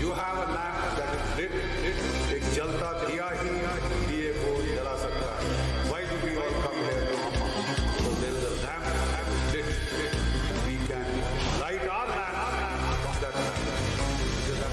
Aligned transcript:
You 0.00 0.10
have 0.12 0.36
a 0.38 0.46
lamp 0.54 0.96
that 0.96 1.10
is 1.14 1.22
lit, 1.36 1.52
lit, 1.84 1.98
it 2.32 2.44
jalta 2.56 2.90
diya 3.04 3.26
hi, 3.36 3.78
diye 4.08 4.30
ko 4.40 4.50
jala 4.64 4.94
sakta 4.96 5.28
hai. 5.28 5.44
Why 5.90 6.00
do 6.08 6.16
we 6.24 6.32
all 6.40 6.54
come 6.64 6.78
here 6.88 7.04
to 7.04 7.16
Amma? 7.20 7.74
A 8.24 8.52
lamp, 8.64 8.86
lamp 9.12 9.28
lit, 9.52 9.68
lit. 10.00 10.14
We 10.64 10.74
can 10.88 11.04
light 11.60 11.84
our 11.84 12.08
lamp 12.16 12.40
from 13.04 13.16
that 13.20 13.34
lamp. 13.36 13.60
It 14.48 14.56
is 14.56 14.60
an 14.64 14.72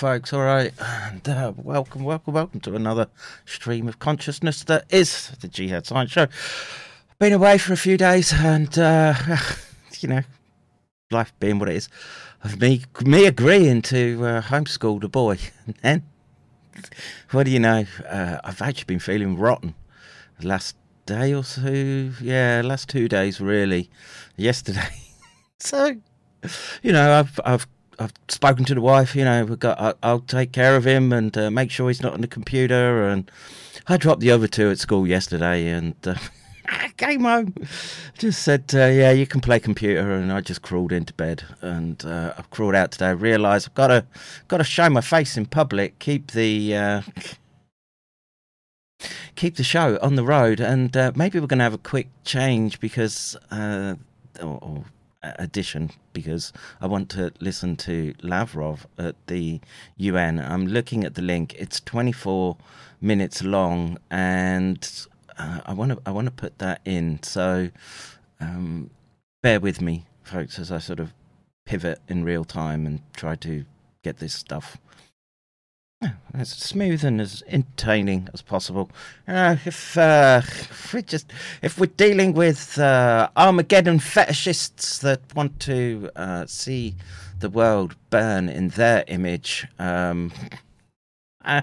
Folks. 0.00 0.32
All 0.32 0.40
right, 0.40 0.72
and 0.80 1.28
uh, 1.28 1.52
welcome, 1.58 2.04
welcome, 2.04 2.32
welcome 2.32 2.60
to 2.60 2.74
another 2.74 3.08
stream 3.44 3.86
of 3.86 3.98
consciousness 3.98 4.64
that 4.64 4.86
is 4.88 5.28
the 5.42 5.46
Jihad 5.46 5.84
Science 5.84 6.10
Show. 6.10 6.26
Been 7.18 7.34
away 7.34 7.58
for 7.58 7.74
a 7.74 7.76
few 7.76 7.98
days, 7.98 8.32
and 8.32 8.78
uh, 8.78 9.12
you 10.00 10.08
know, 10.08 10.22
life 11.10 11.34
being 11.38 11.58
what 11.58 11.68
it 11.68 11.76
is, 11.76 11.90
of 12.42 12.58
me 12.62 12.82
me 13.04 13.26
agreeing 13.26 13.82
to 13.82 14.24
uh, 14.24 14.40
homeschool 14.40 15.02
the 15.02 15.08
boy, 15.10 15.36
and 15.82 16.00
what 17.32 17.44
do 17.44 17.50
you 17.50 17.60
know? 17.60 17.84
Uh, 18.08 18.38
I've 18.42 18.62
actually 18.62 18.86
been 18.86 19.00
feeling 19.00 19.36
rotten 19.36 19.74
the 20.40 20.48
last 20.48 20.76
day 21.04 21.34
or 21.34 21.44
so. 21.44 22.10
Yeah, 22.22 22.62
last 22.64 22.88
two 22.88 23.06
days 23.06 23.38
really. 23.38 23.90
Yesterday, 24.38 25.02
so 25.58 25.94
you 26.82 26.92
know, 26.92 27.18
I've 27.18 27.38
I've 27.44 27.66
I've 28.00 28.14
spoken 28.28 28.64
to 28.64 28.74
the 28.74 28.80
wife. 28.80 29.14
You 29.14 29.24
know, 29.26 29.44
we've 29.44 29.58
got 29.58 29.78
I, 29.78 29.92
I'll 30.02 30.20
take 30.20 30.52
care 30.52 30.74
of 30.74 30.86
him 30.86 31.12
and 31.12 31.36
uh, 31.36 31.50
make 31.50 31.70
sure 31.70 31.88
he's 31.88 32.02
not 32.02 32.14
on 32.14 32.22
the 32.22 32.26
computer. 32.26 33.06
And 33.06 33.30
I 33.86 33.98
dropped 33.98 34.20
the 34.20 34.30
other 34.30 34.48
two 34.48 34.70
at 34.70 34.78
school 34.78 35.06
yesterday, 35.06 35.68
and 35.68 35.94
uh, 36.06 36.14
I 36.66 36.92
came 36.96 37.24
home. 37.24 37.54
Just 38.16 38.42
said, 38.42 38.64
uh, 38.72 38.86
"Yeah, 38.86 39.10
you 39.10 39.26
can 39.26 39.42
play 39.42 39.60
computer," 39.60 40.12
and 40.12 40.32
I 40.32 40.40
just 40.40 40.62
crawled 40.62 40.92
into 40.92 41.12
bed. 41.12 41.44
And 41.60 42.02
uh, 42.04 42.32
I've 42.38 42.48
crawled 42.48 42.74
out 42.74 42.92
today. 42.92 43.08
I 43.08 43.10
realised 43.10 43.68
I've 43.68 43.74
got 43.74 43.88
to 43.88 44.06
got 44.48 44.58
to 44.58 44.64
show 44.64 44.88
my 44.88 45.02
face 45.02 45.36
in 45.36 45.44
public. 45.44 45.98
Keep 45.98 46.30
the 46.30 46.74
uh, 46.74 47.02
keep 49.36 49.56
the 49.56 49.64
show 49.64 49.98
on 50.00 50.14
the 50.14 50.24
road, 50.24 50.58
and 50.58 50.96
uh, 50.96 51.12
maybe 51.14 51.38
we're 51.38 51.46
going 51.46 51.58
to 51.58 51.64
have 51.64 51.74
a 51.74 51.78
quick 51.78 52.08
change 52.24 52.80
because, 52.80 53.36
or, 53.52 53.98
or 54.40 54.84
addition, 55.22 55.90
because 56.12 56.52
I 56.80 56.86
want 56.86 57.08
to 57.10 57.32
listen 57.40 57.76
to 57.78 58.14
Lavrov 58.22 58.86
at 58.98 59.14
the 59.26 59.60
UN. 59.96 60.38
I'm 60.38 60.66
looking 60.66 61.04
at 61.04 61.14
the 61.14 61.22
link; 61.22 61.54
it's 61.58 61.80
24 61.80 62.56
minutes 63.00 63.42
long, 63.42 63.98
and 64.10 65.06
uh, 65.38 65.60
I 65.66 65.72
want 65.72 65.92
to 65.92 66.02
I 66.06 66.10
want 66.10 66.26
to 66.26 66.32
put 66.32 66.58
that 66.58 66.80
in. 66.84 67.22
So 67.22 67.70
um, 68.40 68.90
bear 69.42 69.60
with 69.60 69.80
me, 69.80 70.06
folks, 70.22 70.58
as 70.58 70.70
I 70.70 70.78
sort 70.78 71.00
of 71.00 71.12
pivot 71.64 72.00
in 72.08 72.24
real 72.24 72.44
time 72.44 72.86
and 72.86 73.00
try 73.14 73.36
to 73.36 73.64
get 74.02 74.18
this 74.18 74.34
stuff 74.34 74.78
as 76.34 76.48
smooth 76.48 77.04
and 77.04 77.20
as 77.20 77.42
entertaining 77.46 78.28
as 78.32 78.40
possible. 78.40 78.90
Uh, 79.28 79.56
if, 79.66 79.98
uh, 79.98 80.40
if 80.44 80.94
we 80.94 81.02
just 81.02 81.30
if 81.62 81.78
we're 81.78 81.86
dealing 81.86 82.32
with 82.32 82.78
uh, 82.78 83.28
Armageddon 83.36 83.98
fetishists 83.98 85.00
that 85.00 85.20
want 85.34 85.60
to 85.60 86.10
uh, 86.16 86.46
see 86.46 86.94
the 87.40 87.50
world 87.50 87.96
burn 88.10 88.48
in 88.48 88.68
their 88.68 89.04
image, 89.08 89.66
um, 89.78 90.32
uh, 91.44 91.62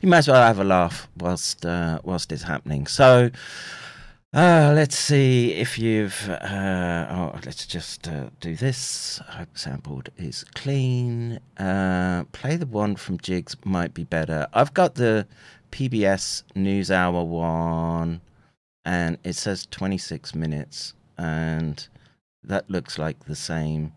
you 0.00 0.08
might 0.08 0.18
as 0.18 0.28
well 0.28 0.46
have 0.46 0.60
a 0.60 0.64
laugh 0.64 1.08
whilst 1.18 1.66
uh, 1.66 1.98
whilst 2.04 2.32
it's 2.32 2.44
happening. 2.44 2.86
So. 2.86 3.30
Uh, 4.34 4.72
let's 4.74 4.96
see 4.96 5.52
if 5.52 5.78
you've. 5.78 6.26
Uh, 6.30 7.06
oh, 7.10 7.38
let's 7.44 7.66
just 7.66 8.08
uh, 8.08 8.30
do 8.40 8.56
this. 8.56 9.20
Hope 9.28 9.58
sampled 9.58 10.08
is 10.16 10.42
clean. 10.54 11.38
Uh, 11.58 12.24
play 12.32 12.56
the 12.56 12.64
one 12.64 12.96
from 12.96 13.18
Jigs 13.18 13.54
might 13.66 13.92
be 13.92 14.04
better. 14.04 14.46
I've 14.54 14.72
got 14.72 14.94
the 14.94 15.26
PBS 15.70 16.44
NewsHour 16.56 17.26
one, 17.26 18.22
and 18.86 19.18
it 19.22 19.34
says 19.34 19.68
26 19.70 20.34
minutes, 20.34 20.94
and 21.18 21.86
that 22.42 22.70
looks 22.70 22.98
like 22.98 23.26
the 23.26 23.36
same. 23.36 23.92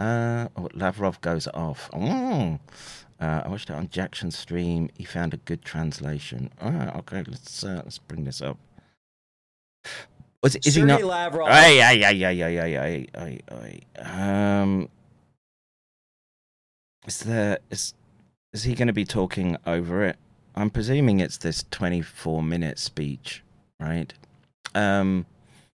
Uh, 0.00 0.48
oh, 0.56 0.68
Lavrov 0.74 1.20
goes 1.20 1.46
off. 1.54 1.88
Mm. 1.92 2.58
Uh, 3.20 3.42
I 3.44 3.48
watched 3.48 3.70
it 3.70 3.74
on 3.74 3.88
Jackson's 3.90 4.36
stream. 4.36 4.90
He 4.96 5.04
found 5.04 5.32
a 5.32 5.36
good 5.36 5.62
translation. 5.62 6.50
Ah, 6.60 6.96
okay, 6.98 7.22
let's 7.28 7.62
uh, 7.62 7.82
let's 7.84 7.98
bring 7.98 8.24
this 8.24 8.42
up. 8.42 8.58
Was 10.42 10.52
Sergey 10.52 10.80
he 10.80 10.82
not? 10.82 11.02
Lavrov. 11.04 11.48
Aye, 11.48 11.80
aye, 11.80 12.02
aye, 12.06 12.24
aye, 12.24 12.42
aye, 12.44 12.78
aye, 12.78 13.06
aye, 13.14 13.80
aye. 13.98 14.60
Um, 14.62 14.88
is 17.06 17.20
there 17.20 17.58
is 17.70 17.94
is 18.52 18.64
he 18.64 18.74
going 18.74 18.88
to 18.88 18.94
be 18.94 19.04
talking 19.04 19.56
over 19.66 20.04
it? 20.04 20.16
I'm 20.54 20.70
presuming 20.70 21.20
it's 21.20 21.38
this 21.38 21.64
24 21.70 22.42
minute 22.42 22.78
speech, 22.78 23.42
right? 23.78 24.12
Um, 24.74 25.26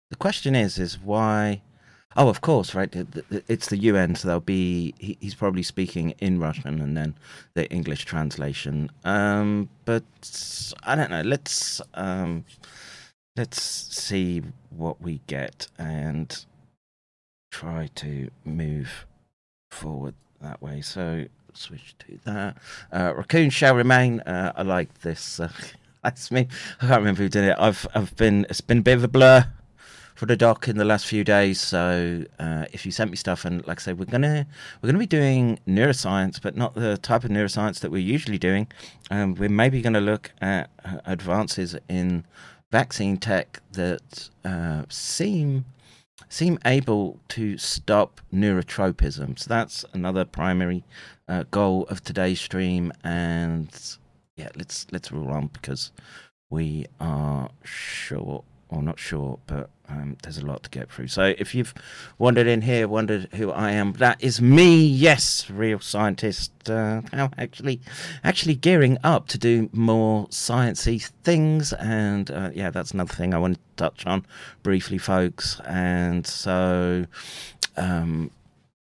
the 0.09 0.15
question 0.15 0.55
is, 0.55 0.79
is 0.79 0.99
why? 0.99 1.61
Oh, 2.15 2.29
of 2.29 2.41
course, 2.41 2.75
right? 2.75 2.93
It's 3.47 3.67
the 3.67 3.77
UN, 3.77 4.15
so 4.15 4.27
there'll 4.27 4.41
be 4.41 4.93
he, 4.99 5.17
he's 5.19 5.35
probably 5.35 5.63
speaking 5.63 6.11
in 6.19 6.39
Russian 6.39 6.79
and 6.81 6.95
then 6.95 7.15
the 7.55 7.69
English 7.71 8.05
translation. 8.05 8.91
Um, 9.03 9.69
but 9.85 10.03
I 10.83 10.95
don't 10.95 11.09
know. 11.09 11.21
Let's 11.21 11.81
um, 11.95 12.45
let's 13.35 13.61
see 13.61 14.43
what 14.69 15.01
we 15.01 15.21
get 15.27 15.67
and 15.77 16.45
try 17.51 17.89
to 17.95 18.29
move 18.45 19.05
forward 19.71 20.13
that 20.41 20.61
way. 20.61 20.81
So 20.81 21.25
switch 21.53 21.95
to 21.99 22.19
that. 22.25 22.57
Uh, 22.91 23.13
Raccoon 23.15 23.49
shall 23.49 23.75
remain. 23.75 24.19
Uh, 24.21 24.53
I 24.55 24.61
like 24.63 25.01
this. 25.01 25.39
Uh, 25.39 25.49
that's 26.03 26.31
me. 26.31 26.47
I 26.81 26.87
can't 26.87 26.99
remember 26.99 27.23
who 27.23 27.29
did 27.29 27.45
it. 27.45 27.55
I've 27.57 27.87
I've 27.95 28.15
been. 28.15 28.45
It's 28.49 28.61
been 28.61 28.79
a 28.79 28.81
bit 28.81 28.97
of 28.97 29.03
a 29.03 29.07
blur 29.07 29.45
for 30.15 30.27
the 30.27 30.35
doc 30.35 30.67
in 30.67 30.77
the 30.77 30.85
last 30.85 31.07
few 31.07 31.23
days. 31.23 31.59
So 31.59 32.23
uh, 32.37 32.65
if 32.71 32.85
you 32.85 32.91
sent 32.91 33.09
me 33.09 33.17
stuff, 33.17 33.45
and 33.45 33.65
like 33.67 33.79
I 33.79 33.81
say, 33.81 33.93
we're 33.93 34.05
gonna 34.05 34.45
we're 34.81 34.87
gonna 34.87 34.99
be 34.99 35.07
doing 35.07 35.59
neuroscience, 35.67 36.39
but 36.41 36.55
not 36.55 36.75
the 36.75 36.97
type 36.97 37.23
of 37.23 37.31
neuroscience 37.31 37.79
that 37.79 37.91
we're 37.91 37.97
usually 37.97 38.37
doing. 38.37 38.67
Um, 39.09 39.35
we're 39.35 39.49
maybe 39.49 39.81
to 39.81 40.01
look 40.01 40.31
at 40.41 40.69
uh, 40.85 40.99
advances 41.05 41.75
in 41.89 42.25
vaccine 42.73 43.17
tech 43.17 43.61
that 43.73 44.29
uh, 44.43 44.83
seem 44.89 45.63
seem 46.27 46.57
able 46.65 47.19
to 47.27 47.55
stop 47.59 48.19
neurotropism. 48.33 49.37
So 49.37 49.47
that's 49.47 49.85
another 49.93 50.25
primary 50.25 50.83
uh, 51.27 51.43
goal 51.51 51.85
of 51.91 52.03
today's 52.03 52.41
stream. 52.41 52.91
And 53.03 53.69
yeah, 54.35 54.49
let's 54.55 54.87
let's 54.91 55.11
roll 55.11 55.29
on 55.29 55.51
because 55.53 55.91
we 56.49 56.87
are 56.99 57.51
short, 57.63 58.43
or 58.69 58.81
not 58.81 58.97
short, 58.97 59.39
but 59.45 59.69
um, 59.89 60.17
there's 60.23 60.37
a 60.37 60.45
lot 60.45 60.63
to 60.63 60.69
get 60.69 60.91
through. 60.91 61.07
So 61.07 61.33
if 61.37 61.53
you've 61.53 61.73
wandered 62.17 62.47
in 62.47 62.61
here, 62.61 62.87
wondered 62.87 63.29
who 63.33 63.51
I 63.51 63.71
am, 63.71 63.93
that 63.93 64.23
is 64.23 64.41
me. 64.41 64.85
Yes, 64.85 65.49
real 65.49 65.79
scientist. 65.79 66.51
Uh, 66.69 67.01
now 67.11 67.31
actually, 67.37 67.81
actually 68.23 68.55
gearing 68.55 68.97
up 69.03 69.27
to 69.27 69.37
do 69.37 69.69
more 69.73 70.27
sciencey 70.27 71.03
things, 71.23 71.73
and 71.73 72.31
uh, 72.31 72.49
yeah, 72.53 72.69
that's 72.69 72.91
another 72.91 73.13
thing 73.13 73.33
I 73.33 73.37
want 73.37 73.55
to 73.55 73.61
touch 73.75 74.05
on 74.05 74.25
briefly, 74.63 74.97
folks. 74.97 75.59
And 75.65 76.25
so. 76.25 77.05
Um, 77.75 78.31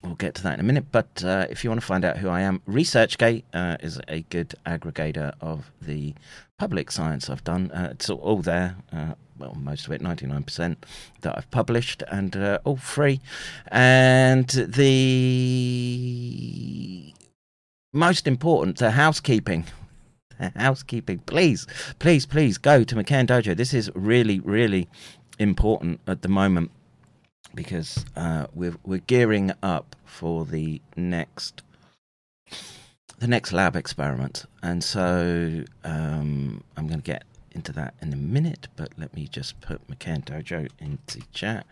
We'll 0.02 0.16
get 0.16 0.34
to 0.36 0.44
that 0.44 0.54
in 0.54 0.60
a 0.62 0.64
minute, 0.64 0.86
but 0.94 1.26
uh, 1.26 1.48
if 1.50 1.62
you 1.62 1.70
want 1.70 1.82
to 1.82 1.86
find 1.86 2.06
out 2.06 2.16
who 2.16 2.30
I 2.30 2.40
am, 2.40 2.62
ResearchGate 2.66 3.44
uh, 3.54 3.76
is 3.82 4.00
a 4.08 4.22
good 4.30 4.56
aggregator 4.66 5.34
of 5.42 5.72
the 5.82 6.14
public 6.58 6.90
science 6.90 7.30
I've 7.30 7.44
done. 7.44 7.70
Uh, 7.72 7.90
it's 7.92 8.10
all, 8.10 8.38
there, 8.38 8.78
uh, 8.94 9.16
well, 9.40 9.56
most 9.56 9.86
of 9.88 9.94
it, 9.94 10.02
99% 10.02 10.76
that 11.22 11.38
I've 11.38 11.50
published, 11.52 12.04
and 12.12 12.36
uh, 12.36 12.60
all 12.64 12.76
free. 12.78 13.22
And 13.72 14.48
the 14.48 15.14
most 17.94 18.28
important, 18.28 18.78
the 18.78 18.92
housekeeping. 18.92 19.66
Housekeeping, 20.56 21.20
please, 21.20 21.68
please, 22.00 22.26
please 22.26 22.58
go 22.58 22.86
to 22.86 22.96
McCairn 22.96 23.28
Dojo. 23.28 23.58
This 23.58 23.74
is 23.74 23.92
really, 23.94 24.40
really 24.40 24.88
important 25.38 26.00
at 26.08 26.22
the 26.22 26.30
moment 26.30 26.72
because 27.56 28.06
uh, 28.16 28.46
we're 28.54 28.76
we're 28.86 29.00
gearing 29.00 29.52
up 29.64 29.96
for 30.06 30.46
the 30.46 30.82
next 30.96 31.62
the 33.20 33.28
next 33.28 33.52
lab 33.52 33.76
experiment, 33.76 34.46
and 34.64 34.84
so 34.84 35.64
um, 35.84 36.64
I'm 36.78 36.88
going 36.88 37.02
to 37.02 37.06
get 37.06 37.24
into 37.54 37.72
that 37.74 37.94
in 38.02 38.14
a 38.14 38.18
minute. 38.18 38.68
But 38.76 38.90
let 38.98 39.14
me 39.16 39.28
just 39.28 39.60
put 39.62 39.86
McCairn 39.88 40.24
Dojo 40.24 40.70
into 40.80 41.22
chat, 41.34 41.66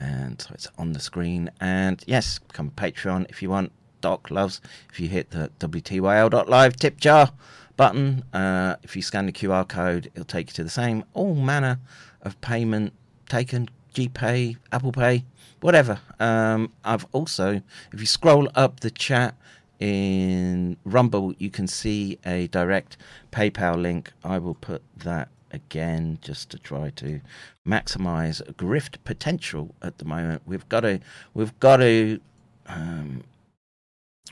and 0.00 0.40
so 0.40 0.50
it's 0.54 0.68
on 0.78 0.92
the 0.92 1.00
screen. 1.00 1.50
And 1.60 2.02
yes, 2.06 2.38
become 2.38 2.68
a 2.68 2.80
Patreon 2.80 3.26
if 3.30 3.42
you 3.42 3.50
want. 3.50 3.72
Doc 4.00 4.30
loves 4.30 4.60
if 4.90 5.00
you 5.00 5.08
hit 5.08 5.30
the 5.30 5.50
WTYL.live 5.60 6.76
tip 6.76 6.98
jar 6.98 7.32
button. 7.76 8.22
Uh, 8.32 8.76
if 8.82 8.94
you 8.96 9.02
scan 9.02 9.26
the 9.26 9.32
QR 9.32 9.66
code, 9.66 10.10
it'll 10.14 10.26
take 10.26 10.48
you 10.48 10.54
to 10.54 10.64
the 10.64 10.70
same 10.70 11.04
all 11.14 11.34
manner 11.34 11.80
of 12.20 12.38
payment 12.40 12.92
taken 13.28 13.68
GPay, 13.94 14.56
Apple 14.72 14.92
Pay, 14.92 15.24
whatever. 15.60 16.00
Um, 16.20 16.72
I've 16.84 17.06
also, 17.12 17.62
if 17.92 18.00
you 18.00 18.06
scroll 18.06 18.48
up 18.54 18.80
the 18.80 18.90
chat 18.90 19.36
in 19.80 20.76
Rumble, 20.84 21.34
you 21.38 21.50
can 21.50 21.66
see 21.66 22.18
a 22.24 22.46
direct 22.48 22.96
PayPal 23.32 23.80
link. 23.80 24.12
I 24.22 24.38
will 24.38 24.54
put 24.54 24.82
that 24.98 25.28
again 25.50 26.18
just 26.20 26.50
to 26.50 26.58
try 26.58 26.90
to 26.90 27.20
maximize 27.66 28.42
grift 28.54 28.96
potential 29.04 29.74
at 29.82 29.98
the 29.98 30.04
moment. 30.04 30.42
We've 30.46 30.68
got 30.68 30.80
to, 30.80 31.00
we've 31.32 31.58
got 31.60 31.78
to, 31.78 32.20
um, 32.66 33.24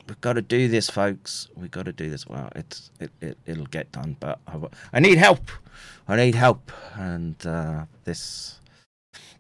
we've 0.08 0.20
got 0.20 0.34
to 0.34 0.42
do 0.42 0.68
this, 0.68 0.90
folks. 0.90 1.48
We've 1.54 1.70
got 1.70 1.86
to 1.86 1.92
do 1.92 2.10
this. 2.10 2.26
Well, 2.26 2.50
it's 2.56 2.90
it, 3.00 3.10
it 3.20 3.38
it'll 3.46 3.66
get 3.66 3.92
done, 3.92 4.16
but 4.20 4.38
I, 4.46 4.58
I, 4.92 5.00
need 5.00 5.18
help. 5.18 5.50
I 6.08 6.16
need 6.16 6.34
help, 6.34 6.72
and 6.94 7.36
uh, 7.46 7.84
this 8.04 8.58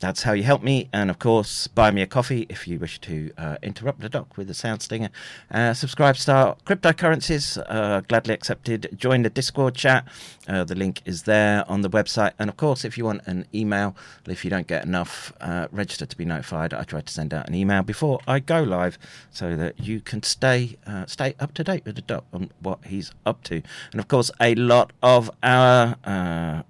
that's 0.02 0.24
how 0.24 0.32
you 0.32 0.42
help 0.42 0.62
me. 0.62 0.88
And 0.92 1.08
of 1.08 1.18
course, 1.18 1.68
buy 1.68 1.90
me 1.92 2.02
a 2.02 2.06
coffee 2.06 2.44
if 2.50 2.66
you 2.66 2.78
wish 2.78 3.00
to 3.02 3.30
uh, 3.38 3.56
interrupt 3.62 4.00
the 4.00 4.08
doc 4.08 4.36
with 4.36 4.50
a 4.50 4.54
sound 4.54 4.82
stinger. 4.82 5.10
Uh, 5.50 5.72
subscribe, 5.72 6.16
star 6.16 6.56
cryptocurrencies, 6.66 7.62
uh, 7.68 8.00
gladly 8.00 8.34
accepted. 8.34 8.88
Join 8.96 9.22
the 9.22 9.30
Discord 9.30 9.76
chat. 9.76 10.06
Uh, 10.48 10.64
the 10.64 10.74
link 10.74 11.00
is 11.04 11.22
there 11.22 11.64
on 11.70 11.82
the 11.82 11.88
website. 11.88 12.32
And 12.38 12.50
of 12.50 12.56
course, 12.56 12.84
if 12.84 12.98
you 12.98 13.04
want 13.04 13.22
an 13.26 13.46
email, 13.54 13.96
if 14.26 14.44
you 14.44 14.50
don't 14.50 14.66
get 14.66 14.84
enough, 14.84 15.32
uh, 15.40 15.68
register 15.70 16.04
to 16.04 16.16
be 16.16 16.24
notified. 16.24 16.74
I 16.74 16.82
try 16.82 17.00
to 17.00 17.12
send 17.12 17.32
out 17.32 17.48
an 17.48 17.54
email 17.54 17.82
before 17.82 18.18
I 18.26 18.40
go 18.40 18.62
live 18.62 18.98
so 19.30 19.54
that 19.56 19.78
you 19.78 20.00
can 20.00 20.22
stay 20.24 20.76
uh, 20.84 21.06
stay 21.06 21.34
up 21.38 21.54
to 21.54 21.64
date 21.64 21.84
with 21.84 21.94
the 21.94 22.02
doc 22.02 22.24
on 22.32 22.50
what 22.60 22.80
he's 22.86 23.12
up 23.24 23.44
to. 23.44 23.62
And 23.92 24.00
of 24.00 24.08
course, 24.08 24.32
a 24.40 24.56
lot 24.56 24.92
of 25.00 25.30
our 25.42 26.64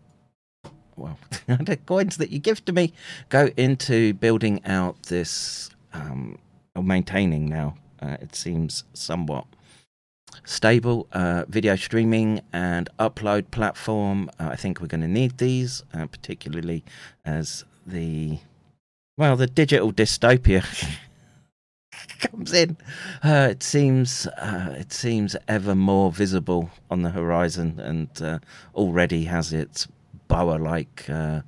well, 0.96 1.18
the 1.46 1.76
coins 1.76 2.16
that 2.18 2.31
you 2.31 2.38
give 2.38 2.64
to 2.64 2.72
me 2.72 2.92
go 3.28 3.50
into 3.57 4.14
building 4.14 4.64
out 4.64 5.02
this 5.05 5.70
um, 5.92 6.38
or 6.74 6.83
maintaining 6.83 7.46
now. 7.46 7.76
Uh, 8.00 8.16
it 8.20 8.35
seems 8.35 8.85
somewhat 8.94 9.46
stable 10.44 11.07
uh, 11.12 11.44
video 11.48 11.76
streaming 11.76 12.40
and 12.52 12.88
upload 12.98 13.50
platform. 13.50 14.31
Uh, 14.40 14.48
I 14.50 14.57
think 14.57 14.81
we're 14.81 14.87
going 14.88 15.02
to 15.02 15.09
need 15.09 15.38
these, 15.38 15.85
uh, 15.94 16.07
particularly 16.07 16.85
as 17.24 17.64
the 17.87 18.38
well, 19.16 19.37
the 19.37 19.46
digital 19.46 19.92
dystopia 19.92 20.64
comes 22.18 22.52
in. 22.52 22.76
Uh, 23.22 23.48
it 23.50 23.62
seems 23.62 24.26
uh, 24.26 24.74
it 24.78 24.92
seems 24.92 25.37
ever 25.46 25.74
more 25.74 26.11
visible 26.11 26.70
on 26.90 27.02
the 27.02 27.11
horizon, 27.11 27.78
and 27.78 28.40
already 28.74 29.24
has 29.24 29.52
its 29.52 29.87
boa-like 30.33 31.11
uh, 31.11 31.42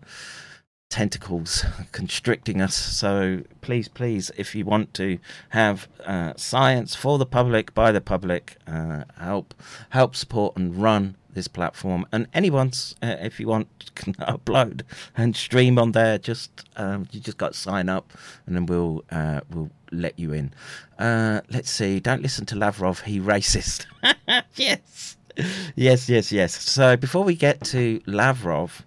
tentacles 0.90 1.64
constricting 1.92 2.61
us. 2.61 2.75
So 2.75 3.42
please, 3.62 3.88
please, 3.88 4.31
if 4.37 4.55
you 4.55 4.64
want 4.64 4.92
to 4.94 5.18
have 5.51 5.88
uh, 6.05 6.35
science 6.37 6.94
for 6.94 7.18
the 7.18 7.27
public 7.27 7.75
by 7.75 7.92
the 7.92 8.01
public, 8.01 8.57
uh, 8.66 9.05
help 9.18 9.55
help 9.90 10.14
support 10.14 10.57
and 10.57 10.77
run 10.77 11.16
this 11.33 11.49
platform. 11.49 12.07
And 12.12 12.29
anyone's, 12.33 12.94
uh, 13.03 13.16
if 13.20 13.40
you 13.40 13.49
want, 13.49 13.68
can 13.94 14.14
upload 14.14 14.83
and 15.16 15.35
stream 15.35 15.79
on 15.79 15.92
there. 15.92 16.18
Just 16.18 16.51
um, 16.77 17.09
you 17.11 17.20
just 17.20 17.38
got 17.38 17.55
to 17.55 17.59
sign 17.59 17.88
up, 17.88 18.12
and 18.47 18.55
then 18.55 18.66
we'll 18.66 19.03
uh, 19.11 19.40
we'll 19.51 19.70
let 19.90 20.18
you 20.18 20.33
in. 20.35 20.53
Uh, 20.99 21.40
let's 21.51 21.70
see. 21.70 22.01
Don't 22.01 22.23
listen 22.23 22.44
to 22.47 22.55
Lavrov. 22.55 23.01
He 23.01 23.18
racist. 23.18 23.87
yes. 24.55 25.16
Yes, 25.75 26.09
yes, 26.09 26.31
yes. 26.31 26.55
So 26.62 26.97
before 26.97 27.25
we 27.25 27.35
get 27.35 27.62
to 27.66 28.01
Lavrov, 28.07 28.85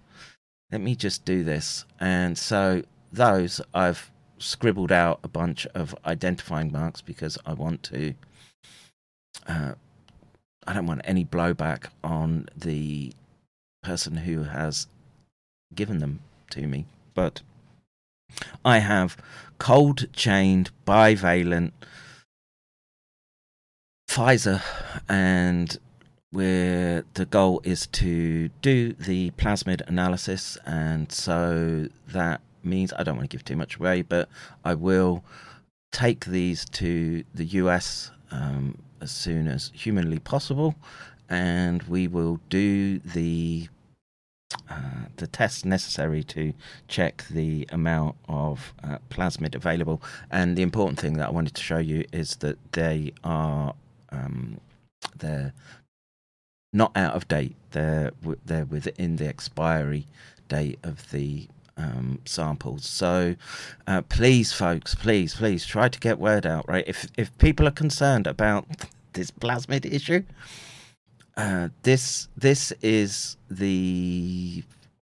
let 0.72 0.80
me 0.80 0.94
just 0.94 1.24
do 1.24 1.44
this. 1.44 1.84
And 2.00 2.36
so 2.36 2.82
those 3.12 3.60
I've 3.74 4.10
scribbled 4.38 4.92
out 4.92 5.20
a 5.22 5.28
bunch 5.28 5.66
of 5.74 5.94
identifying 6.06 6.72
marks 6.72 7.00
because 7.00 7.38
I 7.44 7.52
want 7.54 7.82
to. 7.84 8.14
Uh, 9.46 9.72
I 10.66 10.74
don't 10.74 10.86
want 10.86 11.00
any 11.04 11.24
blowback 11.24 11.86
on 12.04 12.48
the 12.54 13.12
person 13.82 14.18
who 14.18 14.44
has 14.44 14.86
given 15.74 15.98
them 15.98 16.20
to 16.50 16.66
me, 16.66 16.84
but 17.14 17.40
I 18.64 18.78
have 18.78 19.16
cold 19.58 20.12
chained 20.12 20.70
bivalent 20.86 21.72
Pfizer 24.08 24.62
and 25.08 25.78
where 26.30 27.04
the 27.14 27.24
goal 27.24 27.60
is 27.64 27.86
to 27.86 28.48
do 28.60 28.92
the 28.92 29.30
plasmid 29.32 29.86
analysis, 29.88 30.58
and 30.66 31.10
so 31.10 31.88
that 32.08 32.40
means 32.62 32.92
I 32.92 33.02
don't 33.02 33.16
want 33.16 33.30
to 33.30 33.34
give 33.34 33.44
too 33.44 33.56
much 33.56 33.76
away, 33.76 34.02
but 34.02 34.28
I 34.64 34.74
will 34.74 35.24
take 35.90 36.26
these 36.26 36.64
to 36.66 37.24
the 37.34 37.44
US 37.44 38.10
um, 38.30 38.78
as 39.00 39.10
soon 39.10 39.48
as 39.48 39.70
humanly 39.74 40.18
possible, 40.18 40.74
and 41.28 41.82
we 41.84 42.06
will 42.08 42.40
do 42.50 42.98
the 42.98 43.68
uh, 44.70 45.06
the 45.16 45.26
tests 45.26 45.64
necessary 45.64 46.22
to 46.24 46.54
check 46.88 47.24
the 47.30 47.66
amount 47.70 48.16
of 48.28 48.72
uh, 48.82 48.98
plasmid 49.10 49.54
available. 49.54 50.02
And 50.30 50.56
the 50.56 50.62
important 50.62 50.98
thing 50.98 51.14
that 51.18 51.28
I 51.28 51.30
wanted 51.30 51.54
to 51.54 51.62
show 51.62 51.78
you 51.78 52.04
is 52.12 52.36
that 52.36 52.56
they 52.72 53.12
are 53.24 53.74
um, 54.10 54.58
they're 55.18 55.52
not 56.72 56.92
out 56.96 57.14
of 57.14 57.28
date. 57.28 57.56
They're 57.70 58.12
they're 58.44 58.64
within 58.64 59.16
the 59.16 59.26
expiry 59.26 60.06
date 60.48 60.78
of 60.82 61.10
the 61.10 61.48
um, 61.76 62.20
samples. 62.24 62.86
So 62.86 63.36
uh, 63.86 64.02
please, 64.02 64.52
folks, 64.52 64.94
please, 64.94 65.34
please 65.34 65.64
try 65.64 65.88
to 65.88 66.00
get 66.00 66.18
word 66.18 66.46
out. 66.46 66.68
Right, 66.68 66.84
if 66.86 67.06
if 67.16 67.36
people 67.38 67.66
are 67.66 67.72
concerned 67.72 68.26
about 68.26 68.66
this 69.12 69.30
plasmid 69.30 69.90
issue, 69.90 70.24
uh, 71.36 71.68
this 71.82 72.28
this 72.36 72.72
is 72.82 73.36
the 73.50 74.62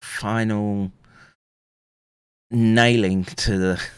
final 0.03 0.93
nailing 2.51 3.25
to 3.25 3.59
the. 3.59 3.83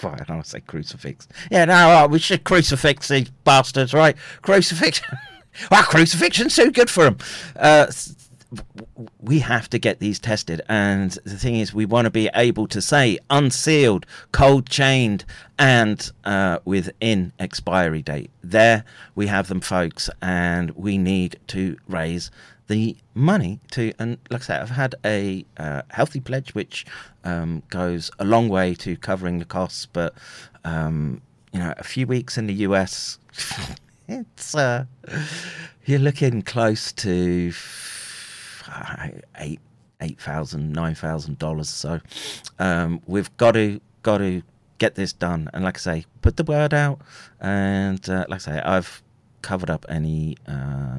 Why 0.00 0.16
I 0.18 0.24
don't 0.24 0.46
say 0.46 0.60
crucifix. 0.60 1.28
Yeah, 1.50 1.66
no, 1.66 1.74
uh, 1.74 2.08
we 2.08 2.18
should 2.18 2.44
crucifix 2.44 3.08
these 3.08 3.28
bastards, 3.44 3.92
right? 3.92 4.16
Crucifixion. 4.40 5.18
well, 5.70 5.82
crucifixion's 5.84 6.54
so 6.54 6.70
good 6.70 6.90
for 6.90 7.04
them. 7.04 7.18
Uh, 7.56 7.86
we 9.20 9.38
have 9.38 9.70
to 9.70 9.78
get 9.78 9.98
these 9.98 10.18
tested, 10.18 10.60
and 10.68 11.12
the 11.24 11.38
thing 11.38 11.56
is, 11.56 11.72
we 11.72 11.86
want 11.86 12.04
to 12.04 12.10
be 12.10 12.28
able 12.34 12.66
to 12.68 12.82
say 12.82 13.18
unsealed, 13.30 14.04
cold 14.32 14.68
chained, 14.68 15.24
and 15.58 16.12
uh, 16.24 16.58
within 16.64 17.32
expiry 17.38 18.02
date. 18.02 18.30
There 18.42 18.84
we 19.14 19.26
have 19.28 19.48
them, 19.48 19.60
folks, 19.60 20.10
and 20.20 20.70
we 20.72 20.98
need 20.98 21.38
to 21.48 21.76
raise 21.88 22.30
the 22.68 22.96
money 23.14 23.60
to. 23.70 23.92
And 23.98 24.18
like 24.30 24.42
I 24.42 24.44
said, 24.44 24.60
I've 24.60 24.70
had 24.70 24.94
a 25.04 25.44
uh, 25.56 25.82
healthy 25.90 26.20
pledge, 26.20 26.54
which 26.54 26.84
um, 27.24 27.62
goes 27.70 28.10
a 28.18 28.24
long 28.24 28.48
way 28.48 28.74
to 28.76 28.96
covering 28.96 29.38
the 29.38 29.44
costs, 29.44 29.86
but 29.86 30.14
um, 30.64 31.22
you 31.52 31.60
know, 31.60 31.74
a 31.78 31.84
few 31.84 32.06
weeks 32.06 32.36
in 32.36 32.46
the 32.46 32.54
US. 32.54 33.18
It's 34.08 34.54
uh, 34.54 34.86
you're 35.84 35.98
looking 35.98 36.42
close 36.42 36.92
to 36.92 37.52
eight 39.38 39.60
eight 40.00 40.20
thousand 40.20 40.72
nine 40.72 40.94
thousand 40.94 41.38
dollars. 41.38 41.68
So 41.68 42.00
um, 42.58 43.00
we've 43.06 43.34
got 43.36 43.52
to 43.52 43.80
got 44.02 44.18
to 44.18 44.42
get 44.78 44.96
this 44.96 45.12
done. 45.12 45.48
And 45.54 45.64
like 45.64 45.76
I 45.78 45.80
say, 45.80 46.04
put 46.20 46.36
the 46.36 46.44
word 46.44 46.74
out. 46.74 47.00
And 47.40 48.06
uh, 48.08 48.26
like 48.28 48.48
I 48.48 48.52
say, 48.52 48.60
I've 48.60 49.02
covered 49.40 49.70
up 49.70 49.86
any 49.88 50.36
uh, 50.46 50.98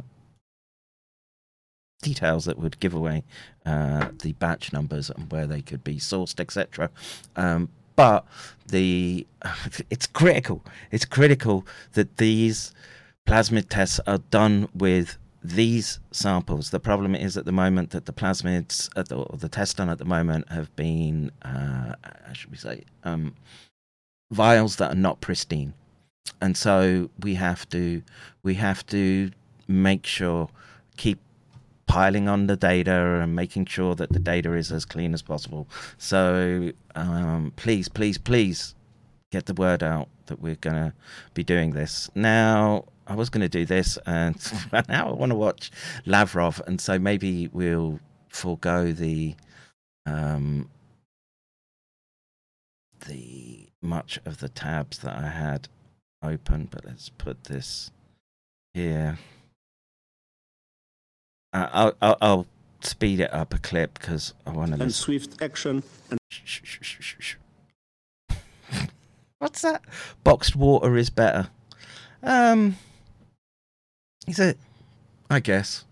details 2.01 2.45
that 2.45 2.57
would 2.57 2.79
give 2.79 2.93
away 2.93 3.23
uh, 3.65 4.09
the 4.21 4.33
batch 4.33 4.71
numbers 4.71 5.09
and 5.09 5.31
where 5.31 5.47
they 5.47 5.61
could 5.61 5.83
be 5.83 5.97
sourced, 5.97 6.39
etc. 6.39 6.89
Um, 7.35 7.69
but 7.95 8.25
the 8.67 9.25
it's 9.89 10.07
critical. 10.07 10.63
It's 10.91 11.05
critical 11.05 11.65
that 11.93 12.17
these 12.17 12.73
plasmid 13.27 13.69
tests 13.69 13.99
are 14.07 14.17
done 14.17 14.67
with 14.73 15.17
these 15.43 15.99
samples. 16.11 16.69
The 16.69 16.79
problem 16.79 17.15
is 17.15 17.35
at 17.35 17.45
the 17.45 17.51
moment 17.51 17.91
that 17.91 18.05
the 18.05 18.13
plasmids, 18.13 18.89
at 18.95 19.09
the, 19.09 19.17
or 19.17 19.37
the 19.37 19.49
tests 19.49 19.73
done 19.75 19.89
at 19.89 19.97
the 19.97 20.05
moment, 20.05 20.49
have 20.49 20.73
been, 20.75 21.31
uh, 21.41 21.95
should 22.31 22.51
we 22.51 22.57
say, 22.57 22.83
um, 23.03 23.35
vials 24.31 24.77
that 24.77 24.91
are 24.93 24.95
not 24.95 25.19
pristine, 25.19 25.73
and 26.41 26.55
so 26.55 27.09
we 27.19 27.35
have 27.35 27.67
to 27.69 28.01
we 28.41 28.55
have 28.55 28.85
to 28.87 29.31
make 29.67 30.05
sure 30.05 30.49
keep 30.97 31.19
piling 31.85 32.27
on 32.27 32.47
the 32.47 32.55
data 32.55 33.19
and 33.21 33.35
making 33.35 33.65
sure 33.65 33.95
that 33.95 34.11
the 34.11 34.19
data 34.19 34.53
is 34.53 34.71
as 34.71 34.85
clean 34.85 35.13
as 35.13 35.21
possible. 35.21 35.67
So 35.97 36.71
um, 36.95 37.53
please, 37.55 37.89
please, 37.89 38.17
please 38.17 38.75
get 39.31 39.45
the 39.45 39.53
word 39.53 39.83
out 39.83 40.09
that 40.27 40.39
we're 40.39 40.55
going 40.55 40.75
to 40.75 40.93
be 41.33 41.43
doing 41.43 41.71
this. 41.71 42.09
Now, 42.15 42.85
I 43.07 43.15
was 43.15 43.29
going 43.29 43.41
to 43.41 43.49
do 43.49 43.65
this, 43.65 43.97
and 44.05 44.35
now 44.87 45.09
I 45.09 45.11
want 45.11 45.31
to 45.31 45.35
watch 45.35 45.71
Lavrov, 46.05 46.61
and 46.67 46.79
so 46.79 46.97
maybe 46.97 47.49
we'll 47.51 47.99
forego 48.29 48.91
the 48.91 49.35
um, 50.05 50.69
the 53.07 53.67
much 53.81 54.19
of 54.25 54.39
the 54.39 54.49
tabs 54.49 54.99
that 54.99 55.17
I 55.17 55.27
had 55.27 55.67
open. 56.21 56.69
But 56.71 56.85
let's 56.85 57.09
put 57.09 57.43
this 57.45 57.91
here. 58.73 59.17
Uh, 61.53 61.69
I'll, 61.71 61.93
I'll 62.01 62.17
I'll 62.21 62.47
speed 62.81 63.19
it 63.19 63.33
up 63.33 63.53
a 63.53 63.59
clip 63.59 63.99
because 63.99 64.33
I 64.45 64.51
want 64.51 64.69
to 64.69 64.73
and 64.73 64.83
listen. 64.83 64.91
swift 65.03 65.41
action 65.41 65.83
and 66.09 66.19
Shh, 66.29 66.41
shh, 66.45 66.61
shh, 66.63 66.99
shh, 66.99 67.15
shh. 67.19 67.35
What's 69.39 69.61
that? 69.61 69.83
Boxed 70.23 70.55
water 70.55 70.95
is 70.97 71.09
better. 71.09 71.49
Um, 72.23 72.77
is 74.27 74.39
it? 74.39 74.57
I 75.29 75.39
guess. 75.41 75.85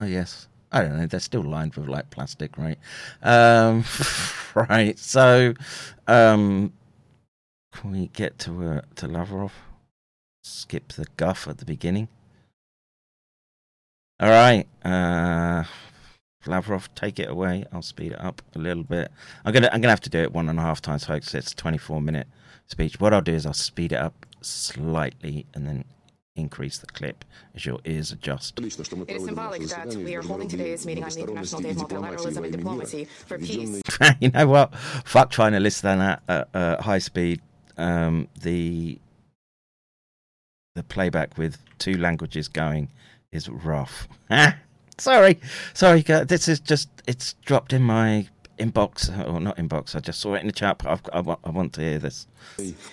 I 0.00 0.08
guess. 0.08 0.48
I 0.72 0.82
don't 0.82 0.98
know. 0.98 1.06
They're 1.06 1.20
still 1.20 1.42
lined 1.42 1.74
with 1.74 1.88
like 1.88 2.10
plastic, 2.10 2.56
right? 2.58 2.78
Um, 3.22 3.84
right. 4.54 4.98
So, 4.98 5.54
um, 6.06 6.72
can 7.72 7.92
we 7.92 8.08
get 8.08 8.38
to 8.40 8.64
uh, 8.64 8.80
to 8.96 9.06
Lavrov? 9.06 9.52
Skip 10.42 10.92
the 10.92 11.06
guff 11.16 11.46
at 11.48 11.58
the 11.58 11.64
beginning. 11.64 12.08
All 14.18 14.30
right. 14.30 14.66
Uh, 14.82 15.64
Lavrov, 16.46 16.88
take 16.94 17.18
it 17.18 17.28
away. 17.28 17.64
I'll 17.72 17.82
speed 17.82 18.12
it 18.12 18.20
up 18.20 18.40
a 18.54 18.58
little 18.58 18.84
bit. 18.84 19.10
I'm 19.44 19.52
gonna 19.52 19.68
I'm 19.72 19.80
gonna 19.80 19.90
have 19.92 20.00
to 20.02 20.10
do 20.10 20.20
it 20.20 20.32
one 20.32 20.48
and 20.48 20.58
a 20.58 20.62
half 20.62 20.80
times, 20.80 21.04
folks. 21.04 21.34
It's 21.34 21.52
a 21.52 21.56
24 21.56 22.00
minute 22.00 22.26
speech. 22.66 22.98
What 23.00 23.12
I'll 23.12 23.20
do 23.20 23.34
is 23.34 23.44
I'll 23.44 23.52
speed 23.52 23.92
it 23.92 23.98
up 23.98 24.26
slightly 24.40 25.46
and 25.54 25.66
then 25.66 25.84
increase 26.36 26.78
the 26.78 26.86
clip 26.86 27.24
as 27.54 27.66
your 27.66 27.78
ears 27.84 28.12
adjust. 28.12 28.58
It 28.58 28.66
is 28.66 29.24
symbolic 29.24 29.62
that 29.62 29.94
we 29.96 30.14
are 30.14 30.22
holding 30.22 30.48
today's 30.48 30.86
meeting 30.86 31.04
on 31.04 31.10
the 31.10 31.20
International 31.20 31.60
Day 31.62 31.70
of 31.70 31.76
Multilateralism 31.76 32.44
and 32.44 32.52
Diplomacy 32.52 33.04
for 33.26 33.38
peace. 33.38 33.82
you 34.20 34.30
know 34.30 34.46
what? 34.46 34.74
Fuck 35.04 35.30
trying 35.30 35.52
to 35.52 35.60
listen 35.60 36.00
at 36.00 36.22
uh, 36.28 36.82
high 36.82 36.98
speed. 36.98 37.40
Um, 37.76 38.28
the 38.40 38.98
the 40.74 40.82
playback 40.82 41.36
with 41.36 41.58
two 41.78 41.96
languages 41.98 42.48
going 42.48 42.90
is 43.32 43.48
rough. 43.48 44.08
Sorry, 44.98 45.38
sorry. 45.74 46.00
This 46.00 46.48
is 46.48 46.58
just 46.58 46.88
it's 47.06 47.34
dropped 47.44 47.74
in 47.74 47.82
my 47.82 48.28
inbox 48.58 49.10
or 49.28 49.40
not 49.40 49.58
inbox. 49.58 49.94
I 49.94 50.00
just 50.00 50.20
saw 50.20 50.34
it 50.34 50.40
in 50.40 50.46
the 50.46 50.54
chat. 50.54 50.78
But 50.78 51.04
I've, 51.12 51.28
I, 51.28 51.36
I 51.44 51.50
want 51.50 51.74
to 51.74 51.82
hear 51.82 51.98
this. 51.98 52.26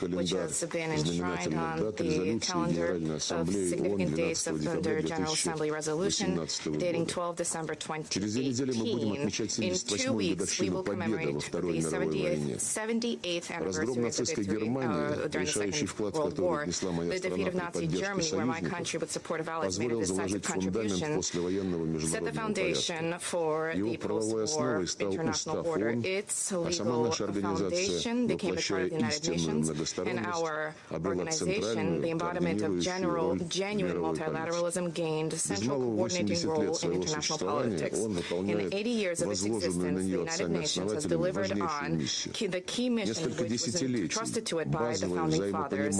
Which 0.01 0.31
has 0.31 0.63
been 0.65 0.91
enshrined 0.91 1.53
on 1.55 1.79
the 1.79 2.39
calendar 2.41 2.93
of 2.93 3.21
significant 3.21 4.15
dates 4.15 4.47
of 4.47 4.63
the 4.63 5.03
General 5.03 5.33
Assembly 5.33 5.71
resolution 5.71 6.39
dating 6.77 7.05
12 7.05 7.35
December 7.35 7.75
2018. 7.75 9.29
In 9.61 9.75
two 9.75 10.13
weeks, 10.13 10.59
we 10.59 10.69
will 10.69 10.83
commemorate 10.83 11.39
the 11.51 11.61
70th, 11.61 12.55
78th 12.57 13.51
anniversary 13.51 13.83
of 14.07 14.17
the 14.17 14.23
victory 14.23 14.69
uh, 14.69 15.27
during 15.27 15.45
the 15.45 15.71
Second 15.71 15.99
World 16.13 16.39
War, 16.39 16.65
the 16.65 17.19
defeat 17.21 17.47
of 17.47 17.55
Nazi 17.55 17.87
Germany, 17.87 18.29
where 18.31 18.45
my 18.45 18.61
country, 18.61 18.99
with 18.99 19.11
support 19.11 19.39
of 19.39 19.49
allies, 19.49 19.79
made 19.79 19.91
a 19.91 19.99
decisive 19.99 20.41
contribution, 20.41 21.21
set 21.21 22.23
the 22.23 22.31
foundation 22.33 23.15
for 23.19 23.73
the 23.75 23.97
post-war 23.97 24.83
international 24.99 25.67
order. 25.67 25.95
Its 26.03 26.51
legal 26.51 27.11
foundation 27.11 28.27
became 28.27 28.57
a 28.57 28.61
part 28.61 28.81
of 28.83 28.89
the 28.89 28.95
United 28.95 29.29
Nations, 29.29 29.42
and 29.47 30.25
our 30.25 30.75
organization, 30.91 32.01
the 32.01 32.11
embodiment 32.11 32.61
of 32.61 32.79
general, 32.79 33.35
genuine 33.35 33.97
multilateralism, 33.97 34.93
gained 34.93 35.33
a 35.33 35.37
central 35.37 35.79
coordinating 35.79 36.47
role 36.47 36.77
in 36.83 36.93
international 36.93 37.39
politics. 37.39 37.99
In 37.99 38.73
80 38.73 38.89
years 38.89 39.21
of 39.21 39.31
its 39.31 39.43
existence, 39.45 40.01
the 40.01 40.09
United 40.09 40.49
Nations 40.49 40.93
has 40.93 41.05
delivered 41.05 41.51
on 41.61 41.99
key, 42.33 42.47
the 42.47 42.61
key 42.61 42.89
mission 42.89 43.31
which 43.35 43.51
was 43.51 43.81
entrusted 43.81 44.45
to 44.45 44.59
it 44.59 44.71
by 44.71 44.95
the 44.95 45.07
founding 45.07 45.51
fathers. 45.51 45.97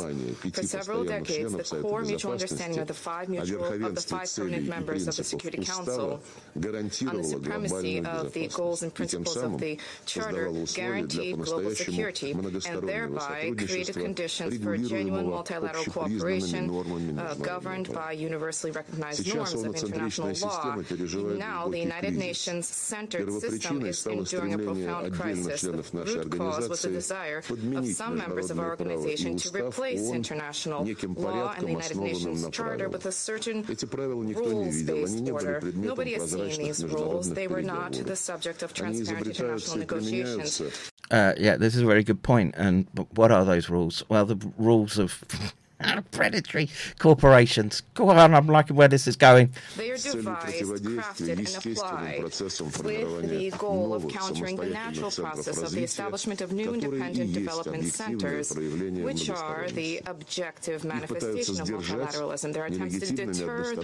For 0.54 0.64
several 0.64 1.04
decades, 1.04 1.54
the 1.54 1.82
core 1.82 2.02
mutual 2.02 2.32
understanding 2.34 2.80
of 2.80 2.88
the 2.88 2.94
five 2.94 3.30
mutual 3.30 3.64
of 3.66 3.96
the 3.96 4.02
five 4.02 4.30
permanent 4.36 4.68
members 4.68 5.08
of 5.08 5.16
the 5.16 5.24
Security 5.24 5.64
Council 5.64 6.22
on 6.56 7.18
the 7.18 7.24
supremacy 7.24 8.00
of 8.00 8.34
the 8.34 8.48
goals 8.48 8.84
and 8.84 8.94
principles 8.94 9.38
of 9.38 9.58
the 9.60 9.78
Charter 10.06 10.52
guaranteed 10.74 11.38
global 11.40 11.76
security 11.76 12.32
and 12.32 12.88
thereby 12.88 13.23
created 13.58 13.96
conditions 13.96 14.58
for 14.64 14.78
genuine 14.78 15.30
multilateral 15.30 15.86
cooperation 15.86 16.70
uh, 17.20 17.34
governed 17.36 17.92
by 17.94 18.12
universally 18.12 18.72
recognized 18.72 19.34
norms 19.34 19.54
of 19.54 19.76
international 19.76 20.34
law. 20.42 20.76
Now, 21.36 21.68
the 21.68 21.80
United 21.80 22.16
Nations 22.16 22.68
centered 22.68 23.32
system 23.42 23.86
is 23.86 24.06
enduring 24.06 24.54
a 24.54 24.58
profound 24.58 25.14
crisis. 25.14 25.62
The 25.62 25.72
root 25.72 26.32
cause 26.38 26.70
was 26.70 26.82
the 26.82 26.90
desire 26.90 27.44
of 27.76 27.88
some 27.88 28.18
members 28.18 28.52
of 28.52 28.60
our 28.60 28.70
organization 28.70 29.38
to 29.38 29.50
replace 29.66 30.10
international 30.10 30.84
law 31.16 31.54
and 31.54 31.68
the 31.68 31.72
United 31.72 31.98
Nations 31.98 32.50
Charter 32.52 32.90
with 32.90 33.06
a 33.06 33.12
certain 33.12 33.64
rules-based 33.64 35.30
order. 35.30 35.62
Nobody 35.76 36.14
has 36.14 36.32
seen 36.32 36.58
these 36.60 36.84
rules. 36.86 37.30
They 37.30 37.48
were 37.48 37.62
not 37.62 37.94
the 37.94 38.16
subject 38.16 38.64
of 38.64 38.74
transparent 38.74 39.28
international 39.28 39.78
negotiations. 39.78 40.92
Uh, 41.12 41.34
yeah, 41.38 41.58
this 41.58 41.76
is 41.76 41.82
a 41.82 41.86
very 41.86 42.04
good 42.04 42.24
point. 42.24 42.56
And 42.58 42.88
what 43.16 43.32
are 43.32 43.46
those 43.46 43.70
rules? 43.70 44.04
Well, 44.10 44.26
the 44.26 44.38
rules 44.58 44.98
of 44.98 45.24
predatory 46.12 46.70
corporations. 47.00 47.82
Go 47.94 48.10
on, 48.10 48.34
I'm 48.34 48.48
liking 48.48 48.76
where 48.76 48.88
this 48.88 49.08
is 49.08 49.16
going. 49.16 49.54
They 49.78 49.92
are 49.92 49.98
devised, 49.98 50.64
crafted, 50.64 51.66
and 51.66 51.78
applied 51.78 52.24
with 52.24 52.38
the 53.30 53.54
goal 53.58 53.94
of 53.94 54.08
countering 54.08 54.56
the 54.56 54.68
natural 54.68 55.12
process 55.12 55.58
of 55.58 55.72
the 55.72 55.84
establishment 55.84 56.42
of 56.42 56.52
new 56.52 56.74
independent 56.74 57.34
development 57.34 57.86
centers, 57.86 58.54
which 58.56 59.30
are 59.30 59.70
the 59.70 60.02
objective 60.06 60.84
manifestation 60.84 61.62
of 61.62 61.68
multilateralism. 61.70 62.54
There 62.54 62.64
are 62.64 62.68
attempts 62.68 63.00
to 63.00 63.14
deter 63.14 63.76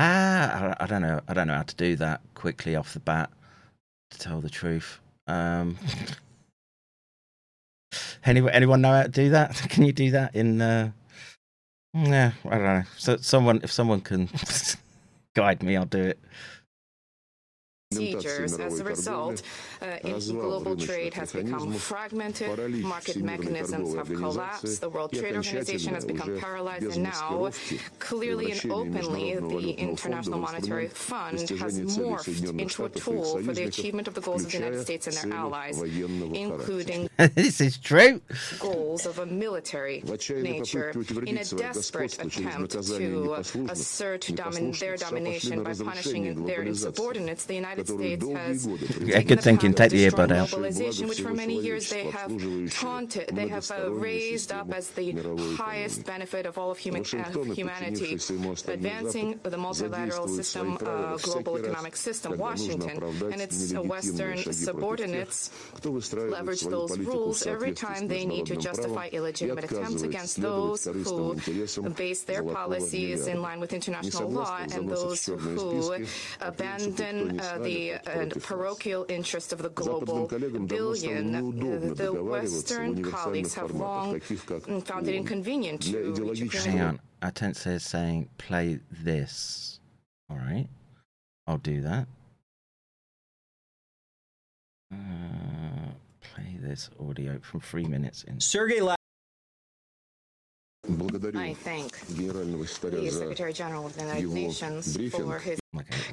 Ah, 0.00 0.76
I, 0.78 0.84
I 0.84 0.86
don't 0.86 1.02
know. 1.02 1.20
I 1.26 1.34
don't 1.34 1.48
know 1.48 1.56
how 1.56 1.64
to 1.64 1.74
do 1.74 1.96
that 1.96 2.20
quickly 2.34 2.76
off 2.76 2.94
the 2.94 3.00
bat. 3.00 3.30
To 4.12 4.18
tell 4.18 4.40
the 4.40 4.48
truth, 4.48 5.00
um, 5.26 5.76
anyone 8.24 8.52
anyone 8.52 8.80
know 8.80 8.92
how 8.92 9.02
to 9.02 9.08
do 9.08 9.30
that? 9.30 9.54
Can 9.68 9.84
you 9.84 9.92
do 9.92 10.12
that 10.12 10.36
in? 10.36 10.62
Uh, 10.62 10.92
yeah, 11.92 12.30
I 12.44 12.50
don't 12.50 12.62
know. 12.62 12.82
So 12.96 13.16
someone, 13.16 13.60
if 13.64 13.72
someone 13.72 14.00
can 14.00 14.28
guide 15.34 15.62
me, 15.64 15.76
I'll 15.76 15.84
do 15.84 16.02
it. 16.02 16.18
Procedures. 17.98 18.58
As 18.58 18.80
a 18.80 18.84
result, 18.84 19.42
uh, 19.80 19.96
in 20.04 20.18
global 20.18 20.76
trade 20.76 21.14
has 21.14 21.32
become 21.32 21.72
fragmented, 21.72 22.82
market 22.82 23.16
mechanisms 23.16 23.94
have 23.94 24.08
collapsed, 24.08 24.80
the 24.80 24.88
World 24.88 25.12
Trade 25.12 25.36
Organization 25.36 25.94
has 25.94 26.04
become 26.04 26.38
paralyzed, 26.38 26.84
and 26.84 27.02
now, 27.02 27.50
clearly 27.98 28.52
and 28.52 28.70
openly, 28.70 29.34
the 29.34 29.70
International 29.70 30.38
Monetary 30.38 30.88
Fund 30.88 31.40
has 31.40 31.80
morphed 31.80 32.58
into 32.58 32.84
a 32.84 32.88
tool 32.88 33.42
for 33.42 33.52
the 33.52 33.64
achievement 33.64 34.08
of 34.08 34.14
the 34.14 34.20
goals 34.20 34.44
of 34.44 34.50
the 34.50 34.58
United 34.58 34.82
States 34.82 35.06
and 35.06 35.16
their 35.16 35.38
allies, 35.38 35.80
including 35.80 37.08
this 37.34 37.60
is 37.60 37.78
true. 37.78 38.20
goals 38.58 39.06
of 39.06 39.18
a 39.18 39.26
military 39.26 40.02
nature 40.28 40.90
in 41.26 41.38
a 41.38 41.44
desperate 41.44 42.14
attempt 42.22 42.72
to 42.72 43.32
assert 43.70 44.22
domin- 44.22 44.78
their 44.78 44.96
domination 44.96 45.62
by 45.62 45.72
punishing 45.72 46.44
their 46.44 46.62
insubordinates. 46.62 47.46
The 47.46 47.54
United 47.54 47.77
States 47.86 48.26
has 48.26 48.66
Yeah, 49.00 49.22
good 49.22 49.38
the 49.38 49.42
thinking. 49.42 49.72
path 49.72 49.90
Take 49.90 49.92
of 49.92 49.98
the 49.98 50.04
destroying 50.04 50.30
earbud 50.30 51.02
out. 51.02 51.08
which 51.08 51.20
for 51.20 51.34
many 51.34 51.60
years 51.60 51.90
they 51.90 52.04
have 52.10 52.32
taunted, 52.72 53.28
they 53.32 53.48
have 53.48 53.70
uh, 53.70 53.90
raised 53.92 54.52
up 54.52 54.72
as 54.72 54.90
the 54.90 55.12
highest 55.56 56.04
benefit 56.06 56.46
of 56.46 56.58
all 56.58 56.70
of 56.70 56.78
human, 56.78 57.02
uh, 57.02 57.42
humanity, 57.54 58.14
advancing 58.68 59.38
the 59.42 59.56
multilateral 59.56 60.28
system, 60.28 60.78
uh, 60.84 61.16
global 61.18 61.58
economic 61.58 61.96
system. 61.96 62.36
Washington 62.38 63.02
and 63.32 63.40
its 63.40 63.74
uh, 63.74 63.82
Western 63.82 64.38
subordinates 64.52 65.50
leverage 65.84 66.62
those 66.62 66.98
rules 66.98 67.46
every 67.46 67.72
time 67.72 68.08
they 68.08 68.24
need 68.24 68.46
to 68.46 68.56
justify 68.56 69.08
illegitimate 69.12 69.64
attempts 69.64 70.02
against 70.02 70.40
those 70.40 70.84
who 70.84 71.34
base 71.96 72.22
their 72.22 72.42
policies 72.42 73.26
in 73.26 73.42
line 73.42 73.60
with 73.60 73.72
international 73.72 74.30
law 74.30 74.58
and 74.72 74.88
those 74.88 75.26
who 75.26 75.94
abandon 76.40 77.40
uh, 77.40 77.58
the 77.68 77.92
uh, 77.94 78.26
parochial 78.40 79.06
interest 79.08 79.52
of 79.52 79.62
the 79.62 79.70
global 79.70 80.26
billion. 80.66 81.34
Uh, 81.34 81.94
the 81.94 82.12
Western 82.12 83.02
colleagues 83.02 83.54
have 83.54 83.70
long 83.72 84.20
found 84.20 85.08
it 85.08 85.14
inconvenient 85.14 85.82
to 85.82 86.34
Hang 86.64 86.80
on. 86.80 87.00
Atent 87.22 87.56
says 87.56 87.84
saying 87.84 88.28
play 88.38 88.78
this. 88.90 89.80
All 90.30 90.36
right. 90.36 90.68
I'll 91.46 91.58
do 91.58 91.80
that. 91.82 92.06
Uh, 94.92 94.96
play 96.20 96.58
this 96.60 96.90
audio 97.00 97.38
from 97.42 97.60
three 97.60 97.84
minutes 97.84 98.22
in. 98.24 98.40
Sergey 98.40 98.80
La- 98.80 98.97
I 101.34 101.54
thank 101.54 101.98
the 102.06 103.10
Secretary 103.10 103.52
General 103.52 103.86
of 103.86 103.94
the 103.94 104.02
United 104.02 104.28
Nations 104.28 104.96
for 105.10 105.38
his 105.38 105.60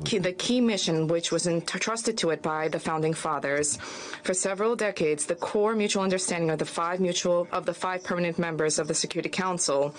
key, 0.03 0.17
the 0.17 0.33
key 0.33 0.59
mission 0.59 1.07
which 1.07 1.31
was 1.31 1.47
entrusted 1.47 2.17
to 2.17 2.31
it 2.31 2.41
by 2.41 2.67
the 2.67 2.79
founding 2.79 3.13
fathers. 3.13 3.77
For 4.23 4.33
several 4.33 4.75
decades, 4.75 5.25
the 5.25 5.35
core 5.35 5.75
mutual 5.75 6.03
understanding 6.03 6.49
of 6.49 6.59
the 6.59 6.65
five 6.65 6.99
mutual 6.99 7.47
of 7.51 7.65
the 7.65 7.73
five 7.73 8.03
permanent 8.03 8.37
members 8.37 8.77
of 8.77 8.87
the 8.87 8.93
Security 8.93 9.29
Council 9.29 9.95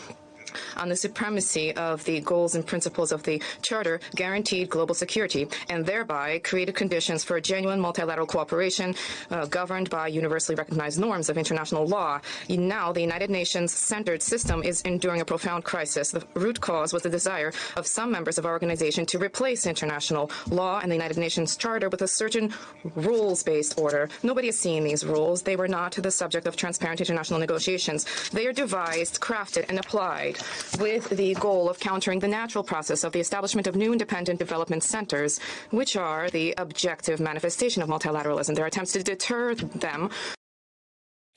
on 0.76 0.88
the 0.88 0.96
supremacy 0.96 1.74
of 1.76 2.04
the 2.04 2.20
goals 2.20 2.54
and 2.54 2.66
principles 2.66 3.12
of 3.12 3.22
the 3.22 3.42
Charter 3.62 4.00
guaranteed 4.14 4.70
global 4.70 4.94
security 4.94 5.48
and 5.68 5.84
thereby 5.84 6.38
created 6.40 6.74
conditions 6.74 7.24
for 7.24 7.40
genuine 7.40 7.80
multilateral 7.80 8.26
cooperation 8.26 8.94
uh, 9.30 9.46
governed 9.46 9.90
by 9.90 10.06
universally 10.08 10.56
recognized 10.56 10.98
norms 10.98 11.28
of 11.28 11.38
international 11.38 11.86
law. 11.86 12.20
Now, 12.48 12.92
the 12.92 13.00
United 13.00 13.30
Nations 13.30 13.72
centered 13.72 14.22
system 14.22 14.62
is 14.62 14.82
enduring 14.82 15.20
a 15.20 15.24
profound 15.24 15.64
crisis. 15.64 16.10
The 16.10 16.24
root 16.34 16.60
cause 16.60 16.92
was 16.92 17.02
the 17.02 17.10
desire 17.10 17.52
of 17.76 17.86
some 17.86 18.10
members 18.10 18.38
of 18.38 18.46
our 18.46 18.52
organization 18.52 19.06
to 19.06 19.18
replace 19.18 19.66
international 19.66 20.30
law 20.50 20.80
and 20.80 20.90
the 20.90 20.96
United 20.96 21.18
Nations 21.18 21.56
Charter 21.56 21.88
with 21.88 22.02
a 22.02 22.08
certain 22.08 22.52
rules 22.94 23.42
based 23.42 23.78
order. 23.78 24.08
Nobody 24.22 24.48
has 24.48 24.58
seen 24.58 24.84
these 24.84 25.04
rules. 25.04 25.42
They 25.42 25.56
were 25.56 25.68
not 25.68 25.92
the 25.92 26.10
subject 26.10 26.46
of 26.46 26.56
transparent 26.56 27.00
international 27.00 27.40
negotiations. 27.40 28.06
They 28.30 28.46
are 28.46 28.52
devised, 28.52 29.20
crafted, 29.20 29.66
and 29.68 29.78
applied 29.78 30.38
with 30.78 31.09
the 31.11 31.35
goal 31.35 31.68
of 31.68 31.78
countering 31.78 32.18
the 32.20 32.28
natural 32.28 32.64
process 32.64 33.04
of 33.04 33.12
the 33.12 33.20
establishment 33.20 33.66
of 33.66 33.76
new 33.76 33.92
independent 33.92 34.38
development 34.38 34.82
centers, 34.82 35.40
which 35.70 35.96
are 35.96 36.30
the 36.30 36.54
objective 36.59 37.20
manifestation 37.20 37.82
of 37.82 37.88
multilateralism. 37.88 38.54
There 38.54 38.64
are 38.64 38.68
attempts 38.68 38.92
to 38.92 39.02
deter 39.02 39.54
them 39.54 40.11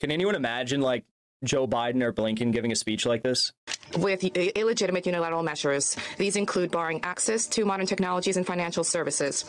Can 0.00 0.10
anyone 0.10 0.34
imagine 0.34 0.80
like 0.80 1.04
Joe 1.44 1.66
Biden 1.66 2.02
or 2.02 2.12
Blinken 2.12 2.52
giving 2.52 2.72
a 2.72 2.76
speech 2.76 3.06
like 3.06 3.22
this? 3.22 3.52
with 3.98 4.22
illegitimate 4.22 5.04
unilateral 5.06 5.42
measures. 5.42 5.96
These 6.16 6.36
include 6.36 6.70
barring 6.70 7.02
access 7.02 7.46
to 7.48 7.64
modern 7.64 7.86
technologies 7.86 8.36
and 8.36 8.46
financial 8.46 8.84
services. 8.84 9.44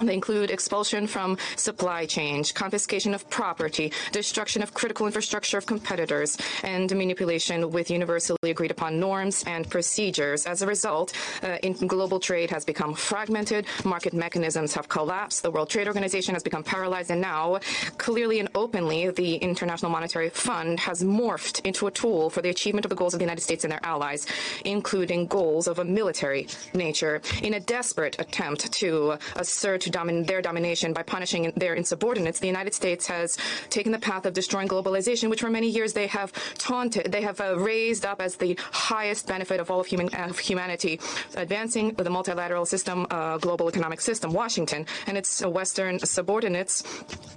They 0.00 0.14
include 0.14 0.50
expulsion 0.50 1.06
from 1.06 1.38
supply 1.56 2.06
chains, 2.06 2.52
confiscation 2.52 3.14
of 3.14 3.28
property, 3.30 3.92
destruction 4.12 4.62
of 4.62 4.74
critical 4.74 5.06
infrastructure 5.06 5.58
of 5.58 5.66
competitors, 5.66 6.36
and 6.62 6.90
manipulation 6.96 7.70
with 7.70 7.90
universally 7.90 8.50
agreed 8.50 8.70
upon 8.70 8.98
norms 8.98 9.44
and 9.46 9.68
procedures. 9.68 10.46
As 10.46 10.62
a 10.62 10.66
result, 10.66 11.12
uh, 11.42 11.58
global 11.86 12.18
trade 12.20 12.50
has 12.50 12.64
become 12.64 12.94
fragmented, 12.94 13.66
market 13.84 14.12
mechanisms 14.12 14.74
have 14.74 14.88
collapsed, 14.88 15.42
the 15.42 15.50
World 15.50 15.70
Trade 15.70 15.86
Organization 15.86 16.34
has 16.34 16.42
become 16.42 16.62
paralyzed, 16.62 17.10
and 17.10 17.20
now, 17.20 17.58
clearly 17.98 18.38
and 18.40 18.48
openly, 18.54 19.10
the 19.10 19.36
International 19.36 19.90
Monetary 19.90 20.30
Fund 20.30 20.80
has 20.80 21.02
morphed 21.02 21.64
into 21.64 21.86
a 21.86 21.90
tool 21.90 22.30
for 22.30 22.42
the 22.42 22.50
achievement 22.50 22.84
of 22.84 22.90
the 22.90 22.96
goals 22.96 23.14
of 23.14 23.18
the 23.18 23.24
United 23.24 23.42
States 23.42 23.64
and 23.64 23.72
their 23.72 23.84
allies, 23.84 24.26
including 24.64 25.26
goals 25.26 25.66
of 25.66 25.78
a 25.78 25.84
military 25.84 26.46
nature, 26.74 27.20
in 27.42 27.54
a 27.54 27.60
desperate 27.60 28.16
attempt 28.18 28.72
to 28.72 29.18
assert 29.36 29.81
to 29.82 29.90
domin- 29.90 30.26
their 30.26 30.42
domination 30.42 30.92
by 30.92 31.02
punishing 31.02 31.52
their 31.56 31.74
insubordinates, 31.74 32.38
the 32.38 32.46
United 32.46 32.74
States 32.74 33.06
has 33.06 33.36
taken 33.70 33.92
the 33.92 33.98
path 33.98 34.24
of 34.26 34.32
destroying 34.32 34.68
globalization, 34.68 35.28
which 35.30 35.40
for 35.40 35.50
many 35.50 35.68
years 35.68 35.92
they 35.92 36.06
have 36.06 36.32
taunted, 36.58 37.12
they 37.12 37.22
have 37.22 37.40
uh, 37.40 37.58
raised 37.58 38.04
up 38.04 38.20
as 38.20 38.36
the 38.36 38.58
highest 38.70 39.26
benefit 39.26 39.60
of 39.60 39.70
all 39.70 39.80
of 39.80 39.86
human 39.86 40.08
of 40.14 40.38
humanity, 40.38 41.00
advancing 41.36 41.92
the 41.94 42.10
multilateral 42.10 42.66
system, 42.66 43.06
uh, 43.10 43.38
global 43.38 43.68
economic 43.68 44.00
system. 44.00 44.32
Washington 44.32 44.86
and 45.06 45.16
its 45.16 45.44
Western 45.44 45.98
subordinates 45.98 46.82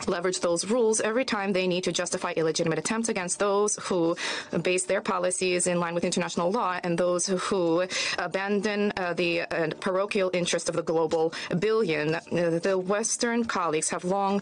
leverage 0.07 0.39
those 0.39 0.69
rules 0.69 1.01
every 1.01 1.25
time 1.25 1.53
they 1.53 1.67
need 1.67 1.83
to 1.83 1.91
justify 1.91 2.31
illegitimate 2.35 2.79
attempts 2.79 3.09
against 3.09 3.39
those 3.39 3.75
who 3.87 4.15
base 4.61 4.83
their 4.85 5.01
policies 5.01 5.67
in 5.67 5.79
line 5.79 5.95
with 5.95 6.03
international 6.03 6.51
law 6.51 6.79
and 6.83 6.97
those 6.97 7.25
who 7.27 7.85
abandon 8.19 8.91
uh, 8.97 9.13
the 9.13 9.41
uh, 9.41 9.69
parochial 9.79 10.29
interest 10.33 10.69
of 10.69 10.75
the 10.75 10.83
global 10.83 11.33
billion. 11.59 12.17
Uh, 12.35 12.59
the 12.59 12.77
Western 12.77 13.45
colleagues 13.45 13.89
have 13.89 14.03
long 14.03 14.39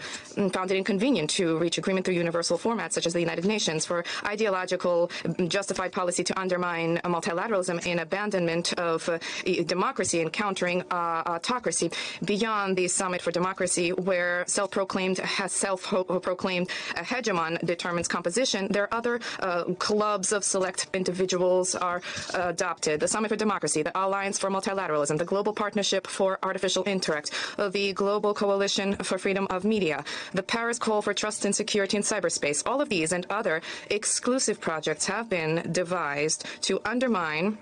found 0.52 0.72
it 0.72 0.78
inconvenient 0.78 1.30
to 1.30 1.58
reach 1.58 1.78
agreement 1.78 2.06
through 2.06 2.16
universal 2.16 2.58
formats 2.58 2.94
such 2.94 3.06
as 3.06 3.14
the 3.14 3.20
United 3.20 3.46
Nations 3.46 3.86
for 3.86 4.04
ideological 4.26 5.12
justified 5.48 5.92
policy 5.92 6.24
to 6.24 6.40
undermine 6.40 7.00
multilateralism 7.06 7.86
in 7.86 8.00
abandonment 8.00 8.74
of 8.74 9.08
uh, 9.10 9.20
democracy 9.66 10.22
and 10.22 10.34
countering 10.34 10.82
uh, 10.92 11.24
autocracy. 11.28 11.92
Beyond 12.26 12.78
the 12.78 12.88
Summit 12.88 13.22
for 13.22 13.32
Democracy, 13.32 13.92
where 13.92 14.44
self-proclaimed 14.48 15.22
self-proclaimed 15.48 16.70
hegemon 16.96 17.64
determines 17.66 18.08
composition, 18.08 18.68
there 18.70 18.84
are 18.84 18.94
other 18.94 19.20
clubs 19.80 20.32
of 20.32 20.44
select 20.44 20.88
individuals 20.94 21.76
are 21.76 22.02
adopted. 22.34 23.00
The 23.00 23.08
Summit 23.08 23.30
for 23.30 23.36
Democracy, 23.36 23.84
the 23.84 23.92
Alliance 23.98 24.40
for 24.40 24.50
Multilateralism, 24.50 25.18
the 25.18 25.26
Global 25.26 25.54
Partnership 25.54 26.08
for 26.08 26.40
Artificial 26.44 26.84
Intellect, 26.88 27.32
the 27.58 27.83
Global 27.92 28.34
Coalition 28.34 28.96
for 28.98 29.18
Freedom 29.18 29.48
of 29.50 29.66
Media, 29.66 30.06
the 30.34 30.44
Paris 30.44 30.80
Call 30.80 31.02
for 31.02 31.14
Trust 31.14 31.44
and 31.44 31.56
Security 31.56 31.98
in 31.98 32.04
Cyberspace. 32.04 32.64
All 32.66 32.80
of 32.80 32.90
these 32.90 33.12
and 33.12 33.26
other 33.30 33.62
exclusive 33.90 34.62
projects 34.62 35.08
have 35.08 35.30
been 35.30 35.68
devised 35.72 36.46
to 36.62 36.80
undermine 36.86 37.58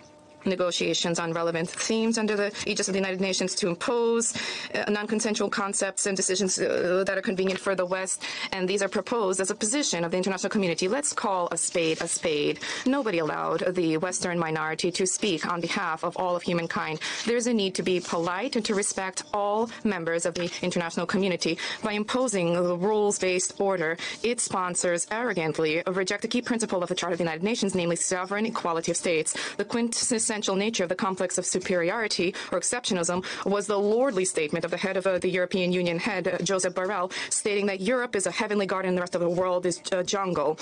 negotiations 0.45 1.19
on 1.19 1.33
relevant 1.33 1.69
themes 1.69 2.17
under 2.17 2.35
the 2.35 2.51
aegis 2.65 2.87
of 2.87 2.93
the 2.93 2.99
United 2.99 3.21
Nations 3.21 3.55
to 3.55 3.67
impose 3.67 4.33
uh, 4.73 4.89
non-consensual 4.89 5.49
concepts 5.49 6.05
and 6.05 6.17
decisions 6.17 6.59
uh, 6.59 7.03
that 7.05 7.17
are 7.17 7.21
convenient 7.21 7.59
for 7.59 7.75
the 7.75 7.85
West, 7.85 8.23
and 8.51 8.67
these 8.67 8.81
are 8.81 8.89
proposed 8.89 9.39
as 9.39 9.51
a 9.51 9.55
position 9.55 10.03
of 10.03 10.11
the 10.11 10.17
international 10.17 10.49
community. 10.49 10.87
Let's 10.87 11.13
call 11.13 11.47
a 11.51 11.57
spade 11.57 12.01
a 12.01 12.07
spade. 12.07 12.59
Nobody 12.85 13.19
allowed 13.19 13.75
the 13.75 13.97
Western 13.97 14.39
minority 14.39 14.91
to 14.91 15.05
speak 15.05 15.47
on 15.47 15.61
behalf 15.61 16.03
of 16.03 16.17
all 16.17 16.35
of 16.35 16.41
humankind. 16.41 16.99
There's 17.25 17.47
a 17.47 17.53
need 17.53 17.75
to 17.75 17.83
be 17.83 17.99
polite 17.99 18.55
and 18.55 18.65
to 18.65 18.73
respect 18.75 19.23
all 19.33 19.69
members 19.83 20.25
of 20.25 20.33
the 20.33 20.51
international 20.61 21.05
community. 21.05 21.57
By 21.83 21.93
imposing 21.93 22.53
the 22.53 22.77
rules-based 22.77 23.59
order, 23.59 23.97
its 24.23 24.43
sponsors 24.43 25.07
arrogantly 25.11 25.83
reject 25.87 26.25
a 26.25 26.27
key 26.27 26.41
principle 26.41 26.81
of 26.81 26.89
the 26.89 26.95
Charter 26.95 27.13
of 27.13 27.17
the 27.17 27.23
United 27.23 27.43
Nations, 27.43 27.75
namely 27.75 27.95
sovereign 27.95 28.45
equality 28.45 28.91
of 28.91 28.97
states. 28.97 29.35
The 29.57 29.65
quintessential 29.65 30.30
essential 30.31 30.55
nature 30.55 30.83
of 30.83 30.87
the 30.87 30.95
complex 30.95 31.37
of 31.37 31.45
superiority 31.45 32.33
or 32.53 32.59
exceptionalism 32.61 33.25
was 33.45 33.67
the 33.67 33.77
lordly 33.77 34.23
statement 34.23 34.63
of 34.63 34.71
the 34.71 34.77
head 34.77 34.95
of 34.95 35.05
uh, 35.05 35.19
the 35.19 35.27
European 35.27 35.73
Union 35.73 35.99
head, 35.99 36.25
uh, 36.25 36.37
Joseph 36.37 36.73
Borrell, 36.73 37.11
stating 37.29 37.65
that 37.65 37.81
Europe 37.81 38.15
is 38.15 38.27
a 38.27 38.31
heavenly 38.31 38.65
garden 38.65 38.87
and 38.87 38.97
the 38.97 39.01
rest 39.01 39.13
of 39.13 39.19
the 39.19 39.29
world 39.29 39.65
is 39.65 39.81
a 39.91 40.05
jungle. 40.05 40.57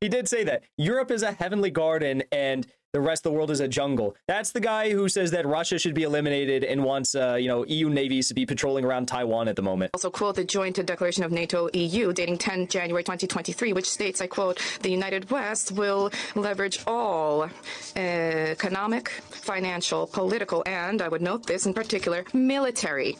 He 0.00 0.08
did 0.08 0.28
say 0.28 0.44
that 0.44 0.62
Europe 0.76 1.10
is 1.10 1.24
a 1.24 1.32
heavenly 1.32 1.70
garden 1.70 2.22
and 2.30 2.64
the 2.96 3.00
rest 3.02 3.26
of 3.26 3.32
the 3.32 3.36
world 3.36 3.50
is 3.50 3.60
a 3.60 3.68
jungle. 3.68 4.16
That's 4.26 4.52
the 4.52 4.60
guy 4.60 4.90
who 4.90 5.06
says 5.10 5.30
that 5.32 5.44
Russia 5.46 5.78
should 5.78 5.92
be 5.92 6.04
eliminated 6.04 6.64
and 6.64 6.82
wants, 6.82 7.14
uh, 7.14 7.34
you 7.34 7.46
know, 7.46 7.66
EU 7.66 7.90
navies 7.90 8.28
to 8.28 8.34
be 8.34 8.46
patrolling 8.46 8.86
around 8.86 9.04
Taiwan 9.04 9.48
at 9.48 9.56
the 9.56 9.60
moment. 9.60 9.90
Also 9.92 10.08
quote 10.08 10.36
the 10.36 10.44
joint 10.44 10.76
declaration 10.86 11.22
of 11.22 11.30
NATO 11.30 11.68
EU 11.74 12.14
dating 12.14 12.38
10 12.38 12.68
January 12.68 13.02
2023, 13.02 13.74
which 13.74 13.90
states, 13.90 14.22
I 14.22 14.28
quote, 14.28 14.62
the 14.80 14.88
United 14.90 15.30
West 15.30 15.72
will 15.72 16.10
leverage 16.34 16.78
all 16.86 17.42
uh, 17.42 17.50
economic, 17.98 19.10
financial, 19.30 20.06
political, 20.06 20.62
and 20.64 21.02
I 21.02 21.08
would 21.08 21.20
note 21.20 21.46
this 21.46 21.66
in 21.66 21.74
particular, 21.74 22.24
military 22.32 23.18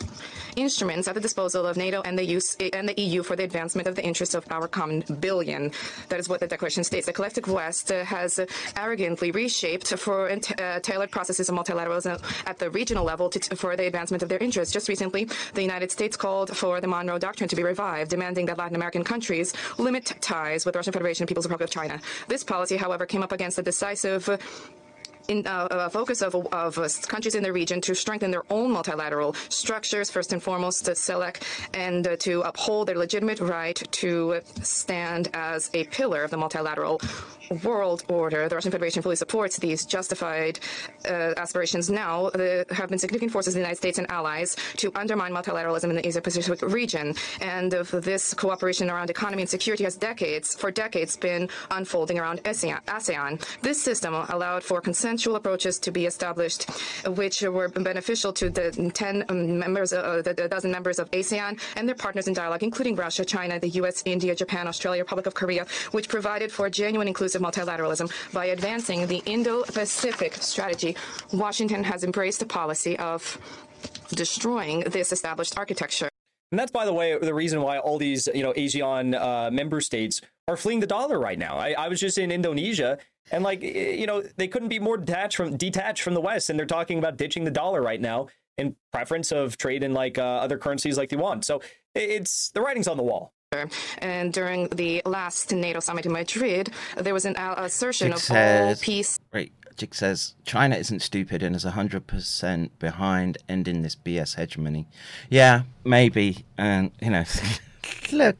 instruments 0.56 1.06
at 1.06 1.14
the 1.14 1.20
disposal 1.20 1.66
of 1.66 1.76
NATO 1.76 2.00
and 2.06 2.18
the, 2.18 2.24
use, 2.24 2.56
and 2.72 2.88
the 2.88 2.98
EU 3.00 3.22
for 3.22 3.36
the 3.36 3.44
advancement 3.44 3.86
of 3.86 3.94
the 3.94 4.02
interests 4.02 4.34
of 4.34 4.44
our 4.50 4.66
common 4.66 5.04
billion. 5.20 5.70
That 6.08 6.18
is 6.18 6.30
what 6.30 6.40
the 6.40 6.46
declaration 6.46 6.82
states. 6.82 7.04
The 7.04 7.12
collective 7.12 7.46
West 7.48 7.92
uh, 7.92 8.04
has 8.04 8.40
arrogantly 8.74 9.30
reshaped 9.32 9.65
shaped 9.66 9.88
for 9.98 10.30
uh, 10.30 10.80
tailored 10.80 11.10
processes 11.10 11.48
of 11.48 11.54
multilateralism 11.60 12.16
at 12.46 12.56
the 12.58 12.68
regional 12.70 13.04
level 13.04 13.28
to, 13.28 13.38
for 13.56 13.72
the 13.76 13.86
advancement 13.90 14.22
of 14.22 14.28
their 14.28 14.42
interests. 14.46 14.72
Just 14.72 14.88
recently, 14.88 15.22
the 15.54 15.62
United 15.70 15.90
States 15.90 16.16
called 16.16 16.48
for 16.56 16.80
the 16.80 16.86
Monroe 16.86 17.18
Doctrine 17.18 17.48
to 17.48 17.56
be 17.56 17.64
revived, 17.64 18.08
demanding 18.16 18.46
that 18.46 18.58
Latin 18.58 18.76
American 18.76 19.02
countries 19.02 19.48
limit 19.78 20.04
ties 20.20 20.64
with 20.64 20.74
the 20.74 20.78
Russian 20.78 20.92
Federation 20.92 21.22
and 21.24 21.28
People's 21.28 21.46
Republic 21.46 21.68
of 21.68 21.72
China. 21.78 22.00
This 22.28 22.44
policy, 22.44 22.76
however, 22.76 23.04
came 23.06 23.22
up 23.26 23.32
against 23.32 23.58
a 23.58 23.62
decisive 23.62 24.24
in 25.28 25.46
uh, 25.46 25.66
a 25.70 25.90
focus 25.90 26.22
of, 26.22 26.34
of 26.52 26.78
uh, 26.78 26.88
countries 27.08 27.34
in 27.34 27.42
the 27.42 27.52
region 27.52 27.80
to 27.80 27.94
strengthen 27.94 28.30
their 28.30 28.44
own 28.50 28.70
multilateral 28.70 29.34
structures, 29.48 30.10
first 30.10 30.32
and 30.32 30.42
foremost 30.42 30.84
to 30.84 30.94
select 30.94 31.44
and 31.74 32.06
uh, 32.06 32.16
to 32.16 32.42
uphold 32.42 32.86
their 32.88 32.96
legitimate 32.96 33.40
right 33.40 33.82
to 33.90 34.40
stand 34.62 35.28
as 35.34 35.70
a 35.74 35.82
pillar 35.84 36.22
of 36.22 36.30
the 36.30 36.36
multilateral 36.36 37.00
world 37.62 38.04
order. 38.08 38.48
The 38.48 38.54
Russian 38.54 38.70
Federation 38.70 39.02
fully 39.02 39.16
supports 39.16 39.56
these 39.58 39.84
justified 39.84 40.60
uh, 41.08 41.34
aspirations 41.36 41.90
now. 41.90 42.30
There 42.30 42.64
have 42.70 42.88
been 42.88 42.98
significant 42.98 43.32
forces 43.32 43.54
in 43.54 43.60
the 43.60 43.64
United 43.64 43.78
States 43.78 43.98
and 43.98 44.10
allies 44.10 44.56
to 44.76 44.92
undermine 44.94 45.32
multilateralism 45.32 45.90
in 45.90 45.96
the 45.96 46.06
Asia-Pacific 46.06 46.62
region. 46.62 47.14
And 47.40 47.72
this 47.72 48.34
cooperation 48.34 48.90
around 48.90 49.10
economy 49.10 49.42
and 49.42 49.50
security 49.50 49.84
has 49.84 49.96
decades, 49.96 50.54
for 50.54 50.70
decades, 50.70 51.16
been 51.16 51.48
unfolding 51.70 52.18
around 52.18 52.42
ASEAN. 52.44 53.44
This 53.62 53.82
system 53.82 54.14
allowed 54.14 54.62
for 54.62 54.80
consensual 54.80 55.36
approaches 55.36 55.78
to 55.80 55.90
be 55.90 56.06
established, 56.06 56.70
which 57.06 57.42
were 57.42 57.68
beneficial 57.68 58.32
to 58.34 58.50
the 58.50 58.90
10 58.94 59.26
members, 59.58 59.92
uh, 59.92 60.22
the 60.22 60.34
dozen 60.48 60.70
members 60.70 60.98
of 60.98 61.10
ASEAN 61.10 61.58
and 61.76 61.88
their 61.88 61.94
partners 61.94 62.28
in 62.28 62.34
dialogue, 62.34 62.62
including 62.62 62.96
Russia, 62.96 63.24
China, 63.24 63.58
the 63.58 63.68
U.S., 63.80 64.02
India, 64.04 64.34
Japan, 64.34 64.66
Australia, 64.66 65.02
Republic 65.02 65.26
of 65.26 65.34
Korea, 65.34 65.66
which 65.92 66.08
provided 66.08 66.50
for 66.52 66.68
genuine 66.70 67.08
inclusive 67.08 67.35
of 67.36 67.42
multilateralism 67.42 68.10
by 68.32 68.46
advancing 68.46 69.06
the 69.06 69.22
Indo-Pacific 69.26 70.34
strategy. 70.34 70.96
Washington 71.32 71.84
has 71.84 72.02
embraced 72.02 72.42
a 72.42 72.46
policy 72.46 72.98
of 72.98 73.38
destroying 74.10 74.80
this 74.80 75.12
established 75.12 75.56
architecture. 75.56 76.08
And 76.52 76.58
that's, 76.58 76.70
by 76.70 76.84
the 76.84 76.92
way, 76.92 77.18
the 77.18 77.34
reason 77.34 77.60
why 77.60 77.78
all 77.78 77.98
these, 77.98 78.28
you 78.32 78.42
know, 78.42 78.52
ASEAN 78.52 79.20
uh, 79.20 79.50
member 79.50 79.80
states 79.80 80.20
are 80.48 80.56
fleeing 80.56 80.80
the 80.80 80.86
dollar 80.86 81.18
right 81.18 81.38
now. 81.38 81.56
I, 81.56 81.72
I 81.72 81.88
was 81.88 82.00
just 82.00 82.18
in 82.18 82.30
Indonesia, 82.30 82.98
and 83.32 83.42
like, 83.42 83.62
you 83.62 84.06
know, 84.06 84.22
they 84.36 84.46
couldn't 84.46 84.68
be 84.68 84.78
more 84.78 84.96
detached 84.96 85.36
from 85.36 85.56
detached 85.56 86.02
from 86.02 86.14
the 86.14 86.20
West, 86.20 86.48
and 86.48 86.56
they're 86.56 86.64
talking 86.64 86.98
about 86.98 87.16
ditching 87.16 87.42
the 87.42 87.50
dollar 87.50 87.82
right 87.82 88.00
now 88.00 88.28
in 88.56 88.76
preference 88.92 89.32
of 89.32 89.58
trade 89.58 89.82
in 89.82 89.92
like 89.92 90.18
uh, 90.18 90.22
other 90.22 90.56
currencies 90.56 90.96
like 90.96 91.08
they 91.08 91.16
want. 91.16 91.44
So 91.44 91.60
it's 91.96 92.50
the 92.50 92.60
writing's 92.60 92.86
on 92.86 92.96
the 92.96 93.02
wall. 93.02 93.32
And 93.98 94.32
during 94.32 94.68
the 94.68 95.02
last 95.04 95.52
NATO 95.52 95.80
summit 95.80 96.04
in 96.04 96.12
Madrid, 96.12 96.70
there 96.96 97.14
was 97.14 97.24
an 97.24 97.36
assertion 97.38 98.12
of 98.12 98.18
says, 98.18 98.78
all 98.78 98.82
peace. 98.82 99.18
Right. 99.32 99.52
Jick 99.76 99.94
says 99.94 100.34
China 100.44 100.74
isn't 100.74 101.00
stupid 101.00 101.42
and 101.42 101.54
is 101.54 101.64
100% 101.64 102.70
behind 102.78 103.38
ending 103.48 103.82
this 103.82 103.94
BS 103.94 104.36
hegemony. 104.36 104.88
Yeah, 105.28 105.62
maybe. 105.84 106.44
And, 106.56 106.90
you 107.00 107.10
know, 107.10 107.24
look, 108.12 108.36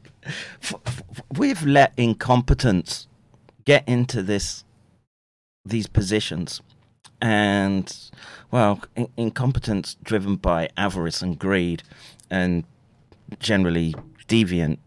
we've 1.37 1.63
let 1.63 1.93
incompetence 1.95 3.07
get 3.65 3.87
into 3.87 4.23
this 4.23 4.63
these 5.63 5.87
positions. 5.87 6.61
And, 7.21 7.93
well, 8.51 8.81
in- 8.95 9.09
incompetence 9.17 9.95
driven 10.01 10.37
by 10.37 10.69
avarice 10.75 11.21
and 11.21 11.37
greed 11.37 11.83
and 12.29 12.63
generally 13.39 13.93
deviant 14.27 14.79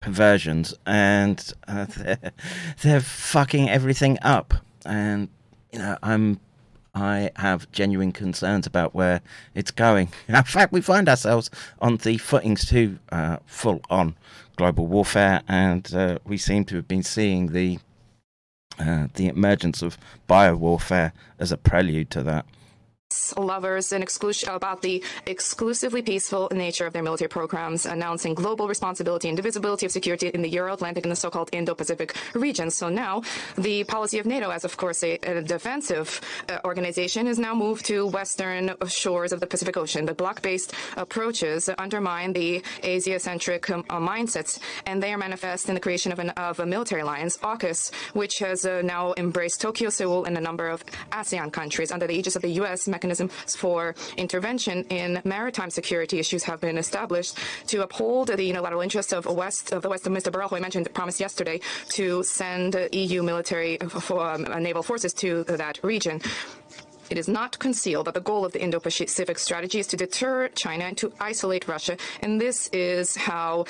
perversions, 0.00 0.74
and 0.86 1.52
uh, 1.66 1.86
they're, 1.96 2.32
they're 2.82 3.00
fucking 3.00 3.68
everything 3.68 4.18
up. 4.22 4.54
And 4.84 5.28
you 5.72 5.78
know, 5.78 5.96
I'm 6.02 6.40
I 6.94 7.30
have 7.36 7.70
genuine 7.70 8.12
concerns 8.12 8.66
about 8.66 8.94
where 8.94 9.20
it's 9.54 9.70
going. 9.70 10.08
In 10.28 10.42
fact, 10.42 10.72
we 10.72 10.80
find 10.80 11.08
ourselves 11.08 11.50
on 11.80 11.96
the 11.98 12.18
footings 12.18 12.68
to 12.70 12.98
uh, 13.10 13.38
full 13.46 13.80
on 13.90 14.16
global 14.56 14.86
warfare, 14.86 15.42
and 15.48 15.94
uh, 15.94 16.18
we 16.24 16.36
seem 16.36 16.64
to 16.66 16.76
have 16.76 16.88
been 16.88 17.02
seeing 17.02 17.52
the 17.52 17.78
uh, 18.78 19.08
the 19.14 19.26
emergence 19.26 19.82
of 19.82 19.98
bio 20.26 20.54
warfare 20.54 21.12
as 21.38 21.50
a 21.50 21.56
prelude 21.56 22.10
to 22.10 22.22
that. 22.22 22.46
Lovers 23.38 23.92
and 23.92 24.02
exclusion 24.02 24.50
about 24.50 24.82
the 24.82 25.02
exclusively 25.26 26.02
peaceful 26.02 26.48
nature 26.52 26.86
of 26.86 26.92
their 26.92 27.02
military 27.02 27.28
programs, 27.28 27.86
announcing 27.86 28.34
global 28.34 28.68
responsibility 28.68 29.28
and 29.28 29.36
divisibility 29.36 29.86
of 29.86 29.92
security 29.92 30.28
in 30.28 30.42
the 30.42 30.48
Euro-Atlantic 30.50 31.04
and 31.04 31.12
the 31.12 31.16
so-called 31.16 31.48
Indo-Pacific 31.52 32.14
region. 32.34 32.70
So 32.70 32.90
now, 32.90 33.22
the 33.56 33.84
policy 33.84 34.18
of 34.18 34.26
NATO, 34.26 34.50
as 34.50 34.64
of 34.64 34.76
course 34.76 35.02
a, 35.02 35.18
a 35.22 35.42
defensive 35.42 36.20
uh, 36.50 36.58
organization, 36.66 37.26
is 37.26 37.38
now 37.38 37.54
moved 37.54 37.86
to 37.86 38.06
western 38.06 38.74
shores 38.86 39.32
of 39.32 39.40
the 39.40 39.46
Pacific 39.46 39.76
Ocean. 39.78 40.04
The 40.04 40.14
bloc-based 40.14 40.74
approaches 40.96 41.70
undermine 41.78 42.34
the 42.34 42.62
Asia-centric 42.82 43.70
um, 43.70 43.84
uh, 43.88 43.98
mindsets, 43.98 44.58
and 44.84 45.02
they 45.02 45.14
are 45.14 45.18
manifest 45.18 45.68
in 45.68 45.74
the 45.74 45.80
creation 45.80 46.12
of, 46.12 46.18
an, 46.18 46.30
of 46.30 46.60
a 46.60 46.66
military 46.66 47.00
alliance, 47.00 47.38
AUKUS, 47.38 47.94
which 48.12 48.38
has 48.40 48.66
uh, 48.66 48.82
now 48.82 49.14
embraced 49.16 49.62
Tokyo, 49.62 49.88
Seoul, 49.88 50.24
and 50.24 50.36
a 50.36 50.40
number 50.40 50.68
of 50.68 50.84
ASEAN 51.12 51.50
countries 51.52 51.90
under 51.90 52.06
the 52.06 52.14
aegis 52.14 52.36
of 52.36 52.42
the 52.42 52.50
U.S. 52.60 52.86
mechanism 52.98 53.28
for 53.64 53.94
intervention 54.16 54.76
in 55.00 55.08
maritime 55.24 55.70
security 55.70 56.16
issues 56.18 56.42
have 56.50 56.60
been 56.60 56.78
established 56.86 57.32
to 57.70 57.76
uphold 57.86 58.26
the 58.40 58.46
unilateral 58.52 58.82
interests 58.86 59.12
of 59.12 59.22
West 59.42 59.72
of 59.76 59.80
the 59.82 59.90
West 59.92 60.04
Mr. 60.04 60.28
I 60.58 60.60
mentioned 60.66 60.86
promised 61.00 61.20
yesterday 61.20 61.60
to 61.98 62.06
send 62.24 62.70
EU 62.92 63.22
military 63.22 63.72
for, 64.06 64.18
um, 64.32 64.42
naval 64.68 64.82
forces 64.82 65.12
to 65.22 65.44
that 65.62 65.76
region. 65.92 66.16
It 67.10 67.18
is 67.22 67.28
not 67.40 67.58
concealed 67.66 68.06
that 68.06 68.14
the 68.20 68.26
goal 68.30 68.44
of 68.44 68.52
the 68.52 68.62
Indo-Pacific 68.66 69.38
strategy 69.38 69.78
is 69.78 69.86
to 69.92 69.96
deter 69.96 70.48
China 70.64 70.84
and 70.88 70.96
to 71.02 71.06
isolate 71.20 71.64
Russia, 71.74 71.96
and 72.22 72.40
this 72.40 72.68
is 72.72 73.16
how 73.16 73.64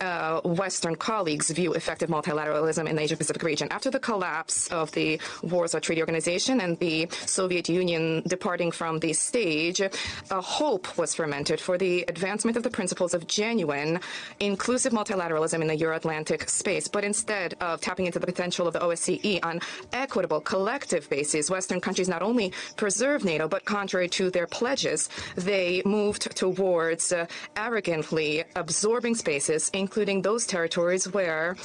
uh, 0.00 0.40
Western 0.42 0.96
colleagues 0.96 1.50
view 1.50 1.74
effective 1.74 2.08
multilateralism 2.08 2.88
in 2.88 2.96
the 2.96 3.02
Asia 3.02 3.16
Pacific 3.16 3.42
region. 3.42 3.68
After 3.70 3.90
the 3.90 3.98
collapse 3.98 4.68
of 4.68 4.90
the 4.92 5.20
Warsaw 5.42 5.80
Treaty 5.80 6.00
Organization 6.00 6.60
and 6.60 6.78
the 6.78 7.08
Soviet 7.26 7.68
Union 7.68 8.22
departing 8.26 8.70
from 8.70 8.98
the 8.98 9.12
stage, 9.12 9.80
a 9.80 10.40
hope 10.40 10.96
was 10.96 11.14
fermented 11.14 11.60
for 11.60 11.78
the 11.78 12.04
advancement 12.08 12.56
of 12.56 12.62
the 12.62 12.70
principles 12.70 13.14
of 13.14 13.26
genuine, 13.26 14.00
inclusive 14.40 14.92
multilateralism 14.92 15.60
in 15.60 15.68
the 15.68 15.76
Euro 15.76 15.96
Atlantic 15.96 16.48
space. 16.48 16.88
But 16.88 17.04
instead 17.04 17.54
of 17.60 17.80
tapping 17.80 18.06
into 18.06 18.18
the 18.18 18.26
potential 18.26 18.66
of 18.66 18.72
the 18.72 18.80
OSCE 18.80 19.40
on 19.42 19.60
equitable, 19.92 20.40
collective 20.40 21.08
basis, 21.10 21.50
Western 21.50 21.80
countries 21.80 22.08
not 22.08 22.22
only 22.22 22.52
preserved 22.76 23.24
NATO, 23.24 23.48
but 23.48 23.64
contrary 23.64 24.08
to 24.10 24.30
their 24.30 24.46
pledges, 24.46 25.08
they 25.36 25.82
moved 25.84 26.34
towards 26.36 27.12
uh, 27.12 27.26
arrogantly 27.56 28.44
absorbing 28.56 29.14
spaces, 29.14 29.70
including 29.90 30.22
those 30.22 30.46
territories 30.46 31.12
where 31.12 31.56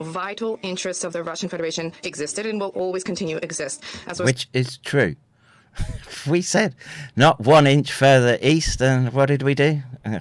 vital 0.00 0.58
interests 0.62 1.04
of 1.04 1.12
the 1.12 1.22
Russian 1.22 1.50
Federation 1.50 1.92
existed 2.02 2.46
and 2.46 2.58
will 2.58 2.68
always 2.68 3.04
continue 3.04 3.38
to 3.38 3.44
exist. 3.44 3.84
Which 4.18 4.48
is 4.54 4.78
true. 4.78 5.16
we 6.26 6.40
said 6.40 6.74
not 7.14 7.40
one 7.40 7.66
inch 7.66 7.92
further 7.92 8.38
east, 8.40 8.80
and 8.80 9.12
what 9.12 9.26
did 9.26 9.42
we 9.42 9.54
do? 9.54 9.82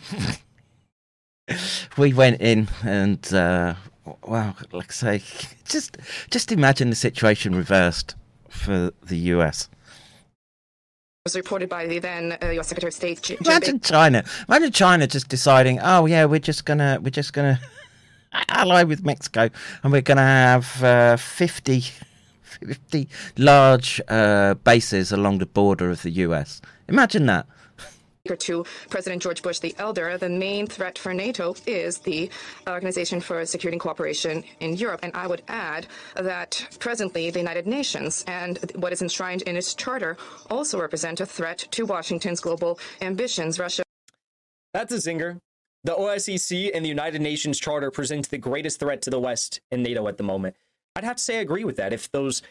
we 1.98 2.12
went 2.12 2.42
in 2.42 2.68
and, 2.84 3.34
uh, 3.34 3.76
well, 4.28 4.54
like 4.74 4.90
I 4.90 5.22
say, 5.22 5.24
just 5.64 5.96
just 6.30 6.52
imagine 6.52 6.90
the 6.90 6.98
situation 6.98 7.56
reversed 7.56 8.16
for 8.50 8.92
the 9.02 9.18
US 9.36 9.70
was 11.28 11.36
reported 11.36 11.68
by 11.68 11.86
the 11.86 12.00
then 12.00 12.38
uh, 12.42 12.52
U.S. 12.52 12.70
Secretary 12.70 12.88
of 12.88 12.94
State. 12.94 13.22
Jim 13.22 13.38
Imagine 13.42 13.82
China. 13.82 14.24
Imagine 14.48 14.72
China 14.72 15.08
just 15.08 15.28
deciding, 15.28 15.78
oh 15.82 16.06
yeah, 16.06 16.24
we're 16.24 16.40
just 16.40 16.64
gonna 16.64 17.00
we're 17.02 17.10
just 17.10 17.34
gonna 17.34 17.60
ally 18.48 18.84
with 18.84 19.04
Mexico, 19.04 19.50
and 19.84 19.92
we're 19.92 20.02
gonna 20.02 20.22
have 20.22 20.82
uh, 20.82 21.18
50, 21.18 21.84
50 22.44 23.10
large 23.38 24.00
uh, 24.08 24.54
bases 24.54 25.12
along 25.12 25.40
the 25.40 25.46
border 25.46 25.90
of 25.90 26.02
the 26.02 26.12
U.S. 26.12 26.62
Imagine 26.88 27.26
that 27.26 27.46
to 28.36 28.66
President 28.90 29.22
George 29.22 29.42
Bush 29.42 29.60
the 29.60 29.76
elder, 29.78 30.18
the 30.18 30.30
main 30.30 30.68
threat 30.68 30.98
for 30.98 31.14
NATO 31.14 31.56
is 31.66 32.00
the 32.00 32.30
Organization 32.68 33.22
for 33.22 33.46
Security 33.46 33.76
and 33.76 33.82
Cooperation 33.82 34.44
in 34.60 34.76
Europe. 34.76 35.00
And 35.04 35.16
I 35.16 35.28
would 35.28 35.44
add 35.48 35.88
that 36.16 36.78
presently 36.80 37.30
the 37.30 37.40
United 37.40 37.68
Nations 37.68 38.24
and 38.28 38.60
what 38.76 38.94
is 38.94 39.02
enshrined 39.02 39.44
in 39.44 39.56
its 39.56 39.74
charter 39.74 40.18
also 40.50 40.80
represent 40.80 41.22
a 41.22 41.26
threat 41.26 41.60
to 41.72 41.86
Washington's 41.86 42.40
global 42.40 42.80
ambitions. 43.02 43.60
Russia. 43.60 43.84
That's 44.74 44.92
a 44.92 44.98
zinger. 44.98 45.40
The 45.84 45.96
OSCE 45.96 46.72
and 46.74 46.84
the 46.84 46.90
United 46.90 47.22
Nations 47.22 47.60
Charter 47.60 47.92
present 47.92 48.30
the 48.30 48.38
greatest 48.38 48.80
threat 48.80 49.02
to 49.04 49.10
the 49.10 49.20
West 49.20 49.62
and 49.72 49.84
NATO 49.84 50.08
at 50.08 50.18
the 50.18 50.24
moment. 50.24 50.56
I'd 50.96 51.04
have 51.04 51.18
to 51.18 51.24
say 51.24 51.38
I 51.38 51.42
agree 51.42 51.64
with 51.64 51.78
that. 51.78 51.94
If 51.94 52.12
those 52.12 52.42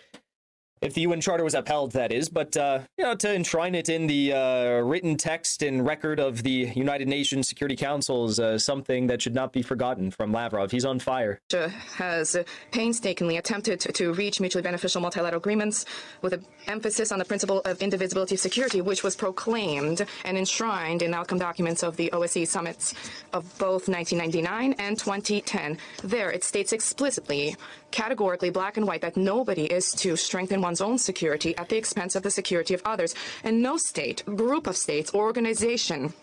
if 0.80 0.94
the 0.94 1.02
UN 1.02 1.20
Charter 1.20 1.44
was 1.44 1.54
upheld, 1.54 1.92
that 1.92 2.12
is. 2.12 2.28
But 2.28 2.56
uh, 2.56 2.80
you 2.98 3.04
know, 3.04 3.14
to 3.14 3.34
enshrine 3.34 3.74
it 3.74 3.88
in 3.88 4.06
the 4.06 4.32
uh, 4.32 4.68
written 4.80 5.16
text 5.16 5.62
and 5.62 5.86
record 5.86 6.20
of 6.20 6.42
the 6.42 6.72
United 6.74 7.08
Nations 7.08 7.48
Security 7.48 7.76
Council 7.76 8.26
is 8.26 8.38
uh, 8.38 8.58
something 8.58 9.06
that 9.06 9.22
should 9.22 9.34
not 9.34 9.52
be 9.52 9.62
forgotten 9.62 10.10
from 10.10 10.32
Lavrov. 10.32 10.70
He's 10.70 10.84
on 10.84 10.98
fire. 10.98 11.40
Russia 11.52 11.68
Has 11.96 12.36
painstakingly 12.72 13.36
attempted 13.36 13.80
to 13.80 14.12
reach 14.12 14.40
mutually 14.40 14.62
beneficial 14.62 15.00
multilateral 15.00 15.38
agreements 15.38 15.86
with 16.22 16.32
an 16.32 16.44
emphasis 16.66 17.12
on 17.12 17.18
the 17.18 17.24
principle 17.24 17.60
of 17.64 17.80
indivisibility 17.80 18.34
of 18.34 18.40
security, 18.40 18.80
which 18.80 19.02
was 19.02 19.16
proclaimed 19.16 20.04
and 20.24 20.36
enshrined 20.36 21.02
in 21.02 21.14
outcome 21.14 21.38
documents 21.38 21.82
of 21.82 21.96
the 21.96 22.10
OSCE 22.12 22.46
summits 22.46 22.94
of 23.32 23.44
both 23.58 23.88
1999 23.88 24.74
and 24.78 24.98
2010. 24.98 25.78
There, 26.04 26.30
it 26.30 26.44
states 26.44 26.72
explicitly 26.72 27.56
categorically 27.90 28.50
black 28.50 28.76
and 28.76 28.86
white 28.86 29.02
that 29.02 29.16
nobody 29.16 29.64
is 29.64 29.92
to 29.92 30.16
strengthen 30.16 30.60
one's 30.60 30.80
own 30.80 30.98
security 30.98 31.56
at 31.56 31.68
the 31.68 31.76
expense 31.76 32.16
of 32.16 32.22
the 32.22 32.30
security 32.30 32.74
of 32.74 32.82
others. 32.84 33.14
And 33.44 33.62
no 33.62 33.76
state, 33.76 34.24
group 34.24 34.66
of 34.66 34.76
states, 34.76 35.10
or 35.10 35.26
organization 35.26 36.14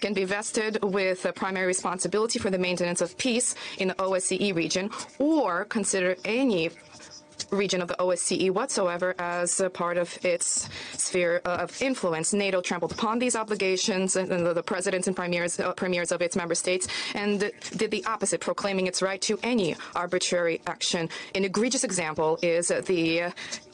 can 0.00 0.12
be 0.12 0.24
vested 0.24 0.82
with 0.84 1.24
a 1.24 1.32
primary 1.32 1.66
responsibility 1.66 2.38
for 2.38 2.50
the 2.50 2.58
maintenance 2.58 3.00
of 3.00 3.16
peace 3.16 3.54
in 3.78 3.88
the 3.88 3.94
OSCE 3.94 4.54
region 4.54 4.90
or 5.18 5.64
consider 5.64 6.16
any 6.24 6.70
region 7.50 7.82
of 7.82 7.88
the 7.88 7.96
OSCE 7.96 8.50
whatsoever 8.50 9.14
as 9.18 9.60
part 9.72 9.96
of 9.96 10.18
its 10.24 10.68
sphere 10.92 11.40
of 11.44 11.80
influence. 11.80 12.32
NATO 12.32 12.60
trampled 12.60 12.92
upon 12.92 13.18
these 13.18 13.36
obligations, 13.36 14.16
and 14.16 14.30
the, 14.30 14.54
the 14.54 14.62
presidents 14.62 15.06
and 15.06 15.16
premiers, 15.16 15.58
uh, 15.60 15.72
premiers 15.72 16.12
of 16.12 16.22
its 16.22 16.36
member 16.36 16.54
states, 16.54 16.88
and 17.14 17.52
did 17.76 17.90
the 17.90 18.04
opposite, 18.04 18.40
proclaiming 18.40 18.86
its 18.86 19.02
right 19.02 19.20
to 19.22 19.38
any 19.42 19.76
arbitrary 19.94 20.60
action. 20.66 21.08
An 21.34 21.44
egregious 21.44 21.84
example 21.84 22.38
is 22.42 22.68
the 22.68 23.32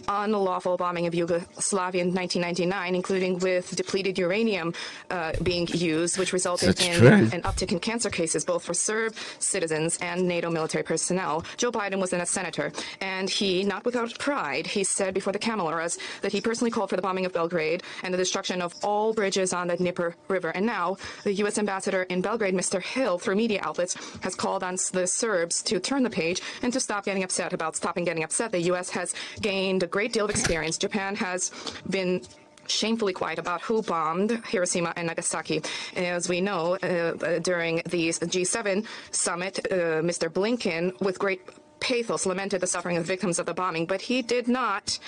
unlawful 0.09 0.77
bombing 0.77 1.07
of 1.07 1.15
Yugoslavia 1.15 2.03
in 2.03 2.15
1999, 2.15 2.95
including 2.95 3.39
with 3.39 3.75
depleted 3.77 4.19
uranium 4.19 4.75
uh, 5.11 5.33
being 5.43 5.67
used, 5.73 6.19
which 6.19 6.33
resulted 6.33 6.71
That's 6.71 6.87
in 6.87 6.99
true. 6.99 7.09
an 7.09 7.43
uptick 7.43 7.73
in 7.73 7.81
cancer 7.81 8.11
cases, 8.11 8.45
both 8.45 8.65
for 8.65 8.75
Serb 8.75 9.15
citizens 9.39 9.99
and 10.01 10.27
NATO 10.27 10.51
military 10.51 10.85
personnel. 10.85 11.45
Joe 11.57 11.73
Biden 11.73 12.01
was 12.01 12.11
then 12.11 12.21
a 12.21 12.27
senator, 12.27 12.73
and 13.01 13.29
he, 13.29 13.65
not 13.65 13.85
without 13.85 14.19
pride, 14.19 14.67
he 14.67 14.85
said 14.85 15.15
before 15.15 15.33
the 15.33 15.39
cameras 15.39 15.99
that 16.23 16.33
he 16.33 16.41
personally 16.41 16.71
called 16.71 16.91
for 16.91 16.97
the 16.97 17.03
bombing 17.03 17.27
of 17.27 17.33
Belgrade 17.33 17.83
and 18.03 18.13
the 18.13 18.19
destruction 18.19 18.63
of 18.63 18.75
all 18.83 19.13
bridges 19.13 19.53
on 19.53 19.69
the 19.69 19.77
Dnieper 19.77 20.15
River. 20.29 20.51
And 20.51 20.67
now, 20.67 20.97
the 21.25 21.33
U.S. 21.35 21.59
ambassador 21.59 22.03
in 22.05 22.21
Belgrade, 22.21 22.55
Mr. 22.55 22.83
Hill, 22.83 23.19
through 23.19 23.37
media 23.37 23.61
outlets, 23.63 23.97
has 24.21 24.35
called 24.35 24.63
on 24.63 24.77
the 24.93 25.07
Serbs 25.07 25.63
to 25.63 25.79
turn 25.81 26.03
the 26.03 26.11
page 26.11 26.41
and 26.63 26.73
to 26.73 26.81
stop 26.81 27.05
getting 27.05 27.23
upset 27.23 27.53
about 27.53 27.77
stopping 27.77 28.05
getting 28.05 28.25
upset. 28.25 28.53
The 28.53 28.61
U.S. 28.63 28.91
has 28.91 29.15
gained 29.41 29.91
great 29.93 30.13
deal 30.13 30.25
of 30.25 30.31
experience. 30.31 30.77
Japan 30.79 31.15
has 31.17 31.51
been 31.89 32.23
shamefully 32.67 33.13
quiet 33.13 33.39
about 33.39 33.61
who 33.63 33.83
bombed 33.83 34.31
Hiroshima 34.47 34.93
and 34.97 35.07
Nagasaki. 35.07 35.63
As 35.97 36.29
we 36.29 36.41
know, 36.41 36.77
uh, 36.77 37.39
during 37.41 37.77
the 37.87 38.09
G7 38.09 38.87
summit, 39.11 39.55
uh, 39.71 40.01
Mr. 40.11 40.29
Blinken, 40.29 40.99
with 41.01 41.19
great 41.19 41.43
pathos, 41.81 42.25
lamented 42.27 42.61
the 42.61 42.67
suffering 42.67 42.97
of 42.97 43.05
victims 43.05 43.39
of 43.39 43.47
the 43.47 43.55
bombing, 43.55 43.85
but 43.87 44.01
he 44.01 44.23
did 44.23 44.47
not 44.49 44.99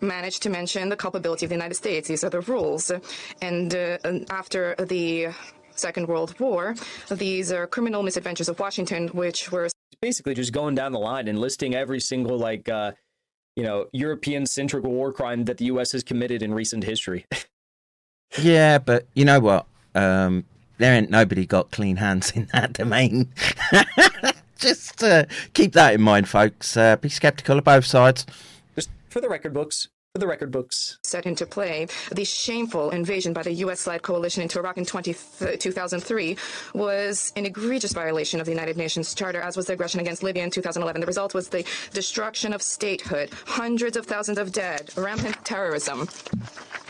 manage 0.00 0.40
to 0.40 0.48
mention 0.50 0.88
the 0.88 0.96
culpability 0.96 1.44
of 1.44 1.50
the 1.50 1.54
United 1.54 1.74
States. 1.74 2.08
These 2.08 2.24
are 2.24 2.30
the 2.30 2.40
rules. 2.40 2.90
And 3.42 3.74
uh, 3.74 3.98
after 4.30 4.74
the 4.76 5.28
Second 5.74 6.08
World 6.08 6.38
War, 6.40 6.74
these 7.10 7.52
are 7.52 7.66
criminal 7.66 8.02
misadventures 8.02 8.48
of 8.48 8.58
Washington, 8.58 9.08
which 9.08 9.52
were 9.52 9.68
basically 10.00 10.34
just 10.34 10.52
going 10.52 10.74
down 10.74 10.92
the 10.92 10.98
line 10.98 11.28
and 11.28 11.38
listing 11.38 11.74
every 11.74 12.00
single 12.00 12.38
like 12.38 12.68
uh, 12.68 12.92
you 13.56 13.62
know, 13.62 13.86
European 13.92 14.46
centric 14.46 14.84
war 14.84 15.12
crime 15.12 15.44
that 15.44 15.58
the 15.58 15.66
U.S. 15.66 15.92
has 15.92 16.02
committed 16.02 16.42
in 16.42 16.54
recent 16.54 16.84
history. 16.84 17.26
yeah, 18.38 18.78
but 18.78 19.06
you 19.14 19.24
know 19.24 19.40
what? 19.40 19.66
Um, 19.94 20.44
there 20.78 20.94
ain't 20.94 21.10
nobody 21.10 21.46
got 21.46 21.70
clean 21.70 21.96
hands 21.96 22.32
in 22.32 22.48
that 22.52 22.72
domain. 22.74 23.32
Just 24.56 25.02
uh, 25.02 25.24
keep 25.54 25.72
that 25.72 25.94
in 25.94 26.02
mind, 26.02 26.28
folks. 26.28 26.76
Uh, 26.76 26.96
be 26.96 27.08
skeptical 27.08 27.58
of 27.58 27.64
both 27.64 27.84
sides. 27.84 28.26
Just 28.74 28.90
for 29.08 29.20
the 29.20 29.28
record 29.28 29.52
books. 29.52 29.88
For 30.14 30.18
the 30.18 30.26
record 30.26 30.50
books. 30.50 30.98
Set 31.02 31.24
into 31.24 31.46
play, 31.46 31.86
the 32.14 32.26
shameful 32.26 32.90
invasion 32.90 33.32
by 33.32 33.42
the 33.42 33.52
U.S. 33.64 33.86
led 33.86 34.02
coalition 34.02 34.42
into 34.42 34.58
Iraq 34.58 34.76
in 34.76 34.84
20, 34.84 35.16
2003 35.56 36.36
was 36.74 37.32
an 37.34 37.46
egregious 37.46 37.94
violation 37.94 38.38
of 38.38 38.44
the 38.44 38.52
United 38.52 38.76
Nations 38.76 39.14
Charter, 39.14 39.40
as 39.40 39.56
was 39.56 39.68
the 39.68 39.72
aggression 39.72 40.00
against 40.00 40.22
Libya 40.22 40.44
in 40.44 40.50
2011. 40.50 41.00
The 41.00 41.06
result 41.06 41.32
was 41.32 41.48
the 41.48 41.64
destruction 41.94 42.52
of 42.52 42.60
statehood, 42.60 43.30
hundreds 43.46 43.96
of 43.96 44.04
thousands 44.04 44.36
of 44.36 44.52
dead, 44.52 44.90
rampant 44.98 45.42
terrorism. 45.46 46.06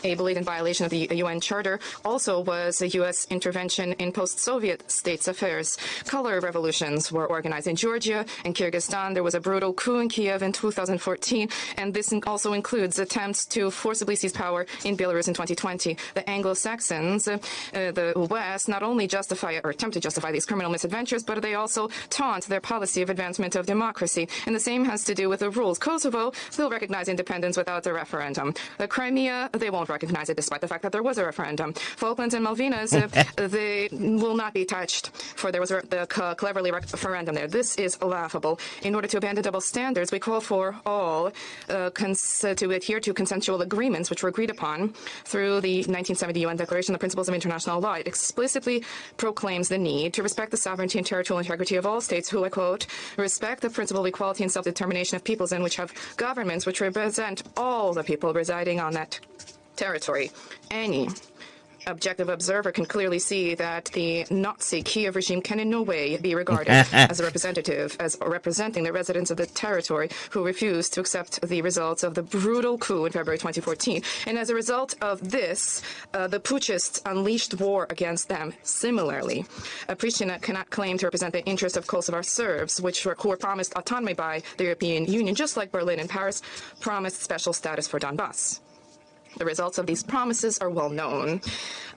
A 0.05 0.15
blatant 0.15 0.45
violation 0.45 0.85
of 0.85 0.91
the 0.91 1.09
UN 1.17 1.41
Charter 1.41 1.79
also 2.05 2.41
was 2.41 2.83
a 2.83 2.89
U.S. 2.89 3.27
intervention 3.31 3.93
in 3.95 4.11
post-Soviet 4.13 4.91
states' 4.91 5.29
affairs. 5.29 5.79
Color 6.07 6.41
revolutions 6.41 7.13
were 7.13 7.27
organized 7.27 7.69
in 7.69 7.77
Georgia 7.77 8.27
and 8.45 8.55
Kyrgyzstan. 8.55 9.15
There 9.15 9.23
was 9.23 9.37
a 9.37 9.41
brutal 9.41 9.73
coup 9.73 10.01
in 10.01 10.09
Kiev 10.09 10.43
in 10.43 10.53
2014, 10.53 11.49
and 11.77 11.95
this 11.95 12.13
also 12.27 12.53
includes 12.53 12.99
attempts 12.99 13.47
to 13.47 13.71
forcibly 13.71 14.17
seize 14.17 14.33
power 14.33 14.67
in 14.85 14.97
Belarus 14.97 15.29
in 15.29 15.35
2020. 15.35 15.97
The 16.15 16.29
Anglo-Saxons, 16.29 17.29
uh, 17.29 17.39
the 17.73 18.13
West, 18.29 18.69
not 18.69 18.83
only 18.83 19.07
justify 19.07 19.61
or 19.63 19.71
attempt 19.71 19.95
to 19.95 20.01
justify 20.01 20.33
these 20.33 20.47
criminal 20.47 20.73
misadventures, 20.73 21.23
but 21.23 21.41
they 21.43 21.55
also 21.55 21.91
taunt 22.11 22.47
their 22.47 22.61
policy 22.61 23.03
of 23.03 23.11
advancement 23.11 23.55
of 23.55 23.67
democracy. 23.67 24.29
And 24.47 24.55
the 24.55 24.61
same 24.61 24.85
has 24.85 25.05
to 25.05 25.15
do 25.15 25.29
with 25.29 25.41
the 25.41 25.51
rules. 25.51 25.79
Kosovo 25.79 26.33
will 26.59 26.71
recognize 26.71 27.09
independence 27.09 27.57
without 27.57 27.87
a 27.87 27.93
referendum. 27.93 28.55
The 28.79 28.89
Crimea, 28.89 29.51
they 29.53 29.71
won't 29.71 29.89
recognize 29.93 30.29
it 30.29 30.37
despite 30.37 30.61
the 30.61 30.69
fact 30.69 30.83
that 30.83 30.93
there 30.93 31.03
was 31.03 31.19
a 31.19 31.25
referendum. 31.25 31.73
Falklands 31.73 32.35
and 32.35 32.45
Malvinas, 32.47 32.93
uh, 32.95 33.49
they 33.49 33.89
will 33.93 34.37
not 34.37 34.53
be 34.55 34.65
touched, 34.65 35.11
for 35.41 35.53
there 35.53 35.61
was 35.61 35.71
a, 35.71 35.83
the 35.89 36.07
cleverly 36.37 36.71
referendum 36.71 37.35
there. 37.35 37.47
This 37.47 37.77
is 37.77 38.01
laughable. 38.03 38.59
In 38.83 38.95
order 38.95 39.09
to 39.09 39.17
abandon 39.19 39.45
double 39.45 39.61
standards, 39.61 40.13
we 40.13 40.19
call 40.19 40.41
for 40.41 40.77
all 40.87 41.33
uh, 41.69 41.91
to 41.91 42.71
adhere 42.71 43.01
to 43.01 43.15
consensual 43.15 43.61
agreements 43.63 44.11
which 44.11 44.23
were 44.23 44.29
agreed 44.29 44.51
upon 44.51 44.95
through 45.25 45.61
the 45.61 45.77
1970 45.79 46.41
UN 46.41 46.57
Declaration 46.57 46.93
on 46.93 46.95
the 46.95 46.99
Principles 46.99 47.29
of 47.29 47.35
International 47.35 47.81
Law. 47.81 47.95
It 47.95 48.07
explicitly 48.07 48.85
proclaims 49.17 49.69
the 49.69 49.79
need 49.79 50.15
to 50.15 50.23
respect 50.23 50.51
the 50.51 50.57
sovereignty 50.57 50.99
and 50.99 51.07
territorial 51.07 51.39
integrity 51.39 51.77
of 51.77 51.87
all 51.87 52.01
states 52.01 52.29
who, 52.29 52.45
I 52.45 52.49
quote, 52.49 52.87
respect 53.17 53.63
the 53.63 53.71
principle 53.71 54.03
of 54.03 54.07
equality 54.07 54.45
and 54.45 54.53
self-determination 54.53 55.17
of 55.17 55.25
peoples 55.25 55.53
and 55.53 55.63
which 55.63 55.77
have 55.77 55.93
governments 56.17 56.67
which 56.67 56.81
represent 56.81 57.43
all 57.57 57.93
the 57.93 58.05
people 58.05 58.33
residing 58.33 58.81
on 58.81 58.93
that 58.95 59.21
territory. 59.77 60.31
Any 60.71 61.09
objective 61.87 62.29
observer 62.29 62.73
can 62.73 62.85
clearly 62.85 63.19
see 63.19 63.55
that 63.55 63.87
the 63.87 64.27
Nazi 64.31 64.83
Kiev 64.83 65.17
regime 65.17 65.43
can 65.43 65.61
in 65.61 65.71
no 65.71 65.83
way 65.83 66.17
be 66.17 66.35
regarded 66.35 66.71
as 66.93 67.21
a 67.21 67.25
representative, 67.25 67.97
as 68.01 68.17
representing 68.25 68.85
the 68.85 68.93
residents 68.93 69.31
of 69.31 69.37
the 69.37 69.47
territory 69.47 70.09
who 70.31 70.45
refused 70.45 70.93
to 70.95 71.01
accept 71.01 71.41
the 71.43 71.63
results 71.63 72.03
of 72.03 72.15
the 72.15 72.23
brutal 72.23 72.79
coup 72.79 73.05
in 73.05 73.13
February 73.13 73.39
2014. 73.39 74.03
And 74.27 74.39
as 74.39 74.51
a 74.51 74.55
result 74.55 74.95
of 75.01 75.31
this, 75.31 75.83
uh, 76.15 76.27
the 76.27 76.41
putschists 76.41 77.01
unleashed 77.07 77.55
war 77.59 77.87
against 77.91 78.29
them. 78.29 78.55
Similarly, 78.63 79.45
Pristina 79.89 80.41
cannot 80.41 80.71
claim 80.71 80.99
to 80.99 81.07
represent 81.07 81.33
the 81.33 81.45
interests 81.45 81.77
of 81.77 81.87
Kosovar 81.87 82.25
Serbs, 82.25 82.81
which 82.81 83.05
were, 83.05 83.17
who 83.19 83.29
were 83.29 83.37
promised 83.37 83.75
autonomy 83.75 84.15
by 84.15 84.43
the 84.57 84.65
European 84.65 85.05
Union, 85.05 85.35
just 85.35 85.57
like 85.57 85.73
Berlin 85.73 86.01
and 86.01 86.09
Paris 86.09 86.43
promised 86.81 87.23
special 87.23 87.53
status 87.53 87.89
for 87.89 87.99
Donbass. 87.99 88.61
The 89.37 89.45
results 89.45 89.79
of 89.79 89.87
these 89.87 90.03
promises 90.03 90.59
are 90.59 90.71
well 90.71 90.91
known. 90.91 91.41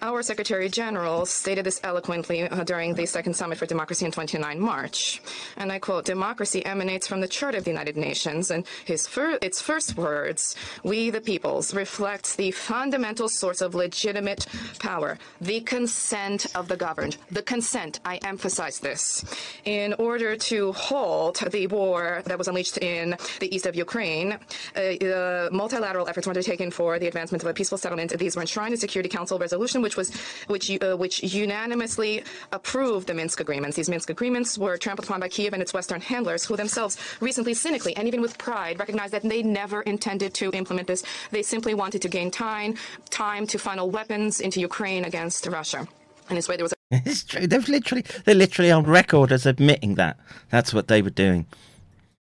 Our 0.02 0.24
Secretary 0.24 0.70
General 0.70 1.26
stated 1.26 1.66
this 1.66 1.80
eloquently 1.84 2.44
uh, 2.44 2.64
during 2.64 2.94
the 2.94 3.06
Second 3.06 3.34
Summit 3.36 3.58
for 3.58 3.66
Democracy 3.66 4.06
in 4.06 4.12
29 4.12 4.60
March. 4.60 5.22
And 5.58 5.72
I 5.72 5.80
quote, 5.80 6.06
democracy 6.06 6.66
emanates 6.66 7.08
from 7.08 7.22
the 7.22 7.28
Charter 7.28 7.58
of 7.58 7.64
the 7.64 7.72
United 7.72 7.98
Nations. 7.98 8.52
And 8.52 8.66
fir 8.68 9.38
its 9.42 9.62
first 9.62 9.98
words, 9.98 10.56
we 10.84 11.10
the 11.10 11.22
peoples, 11.22 11.74
reflects 11.74 12.36
the 12.36 12.52
fundamental 12.52 13.30
source 13.30 13.62
of 13.62 13.76
legitimate 13.76 14.46
power, 14.80 15.18
the 15.42 15.62
consent 15.62 16.48
of 16.56 16.68
the 16.68 16.78
governed. 16.78 17.18
The 17.32 17.42
consent, 17.42 18.00
I 18.06 18.18
emphasize 18.18 18.80
this. 18.80 19.26
In 19.66 19.94
order 19.94 20.36
to 20.36 20.72
halt 20.74 21.44
the 21.52 21.68
war 21.68 22.22
that 22.26 22.38
was 22.38 22.48
unleashed 22.48 22.78
in 22.78 23.18
the 23.40 23.54
east 23.54 23.66
of 23.66 23.76
Ukraine, 23.76 24.38
uh, 24.76 25.50
multilateral 25.52 26.08
efforts 26.08 26.28
were 26.28 26.32
undertaken 26.32 26.72
for 26.72 27.00
the 27.00 27.08
advancement 27.08 27.25
of 27.34 27.46
a 27.48 27.54
peaceful 27.54 27.78
settlement. 27.78 28.18
These 28.18 28.36
were 28.36 28.42
enshrined 28.42 28.74
in 28.74 28.80
Security 28.80 29.10
Council 29.10 29.40
resolution, 29.40 29.82
which 29.82 29.98
was 29.98 30.14
which 30.48 30.70
uh, 30.82 30.96
which 30.96 31.24
unanimously 31.24 32.24
approved 32.52 33.08
the 33.08 33.14
Minsk 33.14 33.40
agreements. 33.40 33.78
These 33.78 33.90
Minsk 33.90 34.10
agreements 34.10 34.58
were 34.58 34.78
trampled 34.78 35.06
upon 35.08 35.20
by 35.20 35.30
Kiev 35.30 35.54
and 35.54 35.62
its 35.62 35.74
Western 35.74 36.02
handlers, 36.02 36.46
who 36.46 36.56
themselves 36.56 36.98
recently, 37.20 37.54
cynically, 37.54 37.96
and 37.96 38.08
even 38.08 38.22
with 38.22 38.38
pride, 38.38 38.80
recognized 38.80 39.14
that 39.14 39.24
they 39.24 39.44
never 39.44 39.82
intended 39.82 40.34
to 40.36 40.52
implement 40.52 40.88
this. 40.88 41.04
They 41.32 41.44
simply 41.44 41.74
wanted 41.74 42.02
to 42.04 42.10
gain 42.10 42.32
time, 42.32 42.76
time 43.10 43.48
to 43.48 43.58
funnel 43.58 43.90
weapons 43.90 44.40
into 44.40 44.60
Ukraine 44.60 45.06
against 45.06 45.46
Russia. 45.48 45.88
In 46.30 46.36
this 46.36 46.48
way, 46.50 46.58
there 46.58 46.64
was. 46.64 46.74
A- 46.74 46.76
it's 47.06 47.24
true. 47.24 47.48
They've 47.48 47.68
literally, 47.68 48.04
they're 48.26 48.36
literally 48.36 48.72
on 48.72 48.84
record 48.84 49.32
as 49.32 49.46
admitting 49.46 49.96
that. 49.96 50.18
That's 50.50 50.74
what 50.74 50.88
they 50.88 51.02
were 51.02 51.10
doing 51.10 51.46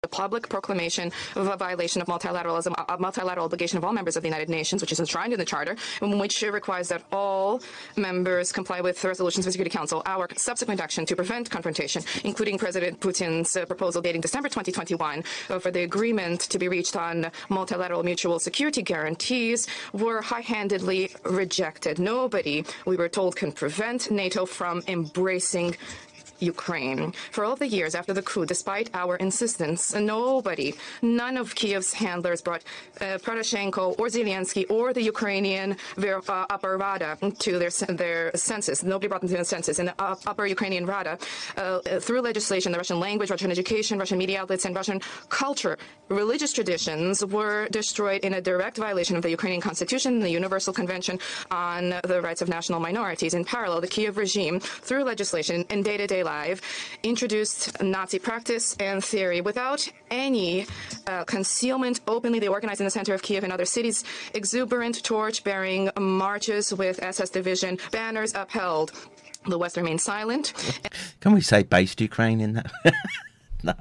the 0.06 0.10
public 0.10 0.48
proclamation 0.48 1.12
of 1.36 1.48
a 1.48 1.58
violation 1.58 2.00
of 2.00 2.08
multilateralism, 2.08 2.74
a 2.96 2.98
multilateral 3.00 3.46
obligation 3.46 3.78
of 3.80 3.84
all 3.84 3.92
members 3.92 4.16
of 4.16 4.22
the 4.22 4.30
United 4.30 4.50
Nations, 4.50 4.80
which 4.84 4.92
is 4.92 5.00
enshrined 5.00 5.34
in 5.34 5.40
the 5.40 5.50
Charter, 5.54 5.76
which 6.00 6.44
requires 6.44 6.90
that 6.90 7.02
all 7.12 7.60
members 7.96 8.52
comply 8.52 8.82
with 8.82 9.02
the 9.02 9.08
resolutions 9.08 9.44
of 9.46 9.50
the 9.50 9.54
Security 9.54 9.76
Council. 9.76 10.04
Our 10.06 10.28
subsequent 10.36 10.80
action 10.80 11.08
to 11.08 11.16
prevent 11.16 11.50
confrontation, 11.50 12.04
including 12.24 12.60
President 12.60 13.00
Putin's 13.00 13.56
uh, 13.56 13.66
proposal 13.66 14.00
dating 14.00 14.22
December 14.22 14.48
2021 14.48 15.24
uh, 15.50 15.58
for 15.58 15.72
the 15.72 15.82
agreement 15.82 16.42
to 16.42 16.60
be 16.60 16.68
reached 16.68 16.96
on 16.96 17.32
multilateral 17.50 18.04
mutual 18.04 18.38
security 18.38 18.84
guarantees, 18.84 19.66
were 19.94 20.22
high-handedly 20.22 21.10
rejected. 21.24 21.98
Nobody, 21.98 22.64
we 22.86 22.96
were 22.96 23.10
told, 23.10 23.36
can 23.36 23.52
prevent 23.52 24.12
NATO 24.12 24.46
from 24.46 24.84
embracing 24.88 25.76
Ukraine. 26.40 27.14
For 27.32 27.46
all 27.46 27.56
the 27.56 27.68
years 27.68 27.96
after 27.96 28.14
the 28.14 28.22
coup, 28.22 28.46
despite 28.46 28.90
our 28.94 29.16
insistence, 29.18 29.94
nobody, 29.96 30.74
none 31.02 31.38
of 31.38 31.56
Kiev's 31.56 31.94
handlers 31.94 32.42
brought 32.42 32.64
uh, 33.02 33.18
Poroshenko 33.24 33.98
or 34.00 34.08
Zelensky 34.08 34.70
or 34.70 34.94
the 34.94 35.02
Ukrainian 35.02 35.78
uh, 35.98 36.46
Upper 36.50 36.78
Rada 36.78 37.18
to 37.40 37.60
their 37.60 37.70
their 37.88 38.32
senses. 38.36 38.84
Nobody 38.84 39.08
brought 39.08 39.22
them 39.22 39.30
to 39.30 39.36
their 39.36 39.44
senses. 39.44 39.80
In 39.80 39.88
the 39.88 39.96
uh, 40.02 40.16
Upper 40.28 40.46
Ukrainian 40.46 40.86
Rada, 40.86 41.18
uh, 41.58 41.80
through 42.00 42.22
legislation, 42.22 42.72
the 42.72 42.78
Russian 42.78 43.00
language, 43.00 43.30
Russian 43.30 43.52
education, 43.52 44.00
Russian 44.00 44.18
media 44.18 44.42
outlets, 44.42 44.66
and 44.66 44.76
Russian 44.76 45.02
culture, 45.30 45.78
religious 46.10 46.52
traditions 46.54 47.26
were 47.26 47.68
destroyed 47.70 48.22
in 48.24 48.34
a 48.34 48.42
direct 48.42 48.78
violation 48.78 49.16
of 49.16 49.24
the 49.24 49.30
Ukrainian 49.30 49.62
constitution, 49.62 50.16
and 50.16 50.24
the 50.24 50.30
Universal 50.30 50.74
Convention 50.74 51.20
on 51.52 51.96
the 52.04 52.22
Rights 52.22 52.42
of 52.42 52.48
National 52.50 52.80
Minorities. 52.80 53.34
In 53.34 53.44
parallel, 53.46 53.82
the 53.82 53.88
Kiev 53.88 54.18
regime, 54.18 54.60
through 54.60 55.04
legislation 55.04 55.66
and 55.70 55.84
day-to-day 55.84 56.24
introduced 57.04 57.82
Nazi 57.82 58.20
practice 58.20 58.76
and 58.80 59.04
theory 59.04 59.42
without 59.42 59.88
any 60.12 60.66
uh, 61.08 61.24
concealment. 61.26 62.02
Openly, 62.08 62.40
they 62.40 62.48
organized 62.48 62.82
in 62.82 62.86
the 62.86 62.92
center 62.92 63.14
of 63.14 63.22
Kiev 63.22 63.44
and 63.44 63.54
other 63.54 63.66
cities 63.66 64.04
exuberant 64.34 65.04
torch-bearing 65.04 65.90
marches 66.00 66.74
with 66.74 67.02
SS 67.02 67.30
division 67.30 67.78
banners 67.92 68.34
upheld. 68.34 68.92
The 69.48 69.58
West 69.58 69.78
remained 69.78 70.02
silent. 70.02 70.54
Can 71.20 71.34
we 71.34 71.42
say 71.42 71.64
based 71.64 72.02
Ukraine 72.02 72.42
in 72.42 72.54
that? 72.54 72.72
no. 73.64 73.74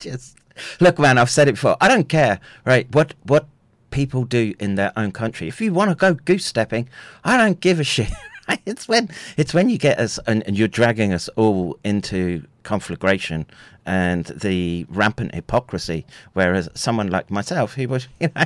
Just 0.00 0.36
look, 0.80 0.98
man. 0.98 1.16
I've 1.18 1.30
said 1.30 1.48
it 1.48 1.52
before. 1.52 1.76
I 1.80 1.88
don't 1.88 2.08
care, 2.08 2.40
right? 2.66 2.86
What 2.94 3.14
what 3.22 3.46
people 3.94 4.24
do 4.24 4.52
in 4.58 4.74
their 4.74 4.92
own 4.96 5.12
country. 5.12 5.46
If 5.46 5.60
you 5.60 5.72
want 5.72 5.90
to 5.90 5.94
go 5.94 6.14
goose 6.14 6.44
stepping, 6.44 6.88
I 7.22 7.36
don't 7.36 7.60
give 7.60 7.78
a 7.78 7.84
shit. 7.84 8.10
it's 8.66 8.88
when 8.88 9.08
it's 9.36 9.54
when 9.54 9.68
you 9.68 9.78
get 9.78 9.98
us 9.98 10.18
and, 10.26 10.42
and, 10.46 10.58
you're 10.58 10.68
dragging 10.68 11.12
us 11.12 11.28
all 11.36 11.78
into 11.84 12.44
conflagration 12.62 13.46
and 13.86 14.26
the 14.26 14.86
rampant 14.88 15.34
hypocrisy. 15.34 16.04
Whereas 16.32 16.68
someone 16.74 17.08
like 17.08 17.30
myself, 17.30 17.74
who 17.74 17.88
was 17.88 18.08
you 18.20 18.30
know 18.34 18.44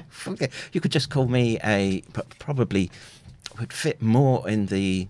you 0.72 0.80
could 0.80 0.92
just 0.92 1.10
call 1.10 1.26
me 1.26 1.58
a 1.64 2.02
probably 2.38 2.90
would 3.58 3.72
fit 3.72 4.00
more 4.00 4.48
in 4.48 4.66
the 4.66 5.08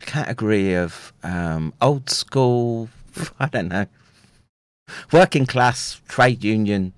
category 0.00 0.74
of 0.74 1.12
um, 1.22 1.72
old 1.80 2.10
school. 2.10 2.88
I 3.40 3.46
don't 3.46 3.68
know, 3.68 3.86
working 5.12 5.46
class 5.46 6.00
trade 6.08 6.44
union 6.44 6.92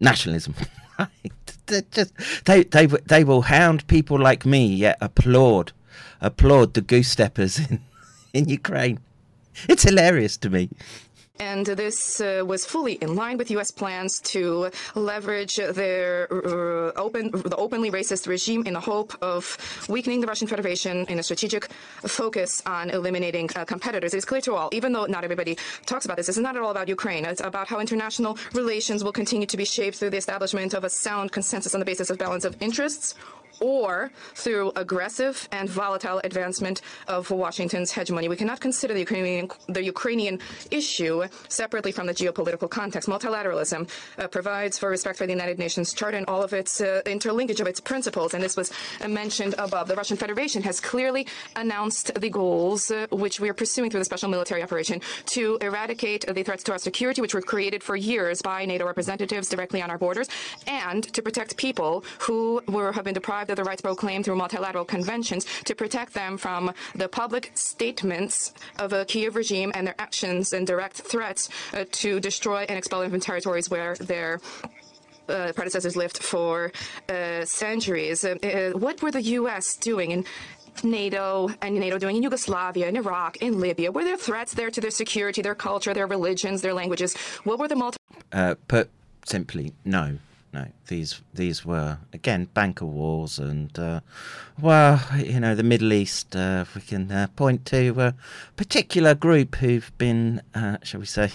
nationalism. 0.00 0.54
Just 1.90 2.12
they 2.44 2.64
they 2.64 2.86
they 2.86 3.24
will 3.24 3.42
hound 3.42 3.86
people 3.86 4.18
like 4.18 4.44
me. 4.46 4.66
Yet 4.66 4.98
applaud 5.00 5.72
applaud 6.20 6.74
the 6.74 6.80
goose 6.80 7.08
steppers 7.08 7.58
in 7.70 7.80
in 8.32 8.48
Ukraine. 8.48 9.00
It's 9.68 9.82
hilarious 9.82 10.36
to 10.38 10.50
me 10.50 10.70
and 11.42 11.66
this 11.66 12.20
uh, 12.20 12.44
was 12.52 12.64
fully 12.64 12.94
in 13.04 13.10
line 13.16 13.36
with 13.36 13.50
U.S. 13.56 13.70
plans 13.70 14.20
to 14.34 14.70
leverage 14.94 15.56
their 15.56 16.28
uh, 16.30 16.92
open, 17.06 17.30
the 17.54 17.56
openly 17.56 17.90
racist 17.90 18.28
regime 18.28 18.62
in 18.68 18.74
the 18.74 18.84
hope 18.92 19.12
of 19.20 19.42
weakening 19.88 20.20
the 20.20 20.28
Russian 20.32 20.46
Federation 20.46 20.96
in 21.12 21.18
a 21.18 21.24
strategic 21.28 21.64
focus 22.20 22.62
on 22.64 22.90
eliminating 22.90 23.50
uh, 23.56 23.64
competitors. 23.64 24.14
It's 24.14 24.24
clear 24.24 24.40
to 24.42 24.54
all, 24.54 24.68
even 24.72 24.92
though 24.92 25.06
not 25.06 25.24
everybody 25.24 25.58
talks 25.84 26.04
about 26.04 26.16
this, 26.16 26.28
this 26.28 26.36
is 26.36 26.42
not 26.42 26.54
at 26.56 26.62
all 26.62 26.70
about 26.70 26.88
Ukraine. 26.88 27.24
It's 27.24 27.40
about 27.40 27.66
how 27.66 27.80
international 27.80 28.38
relations 28.52 29.02
will 29.02 29.16
continue 29.22 29.48
to 29.52 29.56
be 29.56 29.64
shaped 29.64 29.96
through 29.98 30.10
the 30.10 30.22
establishment 30.24 30.74
of 30.74 30.84
a 30.84 30.90
sound 30.90 31.32
consensus 31.32 31.74
on 31.74 31.80
the 31.80 31.88
basis 31.92 32.08
of 32.10 32.18
balance 32.18 32.44
of 32.44 32.52
interests 32.62 33.16
or 33.62 34.10
through 34.34 34.72
aggressive 34.76 35.48
and 35.52 35.68
volatile 35.70 36.20
advancement 36.24 36.82
of 37.06 37.30
Washington's 37.30 37.92
hegemony. 37.92 38.28
We 38.28 38.36
cannot 38.36 38.60
consider 38.60 38.92
the 38.92 39.00
Ukrainian, 39.00 39.48
the 39.68 39.84
Ukrainian 39.84 40.40
issue 40.70 41.24
separately 41.48 41.92
from 41.92 42.06
the 42.06 42.14
geopolitical 42.14 42.68
context. 42.68 43.08
Multilateralism 43.08 43.88
uh, 44.18 44.26
provides 44.26 44.78
for 44.78 44.90
respect 44.90 45.16
for 45.16 45.26
the 45.26 45.32
United 45.32 45.58
Nations 45.58 45.94
Charter 45.94 46.18
and 46.18 46.26
all 46.26 46.42
of 46.42 46.52
its 46.52 46.80
uh, 46.80 47.00
interlinkage 47.06 47.60
of 47.60 47.68
its 47.68 47.80
principles, 47.80 48.34
and 48.34 48.42
this 48.42 48.56
was 48.56 48.72
uh, 49.00 49.08
mentioned 49.08 49.54
above. 49.58 49.86
The 49.86 49.94
Russian 49.94 50.16
Federation 50.16 50.62
has 50.62 50.80
clearly 50.80 51.26
announced 51.54 52.12
the 52.20 52.28
goals 52.28 52.90
uh, 52.90 53.06
which 53.10 53.38
we 53.38 53.48
are 53.48 53.54
pursuing 53.54 53.90
through 53.90 54.00
the 54.00 54.04
special 54.04 54.28
military 54.28 54.62
operation 54.62 55.00
to 55.26 55.56
eradicate 55.60 56.26
the 56.26 56.42
threats 56.42 56.64
to 56.64 56.72
our 56.72 56.78
security, 56.78 57.20
which 57.20 57.34
were 57.34 57.42
created 57.42 57.82
for 57.82 57.94
years 57.94 58.42
by 58.42 58.64
NATO 58.64 58.84
representatives 58.84 59.48
directly 59.48 59.80
on 59.80 59.90
our 59.90 59.98
borders, 59.98 60.28
and 60.66 61.04
to 61.14 61.22
protect 61.22 61.56
people 61.56 62.04
who 62.18 62.60
were 62.66 62.90
have 62.92 63.04
been 63.04 63.14
deprived 63.14 63.51
the 63.54 63.64
rights 63.64 63.82
proclaimed 63.82 64.24
through 64.24 64.36
multilateral 64.36 64.84
conventions, 64.84 65.46
to 65.64 65.74
protect 65.74 66.14
them 66.14 66.36
from 66.36 66.72
the 66.94 67.08
public 67.08 67.50
statements 67.54 68.52
of 68.78 68.92
a 68.92 69.04
Kiev 69.04 69.36
regime 69.36 69.72
and 69.74 69.86
their 69.86 69.94
actions 69.98 70.52
and 70.52 70.66
direct 70.66 70.96
threats 70.96 71.48
uh, 71.74 71.84
to 71.92 72.20
destroy 72.20 72.64
and 72.68 72.78
expel 72.78 73.00
them 73.00 73.10
from 73.10 73.20
territories 73.20 73.70
where 73.70 73.94
their 73.96 74.40
uh, 75.28 75.52
predecessors 75.54 75.96
lived 75.96 76.18
for 76.18 76.72
uh, 77.08 77.44
centuries. 77.44 78.24
Uh, 78.24 78.72
what 78.74 79.02
were 79.02 79.10
the 79.10 79.22
U.S. 79.22 79.76
doing 79.76 80.10
in 80.10 80.24
NATO 80.82 81.50
and 81.60 81.74
NATO 81.74 81.98
doing 81.98 82.16
in 82.16 82.22
Yugoslavia, 82.22 82.88
in 82.88 82.96
Iraq, 82.96 83.36
in 83.38 83.60
Libya? 83.60 83.92
Were 83.92 84.04
there 84.04 84.16
threats 84.16 84.54
there 84.54 84.70
to 84.70 84.80
their 84.80 84.90
security, 84.90 85.42
their 85.42 85.54
culture, 85.54 85.94
their 85.94 86.06
religions, 86.06 86.62
their 86.62 86.74
languages? 86.74 87.16
What 87.44 87.58
were 87.58 87.68
the 87.68 87.76
multi? 87.76 87.98
Uh, 88.32 88.54
put 88.68 88.90
simply, 89.24 89.72
no. 89.84 90.18
No, 90.52 90.66
these 90.88 91.22
these 91.32 91.64
were 91.64 91.98
again 92.12 92.46
banker 92.52 92.84
wars, 92.84 93.38
and 93.38 93.76
uh, 93.78 94.00
well, 94.60 95.02
you 95.16 95.40
know, 95.40 95.54
the 95.54 95.62
Middle 95.62 95.92
East. 95.94 96.36
Uh, 96.36 96.64
if 96.66 96.74
we 96.74 96.82
can 96.82 97.10
uh, 97.10 97.28
point 97.36 97.64
to 97.66 97.98
a 97.98 98.14
particular 98.56 99.14
group 99.14 99.56
who've 99.56 99.90
been, 99.96 100.42
uh, 100.54 100.76
shall 100.82 101.00
we 101.00 101.06
say, 101.06 101.30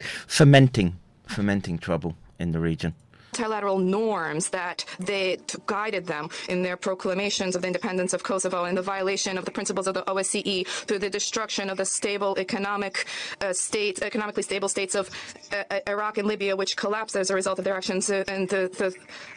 fermenting, 0.26 0.98
fermenting 1.26 1.78
trouble 1.78 2.14
in 2.38 2.52
the 2.52 2.60
region 2.60 2.94
multilateral 3.32 3.78
norms 3.78 4.50
that 4.50 4.84
they 5.00 5.38
guided 5.66 6.06
them 6.06 6.28
in 6.50 6.62
their 6.62 6.76
proclamations 6.76 7.56
of 7.56 7.62
the 7.62 7.66
independence 7.66 8.12
of 8.12 8.22
Kosovo 8.22 8.64
and 8.64 8.76
the 8.76 8.82
violation 8.82 9.38
of 9.38 9.46
the 9.46 9.50
principles 9.50 9.86
of 9.86 9.94
the 9.94 10.02
OSCE 10.02 10.66
through 10.66 10.98
the 10.98 11.08
destruction 11.08 11.70
of 11.70 11.78
the 11.78 11.84
stable 11.86 12.38
economic 12.38 13.06
uh, 13.40 13.54
state, 13.54 14.02
economically 14.02 14.42
stable 14.42 14.68
states 14.68 14.94
of 14.94 15.08
uh, 15.52 15.64
uh 15.70 15.80
Iraq 15.88 16.18
and 16.18 16.28
Libya, 16.28 16.54
which 16.54 16.76
collapsed 16.76 17.16
as 17.16 17.30
a 17.30 17.34
result 17.34 17.58
of 17.58 17.64
their 17.64 17.74
actions. 17.74 18.10
Uh, 18.10 18.22
and 18.28 18.50
the, 18.50 18.62
the 18.80 18.88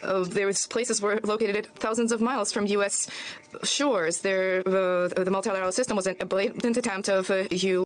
uh, 0.06 0.46
was 0.46 0.66
places 0.66 1.00
were 1.00 1.18
located 1.24 1.66
thousands 1.76 2.12
of 2.12 2.20
miles 2.20 2.52
from 2.52 2.66
U.S. 2.66 3.08
shores. 3.62 4.18
Uh, 4.26 4.62
the 5.28 5.30
multilateral 5.30 5.72
system 5.72 5.96
was 5.96 6.06
a 6.06 6.14
blatant 6.14 6.76
attempt 6.76 7.08
of 7.08 7.30
you. 7.50 7.85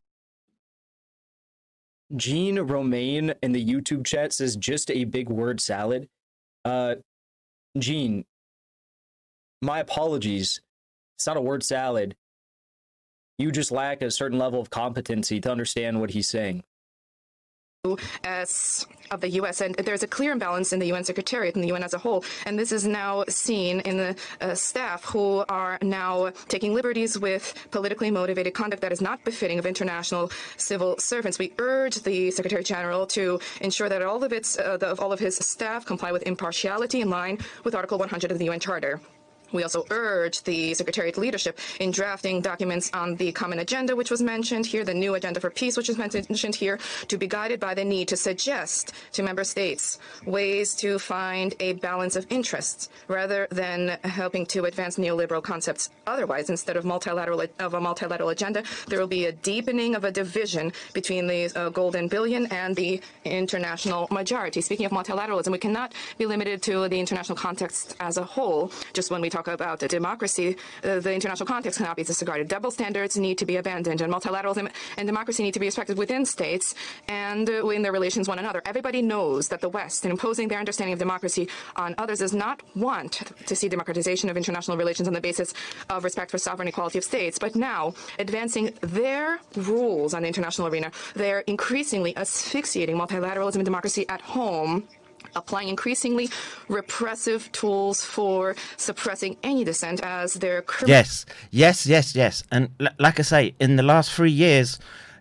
Jean 2.17 2.61
Romaine 2.61 3.35
in 3.43 3.53
the 3.53 3.65
YouTube 3.65 4.05
chat 4.05 4.33
says 4.33 4.57
just 4.57 4.91
a 4.91 5.05
big 5.05 5.29
word 5.29 5.61
salad. 5.61 6.09
Uh, 6.65 6.97
Jean, 7.79 8.25
my 9.63 9.81
apologies. 9.81 10.61
It's 11.17 11.27
not 11.27 11.37
a 11.37 11.41
word 11.41 11.63
salad. 11.63 12.17
You 13.39 13.51
just 13.53 13.71
lack 13.71 14.03
a 14.03 14.11
certain 14.11 14.39
level 14.39 14.61
of 14.61 14.71
competency 14.71 15.41
to 15.41 15.51
understand 15.51 16.01
what 16.01 16.11
he's 16.11 16.29
saying 16.29 16.65
of 17.83 19.23
the 19.23 19.31
U.S. 19.41 19.63
and 19.63 19.75
there's 19.75 20.03
a 20.03 20.07
clear 20.07 20.33
imbalance 20.33 20.75
in 20.75 20.79
the 20.79 20.87
UN 20.93 21.03
Secretariat 21.03 21.55
and 21.55 21.65
the 21.65 21.69
UN 21.69 21.83
as 21.83 21.95
a 21.95 21.99
whole, 21.99 22.23
and 22.45 22.59
this 22.59 22.73
is 22.73 22.87
now 22.87 23.25
seen 23.27 23.81
in 23.81 23.97
the 23.97 24.15
uh, 24.43 24.55
staff 24.55 25.03
who 25.07 25.43
are 25.49 25.79
now 25.81 26.31
taking 26.49 26.75
liberties 26.75 27.19
with 27.19 27.55
politically 27.71 28.11
motivated 28.11 28.53
conduct 28.53 28.83
that 28.83 28.93
is 28.93 29.01
not 29.01 29.25
befitting 29.25 29.59
of 29.59 29.65
international 29.65 30.31
civil 30.59 30.99
servants. 30.99 31.39
We 31.39 31.55
urge 31.59 32.03
the 32.03 32.31
Secretary 32.31 32.63
General 32.63 33.07
to 33.07 33.41
ensure 33.63 33.89
that 33.89 34.03
all 34.03 34.23
of 34.23 34.35
its, 34.35 34.59
uh, 34.59 34.77
the, 34.77 34.89
of 34.89 35.01
all 35.01 35.11
of 35.11 35.19
his 35.19 35.39
staff 35.39 35.87
comply 35.87 36.13
with 36.13 36.23
impartiality 36.25 37.01
in 37.01 37.09
line 37.09 37.39
with 37.65 37.75
Article 37.75 37.97
100 37.97 38.31
of 38.31 38.39
the 38.39 38.45
UN 38.51 38.61
Charter. 38.61 39.01
We 39.53 39.63
also 39.63 39.85
urge 39.91 40.43
the 40.43 40.75
Secretariat 40.75 41.19
leadership 41.19 41.59
in 41.81 41.91
drafting 41.91 42.41
documents 42.41 42.91
on 42.93 43.17
the 43.17 43.33
common 43.33 43.59
agenda, 43.61 43.97
which 43.97 44.11
was 44.11 44.23
mentioned 44.23 44.67
here, 44.67 44.85
the 44.85 44.95
new 44.95 45.15
agenda 45.15 45.41
for 45.41 45.51
peace, 45.51 45.77
which 45.77 45.89
is 45.89 45.99
mentioned 45.99 46.55
here, 46.55 46.79
to 47.09 47.17
be 47.17 47.27
guided 47.27 47.61
by 47.61 47.75
the 47.75 47.85
need 47.85 48.09
to 48.09 48.17
suggest 48.17 48.93
to 49.13 49.23
member 49.23 49.45
states 49.45 49.99
ways 50.27 50.75
to 50.75 50.99
find 50.99 51.55
a 51.61 51.75
balance 51.75 52.17
of 52.17 52.27
interests 52.31 52.89
rather 53.09 53.47
than 53.51 53.99
helping 54.05 54.47
to 54.47 54.65
advance 54.65 54.97
neoliberal 54.97 55.43
concepts. 55.43 55.91
Otherwise, 56.07 56.51
instead 56.51 56.77
of 56.77 56.85
multilateral 56.85 57.43
of 57.59 57.75
a 57.75 57.81
multilateral 57.81 58.31
agenda, 58.31 58.63
there 58.89 58.99
will 58.99 59.07
be 59.07 59.27
a 59.27 59.33
deepening 59.33 59.95
of 59.95 60.05
a 60.05 60.11
division 60.11 60.73
between 60.93 61.27
the 61.27 61.51
uh, 61.57 61.69
golden 61.71 62.09
billion 62.09 62.47
and 62.47 62.77
the 62.77 63.01
international 63.25 64.07
majority. 64.11 64.61
Speaking 64.61 64.87
of 64.87 64.93
multilateralism, 64.93 65.51
we 65.53 65.59
cannot 65.59 65.95
be 66.19 66.27
limited 66.27 66.63
to 66.63 66.89
the 66.89 66.99
international 66.99 67.37
context 67.37 67.97
as 68.01 68.17
a 68.17 68.25
whole. 68.25 68.73
Just 68.93 69.11
when 69.11 69.21
we 69.21 69.31
talk 69.31 69.40
talk 69.43 69.55
about 69.55 69.79
democracy, 69.81 70.57
uh, 70.85 71.01
the 71.01 71.13
international 71.13 71.47
context 71.47 71.79
cannot 71.79 71.97
be 71.97 72.05
disregarded. 72.05 72.49
Double 72.49 72.71
standards 72.71 73.17
need 73.17 73.39
to 73.39 73.47
be 73.47 73.57
abandoned, 73.57 74.01
and 74.01 74.13
multilateralism 74.13 74.71
and 74.97 75.07
democracy 75.07 75.43
need 75.43 75.55
to 75.55 75.61
be 75.61 75.67
respected 75.67 75.97
within 75.97 76.25
states 76.25 76.75
and 77.09 77.49
uh, 77.49 77.69
in 77.69 77.83
their 77.83 77.93
relations 77.93 78.29
one 78.29 78.39
another. 78.39 78.61
Everybody 78.65 79.03
knows 79.03 79.49
that 79.49 79.61
the 79.61 79.69
West, 79.69 80.05
in 80.05 80.11
imposing 80.11 80.49
their 80.49 80.59
understanding 80.59 80.93
of 80.93 80.99
democracy 80.99 81.49
on 81.77 81.95
others, 81.99 82.19
does 82.19 82.35
not 82.35 82.63
want 82.75 83.23
to 83.47 83.57
see 83.57 83.69
democratization 83.69 84.29
of 84.29 84.37
international 84.37 84.77
relations 84.77 85.09
on 85.09 85.15
the 85.15 85.21
basis 85.21 85.55
of 85.89 86.05
respect 86.05 86.31
for 86.31 86.39
sovereign 86.39 86.69
equality 86.69 86.99
of 86.99 87.05
states. 87.05 87.39
But 87.39 87.57
now, 87.57 87.95
advancing 88.19 88.75
their 88.83 89.41
rules 89.57 90.13
on 90.15 90.23
the 90.23 90.29
international 90.29 90.69
arena, 90.69 90.91
they're 91.15 91.41
increasingly 91.41 92.17
asphyxiating 92.17 92.97
multilateralism 92.97 93.57
and 93.57 93.65
democracy 93.65 94.07
at 94.09 94.21
home 94.21 94.87
applying 95.35 95.69
increasingly 95.69 96.29
repressive 96.69 97.51
tools 97.53 98.05
for 98.05 98.57
suppressing 98.77 99.37
any 99.43 99.65
dissent 99.65 100.01
as 100.03 100.35
their 100.35 100.65
yes 100.87 101.27
yes 101.51 101.87
yes 101.87 102.15
yes. 102.15 102.43
And 102.51 102.71
l- 102.81 102.89
like 102.99 103.19
i 103.19 103.23
say 103.23 103.55
in 103.61 103.77
the 103.77 103.83
last 103.83 104.13
three 104.13 104.31
years 104.31 104.79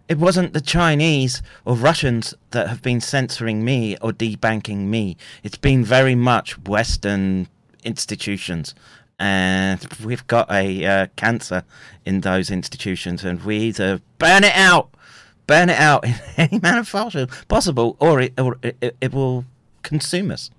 it 0.08 0.18
wasn't 0.18 0.54
the 0.54 0.62
chinese 0.62 1.42
or 1.66 1.76
russians 1.76 2.34
that 2.52 2.68
have 2.68 2.82
been 2.82 3.00
censoring 3.00 3.64
me 3.64 3.96
or 4.02 4.12
debanking 4.12 4.88
me. 4.88 5.16
It's 5.44 5.58
been 5.58 5.84
very 5.84 6.16
much 6.16 6.58
western 6.66 7.48
institutions. 7.84 8.74
And 9.20 9.86
we've 10.04 10.26
got 10.28 10.50
a 10.50 10.86
uh, 10.86 11.08
cancer 11.18 11.64
in 12.06 12.22
those 12.22 12.50
institutions 12.50 13.24
and 13.26 13.44
we 13.44 13.58
either 13.58 14.02
burn 14.18 14.44
it 14.44 14.56
out 14.56 14.90
burn 15.46 15.70
it 15.70 15.80
out 15.80 16.06
in 16.06 16.16
any 16.38 16.60
manner 16.60 16.86
possible 17.48 17.98
or 18.00 18.22
it, 18.22 18.40
or 18.40 18.58
it, 18.62 18.96
it 19.02 19.14
will 19.14 19.46
consumers 19.84 20.52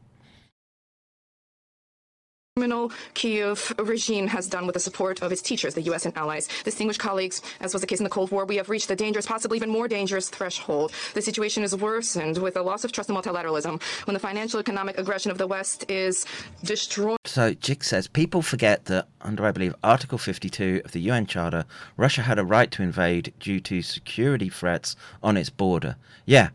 criminal 2.60 2.92
Kiev 3.14 3.72
regime 3.78 4.26
has 4.26 4.46
done 4.46 4.66
with 4.66 4.74
the 4.74 4.80
support 4.80 5.22
of 5.22 5.32
its 5.32 5.40
teachers, 5.40 5.72
the 5.72 5.80
U.S. 5.82 6.04
and 6.04 6.14
allies. 6.14 6.46
Distinguished 6.62 7.00
colleagues, 7.00 7.40
as 7.60 7.72
was 7.72 7.80
the 7.80 7.86
case 7.86 8.00
in 8.00 8.04
the 8.04 8.10
Cold 8.10 8.30
War, 8.30 8.44
we 8.44 8.56
have 8.56 8.68
reached 8.68 8.90
a 8.90 8.96
dangerous, 8.96 9.24
possibly 9.24 9.56
even 9.56 9.70
more 9.70 9.88
dangerous 9.88 10.28
threshold. 10.28 10.92
The 11.14 11.22
situation 11.22 11.62
is 11.62 11.74
worsened 11.74 12.36
with 12.36 12.52
the 12.52 12.62
loss 12.62 12.84
of 12.84 12.92
trust 12.92 13.08
in 13.08 13.16
multilateralism 13.16 13.80
when 14.04 14.12
the 14.12 14.20
financial 14.20 14.60
economic 14.60 14.98
aggression 14.98 15.30
of 15.30 15.38
the 15.38 15.46
West 15.46 15.90
is 15.90 16.26
destroyed. 16.62 17.16
So 17.24 17.54
Jig 17.54 17.82
says 17.82 18.08
people 18.08 18.42
forget 18.42 18.84
that 18.86 19.08
under, 19.22 19.46
I 19.46 19.52
believe, 19.52 19.74
Article 19.82 20.18
52 20.18 20.82
of 20.84 20.92
the 20.92 21.00
UN 21.00 21.24
Charter, 21.24 21.64
Russia 21.96 22.20
had 22.20 22.38
a 22.38 22.44
right 22.44 22.70
to 22.72 22.82
invade 22.82 23.32
due 23.40 23.60
to 23.60 23.80
security 23.80 24.50
threats 24.50 24.96
on 25.22 25.38
its 25.38 25.48
border. 25.48 25.96
Yeah, 26.26 26.50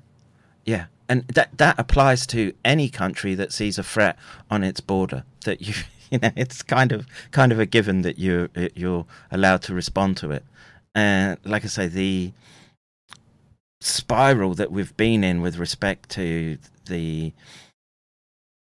yeah 0.66 0.86
and 1.08 1.28
that 1.30 1.58
that 1.58 1.80
applies 1.80 2.26
to 2.28 2.54
any 2.64 2.90
country 2.90 3.36
that 3.36 3.52
sees 3.52 3.78
a 3.78 3.84
threat 3.84 4.18
on 4.50 4.64
its 4.64 4.80
border. 4.80 5.24
That 5.46 5.62
you 5.62 5.74
you 6.12 6.20
know 6.20 6.32
it's 6.36 6.62
kind 6.64 6.92
of 6.92 7.06
kind 7.32 7.52
of 7.52 7.60
a 7.60 7.66
given 7.66 8.02
that 8.02 8.18
you 8.18 8.50
you're 8.76 9.06
allowed 9.32 9.62
to 9.64 9.74
respond 9.74 10.18
to 10.18 10.32
it. 10.32 10.44
And 10.94 11.38
like 11.44 11.66
I 11.66 11.68
say, 11.68 11.88
the 11.88 12.32
spiral 13.82 14.56
that 14.56 14.72
we've 14.72 14.96
been 14.98 15.24
in 15.24 15.42
with 15.42 15.58
respect 15.58 16.10
to 16.10 16.58
the 16.88 17.34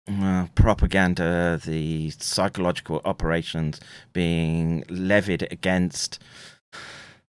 uh, 0.09 0.47
propaganda, 0.55 1.59
the 1.65 2.11
psychological 2.11 3.01
operations 3.03 3.79
being 4.13 4.83
levied 4.89 5.47
against 5.51 6.19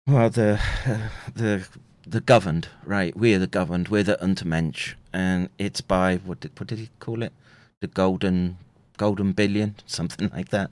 well 0.07 0.31
the 0.31 0.61
uh, 0.87 1.09
the 1.35 1.67
the 2.11 2.21
governed, 2.21 2.69
right? 2.85 3.17
We're 3.17 3.39
the 3.39 3.47
governed. 3.47 3.89
We're 3.89 4.03
the 4.03 4.19
Untermensch, 4.23 4.95
and 5.13 5.49
it's 5.59 5.81
by 5.81 6.17
what 6.17 6.41
did 6.41 6.59
what 6.59 6.69
did 6.69 6.79
he 6.79 6.91
call 7.01 7.23
it? 7.23 7.33
The 7.81 7.87
golden 7.87 8.59
golden 8.97 9.33
billion, 9.33 9.75
something 9.87 10.31
like 10.35 10.49
that. 10.49 10.71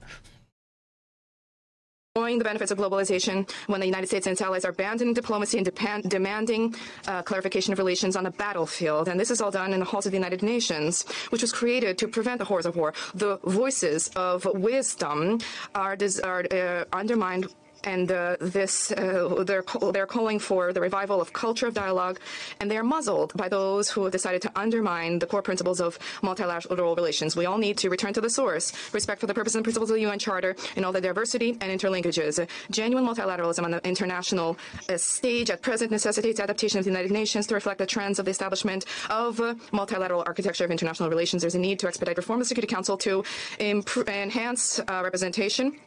Knowing 2.15 2.39
the 2.39 2.43
benefits 2.43 2.71
of 2.71 2.79
globalization 2.79 3.47
when 3.67 3.79
the 3.79 3.85
United 3.85 4.07
States 4.07 4.25
and 4.25 4.31
its 4.31 4.41
allies 4.41 4.65
are 4.65 4.71
abandoning 4.71 5.13
diplomacy 5.13 5.59
and 5.59 5.65
depend, 5.65 6.09
demanding 6.09 6.75
uh, 7.07 7.21
clarification 7.21 7.73
of 7.73 7.77
relations 7.77 8.15
on 8.15 8.23
the 8.23 8.31
battlefield. 8.31 9.07
And 9.07 9.19
this 9.19 9.29
is 9.29 9.39
all 9.39 9.51
done 9.51 9.71
in 9.71 9.79
the 9.79 9.85
halls 9.85 10.07
of 10.07 10.11
the 10.13 10.17
United 10.17 10.41
Nations, 10.41 11.05
which 11.29 11.43
was 11.43 11.51
created 11.51 11.99
to 11.99 12.07
prevent 12.07 12.39
the 12.39 12.45
horrors 12.45 12.65
of 12.65 12.75
war. 12.75 12.91
The 13.13 13.37
voices 13.45 14.07
of 14.15 14.45
wisdom 14.45 15.41
are, 15.75 15.95
are 16.23 16.43
uh, 16.51 16.85
undermined 16.91 17.53
and 17.87 18.09
this 18.39 18.91
uh, 18.91 19.43
they're 19.47 19.63
they're 19.93 20.05
calling 20.05 20.39
for 20.39 20.73
the 20.73 20.81
revival 20.81 21.21
of 21.21 21.31
culture 21.31 21.67
of 21.67 21.73
dialogue, 21.73 22.19
and 22.59 22.69
they 22.69 22.77
are 22.77 22.83
muzzled 22.83 23.31
by 23.35 23.47
those 23.47 23.89
who 23.89 24.03
have 24.03 24.11
decided 24.11 24.41
to 24.41 24.51
undermine 24.55 25.19
the 25.19 25.25
core 25.25 25.41
principles 25.41 25.79
of 25.79 25.97
multilateral 26.21 26.95
relations. 26.95 27.35
We 27.35 27.45
all 27.45 27.57
need 27.57 27.77
to 27.79 27.89
return 27.89 28.13
to 28.13 28.21
the 28.21 28.29
source, 28.29 28.73
respect 28.93 29.21
for 29.21 29.27
the 29.27 29.33
purposes 29.33 29.55
and 29.55 29.63
principles 29.63 29.89
of 29.89 29.95
the 29.95 30.01
UN 30.01 30.19
Charter, 30.19 30.55
and 30.75 30.85
all 30.85 30.91
the 30.91 31.01
diversity 31.01 31.57
and 31.61 31.69
interlinkages. 31.71 32.45
Genuine 32.71 33.05
multilateralism 33.05 33.63
on 33.63 33.71
the 33.71 33.87
international 33.87 34.57
uh, 34.89 34.97
stage 34.97 35.49
at 35.49 35.61
present 35.61 35.89
necessitates 35.89 36.39
adaptation 36.39 36.79
of 36.79 36.85
the 36.85 36.91
United 36.91 37.11
Nations 37.11 37.47
to 37.47 37.55
reflect 37.55 37.79
the 37.79 37.85
trends 37.85 38.19
of 38.19 38.25
the 38.25 38.31
establishment 38.31 38.85
of 39.09 39.39
multilateral 39.71 40.23
architecture 40.25 40.65
of 40.65 40.71
international 40.71 41.09
relations. 41.09 41.41
There's 41.41 41.55
a 41.55 41.59
need 41.59 41.79
to 41.79 41.87
expedite 41.87 42.17
reform 42.17 42.41
of 42.41 42.45
the 42.45 42.49
Security 42.49 42.73
Council 42.73 42.97
to 42.97 43.23
enhance 43.59 44.79
uh, 44.79 45.01
representation 45.03 45.77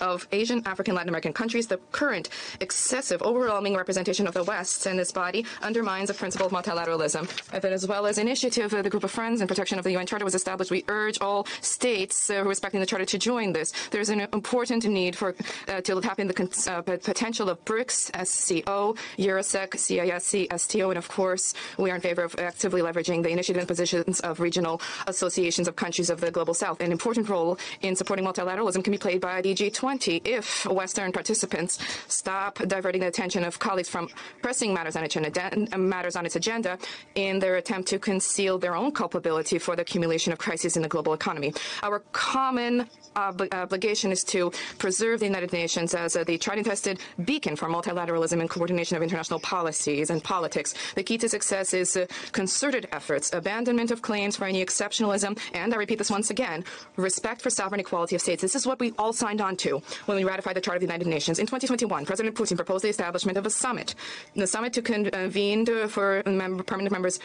of 0.00 0.26
Asian, 0.32 0.62
African, 0.66 0.94
Latin 0.94 1.08
American 1.08 1.32
countries, 1.32 1.66
the 1.66 1.78
current 1.92 2.28
excessive, 2.60 3.22
overwhelming 3.22 3.76
representation 3.76 4.26
of 4.26 4.34
the 4.34 4.44
West 4.44 4.86
in 4.86 4.96
this 4.96 5.12
body 5.12 5.44
undermines 5.62 6.08
the 6.08 6.14
principle 6.14 6.46
of 6.46 6.52
multilateralism. 6.52 7.28
And 7.52 7.64
as 7.64 7.86
well 7.86 8.06
as 8.06 8.18
initiative, 8.18 8.72
of 8.72 8.84
the 8.84 8.90
Group 8.90 9.04
of 9.04 9.10
Friends 9.10 9.40
and 9.40 9.48
Protection 9.48 9.78
of 9.78 9.84
the 9.84 9.92
UN 9.92 10.06
Charter 10.06 10.24
was 10.24 10.34
established. 10.34 10.70
We 10.70 10.84
urge 10.88 11.20
all 11.20 11.46
states 11.60 12.30
uh, 12.30 12.44
respecting 12.44 12.80
the 12.80 12.86
Charter 12.86 13.04
to 13.04 13.18
join 13.18 13.52
this. 13.52 13.72
There's 13.90 14.08
an 14.08 14.20
important 14.20 14.84
need 14.86 15.16
for 15.16 15.34
uh, 15.68 15.80
to 15.80 16.00
tap 16.00 16.18
in 16.20 16.28
the 16.28 16.36
uh, 16.68 16.82
potential 16.82 17.48
of 17.48 17.64
BRICS, 17.64 18.10
SCO, 18.26 18.94
Eurosec, 19.18 19.70
CISC, 19.70 20.58
STO, 20.58 20.90
and 20.90 20.98
of 20.98 21.08
course, 21.08 21.54
we 21.78 21.90
are 21.90 21.94
in 21.94 22.00
favor 22.00 22.22
of 22.22 22.34
actively 22.38 22.82
leveraging 22.82 23.22
the 23.22 23.30
initiative 23.30 23.60
and 23.60 23.68
positions 23.68 24.20
of 24.20 24.40
regional 24.40 24.80
associations 25.06 25.68
of 25.68 25.76
countries 25.76 26.10
of 26.10 26.20
the 26.20 26.30
global 26.30 26.54
south. 26.54 26.80
An 26.80 26.92
important 26.92 27.28
role 27.28 27.58
in 27.82 27.96
supporting 27.96 28.24
multilateralism 28.24 28.82
can 28.82 28.90
be 28.90 28.98
played 28.98 29.20
by 29.20 29.40
the 29.40 29.54
G20 29.54 29.85
20 29.86 30.20
if 30.24 30.66
Western 30.66 31.12
participants 31.12 31.78
stop 32.08 32.58
diverting 32.66 33.02
the 33.02 33.06
attention 33.06 33.44
of 33.44 33.56
colleagues 33.60 33.88
from 33.88 34.08
pressing 34.42 34.74
matters 34.74 34.96
on 34.96 35.04
its 35.04 35.14
agenda, 35.14 35.78
matters 35.78 36.16
on 36.16 36.26
its 36.26 36.34
agenda 36.34 36.76
in 37.14 37.38
their 37.38 37.54
attempt 37.54 37.86
to 37.88 37.96
conceal 37.96 38.58
their 38.58 38.74
own 38.74 38.90
culpability 38.90 39.60
for 39.60 39.76
the 39.76 39.82
accumulation 39.82 40.32
of 40.32 40.40
crises 40.40 40.76
in 40.76 40.82
the 40.82 40.88
global 40.88 41.12
economy. 41.12 41.54
Our 41.84 42.00
common 42.10 42.88
ob 43.14 43.46
obligation 43.52 44.10
is 44.10 44.24
to 44.24 44.50
preserve 44.78 45.20
the 45.20 45.26
United 45.26 45.52
Nations 45.52 45.94
as 45.94 46.16
uh, 46.16 46.24
the 46.24 46.36
tried 46.36 46.58
and 46.58 46.66
tested 46.66 46.98
beacon 47.24 47.54
for 47.54 47.68
multilateralism 47.68 48.40
and 48.40 48.50
coordination 48.50 48.96
of 48.96 49.04
international 49.04 49.38
policies 49.38 50.10
and 50.10 50.22
politics. 50.22 50.74
The 50.96 51.04
key 51.04 51.16
to 51.18 51.28
success 51.28 51.72
is 51.72 51.96
uh, 51.96 52.06
concerted 52.32 52.88
efforts, 52.90 53.32
abandonment 53.32 53.92
of 53.92 54.02
claims 54.02 54.36
for 54.36 54.46
any 54.46 54.64
exceptionalism, 54.64 55.38
and 55.54 55.72
I 55.72 55.76
repeat 55.76 55.98
this 55.98 56.10
once 56.10 56.30
again, 56.30 56.64
respect 56.96 57.40
for 57.40 57.50
sovereign 57.50 57.80
equality 57.80 58.16
of 58.16 58.20
states. 58.20 58.42
This 58.42 58.56
is 58.56 58.66
what 58.66 58.80
we 58.80 58.92
all 58.98 59.12
signed 59.12 59.40
on 59.40 59.56
to 59.58 59.75
when 60.06 60.16
we 60.16 60.24
ratified 60.24 60.56
the 60.56 60.60
Charter 60.60 60.76
of 60.76 60.80
the 60.80 60.86
United 60.86 61.06
Nations. 61.06 61.38
In 61.38 61.46
2021, 61.46 62.04
President 62.06 62.34
Putin 62.34 62.56
proposed 62.56 62.84
the 62.84 62.88
establishment 62.88 63.38
of 63.38 63.46
a 63.46 63.50
summit. 63.50 63.94
The 64.34 64.46
summit 64.46 64.72
to 64.74 64.82
convene 64.82 65.66
uh, 65.68 65.88
for 65.88 66.22
member, 66.26 66.62
permanent 66.62 66.92
members 66.92 67.18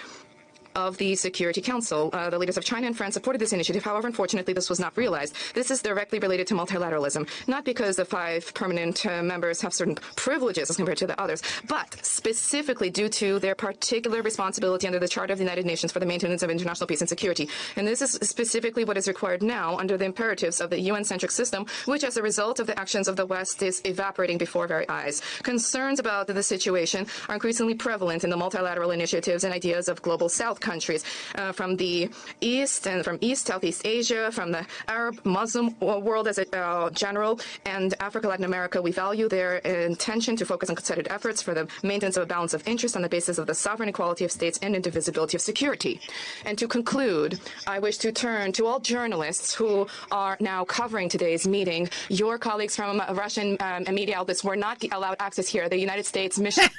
of 0.76 0.98
the 0.98 1.16
Security 1.16 1.62
Council. 1.62 2.10
Uh, 2.14 2.30
the 2.30 2.38
leaders 2.38 2.58
of 2.58 2.64
China 2.64 2.88
and 2.88 2.98
France 2.98 3.14
supported 3.14 3.40
this 3.40 3.54
initiative. 3.54 3.84
However, 3.84 4.08
unfortunately, 4.08 4.54
this 4.54 4.70
was 4.70 4.80
not 4.80 4.96
realized. 4.98 5.36
This 5.54 5.72
is 5.72 5.82
directly 5.82 6.20
related 6.20 6.48
to 6.48 6.54
multilateralism, 6.54 7.28
not 7.48 7.66
because 7.66 7.96
the 7.96 8.06
five 8.06 8.54
permanent 8.54 9.06
uh, 9.06 9.24
members 9.24 9.62
have 9.62 9.74
certain 9.74 9.96
privileges 10.16 10.70
as 10.70 10.78
compared 10.78 10.98
to 11.00 11.08
the 11.08 11.20
others, 11.20 11.42
but 11.68 12.04
specifically 12.06 12.90
due 12.90 13.10
to 13.10 13.40
their 13.40 13.56
particular 13.56 14.22
responsibility 14.22 14.88
under 14.88 15.00
the 15.00 15.08
Charter 15.08 15.34
of 15.34 15.40
the 15.40 15.46
United 15.46 15.66
Nations 15.66 15.92
for 15.92 16.00
the 16.00 16.06
maintenance 16.06 16.44
of 16.44 16.50
international 16.50 16.88
peace 16.88 17.02
and 17.02 17.10
security. 17.10 17.50
And 17.76 17.88
this 17.88 18.02
is 18.02 18.12
specifically 18.22 18.86
what 18.86 18.98
is 18.98 19.08
required 19.08 19.44
now 19.44 19.78
under 19.78 19.98
the 19.98 20.06
imperatives 20.06 20.62
of 20.62 20.70
the 20.70 20.80
UN-centric 20.80 21.32
system, 21.32 21.66
which, 21.86 22.04
as 22.04 22.18
a 22.18 22.22
result 22.22 22.60
of 22.60 22.68
the 22.68 22.80
actions 22.80 23.08
of 23.08 23.16
the 23.16 23.26
West, 23.26 23.62
is 23.64 23.82
evaporating 23.86 24.38
before 24.38 24.64
our 24.64 24.68
very 24.68 24.88
eyes. 24.90 25.22
Concerns 25.44 26.00
about 26.00 26.28
the 26.28 26.42
situation 26.42 27.06
are 27.28 27.36
increasingly 27.36 27.74
prevalent 27.74 28.24
in 28.24 28.30
the 28.30 28.38
multilateral 28.38 28.92
initiatives 28.92 29.44
and 29.44 29.54
ideas 29.54 29.90
of 29.90 30.02
global 30.02 30.30
South 30.30 30.61
countries 30.62 31.04
uh, 31.36 31.52
from 31.52 31.76
the 31.78 32.10
East 32.40 32.88
and 32.88 33.04
from 33.04 33.18
East, 33.22 33.48
Southeast 33.48 33.82
Asia, 33.86 34.32
from 34.32 34.52
the 34.52 34.66
Arab 34.88 35.20
Muslim 35.26 35.78
world 35.80 36.28
as 36.28 36.38
a 36.38 36.46
uh, 36.58 36.90
general, 36.92 37.40
and 37.66 37.94
Africa, 38.00 38.28
Latin 38.28 38.46
America. 38.46 38.82
We 38.82 38.92
value 38.92 39.28
their 39.28 39.58
intention 39.58 40.36
to 40.38 40.46
focus 40.46 40.70
on 40.70 40.76
concerted 40.76 41.08
efforts 41.10 41.42
for 41.42 41.54
the 41.54 41.68
maintenance 41.84 42.18
of 42.18 42.24
a 42.24 42.26
balance 42.26 42.54
of 42.54 42.68
interest 42.68 42.96
on 42.96 43.02
the 43.02 43.10
basis 43.10 43.38
of 43.38 43.48
the 43.48 43.56
sovereign 43.56 43.90
equality 43.90 44.26
of 44.26 44.32
states 44.32 44.60
and 44.62 44.76
indivisibility 44.76 45.36
of 45.38 45.42
security. 45.42 46.00
And 46.46 46.58
to 46.58 46.68
conclude, 46.68 47.40
I 47.68 47.80
wish 47.80 47.98
to 48.00 48.12
turn 48.12 48.52
to 48.54 48.66
all 48.66 48.80
journalists 48.80 49.54
who 49.54 49.88
are 50.12 50.38
now 50.40 50.64
covering 50.66 51.10
today's 51.10 51.48
meeting. 51.48 51.90
Your 52.10 52.38
colleagues 52.38 52.76
from 52.76 53.02
Russian 53.12 53.58
um, 53.60 53.84
media 53.94 54.18
outlets 54.18 54.44
were 54.44 54.56
not 54.56 54.84
allowed 54.92 55.18
access 55.20 55.48
here. 55.48 55.70
The 55.70 55.80
United 55.80 56.06
States 56.06 56.40
mission. 56.40 56.70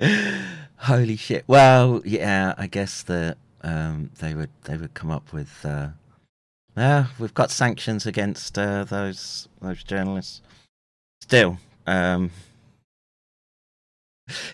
Holy 0.78 1.16
shit! 1.16 1.44
Well, 1.46 2.02
yeah, 2.04 2.54
I 2.56 2.66
guess 2.66 3.02
that 3.02 3.36
um, 3.62 4.10
they 4.20 4.34
would 4.34 4.50
they 4.64 4.76
would 4.76 4.94
come 4.94 5.10
up 5.10 5.32
with. 5.32 5.64
Uh, 5.64 5.88
yeah, 6.76 7.06
we've 7.18 7.34
got 7.34 7.50
sanctions 7.50 8.06
against 8.06 8.56
uh, 8.58 8.84
those 8.84 9.48
those 9.60 9.82
journalists. 9.82 10.40
Still, 11.20 11.58
um, 11.86 12.30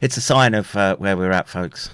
it's 0.01 0.17
a 0.17 0.21
sign 0.21 0.55
of 0.55 0.75
uh, 0.77 0.97
where 0.97 1.17
we're 1.17 1.31
at, 1.31 1.49
folks. 1.49 1.91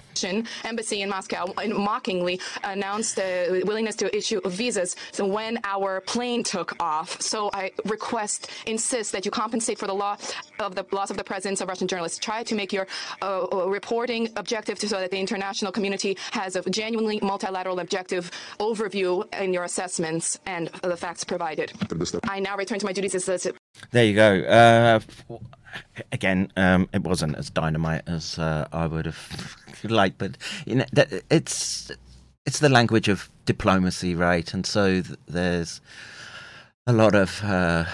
Embassy 0.64 1.02
in 1.02 1.08
Moscow 1.08 1.46
mockingly 1.68 2.40
announced 2.62 3.18
a 3.18 3.62
willingness 3.64 3.96
to 3.96 4.14
issue 4.14 4.40
visas 4.44 4.96
so 5.12 5.26
when 5.26 5.58
our 5.64 6.00
plane 6.02 6.42
took 6.42 6.76
off. 6.80 7.20
So 7.22 7.50
I 7.54 7.70
request, 7.86 8.50
insist 8.66 9.12
that 9.12 9.24
you 9.24 9.30
compensate 9.30 9.78
for 9.78 9.86
the 9.86 9.94
loss 9.94 10.34
of 10.58 10.74
the 10.74 10.84
loss 10.92 11.10
of 11.10 11.16
the 11.16 11.24
presence 11.24 11.60
of 11.60 11.68
Russian 11.68 11.88
journalists. 11.88 12.18
Try 12.18 12.42
to 12.42 12.54
make 12.54 12.72
your 12.72 12.86
uh, 13.22 13.46
uh 13.50 13.68
reporting 13.68 14.28
objective 14.36 14.78
so 14.78 15.00
that 15.00 15.10
the 15.10 15.18
international 15.18 15.72
community 15.72 16.18
has 16.32 16.56
a 16.56 16.68
genuinely 16.68 17.18
multilateral 17.22 17.80
objective 17.80 18.30
overview 18.58 19.10
in 19.40 19.54
your 19.54 19.64
assessments 19.64 20.38
and 20.46 20.68
the 20.82 20.96
facts 20.96 21.24
provided. 21.24 21.72
I 22.24 22.40
now 22.40 22.56
return 22.56 22.78
to 22.78 22.86
my 22.86 22.92
duties 22.92 23.14
as 23.14 23.46
there 23.92 24.04
you 24.04 24.14
go. 24.14 24.40
Uh, 24.42 25.00
again, 26.12 26.52
um, 26.56 26.88
it 26.92 27.02
wasn't 27.02 27.36
as 27.36 27.50
dynamite 27.50 28.02
as 28.06 28.38
uh, 28.38 28.66
I 28.72 28.86
would 28.86 29.06
have 29.06 29.56
liked, 29.84 30.18
but 30.18 30.36
you 30.66 30.76
know, 30.76 30.84
it's 31.30 31.90
it's 32.46 32.58
the 32.58 32.68
language 32.68 33.08
of 33.08 33.30
diplomacy, 33.44 34.14
right? 34.14 34.52
And 34.52 34.66
so 34.66 35.02
th- 35.02 35.18
there's 35.28 35.80
a 36.86 36.92
lot 36.92 37.14
of, 37.14 37.42
uh, 37.44 37.84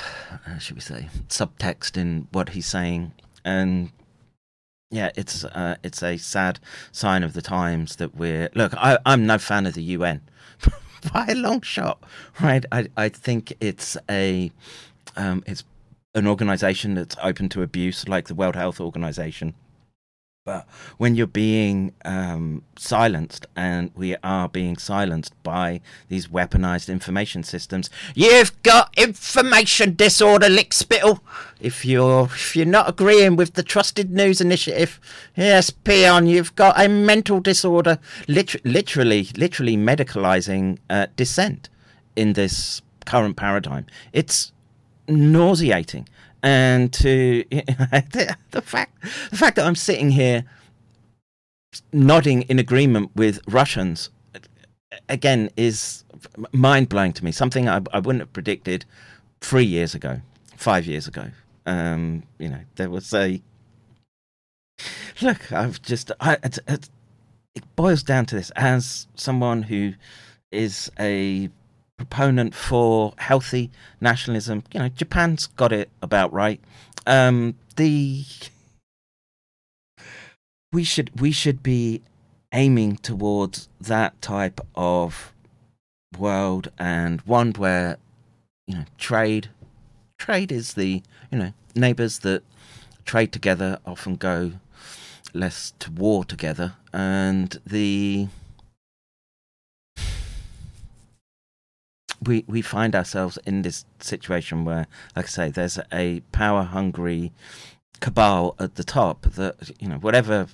should 0.59 0.77
we 0.77 0.81
say, 0.81 1.09
subtext 1.29 1.97
in 1.97 2.29
what 2.33 2.51
he's 2.51 2.66
saying, 2.66 3.12
and 3.45 3.91
yeah, 4.91 5.11
it's 5.16 5.45
uh, 5.45 5.77
it's 5.83 6.03
a 6.03 6.16
sad 6.16 6.61
sign 6.93 7.22
of 7.22 7.33
the 7.33 7.43
times 7.43 7.97
that 7.97 8.14
we're. 8.14 8.49
Look, 8.55 8.72
I, 8.77 8.99
I'm 9.05 9.27
no 9.27 9.39
fan 9.39 9.66
of 9.66 9.74
the 9.74 9.83
UN 9.83 10.22
by 11.12 11.27
a 11.29 11.35
long 11.35 11.61
shot, 11.61 12.03
right? 12.41 12.64
I 12.70 12.89
I 12.97 13.09
think 13.09 13.53
it's 13.61 13.97
a 14.09 14.51
um, 15.16 15.43
it's 15.47 15.64
an 16.17 16.27
organization 16.27 16.95
that's 16.95 17.14
open 17.23 17.49
to 17.51 17.62
abuse, 17.62 18.09
like 18.09 18.27
the 18.27 18.35
World 18.35 18.57
Health 18.57 18.81
Organization. 18.81 19.55
But 20.47 20.67
when 20.97 21.17
you're 21.17 21.27
being 21.27 21.93
um, 22.05 22.62
silenced, 22.79 23.47
and 23.57 23.91
we 23.97 24.14
are 24.23 24.49
being 24.49 24.77
silenced 24.77 25.35
by 25.43 25.81
these 26.09 26.29
weaponized 26.29 26.89
information 26.89 27.43
systems, 27.43 27.91
you've 28.14 28.62
got 28.62 28.97
information 28.97 29.97
disorder, 29.97 30.47
lickspittle. 30.47 31.19
If 31.61 31.85
you're 31.85 32.27
if 32.27 32.55
you're 32.55 32.64
not 32.64 32.89
agreeing 32.89 33.35
with 33.35 33.55
the 33.55 33.64
Trusted 33.64 34.12
News 34.12 34.41
Initiative, 34.41 35.01
yes, 35.37 35.71
peon, 35.71 36.29
you've 36.29 36.55
got 36.55 36.81
a 36.81 36.89
mental 36.89 37.41
disorder. 37.41 37.99
Liter- 38.29 38.61
literally, 38.64 39.29
literally 39.37 39.77
medicalizing 39.77 40.79
uh, 40.89 41.09
dissent 41.17 41.69
in 42.14 42.35
this 42.35 42.83
current 43.05 43.37
paradigm. 43.37 43.87
It's 44.12 44.53
nauseating. 45.09 46.09
And 46.43 46.93
to 46.95 47.45
the, 47.51 48.37
the 48.51 48.63
fact 48.63 49.03
the 49.31 49.37
fact 49.37 49.57
that 49.57 49.67
I'm 49.67 49.75
sitting 49.75 50.11
here 50.11 50.45
nodding 51.93 52.43
in 52.43 52.59
agreement 52.59 53.11
with 53.15 53.41
Russians 53.49 54.11
again 55.09 55.51
is 55.57 56.05
mind 56.53 56.89
blowing 56.89 57.13
to 57.15 57.25
me. 57.25 57.33
Something 57.33 57.69
I, 57.69 57.81
I, 57.93 57.99
wouldn't 57.99 58.21
have 58.21 58.33
predicted 58.33 58.85
three 59.41 59.65
years 59.65 59.95
ago, 59.95 60.21
five 60.57 60.87
years 60.87 61.07
ago. 61.07 61.31
Um, 61.67 62.23
you 62.39 62.49
know, 62.49 62.61
there 62.77 62.91
was 62.91 63.13
a 63.13 63.41
look. 65.21 65.53
I've 65.53 65.83
just 65.83 66.13
I, 66.21 66.35
it, 66.43 66.59
it 67.55 67.77
boils 67.77 68.03
down 68.03 68.27
to 68.27 68.37
this 68.37 68.51
as 68.57 69.09
someone 69.15 69.63
who 69.63 69.95
is 70.53 70.91
a 70.99 71.51
proponent 71.97 72.55
for 72.55 73.15
healthy 73.19 73.71
nationalism. 74.01 74.63
You 74.73 74.81
know, 74.81 74.89
Japan's 74.89 75.47
got 75.47 75.73
it 75.73 75.91
about 76.03 76.33
right. 76.33 76.61
Um, 77.07 77.55
the 77.77 78.25
we 80.73 80.85
should 80.85 81.21
we 81.21 81.31
should 81.31 81.63
be 81.63 82.03
aiming 82.53 82.97
towards 82.97 83.69
that 83.81 84.21
type 84.21 84.61
of 84.75 85.33
world 86.19 86.71
and 86.79 87.21
one 87.23 87.53
where 87.53 87.99
you 88.67 88.77
know 88.77 88.85
trade 88.99 89.49
trade 90.19 90.51
is 90.51 90.75
the 90.75 91.03
you 91.31 91.39
know 91.39 91.53
neighbors 91.75 92.21
that 92.21 92.43
trade 93.05 93.33
together 93.33 93.79
often 93.87 94.17
go 94.17 94.53
less 95.35 95.73
to 95.79 95.91
war 95.91 96.25
together 96.25 96.75
and 96.93 97.61
the 97.67 98.27
we 102.27 102.45
we 102.47 102.62
find 102.62 102.95
ourselves 102.95 103.39
in 103.47 103.62
this 103.62 103.85
situation 104.01 104.64
where 104.64 104.87
like 105.14 105.27
i 105.27 105.29
say 105.29 105.51
there's 105.51 105.79
a 105.93 106.20
power 106.33 106.62
hungry 106.62 107.33
cabal 108.01 108.55
at 108.59 108.74
the 108.74 108.85
top 108.85 109.22
that 109.22 109.70
you 109.81 109.89
know 109.89 109.97
whatever 109.97 110.47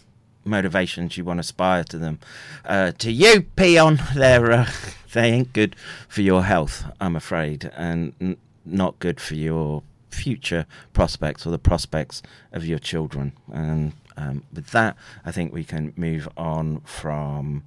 motivations 0.44 1.16
you 1.16 1.24
want 1.24 1.38
to 1.38 1.40
aspire 1.40 1.84
to 1.84 1.98
them 1.98 2.18
uh, 2.64 2.92
to 2.92 3.12
you 3.12 3.42
peon 3.56 4.00
they're 4.14 4.52
uh, 4.52 4.70
they 5.12 5.30
ain't 5.30 5.52
good 5.52 5.76
for 6.08 6.22
your 6.22 6.44
health 6.44 6.84
i'm 7.00 7.16
afraid 7.16 7.70
and 7.76 8.12
n- 8.20 8.36
not 8.64 8.98
good 8.98 9.20
for 9.20 9.34
your 9.34 9.82
future 10.10 10.66
prospects 10.92 11.46
or 11.46 11.50
the 11.50 11.58
prospects 11.58 12.22
of 12.52 12.66
your 12.66 12.78
children. 12.78 13.32
And 13.50 13.92
um, 14.16 14.44
with 14.52 14.66
that 14.72 14.94
i 15.24 15.32
think 15.32 15.52
we 15.52 15.64
can 15.64 15.94
move 15.96 16.28
on 16.36 16.80
from 16.80 17.64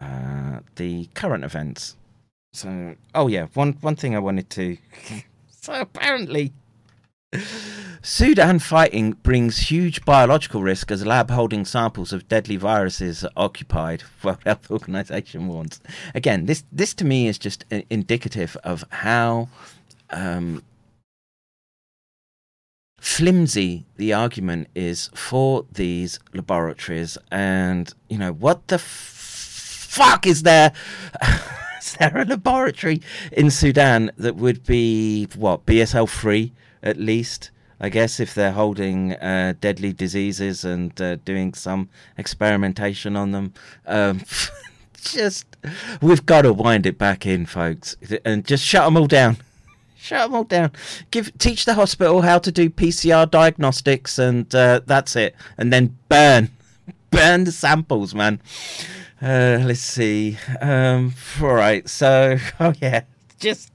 uh, 0.00 0.58
the 0.74 1.06
current 1.14 1.44
events 1.44 1.94
so 2.54 2.94
oh 3.14 3.26
yeah 3.26 3.46
one 3.54 3.72
one 3.80 3.96
thing 3.96 4.14
i 4.14 4.18
wanted 4.18 4.48
to 4.48 4.76
so 5.48 5.72
apparently 5.74 6.52
Sudan 8.00 8.58
fighting 8.58 9.12
brings 9.12 9.70
huge 9.70 10.04
biological 10.04 10.62
risk 10.62 10.90
as 10.90 11.04
lab 11.04 11.30
holding 11.30 11.64
samples 11.64 12.12
of 12.12 12.28
deadly 12.28 12.56
viruses 12.56 13.24
are 13.24 13.30
occupied. 13.36 14.04
World 14.22 14.38
Health 14.44 14.70
Organization 14.70 15.48
warns. 15.48 15.80
Again, 16.14 16.46
this 16.46 16.64
this 16.70 16.94
to 16.94 17.04
me 17.04 17.26
is 17.26 17.38
just 17.38 17.64
indicative 17.90 18.56
of 18.62 18.84
how 18.90 19.48
um, 20.10 20.62
flimsy 22.98 23.86
the 23.96 24.12
argument 24.12 24.68
is 24.74 25.10
for 25.14 25.64
these 25.72 26.20
laboratories, 26.34 27.18
and 27.30 27.92
you 28.08 28.18
know 28.18 28.32
what 28.32 28.68
the 28.68 28.76
f- 28.76 29.88
fuck 29.90 30.26
is 30.26 30.42
there? 30.42 30.72
Is 31.84 31.92
there 31.94 32.16
a 32.16 32.24
laboratory 32.24 33.02
in 33.32 33.50
Sudan 33.50 34.10
that 34.16 34.36
would 34.36 34.64
be 34.64 35.26
what 35.36 35.66
BSL 35.66 36.08
three? 36.08 36.52
at 36.84 36.98
least. 36.98 37.50
I 37.80 37.88
guess 37.88 38.20
if 38.20 38.34
they're 38.34 38.52
holding 38.52 39.14
uh, 39.14 39.54
deadly 39.60 39.92
diseases 39.92 40.64
and 40.64 40.98
uh, 41.00 41.16
doing 41.16 41.54
some 41.54 41.88
experimentation 42.16 43.16
on 43.16 43.32
them, 43.32 43.52
um, 43.86 44.22
just 45.02 45.46
we've 46.00 46.24
got 46.24 46.42
to 46.42 46.52
wind 46.52 46.86
it 46.86 46.98
back 46.98 47.26
in, 47.26 47.46
folks, 47.46 47.96
and 48.24 48.44
just 48.44 48.64
shut 48.64 48.84
them 48.84 48.96
all 48.96 49.08
down. 49.08 49.38
Shut 49.96 50.26
them 50.26 50.34
all 50.34 50.44
down. 50.44 50.70
Give 51.10 51.32
teach 51.38 51.64
the 51.64 51.72
hospital 51.72 52.20
how 52.20 52.38
to 52.38 52.52
do 52.52 52.68
PCR 52.68 53.30
diagnostics, 53.30 54.18
and 54.18 54.54
uh, 54.54 54.82
that's 54.84 55.16
it. 55.16 55.34
And 55.56 55.72
then 55.72 55.96
burn, 56.10 56.50
burn 57.10 57.44
the 57.44 57.52
samples, 57.52 58.14
man. 58.14 58.38
Uh, 59.22 59.62
let's 59.64 59.80
see. 59.80 60.36
Um, 60.60 61.14
all 61.40 61.54
right. 61.54 61.88
So, 61.88 62.36
oh 62.60 62.72
yeah, 62.80 63.04
just 63.38 63.70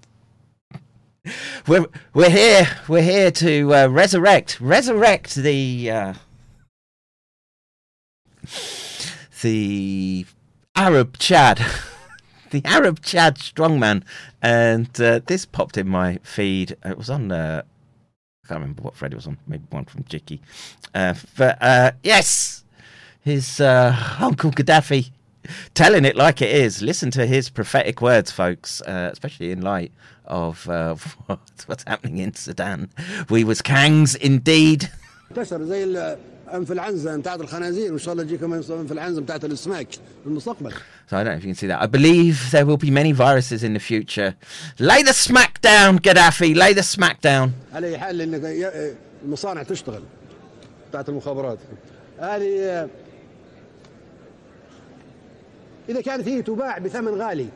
we're 1.68 1.86
we're 2.14 2.30
here. 2.30 2.68
We're 2.88 3.02
here 3.02 3.32
to 3.32 3.74
uh, 3.74 3.88
resurrect, 3.88 4.60
resurrect 4.60 5.36
the 5.36 5.92
uh, 5.92 6.14
the 9.42 10.26
Arab 10.76 11.18
Chad, 11.18 11.66
the 12.52 12.62
Arab 12.66 13.02
Chad 13.02 13.38
strongman, 13.38 14.04
and 14.42 14.90
uh, 15.02 15.20
this 15.26 15.46
popped 15.46 15.78
in 15.78 15.88
my 15.88 16.20
feed. 16.24 16.76
It 16.84 16.98
was 16.98 17.10
on. 17.10 17.32
Uh, 17.32 17.64
I 18.44 18.48
can't 18.48 18.62
remember 18.62 18.82
what 18.82 18.96
Fred 18.96 19.14
was 19.14 19.28
on. 19.28 19.38
Maybe 19.48 19.64
one 19.70 19.86
from 19.86 20.04
Jicky. 20.04 20.40
Uh, 20.94 21.14
but 21.38 21.58
uh, 21.62 21.92
yes, 22.04 22.64
his 23.22 23.60
uh, 23.60 23.96
Uncle 24.20 24.52
Gaddafi 24.52 25.12
telling 25.75 26.05
it 26.05 26.17
like 26.17 26.41
it 26.43 26.51
is. 26.65 26.83
Listen 26.83 27.11
to 27.11 27.27
his 27.27 27.51
prophetic 27.51 28.01
words, 28.01 28.31
folks, 28.31 28.81
uh, 28.83 29.11
especially 29.13 29.51
in 29.51 29.61
light 29.61 29.93
of 30.25 30.69
uh, 30.69 30.95
what's 31.67 31.85
happening 31.87 32.19
in 32.19 32.35
Sudan. 32.35 32.89
We 33.31 33.45
was 33.45 33.61
kangs 33.63 34.17
indeed. 34.17 34.89
انتشر 35.31 35.65
زي 35.65 36.17
انفلونزا 36.55 37.17
بتاعت 37.17 37.41
الخنازير 37.41 37.91
وان 37.91 37.99
شاء 37.99 38.13
الله 38.13 38.25
تجي 38.25 38.39
كمان 38.39 38.65
انفلونزا 38.71 39.21
بتاعت 39.21 39.45
الاسماك 39.45 39.93
في 39.93 40.27
المستقبل. 40.27 40.73
So 41.11 41.17
I 41.17 41.25
don't 41.25 41.33
know 41.33 41.37
if 41.37 41.45
you 41.45 41.55
can 41.55 41.55
see 41.55 41.67
that. 41.67 41.83
I 41.83 41.87
believe 41.87 42.51
there 42.51 42.67
will 42.67 42.77
be 42.77 42.91
many 42.91 43.13
viruses 43.13 43.63
in 43.63 43.75
the 43.75 43.81
future. 43.81 44.35
Lay 44.79 45.03
the 45.03 45.13
smack 45.13 45.61
down, 45.61 45.99
Gaddafi. 45.99 46.55
Lay 46.55 46.73
the 46.73 46.83
smack 46.83 47.21
down. 47.21 47.53
على 47.73 47.87
اي 47.87 47.99
حال 47.99 48.21
انك 48.21 48.41
المصانع 49.25 49.63
تشتغل 49.63 50.03
بتاعت 50.91 51.09
المخابرات. 51.09 51.59
هذه 52.21 52.89
إذا 55.90 56.02
كانت 56.02 56.28
هي 56.28 56.42
تباع 56.42 56.78
بثمن 56.78 57.22
غالي 57.22 57.48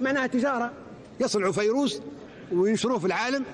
معناها 0.00 0.26
تجارة. 0.26 0.72
يصنعوا 1.20 1.52
فيروس 1.52 2.00
وينشروه 2.52 2.98
في 2.98 3.06
العالم 3.06 3.44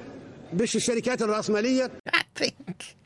باش 0.52 0.76
الشركات 0.76 1.22
الرأسمالية. 1.22 1.90
I 2.14 2.40
think 2.40 2.96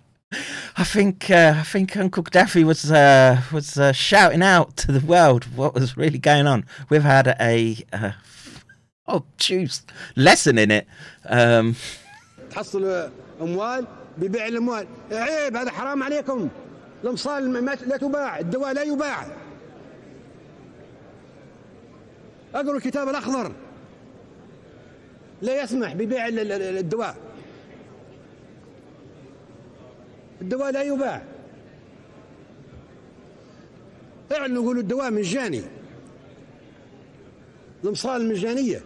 I 0.76 0.84
think 0.84 1.30
uh, 1.30 1.54
I 1.62 1.64
think 1.72 1.96
Uncle 1.96 2.22
Daffy 2.22 2.64
was 2.64 2.92
uh, 2.92 3.40
was 3.52 3.78
uh, 3.78 3.92
shouting 3.92 4.42
out 4.42 4.76
to 4.76 4.92
the 4.92 5.04
world 5.12 5.42
what 5.56 5.74
was 5.74 5.96
really 5.96 6.18
going 6.18 6.46
on. 6.46 6.64
We've 6.90 7.08
had 7.16 7.26
a 7.40 7.56
uh, 7.92 8.12
oh 9.08 9.24
juice 9.38 9.82
lesson 10.16 10.58
in 10.58 10.70
it. 10.70 10.86
Um, 11.24 11.74
تحصل 12.50 13.10
أموال 13.40 13.86
ببيع 14.18 14.46
الأموال. 14.46 14.86
عيب 15.12 15.56
هذا 15.56 15.70
حرام 15.70 16.02
عليكم. 16.02 16.48
الأمصال 17.04 17.64
لا 17.86 17.96
تباع 17.96 18.38
الدواء 18.38 18.72
لا 18.72 18.82
يباع. 18.82 19.26
اقروا 22.54 22.76
الكتاب 22.76 23.08
الأخضر. 23.08 23.52
لا 25.42 25.62
يسمح 25.62 25.94
ببيع 25.94 26.28
الدواء. 26.28 27.16
الدواء 30.42 30.70
لا 30.70 30.82
يباع. 30.82 31.22
اعلنوا 34.32 34.62
يقولوا 34.62 34.82
الدواء 34.82 35.10
مجاني 35.10 35.62
الإمصال 37.84 38.20
المجانيه 38.20 38.82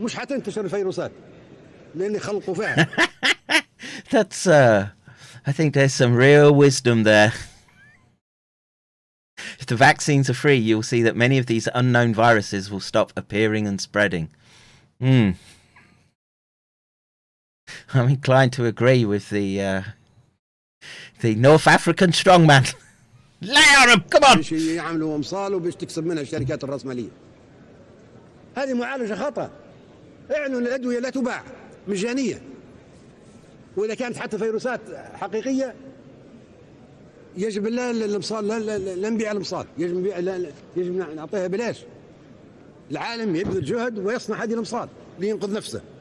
مش 0.00 0.16
حتنتشر 0.16 0.64
الفيروسات 0.64 1.12
لأن 1.94 2.14
يخلقوا 2.14 2.54
فيها 2.54 2.88
That's 4.12 4.46
uh 4.46 4.86
I 5.46 5.52
think 5.52 5.74
there's 5.74 5.92
some 5.92 6.14
real 6.14 6.54
wisdom 6.54 7.02
there. 7.02 7.32
If 9.63 9.65
the 9.65 9.75
vaccines 9.75 10.29
are 10.29 10.33
free, 10.33 10.57
you'll 10.57 10.83
see 10.83 11.01
that 11.03 11.15
many 11.15 11.37
of 11.37 11.45
these 11.45 11.67
unknown 11.73 12.13
viruses 12.13 12.69
will 12.71 12.79
stop 12.79 13.11
appearing 13.15 13.67
and 13.67 13.79
spreading. 13.79 14.29
Hmm. 14.99 15.31
I'm 17.93 18.09
inclined 18.09 18.53
to 18.53 18.65
agree 18.65 19.05
with 19.05 19.29
the 19.29 19.47
uh, 19.61 19.81
the 21.21 21.35
North 21.35 21.67
African 21.67 22.11
strongman. 22.11 22.65
Lay 23.41 23.71
on 23.81 23.89
him, 23.89 24.01
come 24.09 24.23
on. 24.23 24.43
يعملوا 24.51 25.15
امصال 25.15 25.53
وباش 25.53 25.75
تكسب 25.75 26.05
منها 26.05 26.21
الشركات 26.21 26.63
الراسماليه. 26.63 27.09
هذه 28.57 28.73
معالجه 28.73 29.15
خطا. 29.15 29.51
اعلنوا 30.31 30.59
الادويه 30.59 30.99
لا 30.99 31.09
تباع 31.09 31.43
مجانيه. 31.87 32.41
واذا 33.77 33.95
كانت 33.95 34.17
حتى 34.17 34.37
فيروسات 34.37 34.81
حقيقيه 35.13 35.75
يجب 37.37 37.67
لا 37.67 37.91
الامصال 37.91 38.47
لا, 38.47 38.59
لا, 38.59 38.77
لا 38.77 39.09
نبيع 39.09 39.31
الامصال 39.31 39.65
يجب 39.77 39.95
نبيع 39.97 40.19
لا 40.19 40.51
يجب 40.75 40.95
نعطيها 41.15 41.47
بلاش 41.47 41.77
العالم 42.91 43.35
يبذل 43.35 43.65
جهد 43.65 43.99
ويصنع 43.99 44.43
هذه 44.43 44.53
الامصال 44.53 44.89
لينقذ 45.19 45.53
نفسه 45.53 45.81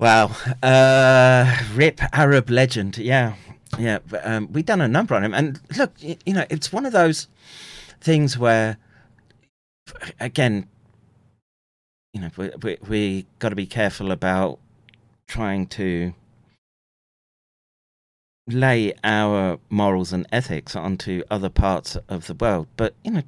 Wow. 0.00 0.30
Uh, 0.62 1.44
rip 1.74 2.00
Arab 2.14 2.48
legend. 2.48 2.96
Yeah. 2.96 3.34
Yeah. 3.78 3.98
Um, 4.22 4.48
we've 4.50 4.64
done 4.64 4.80
a 4.80 4.88
number 4.88 5.14
on 5.14 5.22
him. 5.22 5.34
And 5.34 5.60
look, 5.76 5.92
you, 5.98 6.16
you 6.24 6.32
know, 6.32 6.46
it's 6.48 6.72
one 6.72 6.86
of 6.86 6.92
those 6.94 7.28
things 8.00 8.38
where, 8.38 8.78
again, 10.18 10.66
you 12.14 12.22
know, 12.22 12.30
we, 12.38 12.50
we, 12.62 12.78
we 12.88 13.26
got 13.40 13.50
to 13.50 13.56
be 13.56 13.66
careful 13.66 14.10
about 14.10 14.58
trying 15.28 15.66
to 15.66 16.14
lay 18.47 18.93
our 19.03 19.59
morals 19.69 20.13
and 20.13 20.27
ethics 20.31 20.75
onto 20.75 21.23
other 21.31 21.49
parts 21.49 21.97
of 22.09 22.27
the 22.27 22.33
world. 22.33 22.67
But, 22.77 22.93
you 23.03 23.11
know, 23.11 23.23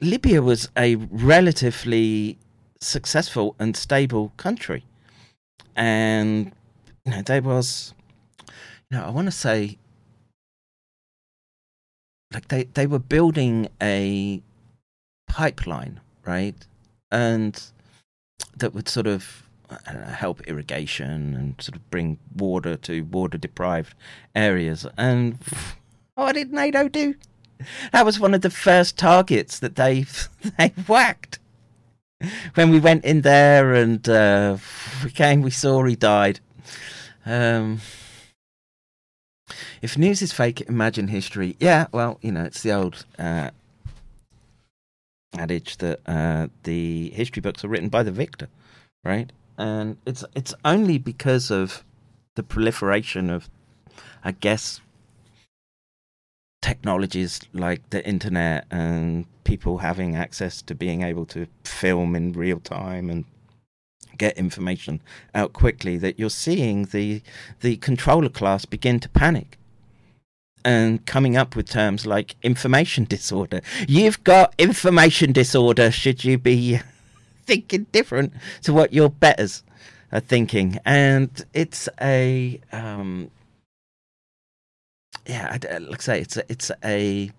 Libya 0.00 0.42
was 0.42 0.68
a 0.76 0.94
relatively 0.94 2.38
successful 2.80 3.56
and 3.58 3.76
stable 3.76 4.32
country, 4.36 4.84
and 5.74 6.52
you 7.04 7.10
know 7.10 7.22
there 7.22 7.42
was, 7.42 7.94
you 8.48 8.96
know, 8.96 9.04
I 9.04 9.10
want 9.10 9.26
to 9.26 9.32
say, 9.32 9.78
like 12.32 12.46
they 12.46 12.64
they 12.74 12.86
were 12.86 13.00
building 13.00 13.68
a 13.82 14.40
pipeline, 15.26 16.00
right, 16.24 16.64
and 17.10 17.60
that 18.56 18.74
would 18.74 18.88
sort 18.88 19.08
of 19.08 19.47
know, 19.70 20.00
help 20.02 20.40
irrigation 20.46 21.34
and 21.34 21.54
sort 21.60 21.76
of 21.76 21.90
bring 21.90 22.18
water 22.34 22.76
to 22.76 23.02
water 23.02 23.38
deprived 23.38 23.94
areas. 24.34 24.86
And 24.96 25.38
what 26.14 26.32
did 26.34 26.52
NATO 26.52 26.88
do? 26.88 27.14
That 27.92 28.04
was 28.04 28.20
one 28.20 28.34
of 28.34 28.42
the 28.42 28.50
first 28.50 28.96
targets 28.96 29.58
that 29.58 29.76
they 29.76 30.06
they 30.58 30.72
whacked. 30.86 31.38
When 32.54 32.70
we 32.70 32.80
went 32.80 33.04
in 33.04 33.20
there 33.20 33.74
and 33.74 34.08
uh, 34.08 34.56
we 35.04 35.10
came, 35.10 35.42
we 35.42 35.50
saw 35.50 35.84
he 35.84 35.94
died. 35.94 36.40
Um, 37.24 37.80
if 39.82 39.96
news 39.96 40.22
is 40.22 40.32
fake, 40.32 40.62
imagine 40.62 41.08
history. 41.08 41.56
Yeah, 41.60 41.86
well, 41.92 42.18
you 42.20 42.32
know, 42.32 42.44
it's 42.44 42.62
the 42.62 42.72
old 42.72 43.04
uh, 43.18 43.50
adage 45.36 45.76
that 45.78 46.00
uh, 46.06 46.48
the 46.64 47.10
history 47.10 47.40
books 47.40 47.64
are 47.64 47.68
written 47.68 47.88
by 47.88 48.02
the 48.02 48.10
victor, 48.10 48.48
right? 49.04 49.30
And 49.58 49.98
it's 50.06 50.24
it's 50.34 50.54
only 50.64 50.96
because 50.98 51.50
of 51.50 51.84
the 52.36 52.42
proliferation 52.42 53.28
of, 53.28 53.50
I 54.24 54.32
guess, 54.32 54.80
technologies 56.62 57.40
like 57.52 57.90
the 57.90 58.06
internet 58.06 58.66
and 58.70 59.26
people 59.44 59.78
having 59.78 60.14
access 60.14 60.62
to 60.62 60.74
being 60.74 61.02
able 61.02 61.26
to 61.26 61.46
film 61.64 62.14
in 62.14 62.32
real 62.32 62.60
time 62.60 63.10
and 63.10 63.24
get 64.16 64.36
information 64.36 65.00
out 65.34 65.52
quickly 65.52 65.96
that 65.96 66.18
you're 66.18 66.28
seeing 66.28 66.84
the 66.86 67.22
the 67.60 67.76
controller 67.76 68.28
class 68.28 68.64
begin 68.64 68.98
to 69.00 69.08
panic 69.08 69.58
and 70.64 71.06
coming 71.06 71.36
up 71.36 71.56
with 71.56 71.68
terms 71.68 72.04
like 72.06 72.36
information 72.42 73.04
disorder. 73.08 73.60
You've 73.86 74.22
got 74.24 74.54
information 74.58 75.32
disorder. 75.32 75.90
Should 75.90 76.24
you 76.24 76.38
be 76.38 76.80
thinking 77.48 77.86
different 77.90 78.32
to 78.62 78.72
what 78.72 78.92
your 78.92 79.10
betters 79.10 79.64
are 80.12 80.20
thinking? 80.20 80.78
And 80.84 81.30
it's 81.52 81.88
a 82.00 82.60
um, 82.70 83.30
yeah, 85.28 85.58
like 85.80 86.00
I 86.00 86.02
say, 86.02 86.20
it's 86.20 86.36
a, 86.36 86.42
it's 86.48 86.70
a 86.84 87.30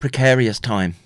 precarious 0.00 0.58
time, 0.58 0.96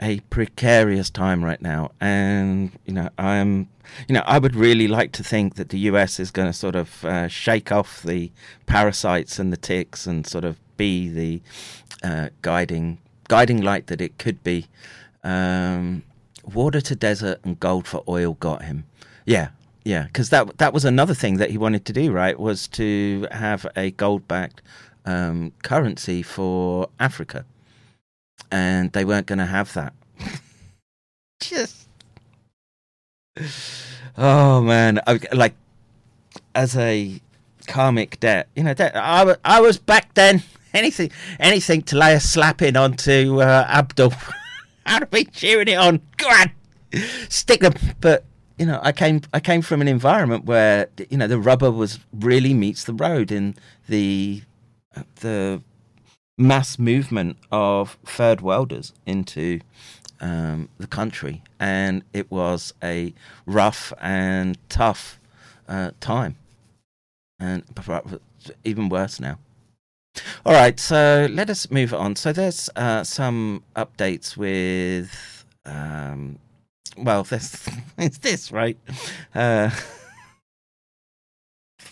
a 0.00 0.20
precarious 0.20 1.10
time 1.10 1.42
right 1.44 1.60
now, 1.60 1.92
and 2.00 2.70
you 2.84 2.92
know, 2.92 3.08
I'm, 3.16 3.68
you 4.06 4.14
know, 4.14 4.22
I 4.26 4.38
would 4.38 4.54
really 4.54 4.86
like 4.86 5.12
to 5.12 5.24
think 5.24 5.54
that 5.54 5.70
the 5.70 5.78
US 5.90 6.20
is 6.20 6.30
going 6.30 6.48
to 6.48 6.52
sort 6.52 6.76
of 6.76 7.04
uh, 7.04 7.28
shake 7.28 7.72
off 7.72 8.02
the 8.02 8.30
parasites 8.66 9.38
and 9.38 9.52
the 9.52 9.56
ticks 9.56 10.06
and 10.06 10.26
sort 10.26 10.44
of 10.44 10.58
be 10.76 11.08
the 11.08 11.42
uh, 12.06 12.28
guiding 12.42 12.98
guiding 13.26 13.62
light 13.62 13.86
that 13.88 14.00
it 14.00 14.18
could 14.18 14.42
be. 14.44 14.66
Um, 15.24 16.02
water 16.54 16.80
to 16.80 16.94
desert 16.94 17.40
and 17.44 17.58
gold 17.60 17.86
for 17.86 18.02
oil 18.08 18.34
got 18.34 18.62
him. 18.62 18.84
Yeah, 19.24 19.48
yeah, 19.84 20.04
because 20.04 20.30
that 20.30 20.58
that 20.58 20.72
was 20.72 20.84
another 20.84 21.14
thing 21.14 21.38
that 21.38 21.50
he 21.50 21.58
wanted 21.58 21.84
to 21.86 21.92
do, 21.92 22.12
right? 22.12 22.38
Was 22.38 22.68
to 22.68 23.26
have 23.30 23.66
a 23.76 23.90
gold-backed 23.92 24.62
um, 25.04 25.52
currency 25.62 26.22
for 26.22 26.88
Africa, 26.98 27.44
and 28.50 28.92
they 28.92 29.04
weren't 29.04 29.26
going 29.26 29.38
to 29.38 29.46
have 29.46 29.72
that. 29.74 29.94
Just, 31.40 31.88
oh 34.16 34.60
man, 34.60 35.00
I, 35.06 35.20
like 35.32 35.54
as 36.54 36.76
a 36.76 37.20
karmic 37.66 38.18
debt, 38.20 38.48
you 38.56 38.64
know, 38.64 38.74
debt, 38.74 38.92
I, 38.94 39.36
I 39.44 39.60
was 39.60 39.78
back 39.78 40.14
then. 40.14 40.42
Anything, 40.74 41.10
anything 41.40 41.80
to 41.84 41.96
lay 41.96 42.12
a 42.12 42.20
slap 42.20 42.60
in 42.60 42.76
onto 42.76 43.40
uh, 43.40 43.66
Abdul. 43.70 44.12
I'd 44.88 45.10
been 45.10 45.30
cheering 45.32 45.68
it 45.68 45.74
on. 45.76 46.00
Go 46.16 46.28
on, 46.28 46.50
stick 47.28 47.60
them. 47.60 47.74
But 48.00 48.24
you 48.58 48.66
know, 48.66 48.80
I 48.82 48.92
came 48.92 49.22
I 49.32 49.40
came 49.40 49.62
from 49.62 49.80
an 49.80 49.88
environment 49.88 50.44
where 50.46 50.88
you 51.10 51.18
know 51.18 51.26
the 51.26 51.38
rubber 51.38 51.70
was 51.70 52.00
really 52.12 52.54
meets 52.54 52.84
the 52.84 52.94
road 52.94 53.30
in 53.30 53.54
the 53.88 54.42
the 55.16 55.62
mass 56.36 56.78
movement 56.78 57.36
of 57.50 57.98
third 58.04 58.40
worlders 58.40 58.92
into 59.06 59.60
um, 60.20 60.68
the 60.78 60.86
country, 60.86 61.42
and 61.60 62.02
it 62.12 62.30
was 62.30 62.72
a 62.82 63.14
rough 63.46 63.92
and 64.00 64.58
tough 64.68 65.20
uh, 65.68 65.90
time, 66.00 66.36
and 67.38 67.64
even 68.64 68.88
worse 68.88 69.20
now. 69.20 69.38
All 70.44 70.52
right, 70.52 70.78
so 70.80 71.28
let 71.30 71.50
us 71.50 71.70
move 71.70 71.92
on. 71.92 72.16
So 72.16 72.32
there's 72.32 72.70
uh, 72.74 73.04
some 73.04 73.62
updates 73.76 74.36
with 74.36 75.44
um, 75.64 76.38
well, 76.96 77.22
this 77.22 77.68
it's 77.98 78.18
this 78.18 78.52
right. 78.52 78.78
Uh, 79.34 79.70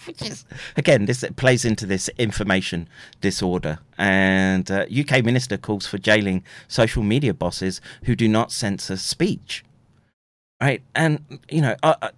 which 0.07 0.23
is 0.23 0.45
again, 0.77 1.07
this 1.07 1.25
plays 1.37 1.65
into 1.65 1.87
this 1.87 2.09
information 2.19 2.89
disorder. 3.21 3.79
And 3.99 4.71
uh, 4.71 4.87
UK 4.87 5.25
minister 5.25 5.57
calls 5.57 5.87
for 5.87 5.99
jailing 5.99 6.45
social 6.69 7.03
media 7.03 7.35
bosses 7.35 7.81
who 8.05 8.15
do 8.15 8.29
not 8.29 8.53
censor 8.53 8.97
speech. 8.97 9.65
Right, 10.61 10.83
and 10.95 11.41
you 11.51 11.61
know, 11.61 11.77
uh, 11.83 11.95
uh 12.01 12.11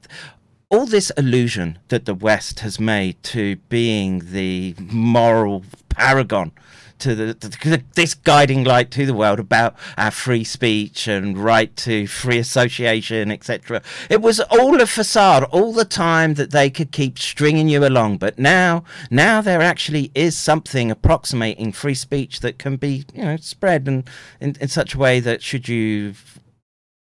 all 0.71 0.87
this 0.87 1.11
illusion 1.17 1.79
that 1.89 2.05
the 2.05 2.15
West 2.15 2.61
has 2.61 2.79
made 2.79 3.21
to 3.23 3.57
being 3.69 4.31
the 4.33 4.75
moral 4.79 5.65
paragon 5.99 6.53
to 6.99 7.15
the 7.15 7.35
to 7.35 7.83
this 7.95 8.15
guiding 8.15 8.65
light 8.65 8.91
to 8.91 9.07
the 9.07 9.15
world 9.15 9.39
about 9.39 9.77
our 9.97 10.11
free 10.11 10.45
speech 10.45 11.07
and 11.07 11.39
right 11.39 11.75
to 11.77 12.07
free 12.07 12.39
association, 12.39 13.31
etc. 13.31 13.83
It 14.11 14.21
was 14.21 14.41
all 14.41 14.81
a 14.81 14.87
facade 14.87 15.45
all 15.45 15.73
the 15.73 15.85
time 15.85 16.35
that 16.35 16.51
they 16.51 16.71
could 16.71 16.93
keep 16.93 17.19
stringing 17.19 17.69
you 17.69 17.87
along. 17.87 18.19
But 18.19 18.39
now, 18.39 18.85
now 19.11 19.41
there 19.41 19.61
actually 19.61 20.11
is 20.15 20.37
something 20.37 20.91
approximating 20.91 21.73
free 21.73 21.95
speech 21.95 22.41
that 22.41 22.59
can 22.59 22.77
be, 22.77 23.05
you 23.15 23.23
know, 23.23 23.37
spread 23.37 23.87
and 23.87 24.09
in, 24.41 24.57
in 24.61 24.69
such 24.69 24.95
a 24.95 24.99
way 24.99 25.21
that 25.21 25.43
should 25.43 25.69
you 25.69 26.15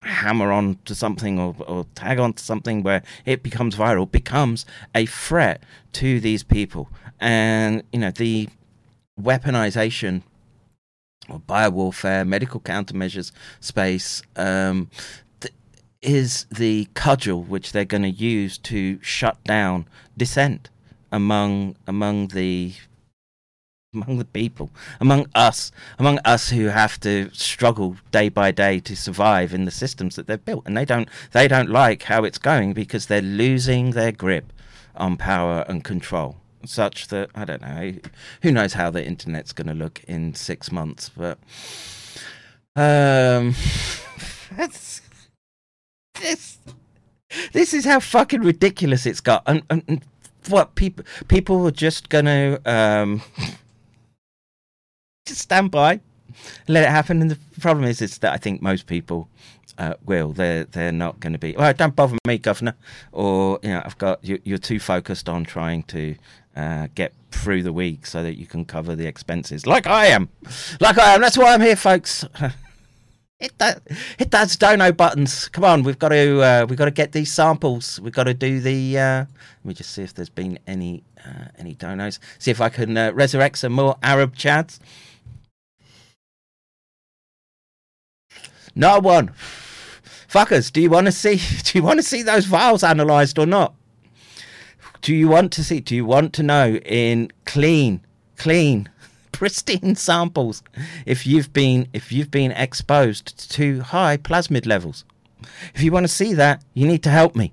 hammer 0.02 0.52
on 0.52 0.78
to 0.84 0.94
something 0.94 1.40
or, 1.40 1.56
or 1.66 1.84
tag 1.96 2.18
on 2.20 2.32
to 2.32 2.42
something 2.42 2.84
where 2.84 3.02
it 3.26 3.42
becomes 3.42 3.74
viral 3.74 4.10
becomes 4.10 4.64
a 4.94 5.04
threat 5.06 5.62
to 5.92 6.20
these 6.20 6.44
people 6.44 6.88
and 7.18 7.82
you 7.92 7.98
know 7.98 8.12
the 8.12 8.48
weaponization 9.20 10.22
or 11.28 11.40
biowarfare, 11.40 12.26
medical 12.26 12.60
countermeasures 12.60 13.32
space 13.60 14.22
um, 14.36 14.88
th- 15.40 15.52
is 16.00 16.46
the 16.50 16.88
cudgel 16.94 17.42
which 17.42 17.72
they're 17.72 17.84
going 17.84 18.02
to 18.02 18.10
use 18.10 18.58
to 18.58 18.98
shut 19.02 19.42
down 19.44 19.86
dissent 20.16 20.70
among 21.12 21.76
among 21.86 22.28
the 22.28 22.72
among 23.94 24.18
the 24.18 24.24
people, 24.24 24.70
among 25.00 25.26
us, 25.34 25.72
among 25.98 26.18
us 26.18 26.50
who 26.50 26.66
have 26.66 27.00
to 27.00 27.30
struggle 27.32 27.96
day 28.10 28.28
by 28.28 28.50
day 28.50 28.78
to 28.80 28.94
survive 28.94 29.54
in 29.54 29.64
the 29.64 29.70
systems 29.70 30.14
that 30.16 30.26
they've 30.26 30.44
built, 30.44 30.64
and 30.66 30.76
they 30.76 30.84
don't 30.84 31.08
they 31.32 31.48
don't 31.48 31.70
like 31.70 32.04
how 32.04 32.22
it's 32.24 32.38
going 32.38 32.74
because 32.74 33.06
they're 33.06 33.22
losing 33.22 33.92
their 33.92 34.12
grip 34.12 34.52
on 34.94 35.16
power 35.16 35.64
and 35.68 35.84
control 35.84 36.36
such 36.64 37.08
that 37.08 37.30
I 37.34 37.44
don't 37.44 37.62
know. 37.62 37.94
Who 38.42 38.52
knows 38.52 38.74
how 38.74 38.90
the 38.90 39.04
internet's 39.04 39.52
going 39.52 39.68
to 39.68 39.74
look 39.74 40.02
in 40.04 40.34
six 40.34 40.72
months? 40.72 41.10
But 41.10 41.38
um, 42.76 43.54
this 46.20 46.58
this 47.52 47.74
is 47.74 47.84
how 47.84 48.00
fucking 48.00 48.40
ridiculous 48.40 49.06
it's 49.06 49.20
got, 49.20 49.42
and, 49.46 49.62
and, 49.70 49.82
and 49.88 50.02
what 50.48 50.74
people 50.74 51.04
people 51.28 51.66
are 51.66 51.72
just 51.72 52.08
going 52.08 52.24
to 52.24 52.60
um 52.64 53.22
just 55.26 55.42
stand 55.42 55.70
by, 55.70 56.00
let 56.66 56.84
it 56.84 56.90
happen. 56.90 57.20
And 57.20 57.30
the 57.30 57.38
problem 57.60 57.84
is, 57.84 58.00
is 58.00 58.18
that 58.18 58.32
I 58.32 58.36
think 58.36 58.62
most 58.62 58.86
people 58.86 59.28
uh, 59.78 59.94
will. 60.04 60.32
They're 60.32 60.64
they're 60.64 60.92
not 60.92 61.20
going 61.20 61.32
to 61.32 61.38
be. 61.38 61.54
Well, 61.56 61.72
don't 61.72 61.94
bother 61.94 62.16
me, 62.26 62.38
governor. 62.38 62.74
Or 63.12 63.58
you 63.62 63.70
know, 63.70 63.82
I've 63.84 63.98
got 63.98 64.24
you, 64.24 64.40
you're 64.44 64.58
too 64.58 64.80
focused 64.80 65.28
on 65.28 65.44
trying 65.44 65.84
to 65.84 66.16
uh, 66.58 66.88
get 66.94 67.12
through 67.30 67.62
the 67.62 67.72
week 67.72 68.04
so 68.04 68.22
that 68.22 68.36
you 68.36 68.46
can 68.46 68.64
cover 68.64 68.96
the 68.96 69.06
expenses, 69.06 69.66
like 69.66 69.86
I 69.86 70.06
am, 70.06 70.28
like 70.80 70.98
I 70.98 71.14
am. 71.14 71.20
That's 71.20 71.38
why 71.38 71.54
I'm 71.54 71.60
here, 71.60 71.76
folks. 71.76 72.24
hit 73.38 73.56
that, 73.58 73.80
hit 74.18 74.32
those 74.32 74.56
dono 74.56 74.90
buttons. 74.90 75.48
Come 75.48 75.62
on, 75.62 75.84
we've 75.84 75.98
got 75.98 76.08
to, 76.08 76.42
uh, 76.42 76.66
we've 76.68 76.78
got 76.78 76.86
to 76.86 76.90
get 76.90 77.12
these 77.12 77.32
samples. 77.32 78.00
We've 78.00 78.12
got 78.12 78.24
to 78.24 78.34
do 78.34 78.60
the. 78.60 78.98
Uh, 78.98 79.18
let 79.20 79.64
me 79.64 79.74
just 79.74 79.92
see 79.92 80.02
if 80.02 80.14
there's 80.14 80.28
been 80.28 80.58
any, 80.66 81.04
uh, 81.24 81.44
any 81.58 81.74
donos. 81.74 82.18
See 82.40 82.50
if 82.50 82.60
I 82.60 82.68
can 82.70 82.96
uh, 82.96 83.12
resurrect 83.12 83.58
some 83.58 83.72
more 83.72 83.96
Arab 84.02 84.34
chads. 84.34 84.80
No 88.74 88.98
one. 88.98 89.32
Fuckers, 90.28 90.72
do 90.72 90.80
you 90.80 90.90
want 90.90 91.06
to 91.06 91.12
see? 91.12 91.36
Do 91.64 91.78
you 91.78 91.82
want 91.82 91.98
to 92.00 92.02
see 92.02 92.22
those 92.22 92.44
vials 92.44 92.82
analysed 92.82 93.38
or 93.38 93.46
not? 93.46 93.74
Do 95.02 95.14
you 95.14 95.28
want 95.28 95.52
to 95.52 95.64
see? 95.64 95.80
Do 95.80 95.94
you 95.94 96.04
want 96.04 96.32
to 96.34 96.42
know 96.42 96.76
in 96.76 97.30
clean, 97.44 98.00
clean, 98.36 98.88
pristine 99.32 99.94
samples 99.94 100.62
if 101.06 101.26
you've 101.26 101.52
been 101.52 101.88
if 101.92 102.12
you've 102.12 102.30
been 102.30 102.52
exposed 102.52 103.50
to 103.52 103.80
high 103.80 104.16
plasmid 104.16 104.66
levels? 104.66 105.04
If 105.74 105.82
you 105.82 105.92
want 105.92 106.04
to 106.04 106.12
see 106.12 106.34
that, 106.34 106.64
you 106.74 106.86
need 106.86 107.02
to 107.04 107.10
help 107.10 107.36
me. 107.36 107.52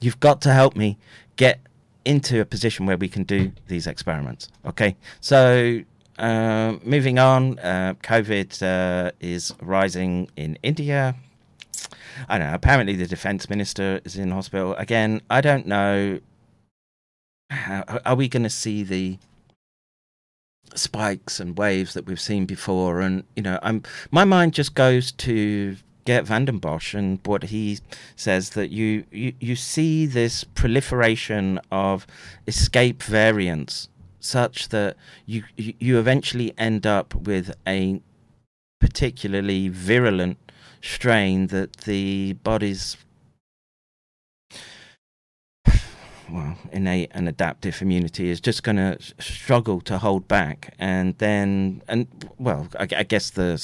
You've 0.00 0.20
got 0.20 0.40
to 0.42 0.52
help 0.52 0.76
me 0.76 0.98
get 1.36 1.60
into 2.04 2.40
a 2.40 2.44
position 2.44 2.86
where 2.86 2.96
we 2.96 3.08
can 3.08 3.24
do 3.24 3.52
these 3.66 3.86
experiments. 3.86 4.48
Okay, 4.64 4.96
so 5.20 5.80
uh, 6.18 6.76
moving 6.82 7.18
on, 7.18 7.58
uh, 7.58 7.94
COVID 8.02 8.62
uh, 8.62 9.12
is 9.20 9.54
rising 9.60 10.30
in 10.36 10.58
India. 10.62 11.14
I 12.28 12.38
don't 12.38 12.48
know. 12.48 12.54
Apparently, 12.54 12.96
the 12.96 13.06
defense 13.06 13.48
minister 13.48 14.00
is 14.04 14.16
in 14.16 14.30
hospital 14.30 14.74
again. 14.74 15.20
I 15.30 15.40
don't 15.40 15.66
know. 15.66 16.20
How, 17.50 18.00
are 18.04 18.14
we 18.14 18.28
going 18.28 18.42
to 18.42 18.50
see 18.50 18.82
the 18.82 19.18
spikes 20.74 21.40
and 21.40 21.56
waves 21.56 21.94
that 21.94 22.06
we've 22.06 22.20
seen 22.20 22.46
before? 22.46 23.00
And 23.00 23.24
you 23.34 23.42
know, 23.42 23.58
I'm 23.62 23.82
my 24.10 24.24
mind 24.24 24.54
just 24.54 24.74
goes 24.74 25.12
to 25.12 25.76
Geert 26.08 26.24
Vanden 26.24 26.58
Bossche 26.58 26.98
and 26.98 27.20
what 27.26 27.44
he 27.44 27.80
says 28.16 28.50
that 28.50 28.70
you, 28.70 29.04
you, 29.10 29.34
you 29.40 29.54
see 29.54 30.06
this 30.06 30.42
proliferation 30.42 31.60
of 31.70 32.06
escape 32.46 33.02
variants 33.02 33.90
such 34.18 34.70
that 34.70 34.96
you, 35.26 35.44
you 35.56 35.98
eventually 35.98 36.54
end 36.56 36.86
up 36.86 37.14
with 37.14 37.54
a 37.66 38.00
particularly 38.80 39.68
virulent 39.68 40.38
strain 40.80 41.48
that 41.48 41.76
the 41.78 42.32
body's 42.42 42.96
well, 46.30 46.56
innate 46.72 47.10
and 47.12 47.28
adaptive 47.28 47.80
immunity 47.80 48.28
is 48.28 48.40
just 48.40 48.62
going 48.62 48.76
to 48.76 48.98
struggle 49.18 49.80
to 49.82 49.98
hold 49.98 50.28
back, 50.28 50.74
and 50.78 51.16
then, 51.18 51.82
and 51.88 52.06
well, 52.38 52.68
I, 52.78 52.88
I 52.96 53.02
guess 53.02 53.30
the 53.30 53.60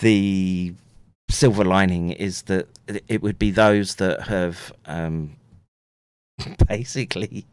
the 0.00 0.74
silver 1.30 1.64
lining 1.64 2.10
is 2.10 2.42
that 2.42 2.68
it 3.08 3.22
would 3.22 3.38
be 3.38 3.50
those 3.50 3.96
that 3.96 4.22
have 4.22 4.72
um, 4.86 5.36
basically 6.68 7.46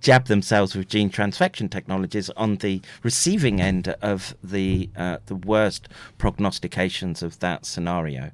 jabbed 0.00 0.28
themselves 0.28 0.74
with 0.74 0.88
gene 0.88 1.10
transfection 1.10 1.70
technologies 1.70 2.30
on 2.30 2.56
the 2.56 2.80
receiving 3.02 3.60
end 3.60 3.88
of 4.02 4.34
the 4.42 4.88
uh, 4.96 5.18
the 5.26 5.34
worst 5.34 5.88
prognostications 6.18 7.22
of 7.22 7.38
that 7.40 7.66
scenario. 7.66 8.30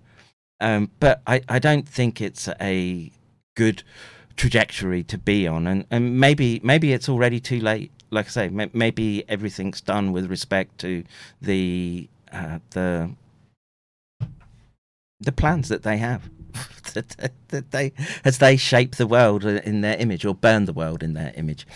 Um, 0.61 0.91
but 1.01 1.23
I, 1.27 1.41
I 1.49 1.59
don't 1.59 1.89
think 1.89 2.21
it's 2.21 2.49
a 2.61 3.11
good 3.57 3.83
trajectory 4.37 5.03
to 5.05 5.19
be 5.19 5.47
on, 5.47 5.67
and, 5.67 5.85
and 5.91 6.19
maybe 6.19 6.61
maybe 6.63 6.93
it's 6.93 7.09
already 7.09 7.41
too 7.41 7.61
late. 7.61 7.91
Like 8.11 8.27
I 8.27 8.31
say, 8.31 8.49
maybe 8.49 9.25
everything's 9.29 9.81
done 9.81 10.13
with 10.13 10.31
respect 10.31 10.79
to 10.79 11.05
the 11.41 12.09
uh, 12.33 12.59
the 12.71 13.11
the 15.21 15.33
plans 15.33 15.69
that 15.69 15.83
they 15.83 15.99
have 15.99 16.31
that 16.95 17.71
they 17.71 17.93
as 18.25 18.39
they 18.39 18.57
shape 18.57 18.97
the 18.97 19.07
world 19.07 19.45
in 19.45 19.81
their 19.81 19.97
image 19.97 20.25
or 20.25 20.35
burn 20.35 20.65
the 20.65 20.73
world 20.73 21.03
in 21.03 21.15
their 21.15 21.33
image. 21.37 21.67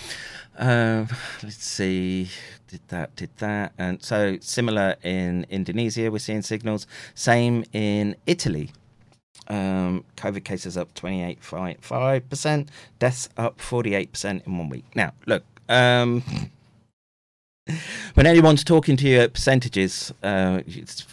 Uh, 0.59 1.07
let's 1.43 1.65
see, 1.65 2.29
did 2.69 2.81
that, 2.89 3.15
did 3.17 3.31
that, 3.39 3.73
and 3.77 4.03
so 4.03 4.39
similar 4.41 4.95
in 5.03 5.45
Indonesia, 5.51 6.11
we're 6.11 6.19
seeing 6.19 6.43
signals. 6.43 6.87
Same 7.15 7.65
in 7.73 8.15
Italy. 8.27 8.71
Um, 9.49 10.05
COVID 10.17 10.45
cases 10.45 10.77
up 10.77 10.95
28.5%, 10.95 12.69
deaths 12.99 13.29
up 13.37 13.59
48% 13.59 14.47
in 14.47 14.59
one 14.59 14.69
week. 14.69 14.85
Now, 14.95 15.13
look, 15.27 15.45
um, 15.69 16.23
when 18.15 18.27
anyone's 18.27 18.65
talking 18.65 18.97
to 18.97 19.09
you 19.09 19.21
at 19.21 19.35
percentages, 19.35 20.13
uh, 20.23 20.63
it's 20.67 21.07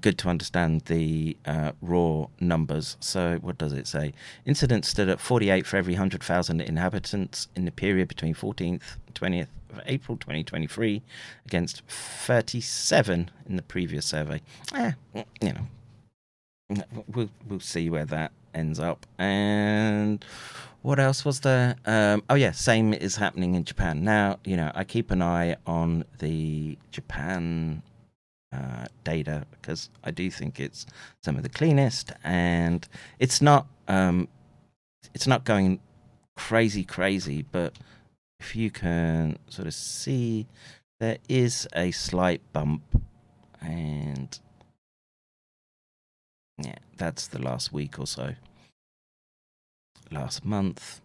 good 0.00 0.18
to 0.18 0.28
understand 0.28 0.82
the 0.82 1.36
uh, 1.46 1.72
raw 1.80 2.26
numbers. 2.38 2.96
So, 3.00 3.38
what 3.40 3.58
does 3.58 3.72
it 3.72 3.86
say? 3.86 4.12
Incidents 4.46 4.88
stood 4.88 5.08
at 5.08 5.20
48 5.20 5.66
for 5.66 5.76
every 5.76 5.94
100,000 5.94 6.60
inhabitants 6.60 7.48
in 7.56 7.64
the 7.64 7.70
period 7.70 8.08
between 8.08 8.34
14th 8.34 8.96
and 9.06 9.14
20th 9.14 9.48
of 9.72 9.80
April 9.86 10.16
2023 10.16 11.02
against 11.46 11.82
37 11.88 13.30
in 13.48 13.56
the 13.56 13.62
previous 13.62 14.06
survey. 14.06 14.40
Eh, 14.74 14.92
you 15.14 15.52
know, 15.52 15.66
we'll, 17.12 17.30
we'll 17.48 17.60
see 17.60 17.90
where 17.90 18.06
that 18.06 18.32
ends 18.54 18.78
up. 18.78 19.06
And 19.18 20.24
what 20.82 20.98
else 20.98 21.24
was 21.24 21.40
there? 21.40 21.76
Um, 21.84 22.22
oh 22.30 22.34
yeah, 22.34 22.52
same 22.52 22.94
is 22.94 23.16
happening 23.16 23.54
in 23.54 23.64
Japan 23.64 24.04
now. 24.04 24.38
You 24.44 24.56
know, 24.56 24.72
I 24.74 24.84
keep 24.84 25.10
an 25.10 25.22
eye 25.22 25.56
on 25.66 26.04
the 26.18 26.78
Japan 26.90 27.82
uh, 28.52 28.86
data 29.04 29.46
because 29.50 29.90
I 30.04 30.10
do 30.10 30.30
think 30.30 30.58
it's 30.58 30.86
some 31.22 31.36
of 31.36 31.42
the 31.42 31.48
cleanest, 31.48 32.12
and 32.24 32.86
it's 33.18 33.40
not 33.42 33.66
um, 33.88 34.28
it's 35.14 35.26
not 35.26 35.44
going 35.44 35.80
crazy 36.36 36.84
crazy, 36.84 37.42
but 37.42 37.74
if 38.38 38.56
you 38.56 38.70
can 38.70 39.38
sort 39.48 39.68
of 39.68 39.74
see, 39.74 40.46
there 40.98 41.18
is 41.28 41.68
a 41.74 41.90
slight 41.90 42.40
bump, 42.52 42.82
and 43.60 44.38
yeah, 46.64 46.78
that's 46.96 47.26
the 47.26 47.40
last 47.40 47.72
week 47.72 47.98
or 47.98 48.06
so 48.06 48.34
last 50.10 50.44
month. 50.44 51.00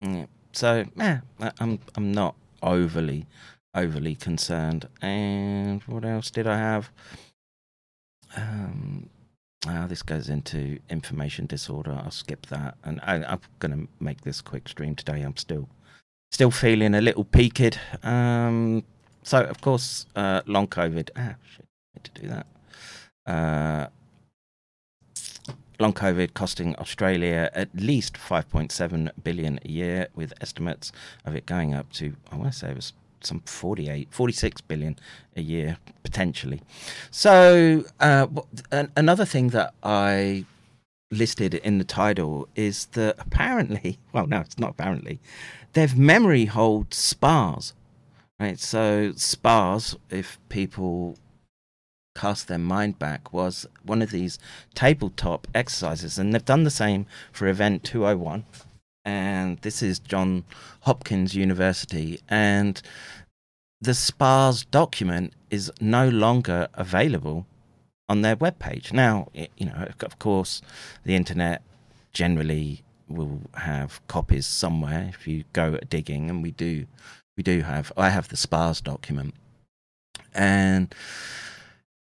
Yeah. 0.00 0.26
So 0.52 0.84
yeah, 0.96 1.20
I'm 1.60 1.78
I'm 1.94 2.12
not 2.12 2.34
overly 2.62 3.26
overly 3.74 4.14
concerned. 4.14 4.88
And 5.02 5.82
what 5.82 6.04
else 6.04 6.30
did 6.30 6.46
I 6.46 6.56
have? 6.56 6.90
Um, 8.36 9.08
ah, 9.66 9.86
this 9.86 10.02
goes 10.02 10.28
into 10.28 10.78
information 10.90 11.46
disorder. 11.46 11.92
I'll 11.92 12.10
skip 12.10 12.46
that, 12.46 12.76
and 12.84 13.00
I, 13.02 13.16
am 13.16 13.40
going 13.58 13.72
to 13.72 13.88
make 14.00 14.22
this 14.22 14.40
quick 14.40 14.68
stream 14.68 14.94
today. 14.94 15.22
I'm 15.22 15.36
still 15.36 15.68
still 16.32 16.50
feeling 16.50 16.94
a 16.94 17.00
little 17.00 17.24
peaked. 17.24 17.78
Um, 18.02 18.84
so 19.22 19.42
of 19.42 19.60
course, 19.60 20.06
uh, 20.16 20.42
long 20.46 20.68
COVID. 20.68 21.10
Ah, 21.16 21.34
shit, 21.54 21.66
I 21.66 21.98
need 21.98 22.04
to 22.04 22.22
do 22.22 22.28
that. 22.28 22.46
Uh, 23.26 23.86
long 25.78 25.92
COVID 25.92 26.34
costing 26.34 26.76
Australia 26.76 27.50
at 27.54 27.68
least 27.74 28.14
5.7 28.14 29.10
billion 29.22 29.60
a 29.64 29.68
year, 29.68 30.08
with 30.14 30.32
estimates 30.40 30.92
of 31.24 31.34
it 31.34 31.46
going 31.46 31.74
up 31.74 31.92
to 31.94 32.14
I 32.30 32.36
want 32.36 32.52
to 32.52 32.58
say 32.58 32.70
it 32.70 32.76
was 32.76 32.92
some 33.22 33.40
48, 33.40 34.08
46 34.10 34.60
billion 34.62 34.98
a 35.36 35.42
year 35.42 35.78
potentially. 36.02 36.62
So 37.10 37.84
uh, 38.00 38.26
another 38.96 39.24
thing 39.24 39.48
that 39.48 39.74
I 39.82 40.44
listed 41.10 41.54
in 41.54 41.78
the 41.78 41.84
title 41.84 42.48
is 42.54 42.86
that 42.92 43.16
apparently, 43.18 43.98
well, 44.12 44.26
no, 44.26 44.40
it's 44.40 44.58
not 44.58 44.70
apparently, 44.70 45.20
they've 45.72 45.96
memory 45.96 46.46
hold 46.46 46.94
spas, 46.94 47.74
right? 48.40 48.58
So 48.58 49.12
spas, 49.16 49.96
if 50.10 50.38
people 50.48 51.16
cast 52.16 52.48
their 52.48 52.58
mind 52.58 52.98
back 52.98 53.32
was 53.32 53.66
one 53.84 54.02
of 54.02 54.10
these 54.10 54.38
tabletop 54.74 55.46
exercises, 55.54 56.18
and 56.18 56.32
they've 56.32 56.44
done 56.44 56.64
the 56.64 56.70
same 56.70 57.06
for 57.30 57.46
Event 57.46 57.84
201. 57.84 58.44
And 59.04 59.58
this 59.58 59.82
is 59.82 60.00
John 60.00 60.42
Hopkins 60.80 61.36
University, 61.36 62.18
and 62.28 62.82
the 63.80 63.94
SPA's 63.94 64.64
document 64.64 65.32
is 65.50 65.70
no 65.80 66.08
longer 66.08 66.66
available 66.74 67.46
on 68.08 68.22
their 68.22 68.36
webpage. 68.36 68.92
Now, 68.92 69.28
you 69.34 69.66
know, 69.66 69.88
of 70.00 70.18
course, 70.18 70.62
the 71.04 71.14
internet 71.14 71.62
generally 72.12 72.82
will 73.08 73.42
have 73.54 74.04
copies 74.08 74.46
somewhere 74.46 75.10
if 75.14 75.28
you 75.28 75.44
go 75.52 75.78
digging, 75.88 76.28
and 76.30 76.42
we 76.42 76.50
do, 76.50 76.86
we 77.36 77.42
do 77.42 77.60
have. 77.60 77.92
I 77.96 78.08
have 78.08 78.28
the 78.28 78.36
SPA's 78.36 78.80
document, 78.80 79.34
and 80.34 80.92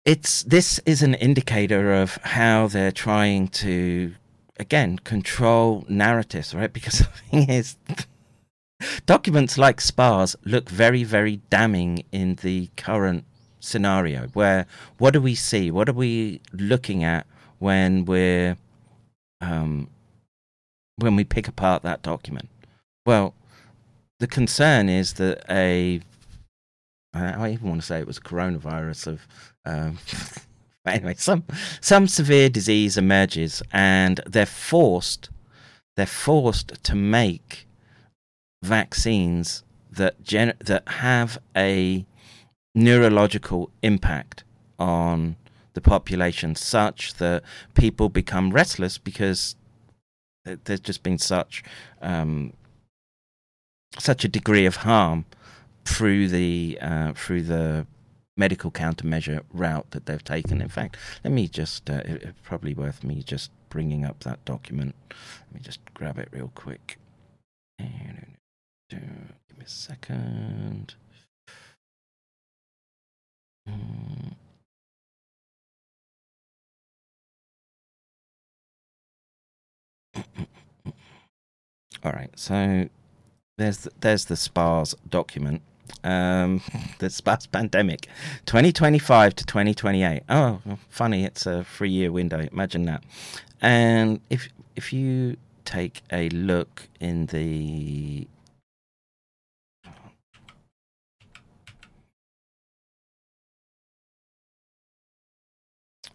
it's 0.09 0.43
this 0.45 0.79
is 0.87 1.03
an 1.03 1.13
indicator 1.13 1.93
of 1.93 2.17
how 2.23 2.67
they're 2.67 2.91
trying 2.91 3.47
to 3.49 4.15
again 4.59 4.99
control 5.01 5.85
narratives, 5.89 6.55
right? 6.55 6.73
Because 6.79 7.01
the 7.01 7.05
thing 7.05 7.51
is. 7.51 7.77
Documents 9.07 9.59
like 9.59 9.81
SPARS 9.81 10.37
look 10.45 10.71
very, 10.71 11.03
very 11.03 11.41
damning 11.51 12.05
in 12.13 12.37
the 12.37 12.71
current 12.77 13.25
scenario 13.59 14.29
where 14.29 14.67
what 14.99 15.13
do 15.13 15.21
we 15.21 15.35
see? 15.35 15.71
What 15.71 15.89
are 15.89 15.99
we 16.07 16.41
looking 16.53 17.03
at 17.05 17.27
when 17.59 18.05
we're 18.05 18.57
um, 19.41 19.91
when 20.97 21.17
we 21.17 21.25
pick 21.25 21.49
apart 21.49 21.83
that 21.83 22.03
document? 22.03 22.49
Well, 23.05 23.35
the 24.21 24.29
concern 24.29 24.89
is 24.89 25.15
that 25.15 25.45
a 25.51 26.01
I 27.13 27.51
even 27.51 27.69
want 27.69 27.81
to 27.81 27.87
say 27.87 27.99
it 27.99 28.07
was 28.07 28.19
coronavirus 28.19 29.07
of. 29.07 29.27
Um, 29.69 29.99
but 30.85 30.95
anyway, 30.95 31.15
some 31.17 31.45
some 31.81 32.09
severe 32.09 32.49
disease 32.49 32.97
emerges, 32.97 33.63
and 33.73 34.21
they're 34.27 34.47
forced 34.47 35.31
they're 35.99 36.07
forced 36.07 36.73
to 36.85 36.95
make 36.95 37.67
vaccines 38.63 39.65
that 39.91 40.23
gen- 40.23 40.55
that 40.61 40.89
have 40.89 41.39
a 41.57 42.07
neurological 42.73 43.73
impact 43.83 44.45
on 44.79 45.35
the 45.73 45.81
population, 45.81 46.55
such 46.55 47.15
that 47.15 47.43
people 47.75 48.09
become 48.09 48.51
restless 48.51 48.97
because 48.97 49.57
there's 50.45 50.79
just 50.79 51.03
been 51.03 51.19
such 51.19 51.65
um, 52.01 52.53
such 53.99 54.25
a 54.25 54.29
degree 54.29 54.67
of 54.67 54.77
harm 54.77 55.25
through 55.85 56.29
the 56.29 56.79
uh, 56.81 57.13
through 57.15 57.43
the 57.43 57.89
medical 58.39 58.71
countermeasure 58.71 59.43
route 59.53 59.91
that 59.91 60.07
they've 60.07 60.25
taken. 60.25 60.63
In 60.63 60.69
fact, 60.69 60.97
let 61.25 61.33
me 61.33 61.49
just 61.49 61.91
uh, 61.91 62.03
it's 62.07 62.41
probably 62.43 62.73
worth 62.73 63.05
me 63.05 63.23
just 63.23 63.51
bringing 63.69 64.05
up 64.05 64.21
that 64.21 64.43
document. 64.47 64.95
Let 65.11 65.55
me 65.55 65.61
just 65.61 65.81
grab 65.93 66.19
it 66.19 66.29
real 66.33 66.53
quick. 66.55 66.99
Give 68.91 68.99
me 69.59 69.65
a 69.65 69.69
second. 69.69 70.95
Mm. 73.69 74.35
All 82.05 82.13
right, 82.13 82.31
so 82.37 82.89
there's 83.59 83.79
the, 83.79 83.91
there's 84.01 84.25
the 84.27 84.37
SPARS 84.37 84.95
document. 85.09 85.63
Um, 86.05 86.63
the 86.99 87.11
SPARS 87.11 87.47
pandemic, 87.47 88.09
2025 88.47 89.37
to 89.37 89.47
2028. 89.47 90.23
Oh, 90.29 90.61
funny, 90.89 91.25
it's 91.25 91.47
a 91.47 91.65
three 91.65 91.91
year 91.91 92.13
window. 92.13 92.47
Imagine 92.53 92.85
that. 92.87 93.03
And 93.61 94.21
if 94.31 94.49
if 94.77 94.93
you 94.93 95.37
take 95.65 96.03
a 96.13 96.29
look 96.31 96.89
in 97.01 97.27
the 97.27 98.27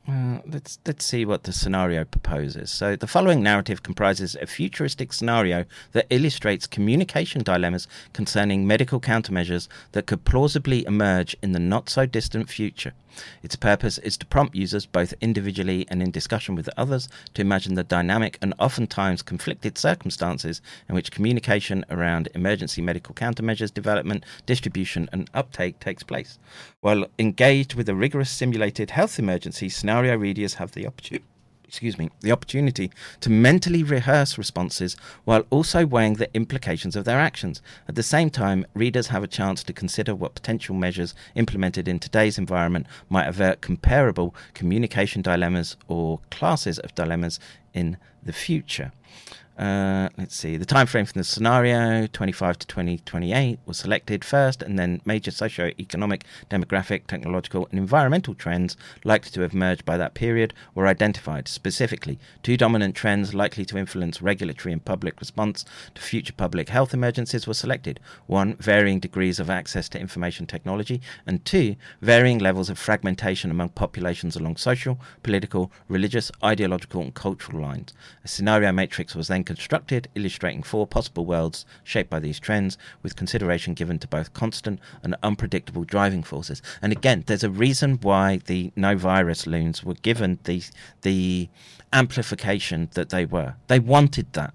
Uh, 0.06 0.40
let's 0.46 0.80
let's 0.86 1.06
see 1.06 1.24
what 1.24 1.44
the 1.44 1.54
scenario 1.54 2.04
proposes. 2.04 2.70
So 2.70 2.98
the 2.98 3.08
following 3.08 3.42
narrative 3.42 3.84
comprises 3.84 4.36
a 4.36 4.46
futuristic 4.46 5.14
scenario 5.14 5.64
that 5.94 6.08
illustrates 6.10 6.68
communication 6.68 7.42
dilemmas 7.42 7.88
concerning 8.12 8.68
medical 8.68 9.00
countermeasures 9.00 9.70
that 9.94 10.06
could 10.06 10.26
plausibly 10.26 10.86
emerge 10.86 11.38
in 11.42 11.54
the 11.54 11.60
not 11.60 11.90
so 11.90 12.06
distant 12.06 12.50
future. 12.50 12.92
Its 13.44 13.56
purpose 13.56 14.00
is 14.00 14.18
to 14.18 14.26
prompt 14.26 14.56
users, 14.56 14.88
both 14.88 15.14
individually 15.22 15.86
and 15.90 16.02
in 16.02 16.10
discussion 16.10 16.56
with 16.56 16.68
others, 16.76 17.08
to 17.36 17.42
imagine 17.42 17.76
the 17.76 17.84
dynamic 17.84 18.40
and 18.42 18.56
oftentimes 18.58 19.22
conflicted 19.22 19.78
circumstances 19.78 20.62
in 20.90 20.96
which 20.96 21.12
communication 21.12 21.86
around 21.92 22.28
emergency 22.34 22.82
medical 22.82 23.14
countermeasures 23.14 23.72
development, 23.72 24.26
distribution, 24.48 25.08
and 25.12 25.30
uptake 25.36 25.80
takes 25.80 26.02
place. 26.02 26.40
While 26.82 27.06
engaged 27.20 27.76
with 27.76 27.88
a 27.88 27.96
rigorous 27.96 28.32
simulated 28.32 28.90
health 28.90 29.20
emergency, 29.20 29.70
scenario 29.70 29.93
readers 30.02 30.56
have 30.56 30.72
the 30.72 30.88
opportunity 30.88 31.26
excuse 31.74 31.98
me, 31.98 32.12
the 32.22 32.32
opportunity 32.32 32.92
to 33.20 33.32
mentally 33.32 33.82
rehearse 33.82 34.38
responses 34.38 34.96
while 35.24 35.44
also 35.50 35.88
weighing 35.88 36.14
the 36.14 36.32
implications 36.36 36.96
of 36.96 37.04
their 37.04 37.20
actions. 37.20 37.64
At 37.88 37.96
the 37.96 38.04
same 38.04 38.30
time, 38.30 38.68
readers 38.76 39.08
have 39.08 39.24
a 39.24 39.28
chance 39.28 39.64
to 39.64 39.74
consider 39.74 40.14
what 40.14 40.36
potential 40.36 40.76
measures 40.76 41.16
implemented 41.34 41.88
in 41.88 41.98
today's 41.98 42.38
environment 42.38 42.86
might 43.10 43.26
avert 43.28 43.62
comparable 43.62 44.36
communication 44.54 45.24
dilemmas 45.24 45.76
or 45.88 46.20
classes 46.30 46.78
of 46.78 46.94
dilemmas 46.94 47.40
in 47.74 47.98
the 48.22 48.34
future. 48.34 48.92
Uh, 49.58 50.10
let's 50.18 50.36
see. 50.36 50.58
The 50.58 50.66
time 50.66 50.88
frame 50.88 51.06
for 51.06 51.14
the 51.14 51.24
scenario, 51.24 52.08
25 52.08 52.58
to 52.60 52.68
2028, 52.68 53.60
was 53.68 53.78
selected 53.78 54.26
first, 54.26 54.64
and 54.64 54.80
then 54.80 55.00
major 55.06 55.30
socio-economic, 55.30 56.26
demographic, 56.50 57.06
technological, 57.06 57.68
and 57.70 57.78
environmental 57.78 58.34
trends 58.34 58.76
likely 59.04 59.30
to 59.32 59.42
have 59.42 59.54
emerged 59.54 59.86
by 59.86 59.96
that 59.96 60.16
period 60.16 60.56
were 60.74 60.88
identified. 60.88 61.48
Specifically, 61.48 62.18
two 62.42 62.58
dominant 62.58 62.96
trends 62.96 63.36
likely 63.36 63.64
to 63.66 63.78
influence 63.78 64.24
regulatory 64.24 64.74
and 64.74 64.84
public 64.84 65.20
response 65.20 65.66
to 65.94 66.02
future 66.02 66.34
public 66.34 66.70
health 66.70 66.94
emergencies 66.94 67.46
were 67.46 67.54
selected. 67.54 68.00
One, 68.26 68.56
varying 68.56 69.00
degrees 69.00 69.40
of 69.40 69.52
access 69.52 69.88
to 69.90 70.00
information 70.00 70.48
technology, 70.48 71.00
and 71.28 71.46
two, 71.46 71.76
varying 72.02 72.40
levels 72.40 72.72
of 72.72 72.80
fragmentation 72.80 73.52
among 73.52 73.70
populations 73.70 74.36
along 74.36 74.56
social, 74.56 75.00
political, 75.22 75.72
religious, 75.88 76.32
ideological, 76.44 77.02
and 77.02 77.14
cultural 77.14 77.62
lines. 77.62 77.94
A 78.24 78.28
scenario 78.28 78.72
matrix 78.72 79.14
was 79.14 79.28
then 79.28 79.43
constructed, 79.44 80.08
illustrating 80.16 80.64
four 80.64 80.88
possible 80.88 81.26
worlds 81.26 81.66
shaped 81.84 82.10
by 82.10 82.20
these 82.20 82.40
trends, 82.40 82.78
with 83.02 83.16
consideration 83.16 83.74
given 83.74 84.00
to 84.00 84.08
both 84.08 84.34
constant 84.34 84.80
and 85.04 85.16
unpredictable 85.24 85.84
driving 85.84 86.24
forces. 86.24 86.62
And 86.82 86.92
again, 86.92 87.24
there's 87.26 87.44
a 87.44 87.50
reason 87.50 88.00
why 88.02 88.38
the 88.46 88.72
no 88.76 88.96
virus 88.98 89.46
loons 89.48 89.84
were 89.84 89.96
given 89.96 90.40
the 90.44 90.64
the 91.02 91.50
amplification 91.92 92.90
that 92.94 93.10
they 93.10 93.26
were. 93.26 93.56
They 93.68 93.80
wanted 93.80 94.34
that. 94.34 94.54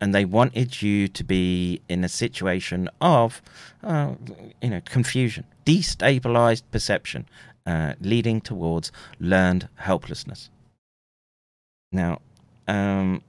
And 0.00 0.14
they 0.14 0.24
wanted 0.24 0.80
you 0.80 1.08
to 1.08 1.24
be 1.24 1.80
in 1.88 2.04
a 2.04 2.08
situation 2.08 2.88
of, 3.00 3.42
uh, 3.82 4.14
you 4.62 4.70
know, 4.70 4.80
confusion, 4.84 5.44
destabilized 5.66 6.62
perception, 6.70 7.26
uh, 7.66 7.94
leading 8.00 8.40
towards 8.40 8.92
learned 9.18 9.68
helplessness. 9.74 10.50
Now, 11.90 12.20
um, 12.68 13.22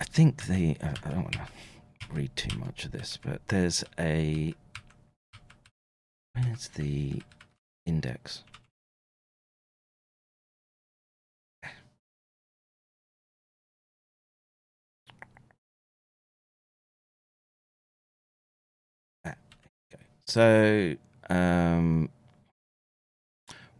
I 0.00 0.04
think 0.04 0.46
the 0.46 0.76
uh, 0.82 0.94
I 1.04 1.10
don't 1.10 1.22
want 1.22 1.32
to 1.34 1.46
read 2.12 2.34
too 2.36 2.56
much 2.58 2.84
of 2.84 2.92
this, 2.92 3.18
but 3.22 3.40
there's 3.48 3.84
a 3.98 4.54
where's 6.34 6.68
the 6.68 7.22
index? 7.86 8.42
Ah. 19.24 19.34
So, 20.26 20.96
um, 21.30 22.08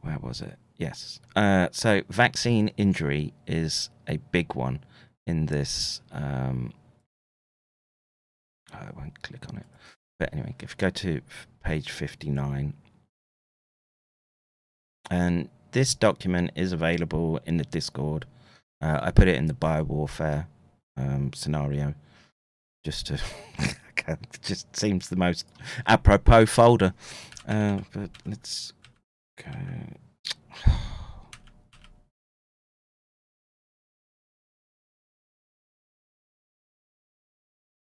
where 0.03 0.19
was 0.19 0.41
it? 0.41 0.59
Yes. 0.83 1.21
Uh, 1.37 1.69
so, 1.71 2.03
vaccine 2.09 2.73
injury 2.77 3.35
is 3.47 3.89
a 4.09 4.17
big 4.17 4.57
one 4.57 4.81
in 5.29 5.47
this. 5.47 6.01
Um, 6.11 6.73
I 8.73 8.89
won't 8.97 9.23
click 9.23 9.49
on 9.49 9.59
it. 9.59 9.67
But 10.19 10.33
anyway, 10.33 10.57
if 10.61 10.71
you 10.71 10.77
go 10.79 10.91
to 10.91 11.21
page 11.65 11.89
59, 11.93 12.75
and 15.09 15.49
this 15.71 15.95
document 15.95 16.51
is 16.57 16.73
available 16.73 17.39
in 17.47 17.59
the 17.59 17.65
Discord. 17.65 18.27
Uh, 18.81 18.99
I 19.03 19.13
put 19.13 19.29
it 19.29 19.37
in 19.37 19.47
the 19.47 19.55
biowarfare 19.55 20.47
um, 20.97 21.33
scenario 21.33 21.95
just 22.85 23.07
to. 23.07 23.21
just 24.43 24.75
seems 24.75 25.11
the 25.11 25.17
most 25.17 25.47
apropos 25.87 26.47
folder. 26.47 26.93
Uh, 27.47 27.83
but 27.93 28.11
let's 28.27 28.73
go. 29.39 29.53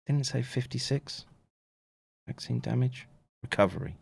Didn't 0.06 0.20
it 0.20 0.26
say 0.26 0.42
56? 0.42 1.24
Vaccine 2.26 2.60
damage? 2.60 3.06
Recovery. 3.42 3.96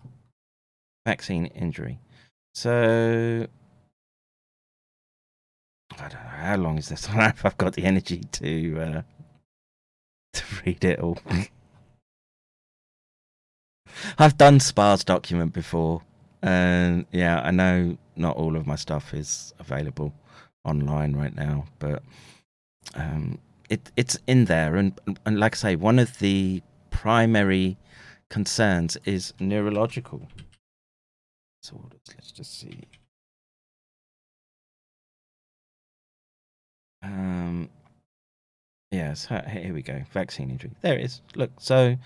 Vaccine 1.06 1.46
injury. 1.46 2.00
So. 2.54 3.46
I 5.92 5.96
don't 5.96 6.12
know. 6.12 6.18
How 6.18 6.56
long 6.56 6.78
is 6.78 6.88
this? 6.88 7.08
I 7.08 7.12
don't 7.12 7.18
know 7.18 7.26
if 7.26 7.44
I've 7.44 7.58
got 7.58 7.74
the 7.74 7.84
energy 7.84 8.22
to, 8.32 8.80
uh, 8.80 9.02
to 10.32 10.44
read 10.64 10.84
it 10.84 10.98
all. 10.98 11.18
I've 14.18 14.36
done 14.38 14.58
SPARS 14.58 15.04
document 15.04 15.52
before. 15.52 16.02
And 16.42 17.06
yeah, 17.12 17.40
I 17.40 17.52
know 17.52 17.96
not 18.16 18.36
all 18.36 18.56
of 18.56 18.66
my 18.66 18.76
stuff 18.76 19.14
is 19.14 19.54
available 19.58 20.12
online 20.64 21.14
right 21.16 21.34
now, 21.34 21.64
but 21.78 22.02
um, 22.94 23.38
it 23.68 23.90
it's 23.96 24.18
in 24.26 24.44
there, 24.46 24.76
and 24.76 24.92
and 25.24 25.38
like 25.40 25.54
I 25.54 25.58
say, 25.58 25.76
one 25.76 25.98
of 25.98 26.18
the 26.18 26.62
primary 26.90 27.76
concerns 28.28 28.96
is 29.04 29.32
neurological. 29.40 30.28
So 31.62 31.80
let's 32.16 32.32
just 32.32 32.58
see. 32.60 32.80
Um, 37.02 37.68
yes, 38.90 39.26
here 39.26 39.72
we 39.74 39.82
go. 39.82 40.02
Vaccine 40.12 40.50
injury. 40.50 40.70
There 40.82 40.98
it 40.98 41.04
is. 41.04 41.20
Look, 41.34 41.50
so 41.58 41.96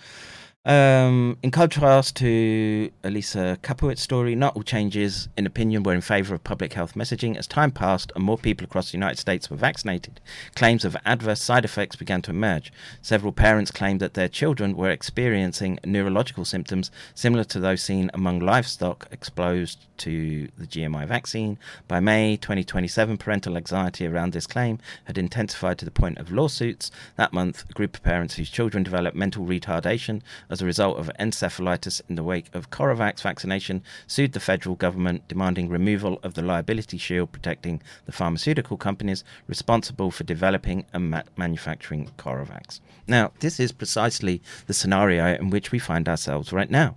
Um, 0.66 1.38
in 1.44 1.52
contrast 1.52 2.16
to 2.16 2.90
Elisa 3.04 3.56
Kapowitz's 3.62 4.02
story, 4.02 4.34
not 4.34 4.56
all 4.56 4.64
changes 4.64 5.28
in 5.36 5.46
opinion 5.46 5.84
were 5.84 5.94
in 5.94 6.00
favour 6.00 6.34
of 6.34 6.42
public 6.42 6.72
health 6.72 6.94
messaging. 6.94 7.36
As 7.36 7.46
time 7.46 7.70
passed 7.70 8.10
and 8.16 8.24
more 8.24 8.36
people 8.36 8.64
across 8.64 8.90
the 8.90 8.96
United 8.96 9.20
States 9.20 9.48
were 9.48 9.56
vaccinated, 9.56 10.20
claims 10.56 10.84
of 10.84 10.96
adverse 11.04 11.40
side 11.40 11.64
effects 11.64 11.94
began 11.94 12.20
to 12.22 12.32
emerge. 12.32 12.72
Several 13.00 13.32
parents 13.32 13.70
claimed 13.70 14.00
that 14.00 14.14
their 14.14 14.28
children 14.28 14.76
were 14.76 14.90
experiencing 14.90 15.78
neurological 15.84 16.44
symptoms 16.44 16.90
similar 17.14 17.44
to 17.44 17.60
those 17.60 17.80
seen 17.80 18.10
among 18.12 18.40
livestock 18.40 19.06
exposed 19.12 19.86
to 19.98 20.48
the 20.58 20.66
GMI 20.66 21.06
vaccine. 21.06 21.58
By 21.86 22.00
May 22.00 22.36
2027, 22.36 23.16
parental 23.18 23.56
anxiety 23.56 24.04
around 24.06 24.32
this 24.32 24.48
claim 24.48 24.80
had 25.04 25.16
intensified 25.16 25.78
to 25.78 25.84
the 25.84 25.92
point 25.92 26.18
of 26.18 26.32
lawsuits. 26.32 26.90
That 27.14 27.32
month, 27.32 27.64
a 27.70 27.72
group 27.72 27.96
of 27.96 28.02
parents 28.02 28.34
whose 28.34 28.50
children 28.50 28.82
developed 28.82 29.16
mental 29.16 29.46
retardation 29.46 30.22
as 30.56 30.62
a 30.62 30.64
result 30.64 30.96
of 30.96 31.10
encephalitis 31.20 32.00
in 32.08 32.14
the 32.14 32.22
wake 32.22 32.48
of 32.54 32.70
Coravax 32.70 33.20
vaccination, 33.20 33.82
sued 34.06 34.32
the 34.32 34.40
federal 34.40 34.74
government, 34.74 35.28
demanding 35.28 35.68
removal 35.68 36.18
of 36.22 36.32
the 36.32 36.40
liability 36.40 36.96
shield 36.96 37.30
protecting 37.30 37.82
the 38.06 38.12
pharmaceutical 38.12 38.78
companies 38.78 39.22
responsible 39.48 40.10
for 40.10 40.24
developing 40.24 40.86
and 40.94 41.10
ma- 41.10 41.24
manufacturing 41.36 42.10
Coravax. 42.16 42.80
Now, 43.06 43.32
this 43.40 43.60
is 43.60 43.70
precisely 43.70 44.40
the 44.66 44.72
scenario 44.72 45.34
in 45.34 45.50
which 45.50 45.72
we 45.72 45.78
find 45.78 46.08
ourselves 46.08 46.54
right 46.54 46.70
now. 46.70 46.96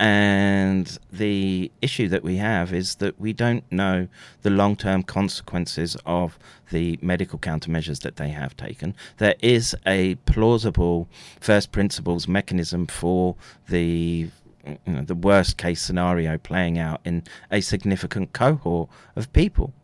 And 0.00 0.98
the 1.12 1.70
issue 1.82 2.08
that 2.08 2.24
we 2.24 2.36
have 2.36 2.72
is 2.72 2.94
that 2.96 3.20
we 3.20 3.34
don't 3.34 3.70
know 3.70 4.08
the 4.40 4.48
long 4.48 4.74
term 4.74 5.02
consequences 5.02 5.94
of 6.06 6.38
the 6.70 6.98
medical 7.02 7.38
countermeasures 7.38 8.00
that 8.00 8.16
they 8.16 8.30
have 8.30 8.56
taken. 8.56 8.96
There 9.18 9.34
is 9.42 9.76
a 9.84 10.14
plausible 10.24 11.06
first 11.38 11.70
principles 11.70 12.26
mechanism 12.26 12.86
for 12.86 13.36
the 13.68 14.30
you 14.64 14.78
know, 14.86 15.02
the 15.02 15.14
worst 15.14 15.58
case 15.58 15.82
scenario 15.82 16.38
playing 16.38 16.78
out 16.78 17.02
in 17.04 17.24
a 17.50 17.60
significant 17.60 18.32
cohort 18.32 18.88
of 19.16 19.30
people. 19.34 19.74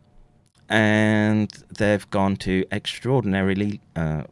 And 0.67 1.51
they've 1.77 2.09
gone 2.09 2.37
to 2.37 2.65
extraordinarily 2.71 3.81
uh, 3.95 4.23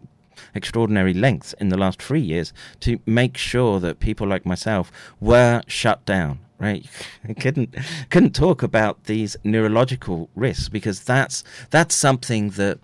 extraordinary 0.55 1.13
lengths 1.13 1.53
in 1.53 1.69
the 1.69 1.77
last 1.77 2.01
three 2.01 2.21
years 2.21 2.53
to 2.79 2.99
make 3.05 3.37
sure 3.37 3.79
that 3.79 3.99
people 3.99 4.27
like 4.27 4.45
myself 4.45 4.91
were 5.19 5.61
shut 5.67 6.03
down 6.05 6.39
right? 6.57 6.87
Couldn't 7.39 7.75
couldn't 8.09 8.33
talk 8.33 8.63
about 8.63 9.05
these 9.05 9.35
neurological 9.43 10.29
risks 10.35 10.69
because 10.69 11.03
that's 11.03 11.43
that's 11.69 11.93
something 11.93 12.51
that 12.51 12.79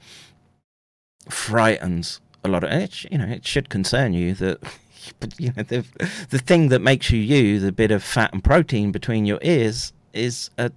frightens 1.30 2.20
a 2.44 2.48
lot 2.50 2.64
of 2.64 2.72
it 2.72 3.04
you 3.12 3.18
know 3.18 3.28
it 3.28 3.46
should 3.46 3.70
concern 3.70 4.14
you 4.14 4.34
that 4.34 4.60
you 5.38 5.54
know 5.56 5.64
the 5.64 5.86
the 6.30 6.40
thing 6.40 6.70
that 6.70 6.82
makes 6.82 7.12
you 7.12 7.20
you 7.20 7.60
the 7.60 7.72
bit 7.72 7.92
of 7.92 8.04
fat 8.04 8.34
and 8.34 8.44
protein 8.44 8.92
between 8.92 9.26
your 9.26 9.40
ears 9.42 9.94
is 10.14 10.50
a 10.58 10.72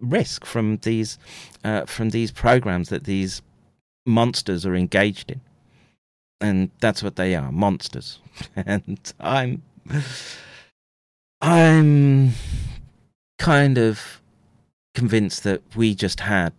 risk 0.00 0.44
from 0.44 0.78
these 0.78 1.18
uh, 1.62 1.84
from 1.84 2.10
these 2.10 2.32
programs 2.32 2.88
that 2.88 3.04
these 3.04 3.42
monsters 4.06 4.66
are 4.66 4.74
engaged 4.74 5.30
in 5.30 5.40
and 6.44 6.70
that's 6.80 7.02
what 7.02 7.16
they 7.16 7.34
are 7.34 7.50
monsters. 7.50 8.18
And 8.56 9.12
i'm 9.20 9.62
i'm 11.40 12.32
kind 13.38 13.78
of 13.78 14.20
convinced 14.94 15.44
that 15.44 15.62
we 15.76 15.94
just 15.94 16.20
had 16.20 16.52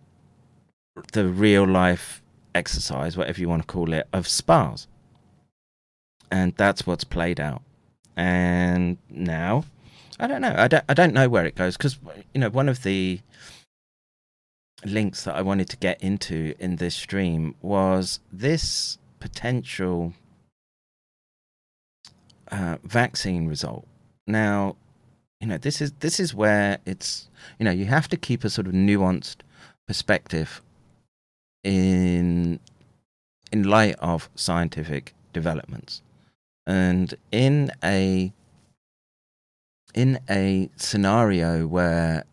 the 1.12 1.26
real 1.28 1.66
life 1.66 2.22
exercise 2.54 3.16
whatever 3.16 3.40
you 3.40 3.48
want 3.48 3.62
to 3.62 3.66
call 3.66 3.92
it 3.92 4.08
of 4.12 4.26
spas 4.26 4.88
and 6.30 6.54
that's 6.56 6.86
what's 6.86 7.04
played 7.04 7.38
out. 7.38 7.62
And 8.16 8.98
now 9.10 9.64
i 10.18 10.26
don't 10.26 10.40
know. 10.40 10.54
I 10.56 10.66
don't 10.68 10.84
i 10.88 10.94
don't 10.94 11.14
know 11.14 11.28
where 11.28 11.46
it 11.46 11.54
goes 11.54 11.76
because 11.76 11.98
you 12.34 12.40
know 12.40 12.50
one 12.50 12.68
of 12.68 12.82
the 12.82 13.20
links 14.84 15.24
that 15.24 15.34
i 15.34 15.42
wanted 15.42 15.68
to 15.70 15.76
get 15.78 16.00
into 16.02 16.54
in 16.58 16.76
this 16.76 16.94
stream 16.94 17.54
was 17.62 18.20
this 18.32 18.98
potential 19.20 20.12
uh, 22.50 22.76
vaccine 22.84 23.46
result. 23.46 23.86
Now, 24.26 24.76
you 25.40 25.46
know, 25.46 25.58
this 25.58 25.80
is 25.80 25.92
this 26.00 26.18
is 26.18 26.34
where 26.34 26.78
it's 26.86 27.28
you 27.58 27.64
know 27.64 27.70
you 27.70 27.86
have 27.86 28.08
to 28.08 28.16
keep 28.16 28.44
a 28.44 28.50
sort 28.50 28.66
of 28.66 28.72
nuanced 28.72 29.36
perspective 29.86 30.62
in 31.62 32.58
in 33.52 33.62
light 33.64 33.96
of 33.98 34.28
scientific 34.34 35.14
developments, 35.32 36.02
and 36.66 37.14
in 37.30 37.70
a 37.84 38.32
in 39.94 40.18
a 40.28 40.70
scenario 40.76 41.66
where 41.66 42.24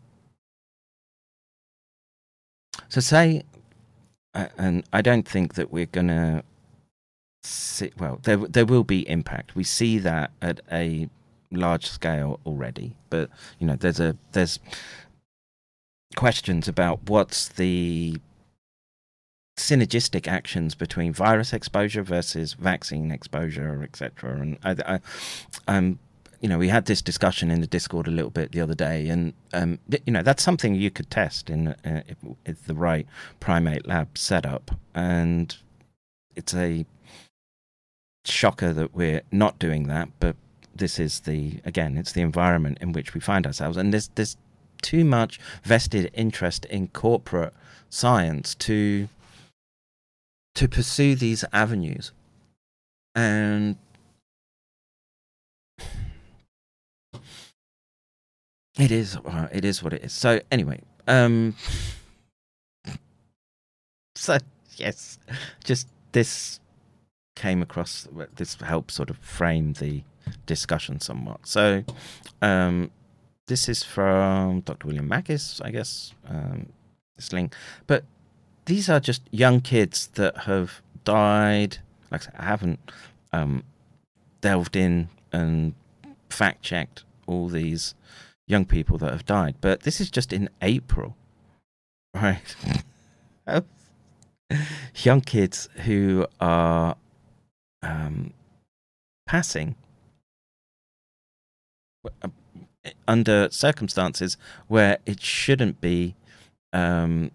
so 2.89 2.99
say 2.99 3.43
and 4.33 4.83
I 4.91 5.01
don't 5.01 5.27
think 5.27 5.53
that 5.55 5.71
we're 5.71 5.85
gonna 5.85 6.43
see, 7.43 7.91
well, 7.97 8.19
there 8.23 8.37
there 8.37 8.65
will 8.65 8.83
be 8.83 9.07
impact. 9.09 9.55
We 9.55 9.63
see 9.63 9.97
that 9.99 10.31
at 10.41 10.61
a 10.71 11.09
large 11.51 11.85
scale 11.87 12.39
already, 12.45 12.95
but 13.09 13.29
you 13.59 13.67
know, 13.67 13.75
there's 13.75 13.99
a 13.99 14.15
there's 14.31 14.59
questions 16.15 16.67
about 16.67 17.09
what's 17.09 17.47
the 17.47 18.17
synergistic 19.57 20.27
actions 20.27 20.75
between 20.75 21.13
virus 21.13 21.53
exposure 21.53 22.03
versus 22.03 22.53
vaccine 22.53 23.11
exposure, 23.11 23.83
etc. 23.83 24.35
And 24.39 24.57
I, 24.63 24.95
I, 24.95 24.99
um, 25.67 25.99
you 26.41 26.49
know, 26.49 26.57
we 26.57 26.69
had 26.69 26.85
this 26.85 27.01
discussion 27.01 27.51
in 27.51 27.61
the 27.61 27.67
Discord 27.67 28.07
a 28.07 28.11
little 28.11 28.31
bit 28.31 28.51
the 28.51 28.61
other 28.61 28.75
day, 28.75 29.07
and 29.07 29.33
um, 29.53 29.79
you 30.05 30.11
know, 30.11 30.23
that's 30.23 30.43
something 30.43 30.75
you 30.75 30.91
could 30.91 31.09
test 31.09 31.49
in 31.49 31.69
uh, 31.69 32.01
if, 32.07 32.17
if 32.45 32.65
the 32.65 32.73
right 32.73 33.07
primate 33.39 33.87
lab 33.87 34.17
setup, 34.17 34.71
and 34.93 35.55
it's 36.35 36.53
a 36.53 36.85
shocker 38.25 38.73
that 38.73 38.93
we're 38.93 39.21
not 39.31 39.59
doing 39.59 39.87
that, 39.87 40.09
but 40.19 40.35
this 40.75 40.99
is 40.99 41.21
the 41.21 41.59
again, 41.65 41.97
it's 41.97 42.11
the 42.11 42.21
environment 42.21 42.77
in 42.81 42.91
which 42.91 43.13
we 43.13 43.19
find 43.19 43.45
ourselves, 43.45 43.77
and 43.77 43.93
there's 43.93 44.09
there's 44.15 44.37
too 44.81 45.05
much 45.05 45.39
vested 45.63 46.11
interest 46.13 46.65
in 46.65 46.87
corporate 46.89 47.53
science 47.89 48.55
to 48.55 49.07
to 50.55 50.67
pursue 50.67 51.15
these 51.15 51.45
avenues, 51.53 52.11
and 53.15 53.77
it 58.77 58.91
is 58.91 59.17
uh, 59.17 59.47
it 59.51 59.65
is 59.65 59.83
what 59.83 59.93
it 59.93 60.03
is. 60.03 60.13
So 60.13 60.39
anyway, 60.51 60.81
um, 61.07 61.55
so 64.15 64.37
yes, 64.77 65.19
just 65.63 65.87
this 66.11 66.59
came 67.35 67.61
across 67.61 68.07
this 68.35 68.55
helps 68.55 68.93
sort 68.93 69.09
of 69.09 69.17
frame 69.17 69.73
the 69.73 70.03
discussion 70.45 70.99
somewhat. 70.99 71.39
So, 71.43 71.83
um, 72.41 72.91
this 73.47 73.67
is 73.67 73.83
from 73.83 74.61
Dr. 74.61 74.87
William 74.87 75.09
Makis, 75.09 75.61
I 75.63 75.71
guess, 75.71 76.13
um, 76.27 76.67
this 77.15 77.33
link. 77.33 77.53
But 77.87 78.05
these 78.65 78.89
are 78.89 78.99
just 78.99 79.21
young 79.31 79.61
kids 79.61 80.07
that 80.15 80.37
have 80.39 80.81
died. 81.03 81.79
Like 82.09 82.21
I, 82.21 82.25
said, 82.25 82.33
I 82.37 82.45
haven't 82.45 82.79
um, 83.33 83.63
delved 84.41 84.75
in 84.75 85.09
and 85.31 85.73
fact 86.29 86.61
checked 86.61 87.03
all 87.27 87.47
these 87.47 87.95
young 88.47 88.65
people 88.65 88.97
that 88.97 89.11
have 89.11 89.25
died, 89.25 89.55
but 89.61 89.81
this 89.81 89.99
is 89.99 90.09
just 90.09 90.33
in 90.33 90.49
April, 90.61 91.15
right? 92.13 92.55
young 95.03 95.21
kids 95.21 95.69
who 95.85 96.25
are 96.39 96.95
um, 97.83 98.33
passing 99.25 99.75
uh, 102.05 102.29
under 103.07 103.49
circumstances 103.51 104.37
where 104.67 104.97
it 105.05 105.21
shouldn't 105.21 105.79
be. 105.79 106.15
Um, 106.71 107.31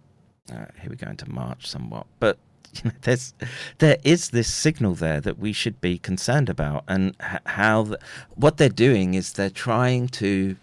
uh, 0.52 0.66
here 0.80 0.90
we 0.90 0.96
go 0.96 1.08
into 1.08 1.30
March 1.30 1.66
somewhat, 1.66 2.06
but 2.18 2.38
you 2.74 2.90
know, 2.90 2.96
there's 3.02 3.34
there 3.78 3.98
is 4.04 4.30
this 4.30 4.52
signal 4.52 4.94
there 4.94 5.20
that 5.20 5.38
we 5.38 5.52
should 5.52 5.80
be 5.80 5.98
concerned 5.98 6.48
about, 6.48 6.84
and 6.88 7.14
how 7.46 7.84
the, 7.84 7.98
what 8.34 8.56
they're 8.56 8.68
doing 8.68 9.14
is 9.14 9.32
they're 9.32 9.50
trying 9.50 10.08
to 10.08 10.56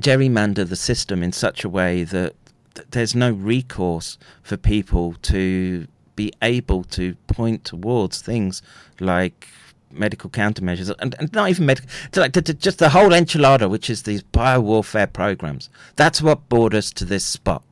gerrymander 0.00 0.68
the 0.68 0.76
system 0.76 1.22
in 1.22 1.32
such 1.32 1.64
a 1.64 1.68
way 1.68 2.02
that 2.04 2.34
there's 2.90 3.14
no 3.14 3.30
recourse 3.30 4.18
for 4.42 4.56
people 4.56 5.14
to 5.22 5.86
be 6.16 6.32
able 6.42 6.84
to 6.84 7.14
point 7.26 7.64
towards 7.64 8.20
things 8.20 8.62
like 9.00 9.48
medical 9.90 10.30
countermeasures 10.30 10.94
and, 11.00 11.14
and 11.18 11.32
not 11.32 11.50
even 11.50 11.66
medical 11.66 11.90
to 12.12 12.20
like 12.20 12.32
to, 12.32 12.40
to 12.40 12.54
just 12.54 12.78
the 12.78 12.88
whole 12.90 13.10
enchilada 13.10 13.68
which 13.68 13.90
is 13.90 14.04
these 14.04 14.22
biowarfare 14.22 15.12
programs 15.12 15.68
that's 15.96 16.22
what 16.22 16.48
brought 16.48 16.72
us 16.72 16.90
to 16.90 17.04
this 17.04 17.24
spot 17.24 17.62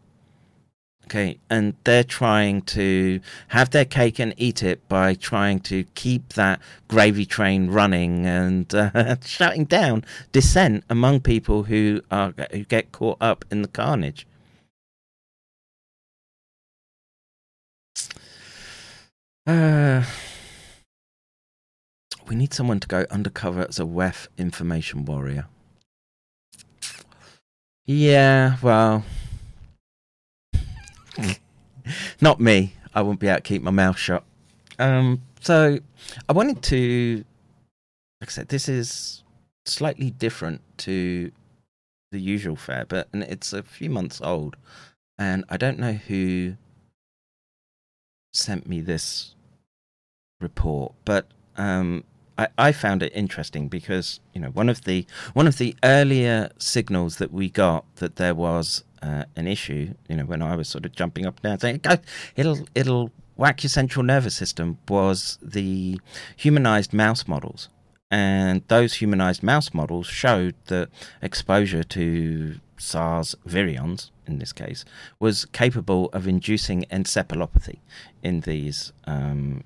Okay, 1.10 1.40
and 1.50 1.74
they're 1.82 2.04
trying 2.04 2.62
to 2.62 3.18
have 3.48 3.70
their 3.70 3.84
cake 3.84 4.20
and 4.20 4.32
eat 4.36 4.62
it 4.62 4.88
by 4.88 5.14
trying 5.14 5.58
to 5.62 5.82
keep 5.96 6.34
that 6.34 6.60
gravy 6.86 7.26
train 7.26 7.68
running 7.68 8.26
and 8.26 8.72
uh, 8.72 9.16
shutting 9.24 9.64
down 9.64 10.04
dissent 10.30 10.84
among 10.88 11.18
people 11.18 11.64
who 11.64 12.00
are 12.12 12.32
who 12.52 12.62
get 12.62 12.92
caught 12.92 13.18
up 13.20 13.44
in 13.50 13.62
the 13.62 13.68
carnage. 13.68 14.24
Uh, 19.46 20.04
we 22.28 22.36
need 22.36 22.54
someone 22.54 22.80
to 22.80 22.88
go 22.88 23.06
undercover 23.10 23.66
as 23.68 23.78
a 23.78 23.84
WEF 23.84 24.28
information 24.38 25.04
warrior. 25.04 25.46
Yeah, 27.86 28.56
well, 28.62 29.04
not 32.20 32.40
me. 32.40 32.74
I 32.94 33.02
won't 33.02 33.18
be 33.18 33.28
able 33.28 33.36
to 33.36 33.42
keep 33.42 33.62
my 33.62 33.70
mouth 33.70 33.98
shut. 33.98 34.22
Um, 34.78 35.22
so 35.40 35.78
I 36.28 36.32
wanted 36.32 36.62
to, 36.64 37.24
like 38.20 38.30
I 38.30 38.32
said, 38.32 38.48
this 38.48 38.68
is 38.68 39.24
slightly 39.64 40.10
different 40.10 40.60
to 40.78 41.32
the 42.12 42.20
usual 42.20 42.56
fare, 42.56 42.84
but 42.86 43.08
and 43.12 43.22
it's 43.22 43.52
a 43.52 43.62
few 43.62 43.90
months 43.90 44.20
old, 44.22 44.56
and 45.18 45.44
I 45.48 45.56
don't 45.56 45.78
know 45.78 45.92
who 45.92 46.54
sent 48.32 48.66
me 48.66 48.80
this 48.80 49.34
report, 50.40 50.94
but 51.04 51.26
um, 51.56 52.04
I, 52.38 52.48
I 52.56 52.72
found 52.72 53.02
it 53.02 53.12
interesting 53.14 53.68
because 53.68 54.20
you 54.32 54.40
know 54.40 54.48
one 54.48 54.68
of 54.68 54.84
the 54.84 55.06
one 55.34 55.46
of 55.46 55.58
the 55.58 55.76
earlier 55.84 56.50
signals 56.58 57.16
that 57.16 57.32
we 57.32 57.50
got 57.50 57.84
that 57.96 58.16
there 58.16 58.34
was 58.34 58.84
uh, 59.02 59.24
an 59.36 59.46
issue, 59.46 59.94
you 60.08 60.16
know, 60.16 60.24
when 60.24 60.42
I 60.42 60.56
was 60.56 60.68
sort 60.68 60.84
of 60.84 60.92
jumping 60.92 61.26
up 61.26 61.40
and 61.42 61.42
down 61.42 61.58
saying, 61.58 61.80
"It'll 62.36 62.66
it'll 62.74 63.10
whack 63.36 63.62
your 63.62 63.70
central 63.70 64.02
nervous 64.02 64.34
system," 64.34 64.78
was 64.88 65.38
the 65.42 66.00
humanized 66.36 66.92
mouse 66.92 67.26
models, 67.26 67.68
and 68.10 68.62
those 68.68 68.94
humanized 68.94 69.42
mouse 69.42 69.72
models 69.72 70.06
showed 70.06 70.54
that 70.66 70.88
exposure 71.22 71.82
to 71.84 72.60
SARS 72.80 73.36
virions, 73.46 74.10
in 74.26 74.38
this 74.38 74.52
case, 74.52 74.84
was 75.18 75.44
capable 75.44 76.08
of 76.12 76.26
inducing 76.26 76.82
encephalopathy 76.90 77.78
in 78.22 78.40
these 78.40 78.92
um, 79.04 79.64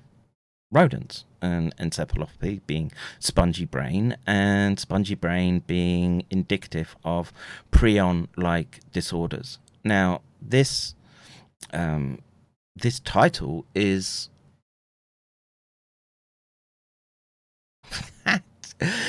rodents, 0.71 1.23
and 1.41 1.75
encephalopathy 1.77 2.61
being 2.67 2.91
spongy 3.19 3.65
brain, 3.65 4.17
and 4.27 4.79
spongy 4.79 5.15
brain 5.15 5.63
being 5.65 6.23
indicative 6.29 6.95
of 7.03 7.31
prion 7.71 8.27
like 8.35 8.81
disorders. 8.91 9.59
Now, 9.83 10.21
this 10.41 10.95
um, 11.71 12.19
this 12.75 12.99
title 12.99 13.65
is 13.73 14.29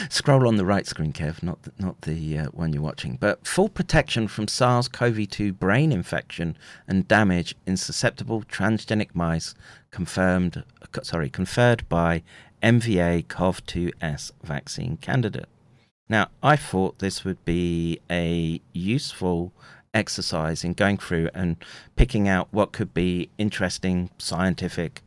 Scroll 0.08 0.46
on 0.46 0.56
the 0.56 0.64
right 0.64 0.86
screen, 0.86 1.12
Kev, 1.12 1.42
not 1.42 1.62
the, 1.62 1.72
not 1.78 2.02
the 2.02 2.38
uh, 2.38 2.46
one 2.46 2.72
you're 2.72 2.82
watching. 2.82 3.16
But 3.20 3.46
full 3.46 3.68
protection 3.68 4.28
from 4.28 4.48
SARS-CoV-2 4.48 5.58
brain 5.58 5.92
infection 5.92 6.56
and 6.86 7.08
damage 7.08 7.54
in 7.66 7.76
susceptible 7.76 8.42
transgenic 8.42 9.14
mice 9.14 9.54
confirmed, 9.90 10.62
sorry, 11.02 11.30
conferred 11.30 11.88
by 11.88 12.22
MVA 12.62 13.26
CoV2S 13.26 14.32
vaccine 14.42 14.96
candidate. 14.98 15.46
Now, 16.08 16.28
I 16.42 16.56
thought 16.56 17.00
this 17.00 17.24
would 17.24 17.44
be 17.44 18.00
a 18.10 18.60
useful 18.72 19.52
exercise 19.92 20.62
in 20.62 20.74
going 20.74 20.98
through 20.98 21.30
and 21.34 21.56
picking 21.96 22.28
out 22.28 22.48
what 22.52 22.72
could 22.72 22.94
be 22.94 23.30
interesting 23.38 24.10
scientific 24.18 25.02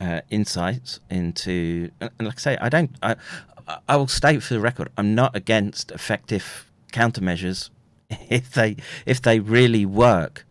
uh, 0.00 0.20
insights 0.30 1.00
into. 1.10 1.90
And 2.00 2.10
like 2.20 2.36
I 2.36 2.40
say, 2.40 2.58
I 2.60 2.68
don't. 2.68 2.96
I 3.88 3.96
will 3.96 4.08
state 4.08 4.42
for 4.42 4.54
the 4.54 4.60
record, 4.60 4.90
I'm 4.96 5.14
not 5.14 5.36
against 5.36 5.90
effective 5.90 6.70
countermeasures 6.92 7.70
if 8.10 8.52
they 8.52 8.76
if 9.06 9.20
they 9.20 9.40
really 9.40 9.84
work 9.84 10.46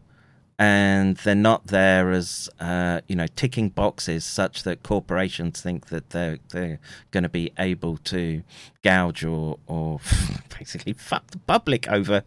and 0.59 1.17
they're 1.17 1.35
not 1.35 1.67
there 1.67 2.11
as 2.11 2.49
uh, 2.59 3.01
you 3.07 3.15
know 3.15 3.27
ticking 3.35 3.69
boxes 3.69 4.25
such 4.25 4.63
that 4.63 4.83
corporations 4.83 5.61
think 5.61 5.87
that 5.87 6.09
they're 6.09 6.39
they're 6.49 6.79
going 7.11 7.23
to 7.23 7.29
be 7.29 7.51
able 7.59 7.97
to 7.97 8.43
gouge 8.83 9.23
or 9.23 9.59
or 9.67 9.99
basically 10.57 10.93
fuck 10.93 11.27
the 11.31 11.39
public 11.39 11.87
over 11.89 12.23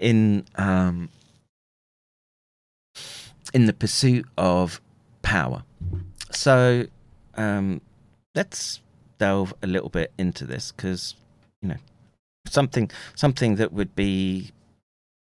in 0.00 0.46
um, 0.56 1.10
in 3.52 3.66
the 3.66 3.72
pursuit 3.72 4.26
of 4.36 4.80
power. 5.22 5.62
So 6.30 6.86
um, 7.34 7.80
let's 8.34 8.80
delve 9.18 9.52
a 9.62 9.66
little 9.66 9.88
bit 9.88 10.12
into 10.18 10.44
this 10.44 10.72
because 10.72 11.14
you 11.60 11.68
know 11.68 11.76
something 12.46 12.90
something 13.14 13.56
that 13.56 13.72
would 13.72 13.94
be 13.94 14.50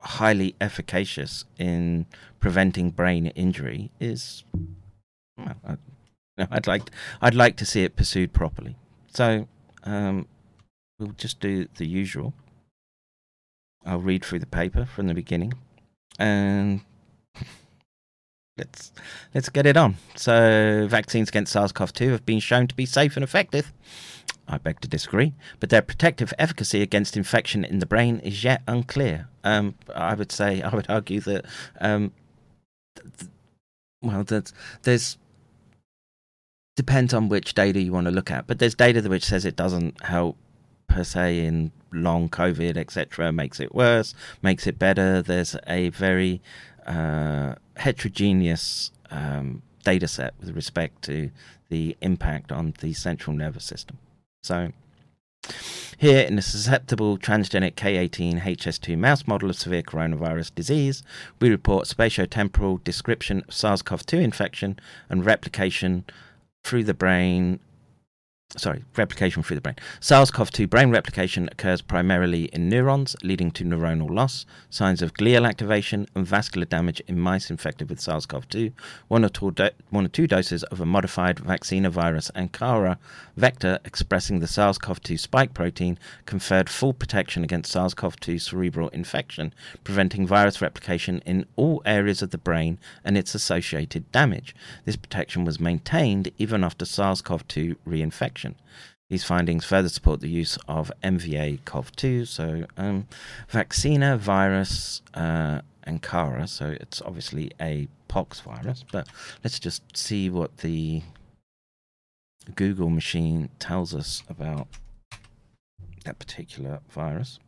highly 0.02 0.56
efficacious 0.62 1.46
in 1.58 2.06
preventing 2.40 2.92
brain 2.92 3.28
injury 3.28 3.90
is 4.00 4.44
well, 5.38 5.56
I, 5.66 5.78
would 6.52 6.68
like 6.68 6.92
I'd 7.22 7.36
like 7.36 7.56
to 7.58 7.66
see 7.66 7.84
it 7.84 7.96
pursued 7.96 8.34
properly. 8.34 8.76
So 9.12 9.48
um, 9.84 10.28
we'll 11.00 11.14
just 11.18 11.40
do 11.40 11.68
the 11.78 11.88
usual. 11.88 12.34
I'll 13.86 14.00
read 14.00 14.24
through 14.24 14.40
the 14.40 14.46
paper 14.48 14.86
from 14.86 15.08
the 15.08 15.14
beginning, 15.14 15.54
and 16.18 16.82
let's 18.58 18.92
let's 19.34 19.50
get 19.50 19.66
it 19.66 19.78
on. 19.78 19.98
So, 20.16 20.88
vaccines 20.90 21.30
against 21.30 21.52
SARS-CoV-2 21.54 22.12
have 22.12 22.26
been 22.26 22.40
shown 22.40 22.68
to 22.68 22.76
be 22.76 22.86
safe 22.86 23.18
and 23.18 23.24
effective. 23.24 23.74
I 24.48 24.58
beg 24.58 24.80
to 24.82 24.88
disagree, 24.88 25.34
but 25.60 25.70
their 25.70 25.82
protective 25.82 26.34
efficacy 26.38 26.82
against 26.82 27.18
infection 27.18 27.66
in 27.66 27.80
the 27.80 27.86
brain 27.86 28.20
is 28.20 28.44
yet 28.44 28.62
unclear. 28.68 29.28
Um, 29.44 29.76
I 29.94 30.14
would 30.14 30.32
say, 30.32 30.62
I 30.62 30.74
would 30.74 30.90
argue 30.90 31.20
that, 31.22 31.46
um, 31.82 32.12
th- 32.96 33.32
well, 34.02 34.24
that 34.26 34.52
there's 34.84 35.18
depends 36.76 37.14
on 37.14 37.30
which 37.30 37.54
data 37.54 37.80
you 37.80 37.92
want 37.92 38.06
to 38.06 38.12
look 38.12 38.30
at, 38.30 38.48
but 38.48 38.60
there's 38.60 38.76
data 38.76 39.02
which 39.02 39.26
says 39.26 39.46
it 39.46 39.56
doesn't 39.56 40.02
help 40.04 40.38
per 40.88 41.04
se 41.04 41.40
in 41.40 41.72
long 41.92 42.30
COVID, 42.30 42.78
etc. 42.78 43.32
Makes 43.32 43.60
it 43.60 43.74
worse, 43.74 44.14
makes 44.42 44.68
it 44.68 44.78
better. 44.78 45.22
There's 45.22 45.56
a 45.68 45.90
very 45.90 46.42
uh, 46.86 47.56
heterogeneous 47.78 48.92
um, 49.12 49.62
data 49.84 50.08
set 50.08 50.34
with 50.40 50.56
respect 50.56 51.02
to 51.04 51.32
the 51.70 51.96
impact 52.02 52.52
on 52.52 52.74
the 52.80 52.94
central 52.94 53.36
nervous 53.36 53.64
system. 53.64 53.98
So, 54.44 54.72
here 55.98 56.22
in 56.22 56.38
a 56.38 56.42
susceptible 56.42 57.18
transgenic 57.18 57.76
K18 57.76 58.42
HS2 58.42 58.98
mouse 58.98 59.28
model 59.28 59.50
of 59.50 59.56
severe 59.56 59.84
coronavirus 59.84 60.54
disease, 60.54 61.04
we 61.40 61.50
report 61.50 61.88
spatiotemporal 61.88 62.84
description 62.84 63.44
of 63.48 63.54
SARS 63.54 63.82
CoV 63.82 64.06
2 64.06 64.18
infection 64.18 64.80
and 65.10 65.26
replication 65.26 66.04
through 66.64 66.84
the 66.84 66.94
brain 66.94 67.60
sorry, 68.58 68.84
replication 68.96 69.44
through 69.44 69.56
the 69.56 69.62
brain. 69.62 69.76
SARS-CoV-2 70.00 70.70
brain 70.70 70.90
replication 70.90 71.50
occurs 71.52 71.82
primarily 71.82 72.46
in 72.46 72.70
neurons, 72.70 73.16
leading 73.24 73.52
to 73.52 73.64
neuronal 73.64 74.10
loss, 74.10 74.46
signs 74.70 75.02
of 75.02 75.14
glial 75.14 75.48
activation, 75.48 76.08
and 76.16 76.26
vascular 76.26 76.66
damage 76.66 77.02
in 77.08 77.20
mice 77.20 77.50
infected 77.50 77.90
with 77.90 78.00
SARS-CoV-2. 78.00 78.72
One 79.08 79.26
or 79.26 79.30
two, 79.30 79.52
do- 79.52 79.70
one 79.90 80.06
or 80.06 80.10
two 80.10 80.28
doses 80.28 80.64
of 80.64 80.80
a 80.80 80.86
modified 80.86 81.38
vaccinovirus 81.38 82.32
Ankara 82.32 82.98
vector 83.36 83.80
expressing 83.84 84.40
the 84.40 84.48
SARS-CoV-2 84.48 85.20
spike 85.20 85.54
protein 85.54 85.98
conferred 86.26 86.70
full 86.70 86.94
protection 86.94 87.44
against 87.44 87.72
SARS-CoV-2 87.72 88.40
cerebral 88.42 88.90
infection, 88.90 89.54
preventing 89.84 90.26
virus 90.26 90.62
replication 90.62 91.22
in 91.26 91.46
all 91.56 91.82
areas 91.86 92.22
of 92.22 92.32
the 92.32 92.38
brain 92.38 92.80
and 93.04 93.18
its 93.18 93.36
associated 93.36 94.12
damage. 94.12 94.56
This 94.86 94.96
protection 94.96 95.46
was 95.46 95.60
maintained 95.60 96.32
even 96.38 96.64
after 96.64 96.86
SARS-CoV-2 96.86 97.76
reinfection. 97.88 98.35
These 99.10 99.24
findings 99.24 99.66
further 99.66 99.90
support 99.90 100.20
the 100.20 100.30
use 100.30 100.58
of 100.68 100.92
MVA 101.04 101.62
CoV2, 101.62 102.28
so 102.28 102.66
um, 102.76 103.08
Vaccina 103.52 104.18
virus 104.18 105.04
uh, 105.14 105.62
Ankara, 105.86 106.50
so 106.50 106.76
it's 106.82 107.02
obviously 107.04 107.52
a 107.62 107.88
pox 108.08 108.40
virus, 108.40 108.84
but 108.92 109.08
let's 109.44 109.60
just 109.60 109.84
see 109.96 110.30
what 110.30 110.58
the 110.58 111.04
Google 112.56 112.90
machine 112.90 113.50
tells 113.60 113.94
us 113.94 114.24
about 114.28 114.68
that 116.04 116.18
particular 116.18 116.80
virus. 116.90 117.40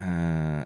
Uh, 0.00 0.64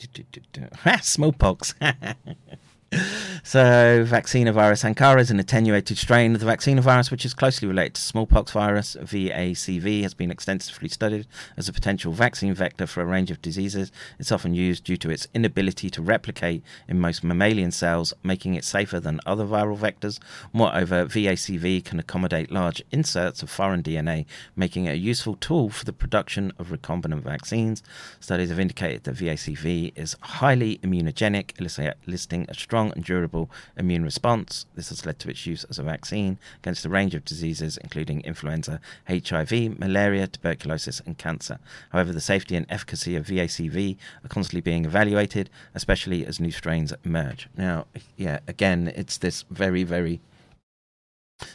smallpox. 1.02 1.74
So, 3.42 4.04
vaccinovirus 4.04 4.84
Ankara 4.84 5.18
is 5.18 5.30
an 5.30 5.40
attenuated 5.40 5.96
strain 5.96 6.34
of 6.34 6.40
the 6.40 6.46
vaccinovirus, 6.46 7.10
which 7.10 7.24
is 7.24 7.34
closely 7.34 7.66
related 7.66 7.94
to 7.94 8.02
smallpox 8.02 8.52
virus. 8.52 8.96
VACV 9.00 10.02
has 10.02 10.14
been 10.14 10.30
extensively 10.30 10.88
studied 10.88 11.26
as 11.56 11.68
a 11.68 11.72
potential 11.72 12.12
vaccine 12.12 12.54
vector 12.54 12.86
for 12.86 13.00
a 13.00 13.06
range 13.06 13.30
of 13.30 13.42
diseases. 13.42 13.90
It's 14.18 14.30
often 14.30 14.54
used 14.54 14.84
due 14.84 14.98
to 14.98 15.10
its 15.10 15.26
inability 15.34 15.90
to 15.90 16.02
replicate 16.02 16.62
in 16.86 17.00
most 17.00 17.24
mammalian 17.24 17.72
cells, 17.72 18.12
making 18.22 18.54
it 18.54 18.64
safer 18.64 19.00
than 19.00 19.20
other 19.24 19.46
viral 19.46 19.78
vectors. 19.78 20.20
Moreover, 20.52 21.06
VACV 21.06 21.84
can 21.84 21.98
accommodate 21.98 22.52
large 22.52 22.82
inserts 22.92 23.42
of 23.42 23.50
foreign 23.50 23.82
DNA, 23.82 24.26
making 24.54 24.84
it 24.84 24.92
a 24.92 24.98
useful 24.98 25.34
tool 25.34 25.70
for 25.70 25.84
the 25.84 25.92
production 25.92 26.52
of 26.58 26.68
recombinant 26.68 27.22
vaccines. 27.22 27.82
Studies 28.20 28.50
have 28.50 28.60
indicated 28.60 29.04
that 29.04 29.16
VACV 29.16 29.92
is 29.96 30.14
highly 30.20 30.78
immunogenic, 30.84 31.58
eliciting 32.06 32.46
a 32.48 32.54
strong 32.54 32.79
and 32.88 33.04
durable 33.04 33.50
immune 33.76 34.04
response. 34.04 34.66
This 34.74 34.88
has 34.88 35.04
led 35.04 35.18
to 35.20 35.30
its 35.30 35.46
use 35.46 35.64
as 35.64 35.78
a 35.78 35.82
vaccine 35.82 36.38
against 36.62 36.84
a 36.84 36.88
range 36.88 37.14
of 37.14 37.24
diseases, 37.24 37.76
including 37.78 38.20
influenza, 38.22 38.80
HIV, 39.08 39.78
malaria, 39.78 40.26
tuberculosis, 40.26 41.00
and 41.04 41.18
cancer. 41.18 41.58
However, 41.90 42.12
the 42.12 42.20
safety 42.20 42.56
and 42.56 42.66
efficacy 42.68 43.16
of 43.16 43.26
VACV 43.26 43.96
are 44.24 44.28
constantly 44.28 44.60
being 44.60 44.84
evaluated, 44.84 45.50
especially 45.74 46.24
as 46.24 46.40
new 46.40 46.50
strains 46.50 46.92
emerge. 47.04 47.48
Now, 47.56 47.86
yeah, 48.16 48.40
again, 48.48 48.92
it's 48.96 49.18
this 49.18 49.44
very, 49.50 49.82
very 49.84 50.20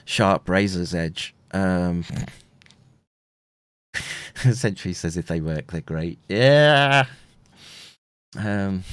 sharp 0.06 0.48
razor's 0.48 0.94
edge. 0.94 1.34
Um, 1.52 2.06
Century 4.54 4.94
says 4.94 5.18
if 5.18 5.28
they 5.28 5.42
work, 5.42 5.72
they're 5.72 5.82
great. 5.82 6.20
Yeah. 6.28 7.06
Um, 8.38 8.84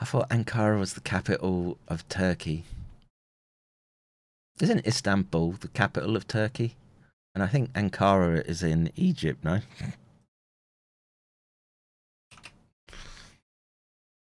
I 0.00 0.04
thought 0.04 0.28
Ankara 0.30 0.78
was 0.78 0.94
the 0.94 1.00
capital 1.00 1.78
of 1.88 2.08
Turkey. 2.08 2.64
Isn't 4.60 4.86
Istanbul 4.86 5.52
the 5.52 5.68
capital 5.68 6.16
of 6.16 6.26
Turkey? 6.26 6.76
And 7.34 7.42
I 7.42 7.46
think 7.46 7.70
Ankara 7.74 8.46
is 8.46 8.62
in 8.62 8.90
Egypt, 8.96 9.44
no? 9.44 9.60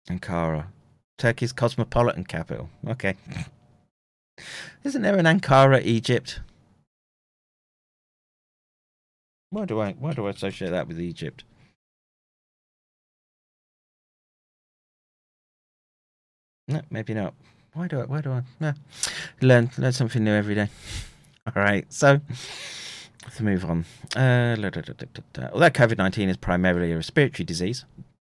Ankara. 0.07 0.67
Turkey's 1.17 1.53
cosmopolitan 1.53 2.25
capital. 2.25 2.69
Okay. 2.87 3.15
Isn't 4.83 5.01
there 5.01 5.17
an 5.17 5.25
Ankara, 5.25 5.83
Egypt? 5.83 6.41
Why 9.49 9.65
do 9.65 9.79
I 9.81 9.91
why 9.93 10.13
do 10.13 10.27
I 10.27 10.29
associate 10.29 10.71
that 10.71 10.87
with 10.87 10.99
Egypt? 10.99 11.43
No, 16.71 16.81
maybe 16.89 17.13
not. 17.13 17.33
Why 17.73 17.87
do 17.87 18.01
I? 18.01 18.05
Why 18.05 18.21
do 18.21 18.31
I? 18.31 18.41
No. 18.59 18.73
Learn, 19.41 19.69
learn 19.77 19.91
something 19.93 20.23
new 20.23 20.33
every 20.33 20.55
day. 20.55 20.69
All 21.47 21.61
right. 21.61 21.85
So 21.91 22.19
let's 23.23 23.39
move 23.39 23.65
on. 23.65 23.85
Uh, 24.15 24.55
although 24.57 25.69
COVID 25.69 25.97
nineteen 25.97 26.29
is 26.29 26.37
primarily 26.37 26.91
a 26.91 26.95
respiratory 26.95 27.45
disease, 27.45 27.85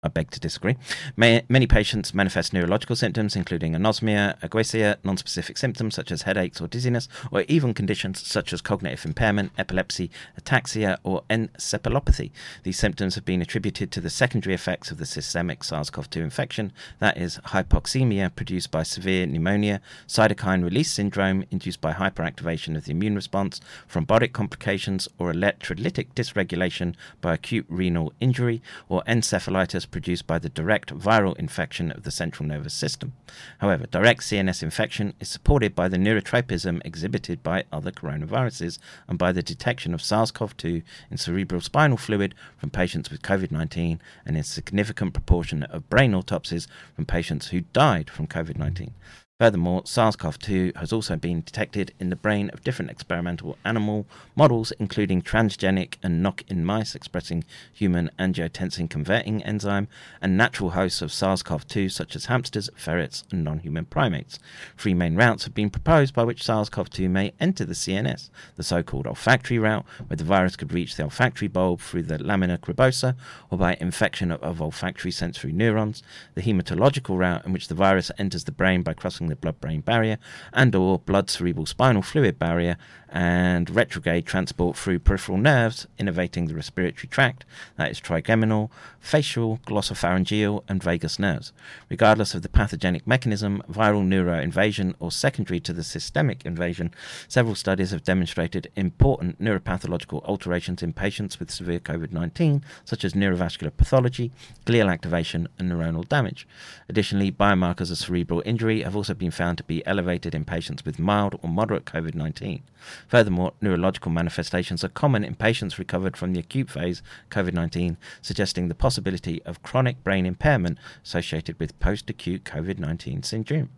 I 0.03 0.09
beg 0.09 0.29
to 0.31 0.39
disagree. 0.39 0.75
Many 1.17 1.65
patients 1.65 2.13
manifest 2.13 2.53
neurological 2.53 2.95
symptoms, 2.95 3.35
including 3.35 3.73
anosmia, 3.73 4.39
aguesia, 4.41 4.97
non-specific 5.03 5.57
symptoms 5.57 5.95
such 5.95 6.11
as 6.11 6.21
headaches 6.21 6.61
or 6.61 6.67
dizziness, 6.67 7.09
or 7.31 7.41
even 7.47 7.73
conditions 7.73 8.25
such 8.25 8.53
as 8.53 8.61
cognitive 8.61 9.05
impairment, 9.05 9.53
epilepsy, 9.57 10.11
ataxia, 10.39 10.99
or 11.03 11.23
encephalopathy. 11.31 12.29
These 12.61 12.77
symptoms 12.77 13.15
have 13.15 13.25
been 13.25 13.41
attributed 13.41 13.91
to 13.91 13.99
the 13.99 14.11
secondary 14.11 14.53
effects 14.53 14.91
of 14.91 14.99
the 14.99 15.05
systemic 15.05 15.63
SARS-CoV-2 15.63 16.17
infection, 16.17 16.73
that 16.99 17.17
is, 17.17 17.39
hypoxemia 17.47 18.35
produced 18.35 18.69
by 18.69 18.83
severe 18.83 19.25
pneumonia, 19.25 19.81
cytokine 20.07 20.63
release 20.63 20.91
syndrome 20.91 21.43
induced 21.49 21.81
by 21.81 21.93
hyperactivation 21.93 22.77
of 22.77 22.85
the 22.85 22.91
immune 22.91 23.15
response, 23.15 23.59
thrombotic 23.91 24.31
complications, 24.31 25.07
or 25.17 25.33
electrolytic 25.33 26.13
dysregulation 26.13 26.93
by 27.19 27.33
acute 27.33 27.65
renal 27.67 28.13
injury, 28.19 28.61
or 28.87 29.01
encephalitis 29.07 29.86
produced 29.91 30.27
by 30.27 30.39
the 30.39 30.49
direct 30.49 30.93
viral 30.93 31.37
infection 31.37 31.91
of 31.91 32.03
the 32.03 32.11
central 32.11 32.47
nervous 32.47 32.73
system. 32.73 33.13
However, 33.59 33.85
direct 33.85 34.21
CNS 34.21 34.63
infection 34.63 35.13
is 35.19 35.29
supported 35.29 35.75
by 35.75 35.87
the 35.87 35.97
neurotropism 35.97 36.81
exhibited 36.85 37.43
by 37.43 37.65
other 37.71 37.91
coronaviruses 37.91 38.79
and 39.07 39.17
by 39.17 39.31
the 39.31 39.43
detection 39.43 39.93
of 39.93 40.01
SARS 40.01 40.31
CoV 40.31 40.55
2 40.57 40.81
in 41.11 41.17
cerebral 41.17 41.61
spinal 41.61 41.97
fluid 41.97 42.35
from 42.57 42.69
patients 42.69 43.09
with 43.09 43.21
COVID 43.21 43.51
19 43.51 43.99
and 44.25 44.35
in 44.35 44.41
a 44.41 44.43
significant 44.43 45.13
proportion 45.13 45.63
of 45.63 45.89
brain 45.89 46.13
autopsies 46.13 46.67
from 46.95 47.05
patients 47.05 47.47
who 47.47 47.61
died 47.73 48.09
from 48.09 48.27
COVID 48.27 48.57
19. 48.57 48.93
Furthermore, 49.39 49.83
SARS 49.85 50.15
CoV 50.15 50.39
2 50.39 50.71
has 50.77 50.91
also 50.91 51.15
been 51.15 51.41
detected 51.41 51.93
in 51.99 52.09
the 52.09 52.15
brain 52.15 52.49
of 52.53 52.63
different 52.63 52.89
experimental 52.89 53.55
animal 53.63 54.07
models, 54.35 54.71
including 54.79 55.21
transgenic 55.21 55.97
and 56.01 56.23
knock 56.23 56.43
in 56.47 56.65
mice 56.65 56.95
expressing 56.95 57.43
human 57.71 58.09
angiotensin 58.17 58.89
converting 58.89 59.43
enzyme, 59.43 59.87
and 60.23 60.35
natural 60.35 60.71
hosts 60.71 61.03
of 61.03 61.11
SARS 61.11 61.43
CoV 61.43 61.67
2, 61.67 61.87
such 61.87 62.15
as 62.15 62.25
hamsters, 62.25 62.71
ferrets, 62.75 63.25
and 63.29 63.43
non 63.43 63.59
human 63.59 63.85
primates. 63.85 64.39
Three 64.75 64.95
main 64.95 65.15
routes 65.15 65.43
have 65.43 65.53
been 65.53 65.69
proposed 65.69 66.15
by 66.15 66.23
which 66.23 66.41
SARS 66.41 66.69
CoV 66.69 66.89
2 66.89 67.07
may 67.07 67.31
enter 67.39 67.63
the 67.63 67.75
CNS 67.75 68.31
the 68.55 68.63
so 68.63 68.81
called 68.81 69.05
olfactory 69.05 69.59
route, 69.59 69.85
where 70.07 70.17
the 70.17 70.23
virus 70.23 70.55
could 70.55 70.73
reach 70.73 70.95
the 70.95 71.03
olfactory 71.03 71.47
bulb 71.47 71.79
through 71.79 72.01
the 72.01 72.17
lamina 72.23 72.57
cribosa, 72.57 73.15
or 73.51 73.59
by 73.59 73.77
infection 73.79 74.31
of, 74.31 74.41
of 74.41 74.63
olfactory 74.63 75.11
sensory 75.11 75.51
neurons, 75.51 76.01
the 76.33 76.41
hematological 76.41 77.19
route, 77.19 77.45
in 77.45 77.53
which 77.53 77.67
the 77.67 77.75
virus 77.75 78.09
enters 78.17 78.45
the 78.45 78.51
brain 78.51 78.81
by 78.81 78.95
crossing 78.95 79.26
the 79.27 79.35
blood-brain 79.35 79.81
barrier 79.81 80.17
and 80.53 80.75
or 80.75 80.99
blood-cerebral 80.99 81.65
spinal 81.65 82.01
fluid 82.01 82.39
barrier 82.39 82.77
and 83.09 83.69
retrograde 83.69 84.25
transport 84.25 84.75
through 84.75 84.99
peripheral 84.99 85.37
nerves, 85.37 85.87
innervating 85.99 86.47
the 86.47 86.55
respiratory 86.55 87.07
tract, 87.07 87.45
that 87.77 87.91
is 87.91 87.99
trigeminal, 87.99 88.71
facial, 88.99 89.59
glossopharyngeal, 89.65 90.63
and 90.67 90.83
vagus 90.83 91.17
nerves. 91.17 91.53
Regardless 91.89 92.33
of 92.33 92.41
the 92.41 92.49
pathogenic 92.49 93.07
mechanism, 93.07 93.63
viral 93.71 94.05
neuroinvasion, 94.05 94.93
or 94.99 95.11
secondary 95.11 95.59
to 95.61 95.73
the 95.73 95.83
systemic 95.83 96.45
invasion, 96.45 96.93
several 97.27 97.55
studies 97.55 97.91
have 97.91 98.03
demonstrated 98.03 98.69
important 98.75 99.41
neuropathological 99.41 100.23
alterations 100.25 100.83
in 100.83 100.93
patients 100.93 101.39
with 101.39 101.51
severe 101.51 101.79
COVID 101.79 102.11
19, 102.11 102.63
such 102.83 103.05
as 103.05 103.13
neurovascular 103.13 103.75
pathology, 103.75 104.31
glial 104.65 104.91
activation, 104.91 105.47
and 105.57 105.71
neuronal 105.71 106.07
damage. 106.07 106.47
Additionally, 106.89 107.31
biomarkers 107.31 107.91
of 107.91 107.97
cerebral 107.97 108.43
injury 108.45 108.81
have 108.81 108.95
also 108.95 109.13
been 109.13 109.31
found 109.31 109.57
to 109.57 109.63
be 109.63 109.85
elevated 109.85 110.35
in 110.35 110.43
patients 110.45 110.83
with 110.85 110.99
mild 110.99 111.39
or 111.41 111.49
moderate 111.49 111.85
COVID 111.85 112.15
19. 112.15 112.63
Furthermore, 113.07 113.53
neurological 113.61 114.11
manifestations 114.11 114.83
are 114.83 114.89
common 114.89 115.23
in 115.23 115.35
patients 115.35 115.79
recovered 115.79 116.17
from 116.17 116.33
the 116.33 116.39
acute 116.39 116.69
phase 116.69 117.01
COVID 117.29 117.53
19, 117.53 117.97
suggesting 118.21 118.67
the 118.67 118.75
possibility 118.75 119.41
of 119.43 119.63
chronic 119.63 120.03
brain 120.03 120.25
impairment 120.25 120.77
associated 121.03 121.59
with 121.59 121.79
post 121.79 122.09
acute 122.09 122.43
COVID 122.43 122.79
19 122.79 123.23
syndrome. 123.23 123.69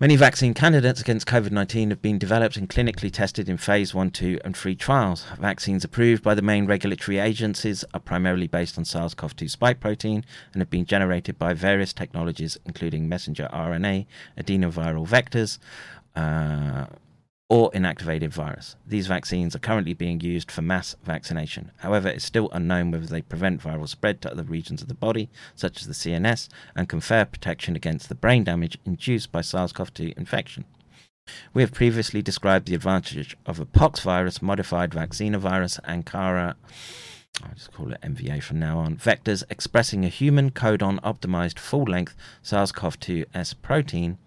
Many 0.00 0.14
vaccine 0.14 0.54
candidates 0.54 1.00
against 1.00 1.26
COVID 1.26 1.50
19 1.50 1.90
have 1.90 2.00
been 2.00 2.18
developed 2.18 2.56
and 2.56 2.68
clinically 2.68 3.12
tested 3.12 3.48
in 3.48 3.56
phase 3.56 3.92
1, 3.92 4.12
2, 4.12 4.38
and 4.44 4.56
3 4.56 4.76
trials. 4.76 5.24
Vaccines 5.40 5.82
approved 5.82 6.22
by 6.22 6.36
the 6.36 6.42
main 6.42 6.66
regulatory 6.66 7.18
agencies 7.18 7.84
are 7.92 7.98
primarily 7.98 8.46
based 8.46 8.78
on 8.78 8.84
SARS 8.84 9.14
CoV 9.14 9.34
2 9.34 9.48
spike 9.48 9.80
protein 9.80 10.24
and 10.52 10.62
have 10.62 10.70
been 10.70 10.84
generated 10.84 11.36
by 11.36 11.52
various 11.52 11.92
technologies, 11.92 12.56
including 12.64 13.08
messenger 13.08 13.48
RNA, 13.52 14.06
adenoviral 14.38 15.04
vectors. 15.04 15.58
Uh, 16.14 16.86
or 17.50 17.70
inactivated 17.70 18.28
virus. 18.28 18.76
These 18.86 19.06
vaccines 19.06 19.56
are 19.56 19.60
currently 19.60 19.94
being 19.94 20.20
used 20.20 20.50
for 20.50 20.60
mass 20.60 20.96
vaccination. 21.02 21.70
However, 21.78 22.08
it's 22.08 22.24
still 22.24 22.50
unknown 22.52 22.90
whether 22.90 23.06
they 23.06 23.22
prevent 23.22 23.62
viral 23.62 23.88
spread 23.88 24.20
to 24.22 24.30
other 24.30 24.42
regions 24.42 24.82
of 24.82 24.88
the 24.88 24.94
body, 24.94 25.30
such 25.54 25.80
as 25.80 25.86
the 25.86 25.94
CNS, 25.94 26.48
and 26.76 26.88
confer 26.88 27.24
protection 27.24 27.74
against 27.74 28.08
the 28.08 28.14
brain 28.14 28.44
damage 28.44 28.78
induced 28.84 29.32
by 29.32 29.40
SARS 29.40 29.72
CoV 29.72 29.94
2 29.94 30.12
infection. 30.16 30.64
We 31.54 31.62
have 31.62 31.72
previously 31.72 32.22
described 32.22 32.68
the 32.68 32.74
advantage 32.74 33.36
of 33.46 33.58
a 33.58 33.66
pox 33.66 34.00
virus 34.00 34.42
modified 34.42 34.90
vaccinovirus 34.90 35.80
Ankara. 35.84 36.54
I'll 37.42 37.54
just 37.54 37.72
call 37.72 37.92
it 37.92 38.00
MVA 38.02 38.42
from 38.42 38.58
now 38.58 38.78
on. 38.78 38.96
Vectors 38.96 39.44
expressing 39.48 40.04
a 40.04 40.08
human 40.08 40.50
codon 40.50 41.00
optimized 41.00 41.58
full 41.58 41.84
length 41.84 42.14
SARS 42.42 42.72
CoV 42.72 42.98
2 42.98 43.24
S 43.34 43.54
protein 43.54 44.18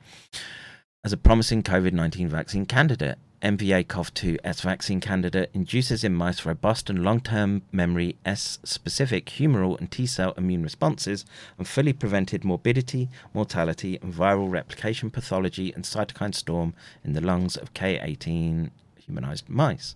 as 1.04 1.12
a 1.12 1.18
promising 1.18 1.64
COVID 1.64 1.94
19 1.94 2.28
vaccine 2.28 2.66
candidate. 2.66 3.18
MVA 3.42 3.88
CoV2 3.88 4.38
S 4.44 4.62
vaccine 4.62 5.00
candidate 5.00 5.50
induces 5.52 6.04
in 6.04 6.14
mice 6.14 6.46
robust 6.46 6.92
and 6.92 7.04
long 7.04 7.20
term 7.20 7.64
memory 7.72 8.18
S 8.24 8.60
specific 8.64 9.26
humoral 9.26 9.80
and 9.80 9.90
T 9.90 10.06
cell 10.06 10.36
immune 10.38 10.62
responses 10.62 11.26
and 11.58 11.68
fully 11.68 11.92
prevented 11.92 12.44
morbidity, 12.44 13.10
mortality, 13.34 13.98
and 14.04 14.14
viral 14.14 14.52
replication 14.52 15.10
pathology 15.10 15.74
and 15.74 15.86
cytokine 15.86 16.36
storm 16.36 16.76
in 17.04 17.14
the 17.14 17.22
lungs 17.22 17.58
of 17.58 17.74
K18 17.74 18.70
humanized 19.00 19.50
mice. 19.50 19.96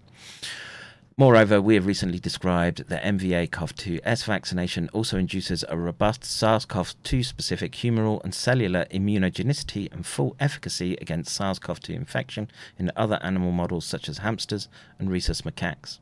Moreover, 1.17 1.61
we 1.61 1.75
have 1.75 1.85
recently 1.85 2.19
described 2.19 2.89
that 2.89 3.01
MVA 3.03 3.49
CoV2S 3.49 4.25
vaccination 4.25 4.89
also 4.91 5.17
induces 5.17 5.63
a 5.69 5.77
robust 5.77 6.25
SARS 6.25 6.65
CoV 6.65 6.93
2 7.03 7.23
specific 7.23 7.71
humoral 7.71 8.21
and 8.25 8.35
cellular 8.35 8.83
immunogenicity 8.91 9.89
and 9.93 10.05
full 10.05 10.35
efficacy 10.41 10.97
against 10.99 11.33
SARS 11.33 11.57
CoV 11.57 11.79
2 11.79 11.93
infection 11.93 12.51
in 12.77 12.91
other 12.97 13.17
animal 13.21 13.53
models 13.53 13.85
such 13.85 14.09
as 14.09 14.17
hamsters 14.17 14.67
and 14.99 15.09
rhesus 15.09 15.43
macaques. 15.43 15.99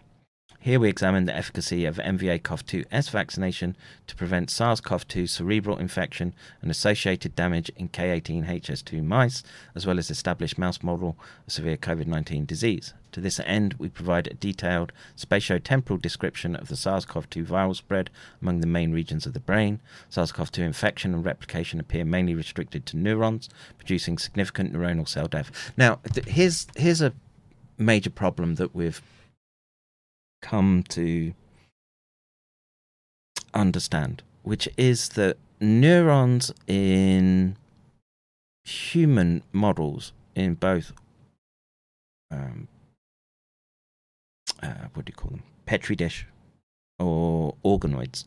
Here 0.60 0.80
we 0.80 0.90
examine 0.90 1.26
the 1.26 1.36
efficacy 1.36 1.86
of 1.86 1.98
MVA 1.98 2.42
CoV2S 2.42 3.12
vaccination 3.12 3.78
to 4.08 4.16
prevent 4.16 4.50
SARS 4.50 4.82
CoV 4.82 5.08
2 5.08 5.28
cerebral 5.28 5.78
infection 5.78 6.34
and 6.60 6.72
associated 6.72 7.36
damage 7.36 7.70
in 7.76 7.90
K18HS2 7.90 9.04
mice, 9.04 9.44
as 9.76 9.86
well 9.86 10.00
as 10.00 10.10
establish 10.10 10.58
mouse 10.58 10.82
model 10.82 11.16
of 11.46 11.54
severe 11.54 11.78
COVID 11.78 12.08
19 12.08 12.46
disease. 12.46 12.96
To 13.14 13.22
this 13.22 13.40
end, 13.46 13.76
we 13.78 13.90
provide 13.90 14.28
a 14.28 14.34
detailed 14.34 14.92
spatiotemporal 15.16 16.02
description 16.02 16.56
of 16.56 16.68
the 16.68 16.76
SARS 16.76 17.06
CoV 17.06 17.30
2 17.30 17.46
viral 17.46 17.76
spread 17.76 18.10
among 18.42 18.60
the 18.60 18.68
main 18.68 18.92
regions 18.92 19.26
of 19.26 19.34
the 19.34 19.40
brain. 19.40 19.80
SARS 20.10 20.32
CoV 20.32 20.52
2 20.52 20.64
infection 20.64 21.14
and 21.14 21.24
replication 21.24 21.80
appear 21.80 22.06
mainly 22.06 22.34
restricted 22.34 22.86
to 22.88 22.98
neurons, 22.98 23.50
producing 23.78 24.18
significant 24.18 24.74
neuronal 24.74 25.08
cell 25.08 25.28
death. 25.28 25.72
Now, 25.78 26.00
th- 26.12 26.28
here's, 26.28 26.68
here's 26.76 27.02
a 27.02 27.14
major 27.78 28.10
problem 28.10 28.56
that 28.56 28.76
we've 28.76 29.02
come 30.42 30.84
to 30.90 31.34
understand, 33.54 34.24
which 34.42 34.68
is 34.76 35.10
that 35.10 35.38
neurons 35.62 36.52
in 36.68 37.58
human 38.64 39.44
models, 39.52 40.14
in 40.36 40.56
both, 40.56 40.94
um, 42.32 42.68
uh, 44.64 44.88
what 44.94 45.06
do 45.06 45.12
you 45.12 45.16
call 45.16 45.32
them, 45.32 45.44
petri 45.66 45.96
dish 45.96 46.26
or 47.00 47.56
organoids, 47.64 48.26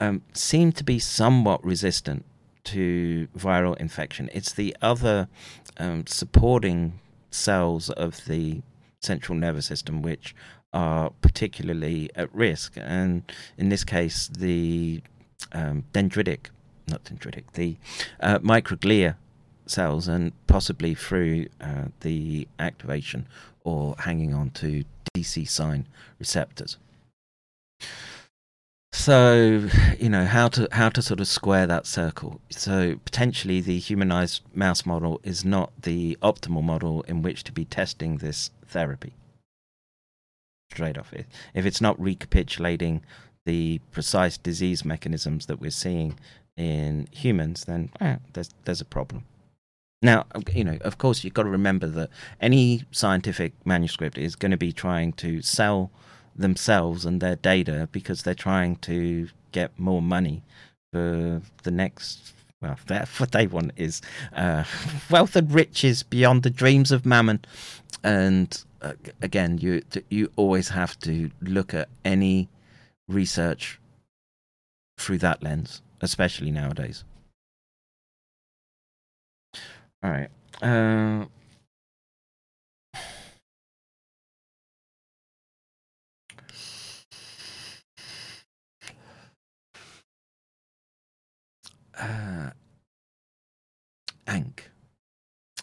um, 0.00 0.22
seem 0.32 0.72
to 0.72 0.84
be 0.84 0.98
somewhat 0.98 1.64
resistant 1.64 2.24
to 2.64 3.28
viral 3.36 3.76
infection. 3.76 4.28
It's 4.32 4.52
the 4.52 4.76
other 4.82 5.28
um, 5.78 6.06
supporting 6.06 6.98
cells 7.30 7.90
of 7.90 8.24
the 8.26 8.62
central 9.00 9.38
nervous 9.38 9.66
system 9.66 10.02
which 10.02 10.34
are 10.72 11.10
particularly 11.20 12.10
at 12.14 12.34
risk. 12.34 12.74
And 12.76 13.22
in 13.56 13.68
this 13.68 13.84
case, 13.84 14.28
the 14.28 15.00
um, 15.52 15.84
dendritic, 15.92 16.46
not 16.88 17.04
dendritic, 17.04 17.44
the 17.54 17.76
uh, 18.20 18.38
microglia 18.40 19.16
cells, 19.66 20.08
and 20.08 20.32
possibly 20.46 20.94
through 20.94 21.46
uh, 21.60 21.86
the 22.00 22.48
activation 22.58 23.26
or 23.66 23.96
hanging 23.98 24.32
on 24.32 24.50
to 24.50 24.84
DC 25.14 25.48
sign 25.48 25.86
receptors. 26.20 26.78
So, 28.92 29.68
you 29.98 30.08
know 30.08 30.24
how 30.24 30.48
to 30.48 30.68
how 30.72 30.88
to 30.88 31.02
sort 31.02 31.20
of 31.20 31.28
square 31.28 31.66
that 31.66 31.86
circle. 31.86 32.40
So 32.50 32.96
potentially, 33.04 33.60
the 33.60 33.78
humanized 33.78 34.42
mouse 34.54 34.86
model 34.86 35.20
is 35.22 35.44
not 35.44 35.70
the 35.82 36.16
optimal 36.22 36.62
model 36.62 37.02
in 37.02 37.22
which 37.22 37.44
to 37.44 37.52
be 37.52 37.64
testing 37.64 38.18
this 38.18 38.50
therapy 38.66 39.12
straight 40.70 40.96
off. 40.96 41.12
If 41.54 41.66
it's 41.66 41.80
not 41.80 42.00
recapitulating 42.00 43.02
the 43.44 43.80
precise 43.90 44.38
disease 44.38 44.84
mechanisms 44.84 45.46
that 45.46 45.60
we're 45.60 45.70
seeing 45.70 46.18
in 46.56 47.08
humans, 47.10 47.64
then 47.64 47.90
eh, 48.00 48.16
there's 48.32 48.50
there's 48.64 48.80
a 48.80 48.86
problem. 48.86 49.24
Now, 50.02 50.26
you 50.52 50.64
know, 50.64 50.78
of 50.82 50.98
course, 50.98 51.24
you've 51.24 51.34
got 51.34 51.44
to 51.44 51.48
remember 51.48 51.86
that 51.86 52.10
any 52.40 52.84
scientific 52.90 53.54
manuscript 53.64 54.18
is 54.18 54.36
going 54.36 54.50
to 54.50 54.56
be 54.56 54.72
trying 54.72 55.12
to 55.14 55.40
sell 55.42 55.90
themselves 56.34 57.06
and 57.06 57.20
their 57.20 57.36
data 57.36 57.88
because 57.92 58.22
they're 58.22 58.34
trying 58.34 58.76
to 58.76 59.28
get 59.52 59.78
more 59.78 60.02
money 60.02 60.42
for 60.92 61.40
the 61.62 61.70
next. 61.70 62.34
Well, 62.60 62.78
that's 62.86 63.18
what 63.18 63.32
they 63.32 63.46
want 63.46 63.72
is 63.76 64.02
uh, 64.34 64.64
wealth 65.10 65.34
and 65.34 65.52
riches 65.52 66.02
beyond 66.02 66.42
the 66.42 66.50
dreams 66.50 66.92
of 66.92 67.06
mammon, 67.06 67.44
and 68.04 68.62
uh, 68.82 68.92
again, 69.22 69.58
you 69.58 69.82
you 70.10 70.30
always 70.36 70.68
have 70.68 70.98
to 71.00 71.30
look 71.40 71.74
at 71.74 71.88
any 72.04 72.48
research 73.08 73.80
through 74.98 75.18
that 75.18 75.42
lens, 75.42 75.82
especially 76.00 76.50
nowadays. 76.50 77.04
All 80.06 80.12
right. 80.12 80.28
Uh, 80.62 81.24
uh, 92.00 92.50
Ankh. 94.28 94.70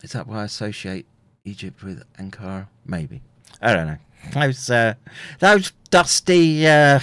Is 0.01 0.11
that 0.11 0.27
why 0.27 0.41
I 0.41 0.43
associate 0.43 1.05
Egypt 1.45 1.81
with 1.81 2.03
Ankara? 2.19 2.67
Maybe. 2.85 3.21
I 3.61 3.73
don't 3.73 3.87
know. 3.87 3.97
Those 4.33 4.69
uh, 4.69 4.95
those 5.39 5.71
dusty 5.89 6.67
uh, 6.67 6.99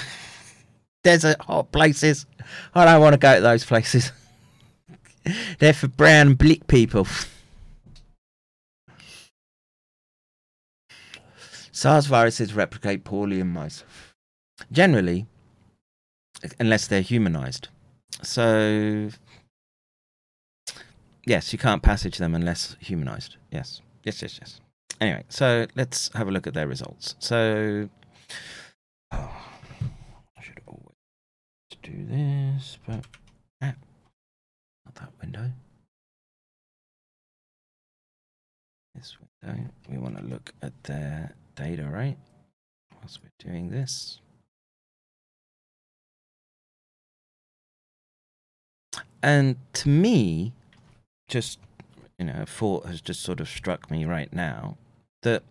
desert 1.02 1.40
hot 1.40 1.72
places. 1.72 2.26
I 2.74 2.84
don't 2.84 3.00
want 3.00 3.14
to 3.14 3.18
go 3.18 3.36
to 3.36 3.40
those 3.40 3.64
places. 3.64 4.12
They're 5.58 5.72
for 5.72 5.88
brown 5.88 6.28
and 6.28 6.38
bleak 6.38 6.66
people. 6.66 7.06
SARS 11.72 12.06
viruses 12.06 12.54
replicate 12.54 13.04
poorly 13.04 13.40
in 13.40 13.48
mice. 13.48 13.84
Generally, 14.70 15.26
unless 16.58 16.86
they're 16.86 17.00
humanized. 17.00 17.68
So, 18.22 19.10
yes, 21.24 21.52
you 21.52 21.58
can't 21.58 21.82
passage 21.82 22.18
them 22.18 22.34
unless 22.34 22.76
humanized. 22.80 23.36
Yes. 23.50 23.80
Yes, 24.04 24.20
yes, 24.22 24.38
yes. 24.40 24.60
Anyway, 25.00 25.24
so 25.28 25.66
let's 25.74 26.10
have 26.14 26.28
a 26.28 26.30
look 26.30 26.46
at 26.46 26.54
their 26.54 26.66
results. 26.66 27.14
So, 27.18 27.88
oh, 29.12 29.16
I 30.38 30.42
should 30.42 30.60
always 30.66 30.94
do 31.82 32.04
this, 32.06 32.78
but 32.86 33.06
not 34.90 34.94
that 35.06 35.12
window. 35.20 35.52
This 38.94 39.16
window. 39.42 39.70
We 39.88 39.98
want 39.98 40.16
to 40.18 40.24
look 40.24 40.52
at 40.62 40.72
their 40.84 41.34
data, 41.54 41.84
right? 41.84 42.16
Whilst 42.96 43.20
we're 43.22 43.50
doing 43.50 43.70
this. 43.70 44.20
And 49.22 49.56
to 49.74 49.88
me, 49.88 50.54
just 51.28 51.58
you 52.18 52.26
know, 52.26 52.40
a 52.42 52.46
thought 52.46 52.86
has 52.86 53.00
just 53.00 53.22
sort 53.22 53.40
of 53.40 53.48
struck 53.48 53.90
me 53.90 54.04
right 54.04 54.32
now 54.32 54.76
that 55.22 55.42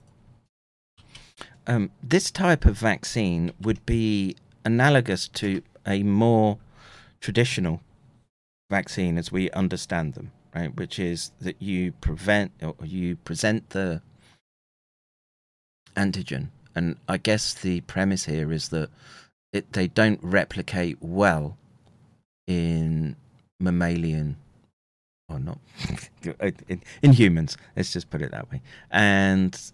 um, 1.67 1.91
this 2.03 2.31
type 2.31 2.65
of 2.65 2.77
vaccine 2.77 3.51
would 3.61 3.85
be 3.85 4.35
analogous 4.65 5.27
to 5.27 5.61
a 5.87 6.03
more 6.03 6.57
traditional 7.21 7.81
vaccine 8.69 9.17
as 9.17 9.31
we 9.31 9.49
understand 9.51 10.13
them, 10.13 10.31
right? 10.55 10.75
Which 10.75 10.99
is 10.99 11.31
that 11.41 11.61
you 11.61 11.91
prevent 11.93 12.51
or 12.61 12.75
you 12.83 13.15
present 13.17 13.69
the 13.71 14.01
antigen, 15.95 16.49
and 16.75 16.97
I 17.07 17.17
guess 17.17 17.53
the 17.53 17.81
premise 17.81 18.25
here 18.25 18.51
is 18.51 18.69
that 18.69 18.89
it, 19.51 19.73
they 19.73 19.87
don't 19.87 20.19
replicate 20.21 20.97
well 21.01 21.57
in 22.47 23.15
mammalian 23.59 24.37
or 25.29 25.39
not 25.39 25.59
in, 26.67 26.81
in 27.01 27.13
humans 27.13 27.57
let's 27.75 27.93
just 27.93 28.09
put 28.09 28.21
it 28.21 28.31
that 28.31 28.49
way 28.51 28.61
and 28.89 29.71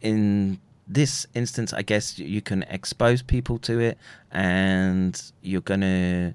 in 0.00 0.58
this 0.88 1.26
instance 1.34 1.72
i 1.72 1.82
guess 1.82 2.18
you 2.18 2.40
can 2.40 2.62
expose 2.64 3.20
people 3.20 3.58
to 3.58 3.78
it 3.80 3.98
and 4.30 5.32
you're 5.42 5.60
gonna 5.60 6.34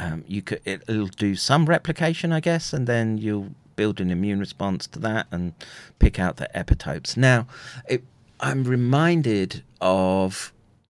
um, 0.00 0.24
you 0.26 0.42
could 0.42 0.60
it'll 0.64 1.06
do 1.06 1.34
some 1.36 1.66
replication 1.66 2.32
i 2.32 2.40
guess 2.40 2.72
and 2.72 2.86
then 2.86 3.18
you'll 3.18 3.50
build 3.76 4.00
an 4.00 4.10
immune 4.10 4.40
response 4.40 4.86
to 4.86 4.98
that 4.98 5.26
and 5.30 5.52
pick 5.98 6.18
out 6.18 6.36
the 6.36 6.48
epitopes 6.54 7.16
now 7.16 7.46
it, 7.88 8.02
i'm 8.40 8.64
reminded 8.64 9.62
of 9.80 10.52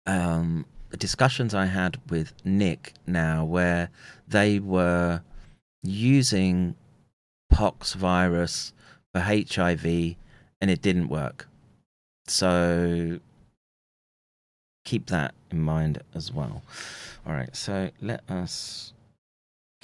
um, 0.05 0.65
discussions 0.97 1.53
i 1.53 1.65
had 1.65 1.99
with 2.09 2.33
nick 2.43 2.93
now 3.07 3.43
where 3.43 3.89
they 4.27 4.59
were 4.59 5.21
using 5.83 6.75
pox 7.49 7.93
virus 7.93 8.73
for 9.13 9.19
HIV 9.19 10.15
and 10.59 10.71
it 10.71 10.81
didn't 10.81 11.09
work. 11.09 11.47
So 12.25 13.19
keep 14.85 15.07
that 15.07 15.33
in 15.51 15.61
mind 15.61 16.01
as 16.15 16.31
well. 16.31 16.63
All 17.25 17.33
right, 17.33 17.55
so 17.55 17.91
let 18.01 18.29
us 18.29 18.92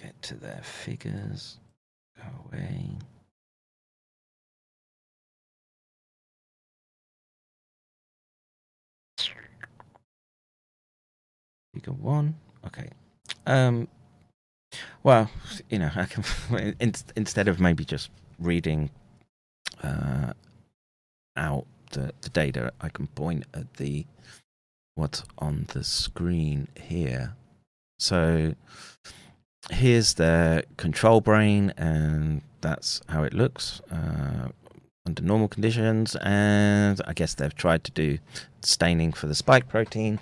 get 0.01 0.21
to 0.23 0.35
their 0.35 0.61
figures. 0.63 1.57
Go 2.17 2.23
away. 2.47 2.97
figure 11.73 11.93
one. 11.93 12.35
Okay. 12.65 12.89
Um, 13.45 13.87
well, 15.03 15.29
you 15.69 15.79
know, 15.79 15.89
I 15.95 16.05
can 16.05 16.23
in, 16.79 16.93
instead 17.15 17.47
of 17.47 17.59
maybe 17.59 17.85
just 17.85 18.09
reading 18.37 18.89
uh, 19.83 20.33
out 21.35 21.65
the, 21.91 22.11
the 22.21 22.29
data, 22.29 22.71
I 22.81 22.89
can 22.89 23.07
point 23.07 23.45
at 23.53 23.73
the 23.75 24.05
what's 24.95 25.23
on 25.37 25.65
the 25.73 25.83
screen 25.83 26.67
here. 26.79 27.35
So 27.97 28.55
here's 29.69 30.15
the 30.15 30.63
control 30.77 31.21
brain, 31.21 31.73
and 31.77 32.41
that's 32.61 33.01
how 33.07 33.23
it 33.23 33.33
looks 33.33 33.81
uh, 33.91 34.49
under 35.05 35.21
normal 35.21 35.47
conditions. 35.47 36.15
And 36.17 37.01
I 37.07 37.13
guess 37.13 37.33
they've 37.35 37.55
tried 37.55 37.83
to 37.85 37.91
do 37.91 38.19
staining 38.61 39.13
for 39.13 39.27
the 39.27 39.35
spike 39.35 39.67
protein. 39.67 40.19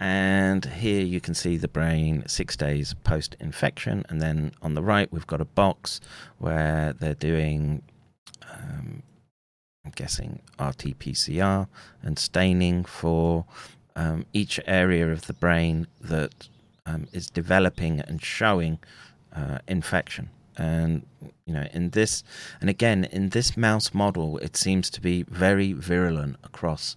And 0.00 0.64
here 0.64 1.04
you 1.04 1.20
can 1.20 1.34
see 1.34 1.56
the 1.56 1.68
brain 1.68 2.22
six 2.28 2.56
days 2.56 2.94
post 3.02 3.36
infection. 3.40 4.04
And 4.08 4.22
then 4.22 4.52
on 4.62 4.74
the 4.74 4.82
right, 4.82 5.12
we've 5.12 5.26
got 5.26 5.40
a 5.40 5.44
box 5.44 6.00
where 6.38 6.92
they're 6.92 7.14
doing, 7.14 7.82
um, 8.52 9.02
I'm 9.84 9.92
guessing, 9.96 10.40
RT 10.60 10.98
PCR 11.00 11.66
and 12.02 12.16
staining 12.16 12.84
for 12.84 13.44
um, 13.96 14.24
each 14.32 14.60
area 14.66 15.10
of 15.10 15.26
the 15.26 15.32
brain 15.32 15.88
that 16.00 16.48
um, 16.88 17.06
is 17.12 17.28
developing 17.30 18.00
and 18.00 18.22
showing 18.22 18.78
uh, 19.34 19.58
infection. 19.68 20.30
And 20.56 21.06
you 21.46 21.54
know, 21.54 21.66
in 21.72 21.90
this, 21.90 22.24
and 22.60 22.68
again, 22.68 23.04
in 23.04 23.28
this 23.28 23.56
mouse 23.56 23.94
model, 23.94 24.38
it 24.38 24.56
seems 24.56 24.90
to 24.90 25.00
be 25.00 25.22
very 25.22 25.72
virulent 25.72 26.36
across 26.42 26.96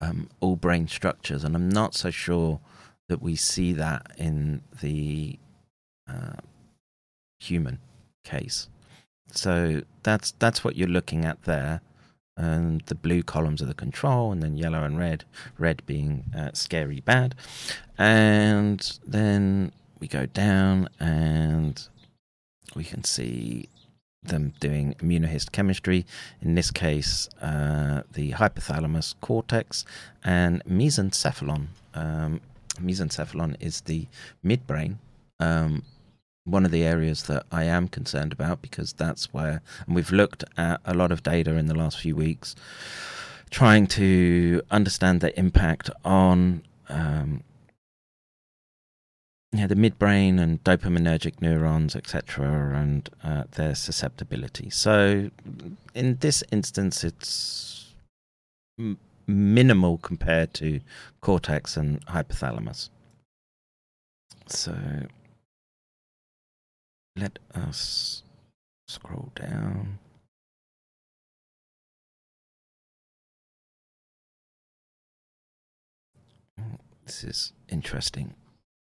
um, 0.00 0.28
all 0.40 0.56
brain 0.56 0.88
structures, 0.88 1.44
and 1.44 1.54
I'm 1.54 1.68
not 1.68 1.94
so 1.94 2.10
sure 2.10 2.60
that 3.08 3.22
we 3.22 3.36
see 3.36 3.72
that 3.74 4.10
in 4.16 4.62
the 4.80 5.38
uh, 6.08 6.40
human 7.40 7.78
case. 8.24 8.68
So 9.32 9.82
that's 10.02 10.32
that's 10.38 10.64
what 10.64 10.74
you're 10.76 10.88
looking 10.88 11.24
at 11.24 11.42
there, 11.44 11.80
and 12.38 12.80
the 12.86 12.94
blue 12.94 13.22
columns 13.22 13.60
are 13.60 13.66
the 13.66 13.74
control, 13.74 14.32
and 14.32 14.42
then 14.42 14.56
yellow 14.56 14.84
and 14.84 14.98
red, 14.98 15.24
red 15.58 15.82
being 15.84 16.24
uh, 16.34 16.50
scary 16.54 17.00
bad, 17.00 17.34
and 17.98 18.98
then 19.06 19.72
we 20.00 20.06
go 20.06 20.24
down 20.26 20.88
and 21.00 21.88
we 22.74 22.84
can 22.84 23.02
see 23.04 23.68
them 24.22 24.52
doing 24.60 24.94
immunohistochemistry. 25.00 26.04
In 26.40 26.54
this 26.54 26.70
case, 26.70 27.28
uh, 27.42 28.02
the 28.12 28.32
hypothalamus, 28.32 29.14
cortex, 29.20 29.84
and 30.24 30.62
mesencephalon. 30.64 31.66
Um, 31.94 32.40
mesencephalon 32.80 33.56
is 33.60 33.80
the 33.82 34.06
midbrain. 34.44 34.96
Um, 35.40 35.82
one 36.50 36.64
of 36.64 36.70
the 36.70 36.84
areas 36.84 37.24
that 37.24 37.44
I 37.52 37.64
am 37.64 37.88
concerned 37.88 38.32
about 38.32 38.62
because 38.62 38.92
that's 38.92 39.32
where, 39.32 39.62
and 39.86 39.94
we've 39.94 40.12
looked 40.12 40.44
at 40.56 40.80
a 40.84 40.94
lot 40.94 41.12
of 41.12 41.22
data 41.22 41.54
in 41.56 41.66
the 41.66 41.74
last 41.74 41.98
few 42.00 42.16
weeks, 42.16 42.54
trying 43.50 43.86
to 43.86 44.62
understand 44.70 45.20
the 45.20 45.38
impact 45.38 45.90
on 46.04 46.62
um, 46.88 47.42
yeah, 49.52 49.66
the 49.66 49.74
midbrain 49.74 50.38
and 50.38 50.62
dopaminergic 50.62 51.40
neurons, 51.40 51.96
etc., 51.96 52.76
and 52.76 53.08
uh, 53.24 53.44
their 53.52 53.74
susceptibility. 53.74 54.68
So, 54.68 55.30
in 55.94 56.18
this 56.20 56.44
instance, 56.52 57.02
it's 57.02 57.94
m- 58.78 58.98
minimal 59.26 59.98
compared 59.98 60.52
to 60.54 60.80
cortex 61.22 61.78
and 61.78 62.04
hypothalamus. 62.06 62.90
So, 64.46 64.76
let 67.18 67.38
us 67.54 68.22
scroll 68.86 69.32
down. 69.34 69.98
This 77.04 77.24
is 77.24 77.52
interesting 77.68 78.34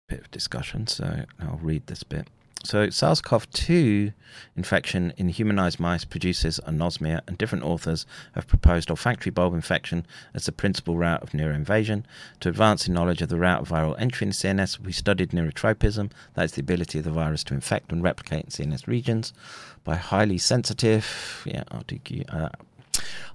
bit 0.08 0.20
of 0.20 0.32
discussion, 0.32 0.88
so 0.88 1.26
I'll 1.40 1.60
read 1.62 1.88
this 1.88 2.04
bit. 2.04 2.28
So, 2.64 2.90
SARS 2.90 3.22
CoV 3.22 3.50
2 3.52 4.12
infection 4.56 5.14
in 5.16 5.30
humanized 5.30 5.80
mice 5.80 6.04
produces 6.04 6.60
anosmia, 6.68 7.22
and 7.28 7.38
different 7.38 7.64
authors 7.64 8.06
have 8.34 8.48
proposed 8.48 8.90
olfactory 8.90 9.32
bulb 9.32 9.54
infection 9.54 10.06
as 10.34 10.46
the 10.46 10.52
principal 10.52 10.98
route 10.98 11.22
of 11.22 11.32
neuroinvasion. 11.32 12.04
To 12.42 12.50
advance 12.50 12.88
in 12.88 12.94
knowledge 12.94 13.22
of 13.22 13.30
the 13.30 13.38
route 13.38 13.62
of 13.62 13.70
viral 13.70 13.96
entry 14.00 14.28
in 14.28 14.34
CNS, 14.34 14.80
we 14.80 14.92
studied 14.92 15.30
neurotropism, 15.32 16.12
that 16.34 16.46
is 16.46 16.52
the 16.54 16.62
ability 16.62 16.98
of 17.00 17.06
the 17.06 17.12
virus 17.12 17.44
to 17.46 17.54
infect 17.54 17.92
and 17.92 18.04
replicate 18.04 18.46
in 18.46 18.72
CNS 18.72 18.88
regions, 18.88 19.34
by 19.84 19.96
highly 19.96 20.38
sensitive, 20.38 21.44
yeah, 21.46 21.64
RTQ, 21.72 22.34
uh, 22.34 22.50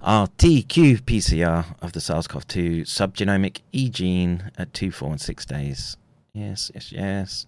RTQ 0.03 1.01
PCR 1.01 1.75
of 1.81 1.93
the 1.93 2.01
SARS 2.01 2.27
CoV 2.27 2.47
2 2.47 2.81
subgenomic 2.81 3.61
E 3.71 3.89
gene 3.89 4.51
at 4.57 4.73
2, 4.73 4.91
4, 4.91 5.11
and 5.11 5.21
6 5.21 5.45
days 5.45 5.97
Yes, 6.33 6.71
yes, 6.73 6.91
yes. 6.91 7.45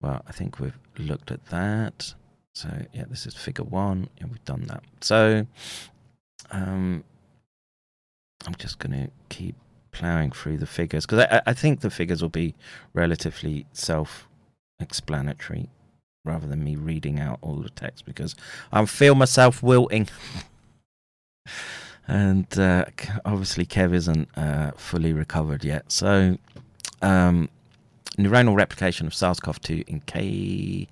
Well, 0.00 0.22
I 0.26 0.32
think 0.32 0.60
we've 0.60 0.78
looked 0.98 1.30
at 1.30 1.46
that. 1.46 2.14
So 2.54 2.68
yeah, 2.92 3.04
this 3.08 3.26
is 3.26 3.34
figure 3.34 3.64
one, 3.64 4.08
and 4.20 4.30
we've 4.30 4.44
done 4.44 4.66
that. 4.66 4.84
So 5.00 5.46
um, 6.50 7.04
I'm 8.46 8.54
just 8.56 8.78
going 8.78 8.92
to 8.92 9.10
keep 9.28 9.56
plowing 9.90 10.30
through 10.32 10.58
the 10.58 10.66
figures 10.66 11.06
because 11.06 11.26
I, 11.30 11.42
I 11.46 11.52
think 11.52 11.80
the 11.80 11.90
figures 11.90 12.20
will 12.20 12.28
be 12.28 12.54
relatively 12.92 13.66
self-explanatory 13.72 15.68
rather 16.24 16.46
than 16.46 16.64
me 16.64 16.74
reading 16.76 17.20
out 17.20 17.38
all 17.42 17.56
the 17.56 17.70
text 17.70 18.04
because 18.04 18.34
I 18.72 18.84
feel 18.86 19.14
myself 19.14 19.62
wilting. 19.62 20.08
and 22.08 22.58
uh, 22.58 22.86
obviously, 23.24 23.66
Kev 23.66 23.94
isn't 23.94 24.28
uh, 24.36 24.72
fully 24.76 25.12
recovered 25.12 25.64
yet. 25.64 25.90
So, 25.90 26.38
um, 27.02 27.48
neuronal 28.16 28.56
replication 28.56 29.06
of 29.06 29.14
SARS-CoV-2 29.14 29.88
in 29.88 30.00
K 30.00 30.88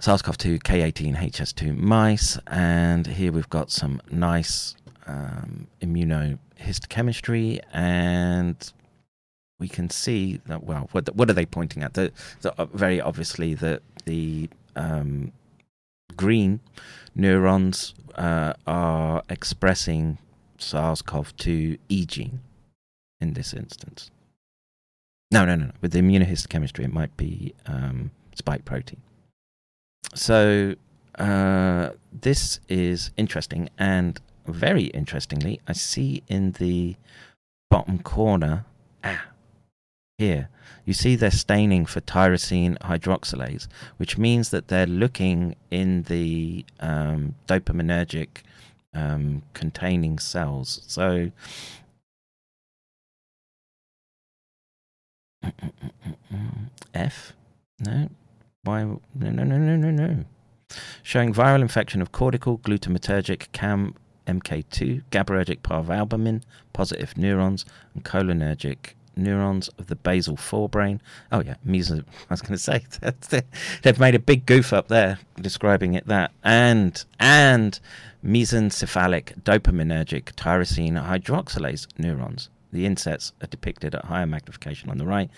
SARS-CoV-2 0.00 0.58
K18HS2 0.60 1.76
mice, 1.76 2.38
and 2.46 3.06
here 3.06 3.32
we've 3.32 3.50
got 3.50 3.70
some 3.70 4.00
nice 4.10 4.76
um, 5.06 5.66
immunohistochemistry, 5.82 7.60
and 7.72 8.72
we 9.58 9.68
can 9.68 9.90
see 9.90 10.40
that. 10.46 10.62
Well, 10.62 10.88
what 10.92 11.14
what 11.16 11.28
are 11.28 11.32
they 11.32 11.46
pointing 11.46 11.82
at? 11.82 11.94
The, 11.94 12.12
the 12.42 12.54
uh, 12.60 12.66
very 12.66 13.00
obviously 13.00 13.54
the 13.54 13.82
the 14.04 14.48
um, 14.76 15.32
green 16.16 16.60
neurons 17.14 17.94
uh, 18.14 18.52
are 18.66 19.22
expressing 19.28 20.18
SARS-CoV-2 20.58 21.78
E 21.88 22.06
gene 22.06 22.40
in 23.20 23.32
this 23.32 23.52
instance. 23.52 24.10
No, 25.30 25.44
no, 25.44 25.54
no, 25.54 25.66
no. 25.66 25.72
With 25.80 25.92
the 25.92 26.00
immunohistochemistry, 26.00 26.84
it 26.84 26.92
might 26.92 27.16
be 27.16 27.54
um, 27.66 28.10
spike 28.34 28.64
protein. 28.64 29.00
So 30.14 30.74
uh, 31.18 31.90
this 32.12 32.60
is 32.68 33.10
interesting, 33.16 33.68
and 33.78 34.20
very 34.46 34.84
interestingly, 34.84 35.60
I 35.68 35.74
see 35.74 36.22
in 36.28 36.52
the 36.52 36.96
bottom 37.70 37.98
corner, 37.98 38.64
ah, 39.04 39.26
here, 40.16 40.48
you 40.84 40.94
see 40.94 41.16
they're 41.16 41.30
staining 41.30 41.84
for 41.84 42.00
tyrosine 42.00 42.78
hydroxylase, 42.78 43.68
which 43.98 44.16
means 44.16 44.48
that 44.50 44.68
they're 44.68 44.86
looking 44.86 45.54
in 45.70 46.04
the 46.04 46.64
um, 46.80 47.34
dopaminergic 47.46 48.28
um, 48.94 49.42
containing 49.52 50.18
cells. 50.18 50.80
So 50.86 51.30
F? 56.94 57.32
No. 57.80 58.08
Why? 58.64 58.82
No, 58.84 59.00
no, 59.14 59.44
no, 59.44 59.56
no, 59.56 59.76
no, 59.76 59.90
no. 59.90 60.24
Showing 61.02 61.32
viral 61.32 61.62
infection 61.62 62.02
of 62.02 62.12
cortical 62.12 62.58
glutamatergic 62.58 63.52
CAM 63.52 63.94
MK2, 64.26 65.02
GABAergic 65.10 65.60
parvalbumin, 65.60 66.42
positive 66.72 67.16
neurons, 67.16 67.64
and 67.94 68.04
cholinergic 68.04 68.94
neurons 69.16 69.68
of 69.78 69.86
the 69.86 69.96
basal 69.96 70.36
forebrain. 70.36 71.00
Oh 71.32 71.40
yeah, 71.40 71.56
meso. 71.66 72.00
I 72.00 72.04
was 72.30 72.42
going 72.42 72.52
to 72.58 72.58
say 72.58 73.42
they've 73.82 73.98
made 73.98 74.14
a 74.14 74.20
big 74.20 74.46
goof 74.46 74.72
up 74.72 74.88
there 74.88 75.18
describing 75.40 75.94
it 75.94 76.06
that 76.06 76.32
and 76.44 77.04
and 77.18 77.80
mesencephalic 78.24 79.42
dopaminergic 79.42 80.34
tyrosine 80.34 81.02
hydroxylase 81.04 81.86
neurons. 81.98 82.50
The 82.72 82.86
insets 82.86 83.32
are 83.42 83.46
depicted 83.46 83.94
at 83.94 84.04
higher 84.04 84.26
magnification 84.26 84.90
on 84.90 84.98
the 84.98 85.06
right. 85.06 85.30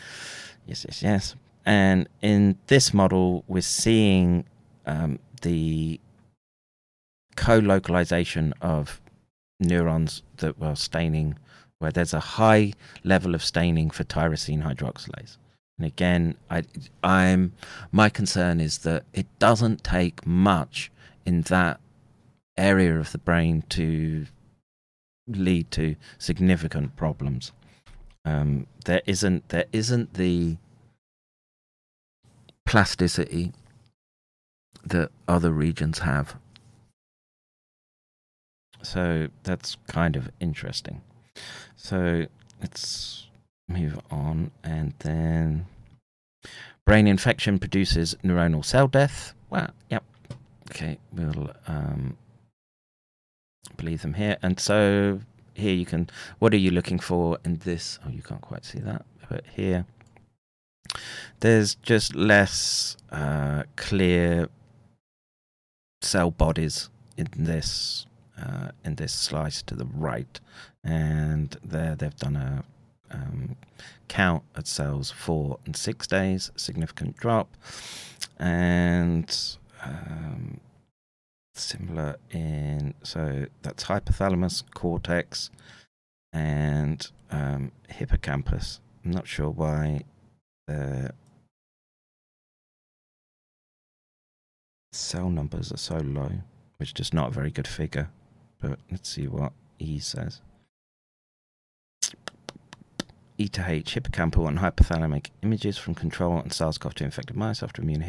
Yes, 0.67 0.85
yes, 0.89 1.03
yes. 1.03 1.35
And 1.65 2.09
in 2.23 2.57
this 2.67 2.93
model, 2.93 3.45
we're 3.47 3.61
seeing 3.63 4.45
um, 4.87 5.19
the 5.43 6.01
co-localization 7.37 8.55
of 8.61 9.01
neurons 9.61 10.23
that 10.39 10.59
were 10.59 10.75
staining, 10.75 11.39
where 11.79 11.91
there's 11.91 12.15
a 12.15 12.21
high 12.21 12.73
level 13.05 13.35
of 13.35 13.45
staining 13.45 13.91
for 13.91 14.05
tyrosine 14.05 14.63
hydroxylase. 14.63 15.37
And 15.79 15.87
again, 15.87 16.35
I, 16.51 16.65
I'm 17.03 17.53
my 17.93 18.09
concern 18.11 18.61
is 18.61 18.79
that 18.79 19.05
it 19.15 19.27
doesn't 19.39 19.83
take 19.83 20.27
much 20.27 20.91
in 21.25 21.43
that 21.43 21.81
area 22.59 22.99
of 22.99 23.13
the 23.13 23.19
brain 23.19 23.63
to 23.71 24.27
lead 25.37 25.71
to 25.73 25.97
significant 26.19 26.97
problems. 26.97 27.53
Um, 28.25 28.67
there 28.85 29.03
isn't 29.07 29.49
there 29.49 29.65
isn't 29.73 30.15
the 30.15 30.57
plasticity 32.67 33.53
that 34.85 35.11
other 35.27 35.51
regions 35.51 36.01
have. 36.01 36.37
So 38.83 39.29
that's 39.43 39.77
kind 39.89 40.17
of 40.17 40.31
interesting. 40.41 41.03
So 41.77 42.27
let's 42.61 43.27
move 43.69 44.01
on 44.11 44.51
and 44.65 44.95
then 45.01 45.67
brain 46.87 47.07
infection 47.07 47.59
produces 47.59 48.17
neuronal 48.25 48.65
cell 48.65 48.89
death. 48.89 49.35
Well, 49.51 49.71
yep. 49.91 50.05
Okay, 50.71 50.99
we'll 51.13 51.51
um, 51.67 52.17
believe 53.77 54.03
them 54.03 54.15
here. 54.15 54.37
And 54.43 54.59
so 54.61 55.21
here 55.55 55.75
you 55.75 55.87
can, 55.87 56.11
what 56.39 56.53
are 56.55 56.59
you 56.59 56.71
looking 56.71 56.99
for 56.99 57.39
in 57.45 57.57
this? 57.59 57.99
Oh, 58.05 58.11
you 58.11 58.23
can't 58.23 58.41
quite 58.41 58.65
see 58.65 58.81
that, 58.81 59.05
but 59.29 59.45
here 59.55 59.87
there's 61.41 61.75
just 61.77 62.15
less 62.15 62.97
uh, 63.11 63.65
clear 63.77 64.49
cell 66.03 66.31
bodies 66.31 66.91
in 67.17 67.29
this 67.37 68.07
uh, 68.41 68.71
in 68.85 68.95
this 68.95 69.13
slice 69.13 69.63
to 69.63 69.75
the 69.75 69.85
right, 69.85 70.41
and 70.83 71.59
there 71.63 71.95
they've 71.95 72.17
done 72.17 72.37
a 72.37 72.65
um, 73.11 73.57
count 74.09 74.43
at 74.57 74.67
cells 74.67 75.11
four 75.11 75.59
and 75.67 75.77
six 75.77 76.07
days, 76.07 76.51
significant 76.57 77.17
drop, 77.19 77.55
and 78.39 79.59
um, 79.85 80.61
similar 81.61 82.17
in 82.31 82.95
so 83.03 83.47
that's 83.63 83.85
hypothalamus, 83.85 84.63
cortex, 84.75 85.51
and 86.33 87.11
um, 87.31 87.73
hippocampus. 87.89 88.81
I'm 89.05 89.11
not 89.11 89.27
sure 89.27 89.51
why 89.51 90.03
the 90.67 91.13
cell 94.93 95.31
numbers 95.31 95.73
are 95.73 95.79
so 95.79 95.99
low, 95.99 96.31
which 96.79 96.91
is 96.91 96.93
just 96.95 97.15
not 97.15 97.29
a 97.29 97.33
very 97.33 97.51
good 97.51 97.69
figure. 97.69 98.11
But 98.61 98.79
let's 98.91 99.09
see 99.09 99.27
what 99.27 99.53
E 99.79 99.99
says. 99.99 100.41
E 103.39 103.49
to 103.49 103.65
H, 103.67 103.95
hippocampal 103.95 104.47
and 104.47 104.59
hypothalamic 104.59 105.31
images 105.43 105.79
from 105.79 105.95
control 105.95 106.39
and 106.39 106.53
SARS-CoV-2 106.53 107.01
infected 107.01 107.37
mice 107.37 107.63
after 107.63 107.81
immune 107.81 108.03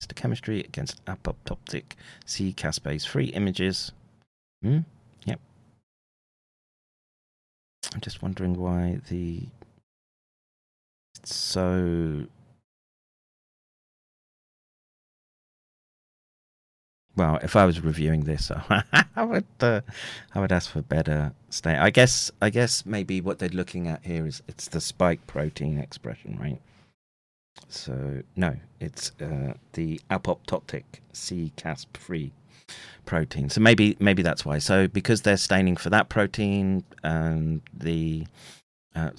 histochemistry 0.00 0.64
against 0.64 1.04
apoptotic 1.04 1.84
C 2.26 2.52
caspase 2.52 3.06
free 3.06 3.26
images. 3.26 3.92
Hmm? 4.62 4.80
Yep. 5.24 5.40
I'm 7.94 8.00
just 8.00 8.22
wondering 8.22 8.54
why 8.54 9.00
the 9.08 9.42
it's 11.18 11.34
so 11.34 12.26
well, 17.16 17.38
if 17.42 17.54
I 17.56 17.66
was 17.66 17.80
reviewing 17.80 18.24
this, 18.24 18.50
I 19.16 19.22
would 19.22 19.44
uh, 19.60 19.82
I 20.34 20.40
would 20.40 20.52
ask 20.52 20.70
for 20.70 20.80
better 20.80 21.32
state. 21.50 21.78
I 21.78 21.90
guess 21.90 22.30
I 22.40 22.48
guess 22.48 22.86
maybe 22.86 23.20
what 23.20 23.38
they're 23.38 23.50
looking 23.50 23.88
at 23.88 24.04
here 24.04 24.26
is 24.26 24.42
it's 24.48 24.68
the 24.68 24.80
spike 24.80 25.26
protein 25.26 25.78
expression, 25.78 26.38
right? 26.40 26.60
So 27.68 28.22
no, 28.36 28.56
it's 28.80 29.12
uh, 29.20 29.54
the 29.72 30.00
apoptotic 30.10 30.84
C 31.12 31.52
casp 31.56 31.96
free 31.96 32.32
protein. 33.06 33.50
So 33.50 33.60
maybe 33.60 33.96
maybe 34.00 34.22
that's 34.22 34.44
why. 34.44 34.58
So 34.58 34.88
because 34.88 35.22
they're 35.22 35.36
staining 35.36 35.76
for 35.76 35.90
that 35.90 36.08
protein, 36.08 36.84
and 37.02 37.62
the 37.72 38.26
uh, 38.94 39.10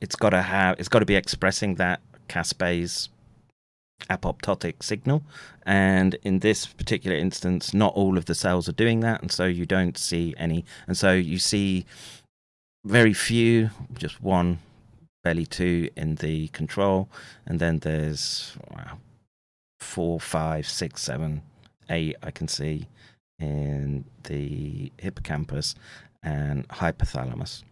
it's 0.00 0.16
got 0.16 0.30
to 0.30 0.42
have 0.42 0.78
it's 0.78 0.88
got 0.88 1.00
to 1.00 1.06
be 1.06 1.16
expressing 1.16 1.76
that 1.76 2.00
caspase 2.28 3.08
apoptotic 4.08 4.82
signal. 4.82 5.22
And 5.66 6.16
in 6.22 6.40
this 6.40 6.66
particular 6.66 7.16
instance, 7.16 7.74
not 7.74 7.94
all 7.94 8.16
of 8.16 8.24
the 8.24 8.34
cells 8.34 8.68
are 8.68 8.72
doing 8.72 9.00
that. 9.00 9.20
And 9.22 9.30
so 9.30 9.44
you 9.44 9.66
don't 9.66 9.98
see 9.98 10.34
any. 10.38 10.64
And 10.86 10.96
so 10.96 11.12
you 11.12 11.38
see 11.38 11.84
very 12.84 13.12
few, 13.12 13.70
just 13.94 14.22
one, 14.22 14.58
barely 15.22 15.46
two 15.46 15.88
in 15.96 16.16
the 16.16 16.48
control. 16.48 17.08
And 17.46 17.60
then 17.60 17.78
there's 17.78 18.56
wow, 18.70 18.98
four, 19.78 20.20
five, 20.20 20.66
six, 20.68 21.02
seven, 21.02 21.42
eight, 21.88 22.16
I 22.22 22.30
can 22.30 22.48
see 22.48 22.88
in 23.38 24.04
the 24.24 24.92
hippocampus 24.98 25.74
and 26.22 26.68
hypothalamus. 26.68 27.62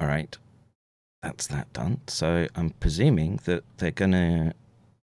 All 0.00 0.06
right 0.06 0.36
that's 1.22 1.46
that 1.48 1.72
done. 1.72 2.00
So 2.06 2.46
I'm 2.54 2.70
presuming 2.70 3.40
that 3.44 3.64
they're 3.78 3.90
going 3.90 4.12
to. 4.12 4.52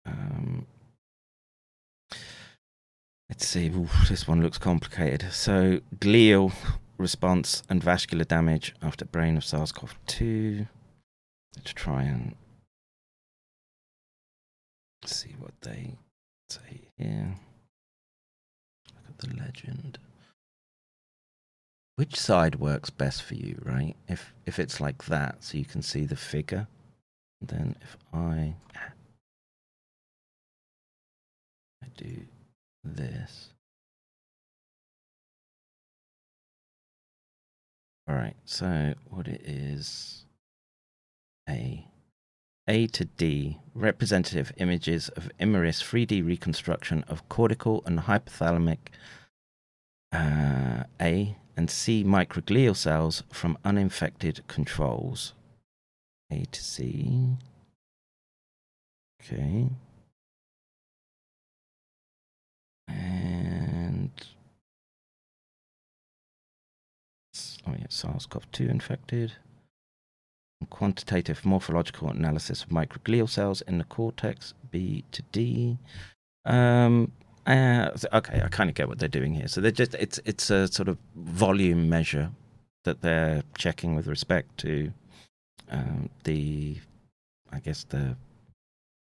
Um, 0.05 0.65
let's 3.29 3.47
see. 3.47 3.67
Ooh, 3.69 3.89
this 4.09 4.27
one 4.27 4.41
looks 4.41 4.57
complicated. 4.57 5.31
So 5.31 5.79
glial 5.97 6.53
response 7.01 7.63
and 7.69 7.83
vascular 7.83 8.23
damage 8.23 8.73
after 8.81 9.05
brain 9.05 9.35
of 9.37 9.43
SARS-CoV-2. 9.43 10.67
Let's 11.57 11.73
try 11.73 12.03
and 12.03 12.35
see 15.05 15.35
what 15.39 15.53
they 15.61 15.97
say 16.49 16.81
here. 16.97 17.35
Look 18.95 19.03
at 19.09 19.17
the 19.17 19.35
legend 19.35 19.97
which 22.01 22.19
side 22.19 22.55
works 22.55 22.89
best 22.89 23.21
for 23.21 23.35
you, 23.35 23.61
right? 23.63 23.95
If 24.07 24.33
if 24.47 24.57
it's 24.57 24.81
like 24.81 25.05
that, 25.05 25.43
so 25.43 25.59
you 25.59 25.65
can 25.65 25.83
see 25.83 26.05
the 26.05 26.15
figure, 26.15 26.65
then 27.39 27.75
if 27.79 27.95
I 28.11 28.55
I 31.83 31.87
do 31.95 32.25
this. 32.83 33.49
All 38.07 38.15
right, 38.15 38.35
so 38.45 38.93
what 39.09 39.27
it 39.27 39.41
is 39.43 40.25
A 41.49 41.87
A 42.67 42.87
to 42.87 43.05
D 43.05 43.59
representative 43.73 44.51
images 44.57 45.09
of 45.09 45.31
Imaris 45.39 45.81
3D 45.83 46.25
reconstruction 46.25 47.03
of 47.07 47.27
cortical 47.29 47.83
and 47.85 47.99
hypothalamic 47.99 48.89
uh, 50.11 50.83
A 50.99 51.37
and 51.55 51.69
C 51.69 52.03
microglial 52.03 52.75
cells 52.75 53.23
from 53.31 53.57
uninfected 53.63 54.41
controls. 54.47 55.33
A 56.31 56.45
to 56.45 56.63
C. 56.63 57.37
Okay. 59.21 59.67
And 62.87 63.50
oh 67.67 67.75
yeah, 67.77 67.85
SARS-CoV-2 67.89 68.69
infected. 68.69 69.33
Quantitative 70.69 71.43
morphological 71.43 72.09
analysis 72.09 72.63
of 72.63 72.69
microglial 72.69 73.27
cells 73.27 73.61
in 73.61 73.79
the 73.79 73.83
cortex, 73.83 74.53
B 74.69 75.03
to 75.11 75.23
D. 75.31 75.77
Um, 76.45 77.11
uh, 77.47 77.89
okay, 78.13 78.41
I 78.43 78.47
kind 78.49 78.69
of 78.69 78.75
get 78.75 78.87
what 78.87 78.99
they're 78.99 79.09
doing 79.09 79.33
here. 79.33 79.47
So 79.47 79.59
they're 79.59 79.71
just 79.71 79.95
it's 79.95 80.19
it's 80.25 80.51
a 80.51 80.67
sort 80.67 80.87
of 80.87 80.97
volume 81.15 81.89
measure 81.89 82.29
that 82.83 83.01
they're 83.01 83.43
checking 83.57 83.95
with 83.95 84.07
respect 84.07 84.57
to 84.59 84.93
um, 85.71 86.09
the, 86.23 86.77
I 87.51 87.59
guess 87.59 87.83
the 87.85 88.15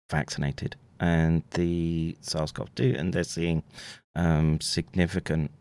vaccinated 0.10 0.76
and 1.00 1.44
the 1.52 2.16
SARS-CoV-2, 2.22 2.98
and 2.98 3.14
they're 3.14 3.24
seeing 3.24 3.64
um, 4.16 4.62
significant 4.62 5.52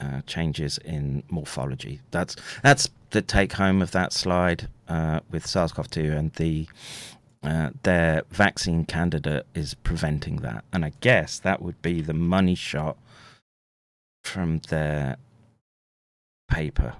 uh, 0.00 0.22
changes 0.26 0.78
in 0.78 1.22
morphology. 1.30 2.00
That's 2.10 2.36
that's 2.62 2.88
the 3.10 3.22
take 3.22 3.54
home 3.54 3.82
of 3.82 3.90
that 3.92 4.12
slide 4.12 4.68
uh, 4.88 5.20
with 5.30 5.46
SARS-CoV-2 5.46 6.16
and 6.16 6.32
the 6.34 6.66
uh, 7.42 7.70
their 7.82 8.22
vaccine 8.30 8.84
candidate 8.84 9.46
is 9.54 9.74
preventing 9.74 10.36
that. 10.36 10.64
And 10.72 10.84
I 10.84 10.92
guess 11.00 11.38
that 11.40 11.60
would 11.60 11.80
be 11.82 12.00
the 12.00 12.14
money 12.14 12.54
shot 12.54 12.96
from 14.22 14.60
their 14.68 15.16
paper 16.48 16.94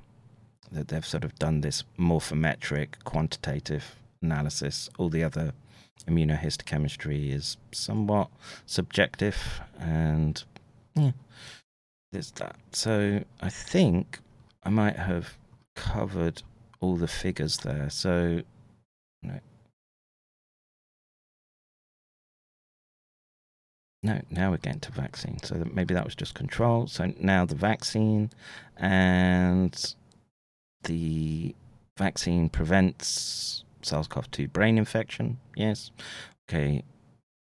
that 0.72 0.88
they've 0.88 1.06
sort 1.06 1.24
of 1.24 1.38
done 1.38 1.60
this 1.60 1.84
morphometric 1.98 3.04
quantitative 3.04 3.96
analysis. 4.20 4.88
All 4.98 5.08
the 5.08 5.22
other 5.22 5.52
immunohistochemistry 6.08 7.32
is 7.32 7.56
somewhat 7.70 8.28
subjective, 8.66 9.60
and 9.78 10.42
yeah, 10.94 11.12
there's 12.12 12.30
that. 12.32 12.56
So 12.72 13.24
I 13.40 13.48
think 13.48 14.20
I 14.62 14.68
might 14.68 14.96
have 14.96 15.36
covered 15.74 16.42
all 16.80 16.96
the 16.96 17.08
figures 17.08 17.58
there. 17.58 17.90
So 17.90 18.42
no. 19.22 19.40
No, 24.04 24.20
now 24.30 24.50
we're 24.50 24.56
getting 24.56 24.80
to 24.80 24.92
vaccine. 24.92 25.38
So 25.42 25.64
maybe 25.72 25.94
that 25.94 26.04
was 26.04 26.14
just 26.14 26.34
control. 26.34 26.86
So 26.88 27.12
now 27.18 27.44
the 27.44 27.54
vaccine 27.54 28.30
and 28.76 29.94
the 30.84 31.54
vaccine 31.96 32.48
prevents 32.48 33.64
SARS 33.82 34.08
CoV 34.08 34.30
2 34.30 34.48
brain 34.48 34.76
infection. 34.76 35.38
Yes. 35.56 35.92
Okay. 36.48 36.82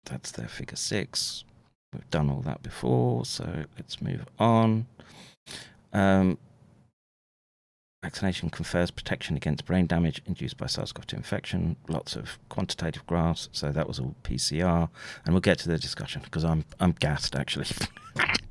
That's 0.04 0.32
their 0.32 0.48
figure 0.48 0.76
six. 0.76 1.44
We've 1.92 2.10
done 2.10 2.30
all 2.30 2.40
that 2.42 2.62
before, 2.62 3.24
so 3.24 3.64
let's 3.76 4.00
move 4.00 4.24
on. 4.38 4.86
Um, 5.92 6.38
vaccination 8.02 8.48
confers 8.50 8.90
protection 8.92 9.36
against 9.36 9.64
brain 9.66 9.86
damage 9.86 10.22
induced 10.24 10.56
by 10.56 10.66
SARS 10.66 10.92
CoV 10.92 11.06
2 11.06 11.16
infection. 11.16 11.76
Lots 11.88 12.14
of 12.14 12.38
quantitative 12.48 13.04
graphs, 13.06 13.48
so 13.52 13.72
that 13.72 13.88
was 13.88 13.98
all 13.98 14.14
PCR. 14.22 14.88
And 15.24 15.34
we'll 15.34 15.40
get 15.40 15.58
to 15.60 15.68
the 15.68 15.78
discussion 15.78 16.22
because 16.22 16.44
I'm, 16.44 16.64
I'm 16.78 16.92
gassed 16.92 17.34
actually. 17.34 17.66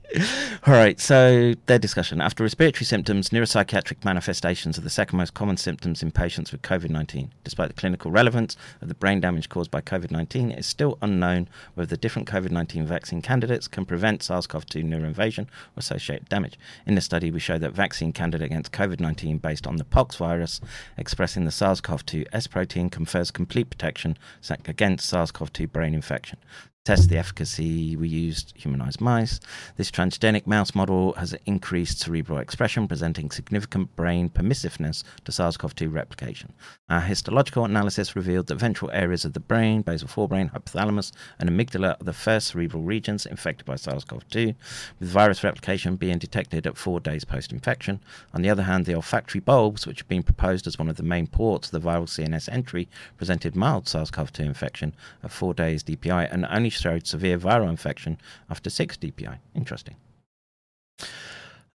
All 0.66 0.74
right, 0.74 1.00
so 1.00 1.54
their 1.68 1.78
discussion. 1.78 2.20
After 2.20 2.44
respiratory 2.44 2.86
symptoms, 2.86 3.30
neuropsychiatric 3.30 4.04
manifestations 4.04 4.76
are 4.78 4.82
the 4.82 4.90
second 4.90 5.18
most 5.18 5.36
common 5.36 5.56
symptoms 5.56 6.02
in 6.02 6.10
patients 6.10 6.52
with 6.52 6.64
COVID 6.64 6.90
19. 6.90 7.32
Despite 7.44 7.68
the 7.68 7.80
clinical 7.80 8.10
relevance 8.10 8.58
of 8.82 8.88
the 8.88 8.96
brain 8.96 9.20
damage 9.20 9.50
caused 9.50 9.70
by 9.70 9.82
COVID 9.82 10.10
19, 10.10 10.52
it 10.52 10.60
is 10.60 10.66
still 10.66 10.98
unknown 11.04 11.48
whether 11.76 11.90
the 11.90 11.98
different 11.98 12.28
COVID 12.28 12.50
19 12.50 12.88
vaccine 12.88 13.22
candidates 13.22 13.68
can 13.68 13.86
prevent 13.86 14.24
SARS 14.24 14.48
CoV 14.48 14.66
2 14.66 14.82
neuroinvasion 14.82 15.44
or 15.44 15.78
associated 15.78 16.28
damage. 16.28 16.58
In 16.88 16.96
the 16.96 17.02
study, 17.02 17.30
we 17.30 17.40
show 17.40 17.60
that 17.60 17.74
vaccine 17.74 18.12
candidate 18.12 18.48
against 18.48 18.72
COVID 18.72 19.00
19 19.00 19.38
based 19.38 19.68
on 19.68 19.76
the 19.76 19.86
pox 19.86 20.16
virus 20.16 20.60
expressing 20.98 21.46
the 21.46 21.52
SARS 21.52 21.82
CoV 21.82 22.04
2 22.08 22.26
S 22.34 22.48
protein 22.48 22.90
confers 22.90 23.30
complete 23.30 23.70
protection 23.70 24.18
against 24.66 25.08
SARS 25.08 25.32
CoV 25.32 25.54
2 25.54 25.68
brain 25.68 25.94
infection 25.94 26.40
test 26.86 27.10
the 27.10 27.18
efficacy, 27.18 27.96
we 27.96 28.08
used 28.08 28.54
humanized 28.56 29.02
mice. 29.02 29.40
This 29.76 29.92
transgenic 29.92 30.48
mouse 30.48 30.74
model 30.74 31.14
has 31.14 31.36
increased 31.46 32.00
cerebral 32.00 32.40
expression, 32.40 32.88
presenting 32.88 33.32
significant 33.32 33.96
brain 33.96 34.30
permissiveness 34.30 35.04
to 35.26 35.32
SARS 35.32 35.58
CoV 35.58 35.76
2 35.76 35.90
replication. 35.90 36.54
Our 36.90 37.02
histological 37.02 37.66
analysis 37.66 38.16
revealed 38.16 38.48
that 38.48 38.56
ventral 38.56 38.90
areas 38.92 39.26
of 39.26 39.34
the 39.34 39.40
brain, 39.40 39.82
basal 39.82 40.08
forebrain, 40.08 40.52
hypothalamus, 40.52 41.12
and 41.38 41.50
amygdala 41.50 42.00
are 42.00 42.04
the 42.04 42.14
first 42.14 42.48
cerebral 42.48 42.82
regions 42.82 43.26
infected 43.26 43.66
by 43.66 43.76
SARS 43.76 44.06
CoV 44.06 44.28
2, 44.30 44.54
with 45.00 45.10
virus 45.10 45.44
replication 45.44 45.98
being 45.98 46.18
detected 46.18 46.66
at 46.66 46.78
four 46.78 47.00
days 47.00 47.26
post 47.26 47.52
infection. 47.52 48.00
On 48.34 48.42
the 48.42 48.50
other 48.50 48.64
hand, 48.64 48.86
the 48.86 48.96
olfactory 48.96 49.42
bulbs, 49.42 49.86
which 49.86 50.00
have 50.00 50.08
been 50.08 50.24
proposed 50.24 50.66
as 50.66 50.80
one 50.80 50.90
of 50.90 50.96
the 50.96 51.04
main 51.04 51.28
ports 51.28 51.72
of 51.72 51.84
the 51.84 51.88
viral 51.88 52.08
CNS 52.08 52.50
entry, 52.52 52.88
presented 53.18 53.56
mild 53.56 53.88
SARS 53.88 54.10
CoV 54.10 54.32
2 54.32 54.44
infection 54.44 54.96
at 55.24 55.32
four 55.32 55.54
days 55.54 55.84
DPI 55.84 56.32
and 56.32 56.46
only 56.46 56.69
showed 56.70 57.08
severe 57.08 57.38
viral 57.38 57.70
infection 57.70 58.18
after 58.50 58.70
6 58.70 58.98
DPI. 58.98 59.38
Interesting. 59.56 59.96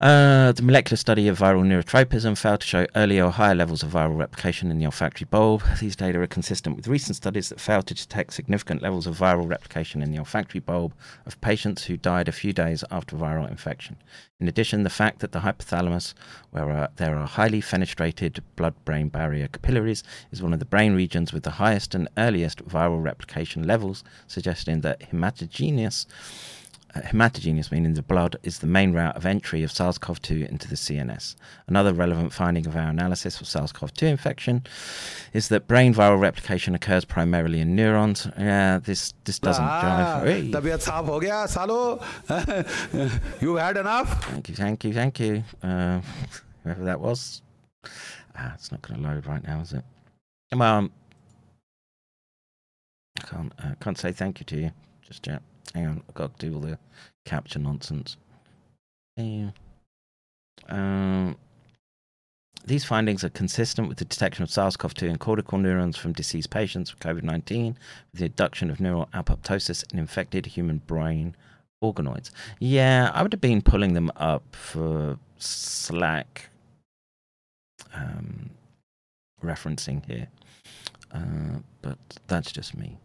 Uh, 0.01 0.51
the 0.51 0.62
molecular 0.62 0.97
study 0.97 1.29
of 1.29 1.39
viral 1.39 1.65
neurotropism 1.65 2.37
failed 2.37 2.61
to 2.61 2.66
show 2.66 2.85
earlier 2.97 3.25
or 3.25 3.31
higher 3.31 3.55
levels 3.55 3.85
of 3.85 3.91
viral 3.91 4.19
replication 4.19 4.71
in 4.71 4.79
the 4.79 4.85
olfactory 4.85 5.27
bulb. 5.31 5.62
These 5.81 5.95
data 5.95 6.21
are 6.21 6.27
consistent 6.27 6.75
with 6.75 6.89
recent 6.89 7.15
studies 7.15 7.49
that 7.49 7.61
failed 7.61 7.87
to 7.87 7.95
detect 7.95 8.33
significant 8.33 8.83
levels 8.83 9.07
of 9.07 9.16
viral 9.16 9.49
replication 9.49 10.03
in 10.03 10.11
the 10.11 10.19
olfactory 10.19 10.59
bulb 10.61 10.95
of 11.27 11.41
patients 11.41 11.85
who 11.85 11.97
died 11.97 12.29
a 12.29 12.33
few 12.33 12.53
days 12.53 12.83
after 12.91 13.16
viral 13.16 13.49
infection. 13.49 13.97
In 14.41 14.49
addition, 14.49 14.83
the 14.83 14.91
fact 14.91 15.21
that 15.21 15.31
the 15.31 15.41
hypothalamus, 15.41 16.12
where 16.51 16.71
uh, 16.71 16.89
there 16.97 17.16
are 17.16 17.27
highly 17.27 17.62
fenestrated 17.62 18.41
blood 18.57 18.75
brain 18.85 19.09
barrier 19.09 19.47
capillaries, 19.47 20.03
is 20.33 20.43
one 20.43 20.53
of 20.53 20.59
the 20.59 20.65
brain 20.65 20.97
regions 20.97 21.33
with 21.33 21.45
the 21.45 21.53
highest 21.53 21.95
and 21.95 22.09
earliest 22.19 22.66
viral 22.66 23.03
replication 23.03 23.62
levels, 23.65 24.03
suggesting 24.27 24.81
that 24.81 25.12
hematogenous 25.12 26.07
hematogenous, 27.03 27.73
meaning 27.73 27.95
the 27.95 28.03
blood, 28.03 28.37
is 28.43 28.61
the 28.61 28.66
main 28.66 28.93
route 28.93 29.16
of 29.16 29.27
entry 29.27 29.62
of 29.62 29.73
SARS 29.73 29.99
CoV 29.99 30.23
2 30.23 30.47
into 30.49 30.69
the 30.69 30.77
CNS. 30.77 31.35
Another 31.66 31.93
relevant 31.93 32.33
finding 32.33 32.66
of 32.66 32.77
our 32.77 32.89
analysis 32.89 33.41
of 33.41 33.47
SARS 33.47 33.73
CoV 33.73 33.93
2 33.93 34.07
infection 34.07 34.65
is 35.33 35.49
that 35.49 35.66
brain 35.66 35.93
viral 35.93 36.21
replication 36.21 36.75
occurs 36.75 37.05
primarily 37.05 37.61
in 37.61 37.75
neurons. 37.75 38.29
Yeah, 38.39 38.79
this, 38.79 39.15
this 39.25 39.39
doesn't 39.39 39.65
ah, 39.65 39.81
drive. 39.81 40.25
Gaya, 40.25 40.51
you 43.41 43.57
had 43.57 43.77
enough? 43.77 44.25
Thank 44.27 44.49
you, 44.49 44.55
thank 44.55 44.85
you, 44.85 44.93
thank 44.93 45.21
you. 45.21 45.45
Uh, 45.62 46.01
whoever 46.62 46.85
that 46.85 47.01
was. 47.01 47.43
Ah, 48.37 48.53
it's 48.55 48.71
not 48.71 48.83
going 48.83 49.03
to 49.03 49.09
load 49.09 49.27
right 49.27 49.47
now, 49.47 49.61
is 49.61 49.73
it? 49.73 49.85
Come 50.51 50.62
on. 50.62 50.91
I 53.19 53.27
can't, 53.27 53.53
uh, 53.59 53.75
can't 53.81 53.99
say 53.99 54.12
thank 54.12 54.41
you 54.41 54.45
to 54.47 54.57
you 54.57 54.71
just 55.03 55.27
yet. 55.27 55.43
Hang 55.74 55.86
on, 55.86 56.03
I've 56.09 56.15
got 56.15 56.39
to 56.39 56.47
do 56.47 56.55
all 56.55 56.61
the 56.61 56.78
capture 57.24 57.59
nonsense. 57.59 58.16
Um, 60.69 61.36
these 62.66 62.85
findings 62.85 63.23
are 63.24 63.31
consistent 63.31 63.89
with 63.89 63.99
the 63.99 64.05
detection 64.05 64.43
of 64.43 64.51
SARS 64.51 64.77
CoV 64.77 64.95
2 64.95 65.07
in 65.07 65.19
cortical 65.19 65.59
neurons 65.59 65.97
from 65.97 66.12
deceased 66.12 66.51
patients 66.51 66.93
with 66.93 67.03
COVID 67.03 67.23
19, 67.23 67.77
with 68.12 68.19
the 68.19 68.27
induction 68.27 68.70
of 68.70 68.81
neural 68.81 69.09
apoptosis 69.12 69.91
in 69.93 69.99
infected 69.99 70.47
human 70.47 70.78
brain 70.78 71.36
organoids. 71.82 72.31
Yeah, 72.61 73.11
I 73.12 73.23
would 73.23 73.32
have 73.32 73.41
been 73.41 73.62
pulling 73.62 73.95
them 73.95 74.11
up 74.16 74.57
for 74.57 75.19
Slack 75.39 76.49
um, 77.93 78.51
referencing 79.43 80.05
here, 80.07 80.28
uh, 81.12 81.59
but 81.82 81.99
that's 82.27 82.51
just 82.51 82.77
me. 82.77 82.99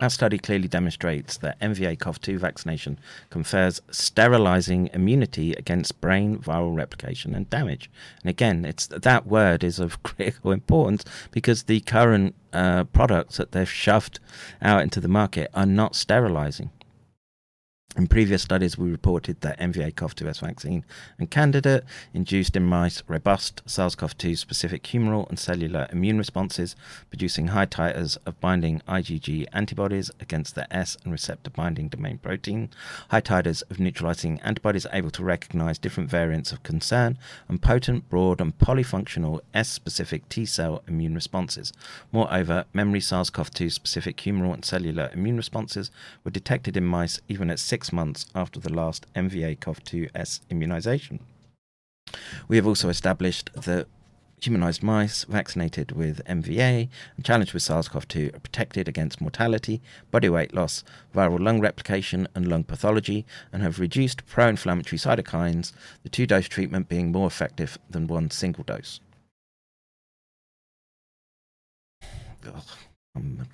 Our 0.00 0.10
study 0.10 0.38
clearly 0.38 0.68
demonstrates 0.68 1.36
that 1.38 1.60
MVA 1.60 1.98
CoV2 1.98 2.38
vaccination 2.38 2.98
confers 3.30 3.80
sterilizing 3.90 4.88
immunity 4.92 5.52
against 5.52 6.00
brain 6.00 6.38
viral 6.38 6.74
replication 6.74 7.34
and 7.34 7.48
damage. 7.50 7.90
And 8.22 8.30
again, 8.30 8.64
it's 8.64 8.86
that 8.86 9.26
word 9.26 9.62
is 9.62 9.78
of 9.78 10.02
critical 10.02 10.50
importance 10.50 11.04
because 11.30 11.64
the 11.64 11.80
current 11.80 12.34
uh, 12.52 12.84
products 12.84 13.36
that 13.36 13.52
they've 13.52 13.70
shoved 13.70 14.18
out 14.60 14.82
into 14.82 14.98
the 14.98 15.08
market 15.08 15.50
are 15.54 15.66
not 15.66 15.94
sterilizing. 15.94 16.70
In 17.94 18.06
previous 18.06 18.40
studies, 18.40 18.78
we 18.78 18.90
reported 18.90 19.42
that 19.42 19.60
MVA 19.60 19.92
CoV2S 19.92 20.40
vaccine 20.40 20.82
and 21.18 21.30
candidate 21.30 21.84
induced 22.14 22.56
in 22.56 22.64
mice 22.64 23.02
robust 23.06 23.60
SARS 23.66 23.94
CoV 23.94 24.16
2 24.16 24.34
specific 24.34 24.82
humoral 24.84 25.28
and 25.28 25.38
cellular 25.38 25.86
immune 25.92 26.16
responses, 26.16 26.74
producing 27.10 27.48
high 27.48 27.66
titers 27.66 28.16
of 28.24 28.40
binding 28.40 28.80
IgG 28.88 29.46
antibodies 29.52 30.10
against 30.20 30.54
the 30.54 30.74
S 30.74 30.96
and 31.04 31.12
receptor 31.12 31.50
binding 31.50 31.88
domain 31.88 32.16
protein, 32.16 32.70
high 33.10 33.20
titers 33.20 33.62
of 33.70 33.78
neutralizing 33.78 34.40
antibodies 34.40 34.86
able 34.90 35.10
to 35.10 35.22
recognize 35.22 35.78
different 35.78 36.08
variants 36.08 36.50
of 36.50 36.62
concern, 36.62 37.18
and 37.46 37.60
potent, 37.60 38.08
broad, 38.08 38.40
and 38.40 38.56
polyfunctional 38.56 39.42
S 39.52 39.68
specific 39.68 40.26
T 40.30 40.46
cell 40.46 40.82
immune 40.88 41.14
responses. 41.14 41.74
Moreover, 42.10 42.64
memory 42.72 43.00
SARS 43.00 43.28
CoV 43.28 43.50
2 43.50 43.68
specific 43.68 44.16
humoral 44.16 44.54
and 44.54 44.64
cellular 44.64 45.10
immune 45.12 45.36
responses 45.36 45.90
were 46.24 46.30
detected 46.30 46.74
in 46.74 46.86
mice 46.86 47.20
even 47.28 47.50
at 47.50 47.58
six 47.82 47.92
months 47.92 48.26
after 48.32 48.60
the 48.60 48.72
last 48.72 49.12
MVA 49.14 49.58
CoV2S 49.58 50.40
immunization. 50.50 51.18
We 52.46 52.54
have 52.54 52.66
also 52.66 52.88
established 52.88 53.50
that 53.54 53.88
humanized 54.40 54.84
mice 54.84 55.24
vaccinated 55.24 55.90
with 55.90 56.24
MVA 56.26 56.88
and 57.16 57.24
challenged 57.24 57.52
with 57.52 57.64
SARS 57.64 57.88
CoV 57.88 58.06
2 58.06 58.30
are 58.34 58.38
protected 58.38 58.86
against 58.86 59.20
mortality, 59.20 59.80
body 60.12 60.28
weight 60.28 60.54
loss, 60.54 60.84
viral 61.12 61.40
lung 61.40 61.60
replication, 61.60 62.28
and 62.36 62.46
lung 62.46 62.62
pathology, 62.62 63.26
and 63.52 63.64
have 63.64 63.80
reduced 63.80 64.26
pro 64.26 64.46
inflammatory 64.46 64.98
cytokines, 64.98 65.72
the 66.04 66.08
two 66.08 66.24
dose 66.24 66.46
treatment 66.46 66.88
being 66.88 67.10
more 67.10 67.26
effective 67.26 67.78
than 67.90 68.06
one 68.06 68.30
single 68.30 68.62
dose. 68.62 69.00
Ugh, 72.46 72.62
I'm, 73.16 73.48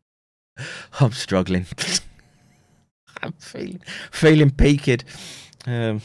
I'm 1.00 1.12
struggling. 1.12 1.66
I'm 3.22 3.32
feeling 3.32 3.80
feeling 4.10 4.50
peaked. 4.50 5.04
Um, 5.66 6.00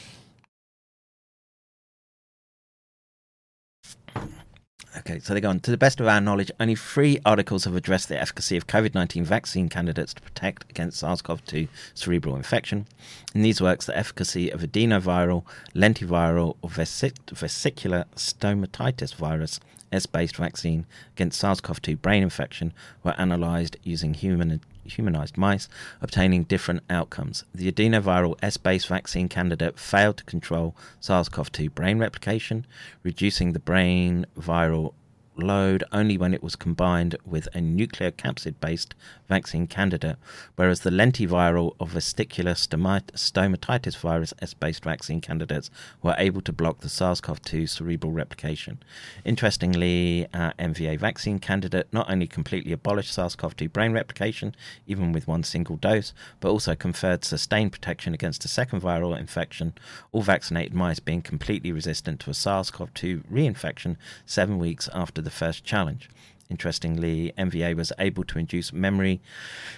okay, 4.97 5.19
so 5.19 5.33
they 5.33 5.41
go 5.41 5.49
on. 5.49 5.59
To 5.61 5.71
the 5.71 5.77
best 5.77 5.99
of 5.99 6.07
our 6.07 6.19
knowledge, 6.19 6.51
only 6.59 6.75
three 6.75 7.19
articles 7.25 7.65
have 7.65 7.75
addressed 7.75 8.09
the 8.09 8.19
efficacy 8.19 8.57
of 8.57 8.67
COVID 8.67 8.93
19 8.95 9.23
vaccine 9.23 9.69
candidates 9.69 10.13
to 10.15 10.21
protect 10.21 10.69
against 10.69 10.99
SARS 10.99 11.21
CoV 11.21 11.45
2 11.45 11.67
cerebral 11.93 12.35
infection. 12.35 12.87
In 13.33 13.41
these 13.41 13.61
works, 13.61 13.85
the 13.85 13.97
efficacy 13.97 14.49
of 14.49 14.61
adenoviral, 14.61 15.43
lentiviral, 15.75 16.57
or 16.61 16.69
vesic- 16.69 17.29
vesicular 17.31 18.05
stomatitis 18.15 19.13
virus 19.15 19.59
S 19.91 20.05
based 20.07 20.37
vaccine 20.37 20.85
against 21.15 21.39
SARS 21.39 21.61
CoV 21.61 21.81
2 21.81 21.97
brain 21.97 22.23
infection 22.23 22.73
were 23.03 23.13
analysed 23.17 23.77
using 23.83 24.15
human 24.15 24.59
humanized 24.85 25.37
mice, 25.37 25.67
obtaining 26.01 26.43
different 26.43 26.81
outcomes. 26.89 27.43
The 27.53 27.71
adenoviral 27.71 28.37
S 28.41 28.57
based 28.57 28.87
vaccine 28.87 29.29
candidate 29.29 29.79
failed 29.79 30.17
to 30.17 30.23
control 30.23 30.75
SARS 30.99 31.29
CoV 31.29 31.51
2 31.51 31.69
brain 31.69 31.99
replication, 31.99 32.65
reducing 33.03 33.53
the 33.53 33.59
brain 33.59 34.25
viral 34.37 34.93
load 35.35 35.83
only 35.91 36.17
when 36.17 36.33
it 36.33 36.43
was 36.43 36.55
combined 36.55 37.15
with 37.25 37.47
a 37.47 37.59
nucleocapsid 37.59 38.55
based 38.59 38.95
vaccine 39.27 39.67
candidate, 39.67 40.17
whereas 40.55 40.81
the 40.81 40.89
lentiviral 40.89 41.75
or 41.79 41.87
vesicular 41.87 42.53
stomatitis 42.53 43.97
virus 43.97 44.33
S 44.41 44.53
based 44.53 44.83
vaccine 44.83 45.21
candidates 45.21 45.69
were 46.01 46.15
able 46.17 46.41
to 46.41 46.53
block 46.53 46.79
the 46.79 46.89
SARS 46.89 47.21
CoV 47.21 47.41
2 47.41 47.67
cerebral 47.67 48.11
replication. 48.11 48.79
Interestingly, 49.25 50.27
our 50.33 50.53
MVA 50.59 50.99
vaccine 50.99 51.39
candidate 51.39 51.87
not 51.91 52.09
only 52.09 52.27
completely 52.27 52.71
abolished 52.71 53.13
SARS 53.13 53.35
CoV 53.35 53.55
2 53.55 53.69
brain 53.69 53.93
replication, 53.93 54.55
even 54.85 55.11
with 55.11 55.27
one 55.27 55.43
single 55.43 55.77
dose, 55.77 56.13
but 56.39 56.49
also 56.49 56.75
conferred 56.75 57.25
sustained 57.25 57.71
protection 57.71 58.13
against 58.13 58.45
a 58.45 58.47
second 58.47 58.81
viral 58.81 59.17
infection, 59.17 59.73
all 60.11 60.21
vaccinated 60.21 60.73
mice 60.73 60.99
being 60.99 61.21
completely 61.21 61.71
resistant 61.71 62.19
to 62.19 62.29
a 62.29 62.33
SARS 62.33 62.69
CoV 62.69 62.93
2 62.93 63.23
reinfection 63.31 63.95
seven 64.25 64.59
weeks 64.59 64.89
after 64.93 65.22
the 65.23 65.31
first 65.31 65.63
challenge. 65.63 66.09
Interestingly, 66.49 67.33
MVA 67.37 67.75
was 67.75 67.91
able 67.97 68.23
to 68.25 68.37
induce 68.37 68.71
memory 68.71 69.21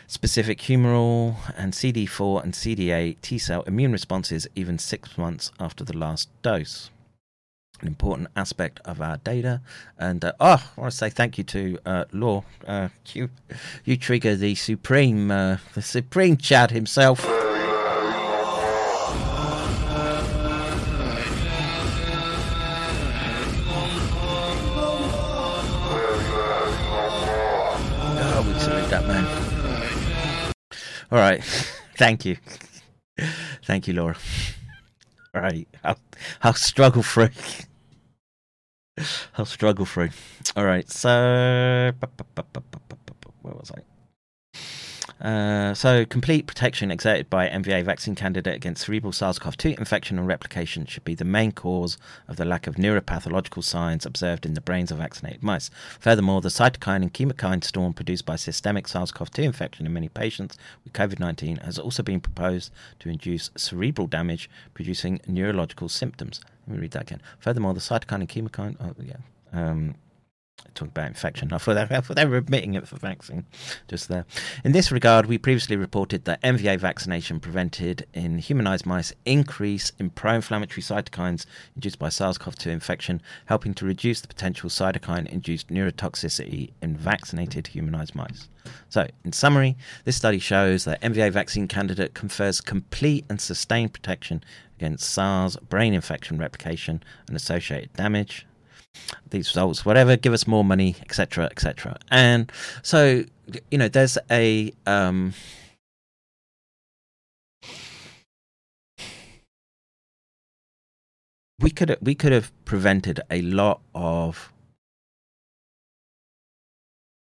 specific 0.08 0.60
humoral 0.60 1.36
and 1.56 1.74
CD4 1.74 2.44
and 2.44 2.54
CD8 2.54 3.22
T 3.22 3.38
cell 3.38 3.62
immune 3.64 3.92
responses 3.92 4.48
even 4.56 4.78
six 4.78 5.18
months 5.18 5.52
after 5.60 5.84
the 5.84 5.98
last 5.98 6.28
dose. 6.42 6.90
An 7.82 7.88
important 7.88 8.30
aspect 8.36 8.80
of 8.86 9.02
our 9.02 9.18
data, 9.18 9.62
and 9.98 10.24
uh, 10.24 10.34
oh, 10.40 10.72
I 10.78 10.82
want 10.82 10.92
to 10.92 10.98
say 10.98 11.10
thank 11.10 11.38
you 11.38 11.44
to 11.46 11.78
uh, 11.86 12.06
Law. 12.12 12.44
Uh, 12.66 12.90
you, 13.14 13.30
you 13.84 13.98
trigger 13.98 14.36
the 14.36 14.56
supreme, 14.56 15.30
uh, 15.30 15.58
the 15.74 15.82
supreme 15.82 16.38
Chad 16.38 16.72
himself. 16.72 17.45
All 31.12 31.20
right. 31.20 31.44
Thank 31.98 32.26
you. 32.26 32.38
Thank 33.64 33.88
you, 33.88 33.94
Laura. 33.94 34.16
All 35.34 35.42
right. 35.42 35.68
I'll, 35.84 35.98
I'll 36.42 36.54
struggle 36.54 37.04
through. 37.04 37.30
I'll 39.38 39.46
struggle 39.46 39.86
through. 39.86 40.10
All 40.56 40.66
right. 40.66 40.90
So, 40.90 41.92
where 43.42 43.54
was 43.54 43.72
I? 43.72 43.82
Uh, 45.22 45.74
so, 45.74 46.06
complete 46.06 46.46
protection 46.46 46.92
exerted 46.92 47.30
by 47.30 47.48
MVA 47.48 47.86
vaccine 47.86 48.16
candidate 48.16 48.56
against 48.56 48.86
cerebral 48.86 49.14
SARS-CoV-2 49.14 49.80
infection 49.80 50.20
and 50.20 50.28
replication 50.28 50.86
should 50.86 51.06
be 51.06 51.16
the 51.16 51.24
main 51.24 51.54
cause 51.54 51.98
of 52.28 52.36
the 52.36 52.44
lack 52.44 52.68
of 52.68 52.76
neuropathological 52.76 53.64
signs 53.64 54.06
observed 54.06 54.46
in 54.46 54.56
the 54.56 54.62
brains 54.62 54.92
of 54.92 54.98
vaccinated 54.98 55.42
mice. 55.42 55.72
Furthermore, 56.02 56.42
the 56.42 56.50
cytokine 56.50 57.02
and 57.02 57.14
chemokine 57.14 57.64
storm 57.64 57.94
produced 57.94 58.26
by 58.26 58.36
systemic 58.36 58.90
SARS-CoV-2 58.90 59.44
infection 59.44 59.86
in 59.86 59.94
many 59.94 60.10
patients 60.10 60.58
with 60.84 60.92
COVID-19 60.92 61.64
has 61.64 61.80
also 61.80 62.04
been 62.04 62.20
proposed 62.20 62.72
to 63.00 63.10
induce 63.10 63.52
cerebral 63.56 64.08
damage, 64.08 64.50
producing 64.74 65.22
neurological 65.28 65.88
symptoms. 65.88 66.42
Let 66.68 66.76
me 66.76 66.82
read 66.82 66.92
that 66.92 67.04
again. 67.04 67.22
Furthermore, 67.40 67.74
the 67.74 67.80
cytokine 67.80 68.16
and 68.16 68.30
chemokine, 68.30 68.76
oh 68.82 68.94
yeah, 69.02 69.18
um, 69.54 69.96
talking 70.76 70.90
about 70.90 71.08
infection. 71.08 71.52
I 71.52 71.58
thought, 71.58 71.74
they, 71.74 71.96
I 71.96 72.02
thought 72.02 72.16
they 72.16 72.26
were 72.26 72.38
admitting 72.38 72.76
it 72.76 72.88
for 72.88 72.98
vaccine 72.98 73.46
just 73.88 74.08
there. 74.10 74.26
In 74.64 74.74
this 74.74 74.92
regard, 74.92 75.26
we 75.26 75.38
previously 75.38 75.76
reported 75.76 76.26
that 76.26 76.42
MVA 76.44 76.80
vaccination 76.80 77.40
prevented 77.40 78.06
in 78.14 78.38
humanized 78.38 78.86
mice 78.86 79.14
increase 79.26 79.92
in 79.98 80.10
pro-inflammatory 80.12 80.82
cytokines 80.82 81.46
induced 81.76 81.98
by 81.98 82.10
SARS-CoV-2 82.10 82.68
infection, 82.68 83.22
helping 83.46 83.74
to 83.76 83.86
reduce 83.86 84.22
the 84.22 84.28
potential 84.28 84.70
cytokine-induced 84.70 85.70
neurotoxicity 85.70 86.72
in 86.82 86.96
vaccinated 86.96 87.68
humanized 87.68 88.14
mice. 88.14 88.50
So, 88.90 89.08
in 89.24 89.32
summary, 89.32 89.78
this 90.04 90.16
study 90.16 90.40
shows 90.40 90.86
that 90.86 91.02
MVA 91.02 91.32
vaccine 91.32 91.68
candidate 91.68 92.14
confers 92.14 92.62
complete 92.62 93.26
and 93.30 93.40
sustained 93.40 93.94
protection 93.94 94.44
against 94.78 95.10
SARS 95.10 95.56
brain 95.58 95.94
infection 95.94 96.38
replication 96.38 97.04
and 97.28 97.36
associated 97.36 97.94
damage 97.94 98.46
these 99.30 99.50
results, 99.50 99.86
whatever, 99.86 100.16
give 100.16 100.34
us 100.34 100.48
more 100.48 100.64
money, 100.64 100.96
etc., 101.02 101.46
etc. 101.46 101.98
And 102.10 102.52
so, 102.82 103.24
you 103.72 103.78
know, 103.78 103.88
there's 103.88 104.18
a 104.32 104.74
um, 104.86 105.34
we 111.60 111.70
could 111.72 111.98
we 112.02 112.16
could 112.16 112.32
have 112.32 112.52
prevented 112.66 113.22
a 113.30 113.42
lot 113.42 113.82
of 113.94 114.52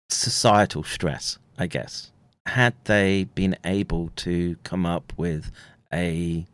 societal 0.10 0.84
stress, 0.84 1.38
I 1.58 1.68
guess, 1.68 2.12
had 2.46 2.74
they 2.86 3.26
been 3.36 3.58
able 3.64 4.12
to 4.18 4.58
come 4.64 4.86
up 4.86 5.14
with 5.18 5.52
a 5.94 6.46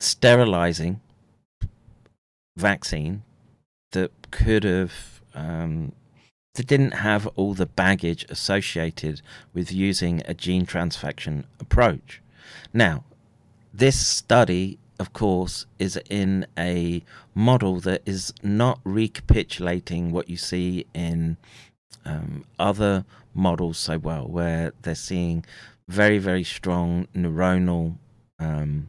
sterilizing 0.00 1.00
vaccine 2.56 3.22
that 3.96 4.12
could 4.30 4.64
have 4.64 4.92
um, 5.34 5.92
that 6.54 6.66
didn't 6.66 6.92
have 6.92 7.26
all 7.36 7.54
the 7.54 7.66
baggage 7.66 8.26
associated 8.28 9.22
with 9.54 9.72
using 9.72 10.22
a 10.26 10.34
gene 10.34 10.66
transfection 10.66 11.44
approach. 11.60 12.20
Now, 12.72 13.04
this 13.72 13.98
study, 14.06 14.78
of 14.98 15.12
course, 15.12 15.66
is 15.78 15.98
in 16.10 16.46
a 16.58 17.02
model 17.34 17.80
that 17.80 18.02
is 18.04 18.34
not 18.42 18.80
recapitulating 18.84 20.12
what 20.12 20.28
you 20.28 20.36
see 20.36 20.86
in 20.94 21.36
um, 22.04 22.44
other 22.58 23.04
models 23.34 23.78
so 23.78 23.98
well, 23.98 24.26
where 24.26 24.72
they're 24.82 24.94
seeing 24.94 25.44
very, 25.88 26.18
very 26.18 26.44
strong 26.44 27.06
neuronal 27.14 27.96
um, 28.38 28.88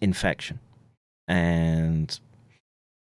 infection. 0.00 0.58
And 1.28 2.18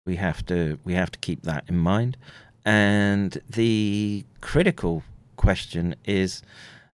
we 0.05 0.15
have 0.15 0.45
to 0.47 0.79
we 0.83 0.93
have 0.93 1.11
to 1.11 1.19
keep 1.19 1.43
that 1.43 1.65
in 1.67 1.77
mind. 1.77 2.17
And 2.65 3.41
the 3.49 4.25
critical 4.39 5.03
question 5.35 5.95
is 6.05 6.41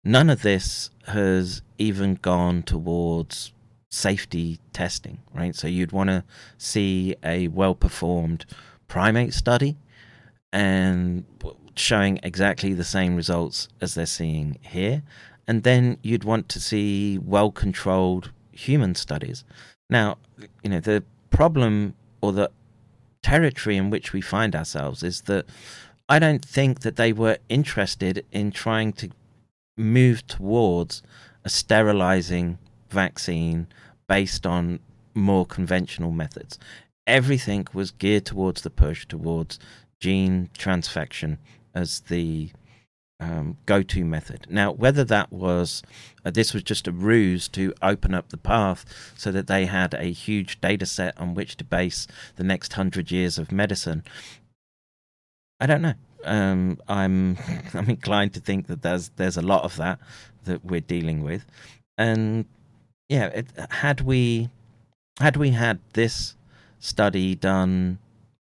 none 0.05 0.29
of 0.31 0.43
this 0.43 0.91
has 1.07 1.63
even 1.79 2.17
gone 2.17 2.63
towards 2.63 3.53
safety 3.91 4.59
testing, 4.73 5.19
right? 5.33 5.55
So 5.55 5.69
you'd 5.69 5.93
want 5.93 6.11
to 6.11 6.25
see 6.59 7.15
a 7.23 7.49
well 7.49 7.75
performed 7.75 8.45
primate 8.89 9.33
study 9.33 9.77
and 10.53 11.25
showing 11.77 12.21
exactly 12.23 12.73
the 12.75 12.85
same 12.85 13.17
results 13.17 13.69
as 13.81 13.95
they're 13.95 14.07
seeing 14.07 14.59
here. 14.63 15.03
And 15.47 15.63
then 15.63 15.99
you'd 16.03 16.25
want 16.25 16.49
to 16.51 16.61
see 16.61 17.19
well 17.19 17.51
controlled 17.51 18.31
human 18.53 18.95
studies. 18.95 19.45
Now, 19.91 20.19
you 20.63 20.71
know, 20.71 20.81
the 20.81 21.05
problem 21.31 21.95
or 22.21 22.33
the 22.33 22.51
territory 23.25 23.77
in 23.77 23.91
which 23.91 24.13
we 24.13 24.21
find 24.21 24.55
ourselves 24.55 25.03
is 25.03 25.23
that 25.23 25.47
I 26.09 26.19
don't 26.19 26.45
think 26.45 26.81
that 26.81 26.97
they 26.97 27.13
were 27.13 27.39
interested 27.49 28.25
in 28.31 28.53
trying 28.53 28.93
to 28.95 29.11
move 29.77 30.27
towards 30.27 31.03
a 31.45 31.49
sterilizing 31.49 32.59
vaccine 32.91 33.67
based 34.07 34.47
on 34.47 34.79
more 35.15 35.47
conventional 35.47 36.11
methods. 36.11 36.59
Everything 37.07 37.67
was 37.73 37.91
geared 37.91 38.27
towards 38.27 38.63
the 38.63 38.71
push 38.71 39.07
towards 39.07 39.59
gene 39.99 40.51
transfection 40.57 41.39
as 41.75 42.01
the 42.01 42.51
um, 43.21 43.57
go-to 43.67 44.05
method. 44.05 44.47
Now, 44.51 44.73
whether 44.73 45.05
that 45.05 45.33
was 45.33 45.83
uh, 46.25 46.31
this 46.31 46.53
was 46.53 46.63
just 46.63 46.89
a 46.89 46.93
ruse 46.93 47.49
to 47.49 47.73
open 47.81 48.15
up 48.15 48.31
the 48.31 48.37
path 48.37 48.85
so 49.17 49.31
that 49.33 49.47
they 49.47 49.67
had 49.67 49.95
a 49.95 50.13
huge 50.13 50.61
data 50.61 50.87
set 50.87 51.19
on 51.19 51.35
which 51.35 51.57
to 51.59 51.65
base 51.65 52.07
the 52.37 52.45
next 52.45 52.73
hundred 52.75 53.11
years 53.11 53.39
of 53.39 53.53
medicine, 53.53 54.03
I 55.61 55.67
don't 55.67 55.83
know. 55.83 55.95
Um, 56.25 56.79
I'm 56.89 57.39
I'm 57.75 57.89
inclined 57.89 58.35
to 58.35 58.41
think 58.41 58.67
that 58.67 58.83
there's 58.83 59.11
there's 59.11 59.37
a 59.37 59.43
lot 59.43 59.65
of 59.65 59.77
that 59.77 59.99
that 60.45 60.65
we're 60.65 60.81
dealing 60.81 61.23
with, 61.23 61.47
and 61.97 62.47
yeah, 63.09 63.27
it, 63.27 63.47
had 63.71 64.01
we 64.01 64.51
had 65.21 65.37
we 65.37 65.51
had 65.51 65.79
this 65.93 66.35
study 66.81 67.35
done 67.35 67.99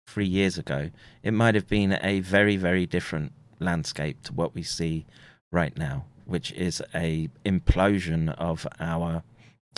three 0.07 0.27
years 0.27 0.59
ago, 0.59 0.90
it 1.23 1.32
might 1.32 1.55
have 1.55 1.69
been 1.69 1.99
a 2.03 2.20
very 2.20 2.57
very 2.57 2.86
different 2.86 3.32
landscape 3.62 4.22
to 4.24 4.32
what 4.32 4.55
we 4.55 4.62
see 4.62 5.06
right 5.51 5.76
now, 5.76 6.05
which 6.24 6.52
is 6.52 6.82
a 6.94 7.28
implosion 7.44 8.34
of 8.36 8.66
our 8.80 9.22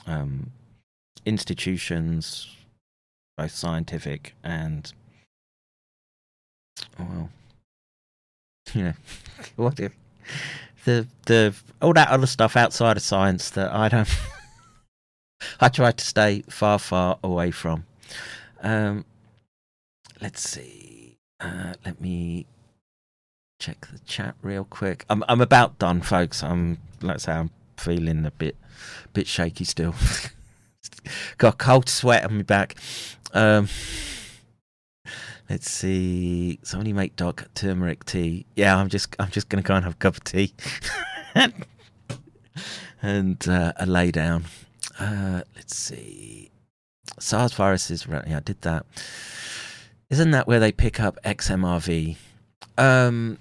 um, 0.07 0.51
institutions, 1.25 2.55
both 3.37 3.53
scientific 3.53 4.35
and 4.43 4.93
well, 6.99 7.31
you 8.75 8.83
know, 8.85 8.95
what 9.57 9.79
if 9.81 9.93
the 10.85 11.07
the 11.27 11.55
all 11.81 11.93
that 11.93 12.09
other 12.09 12.27
stuff 12.27 12.57
outside 12.57 12.97
of 12.97 13.03
science 13.03 13.51
that 13.51 13.73
I 13.73 13.89
don't. 13.89 14.09
I 15.61 15.69
try 15.69 15.93
to 15.93 16.05
stay 16.05 16.43
far, 16.49 16.79
far 16.79 17.19
away 17.23 17.51
from. 17.51 17.85
Um, 18.63 19.05
let's 20.21 20.49
see. 20.49 21.19
Uh, 21.39 21.75
let 21.85 22.01
me 22.01 22.47
check 23.65 23.87
the 23.91 23.99
chat 24.01 24.35
real 24.43 24.65
quick. 24.65 25.07
I'm 25.09 25.25
I'm 25.27 25.41
about 25.41 25.79
done, 25.79 26.03
folks. 26.03 26.43
I'm 26.43 26.77
let's 27.01 27.25
say 27.25 27.33
I'm 27.33 27.51
feeling 27.79 28.27
a 28.27 28.31
bit 28.31 28.57
bit 29.15 29.27
shaky 29.27 29.65
still. 29.65 29.95
Got 31.39 31.57
cold 31.57 31.89
sweat 31.89 32.25
on 32.25 32.37
my 32.37 32.43
back. 32.43 32.77
Um, 33.33 33.69
let's 35.49 35.71
see. 35.71 36.59
Somebody 36.63 36.93
make 36.93 37.17
Doc 37.17 37.49
turmeric 37.55 38.05
tea. 38.05 38.45
Yeah, 38.55 38.77
I'm 38.77 38.91
just 38.91 39.17
I'm 39.19 39.31
just 39.31 39.49
gonna 39.49 39.63
go 39.63 39.77
and 39.77 39.85
have 39.85 39.95
a 39.95 39.97
cup 39.97 40.17
of 40.17 40.25
tea 40.25 40.53
and 43.03 43.49
uh, 43.49 43.73
a 43.79 43.87
lay 43.87 44.11
down. 44.11 44.45
Uh, 45.01 45.41
let's 45.57 45.75
see. 45.75 46.51
SARS 47.19 47.55
viruses. 47.55 48.07
Yeah, 48.07 48.37
I 48.37 48.41
did 48.41 48.61
that. 48.61 48.85
Isn't 50.11 50.33
that 50.33 50.47
where 50.47 50.61
they 50.61 50.71
pick 50.71 51.01
up 51.01 51.19
XMRV? 51.25 52.17
Um, 52.77 53.39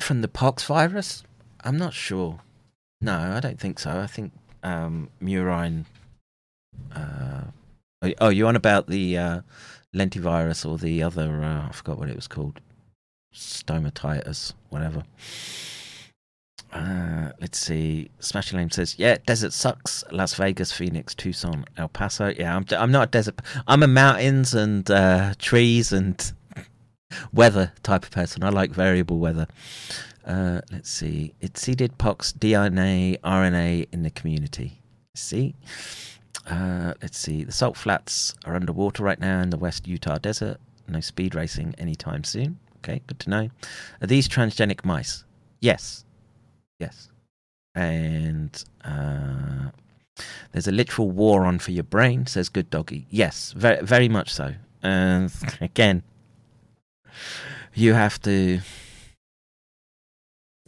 from 0.00 0.20
the 0.20 0.28
pox 0.28 0.64
virus? 0.64 1.24
I'm 1.64 1.76
not 1.76 1.94
sure. 1.94 2.40
No, 3.00 3.16
I 3.16 3.40
don't 3.40 3.60
think 3.60 3.78
so. 3.78 3.90
I 3.90 4.06
think 4.06 4.32
um, 4.62 5.10
murine. 5.22 5.84
Uh, 6.94 7.42
oh, 8.02 8.12
oh, 8.20 8.28
you're 8.28 8.48
on 8.48 8.56
about 8.56 8.88
the 8.88 9.18
uh, 9.18 9.40
lentivirus 9.94 10.68
or 10.68 10.78
the 10.78 11.02
other? 11.02 11.42
Uh, 11.42 11.68
I 11.68 11.72
forgot 11.72 11.98
what 11.98 12.08
it 12.08 12.16
was 12.16 12.28
called. 12.28 12.60
Stomatitis, 13.34 14.54
whatever. 14.70 15.04
Uh, 16.72 17.30
let's 17.40 17.58
see. 17.58 18.10
Smash 18.18 18.52
Lame 18.52 18.70
says, 18.70 18.98
"Yeah, 18.98 19.18
desert 19.26 19.52
sucks. 19.52 20.04
Las 20.10 20.34
Vegas, 20.34 20.72
Phoenix, 20.72 21.14
Tucson, 21.14 21.64
El 21.76 21.88
Paso. 21.88 22.32
Yeah, 22.36 22.56
I'm 22.56 22.66
I'm 22.70 22.90
not 22.90 23.08
a 23.08 23.10
desert. 23.10 23.40
I'm 23.66 23.82
a 23.82 23.86
mountains 23.86 24.52
and 24.54 24.90
uh, 24.90 25.34
trees 25.38 25.92
and 25.92 26.32
weather 27.32 27.72
type 27.82 28.04
of 28.04 28.10
person. 28.10 28.42
I 28.42 28.50
like 28.50 28.70
variable 28.70 29.18
weather. 29.18 29.46
Uh, 30.24 30.60
let's 30.72 30.90
see. 30.90 31.34
It 31.40 31.56
seeded 31.56 31.98
pox 31.98 32.32
DNA 32.32 33.18
RNA 33.20 33.88
in 33.92 34.02
the 34.02 34.10
community. 34.10 34.82
See. 35.14 35.54
Uh, 36.48 36.94
let's 37.02 37.18
see. 37.18 37.44
The 37.44 37.52
salt 37.52 37.76
flats 37.76 38.34
are 38.44 38.54
underwater 38.54 39.02
right 39.02 39.18
now 39.18 39.40
in 39.40 39.50
the 39.50 39.56
West 39.56 39.86
Utah 39.86 40.18
desert. 40.18 40.58
No 40.88 41.00
speed 41.00 41.34
racing 41.34 41.74
anytime 41.78 42.22
soon. 42.24 42.58
Okay, 42.78 43.02
good 43.06 43.18
to 43.20 43.30
know. 43.30 43.50
Are 44.00 44.06
these 44.06 44.28
transgenic 44.28 44.84
mice? 44.84 45.24
Yes. 45.60 46.04
Yes. 46.78 47.08
And 47.74 48.62
uh, 48.84 49.70
there's 50.52 50.68
a 50.68 50.72
literal 50.72 51.10
war 51.10 51.44
on 51.44 51.58
for 51.58 51.72
your 51.72 51.84
brain, 51.84 52.26
says 52.26 52.48
Good 52.48 52.70
Doggy. 52.70 53.06
Yes, 53.10 53.52
very, 53.52 53.84
very 53.84 54.08
much 54.08 54.32
so. 54.32 54.54
And 54.82 55.32
again, 55.60 56.02
you 57.74 57.94
have 57.94 58.20
to. 58.22 58.60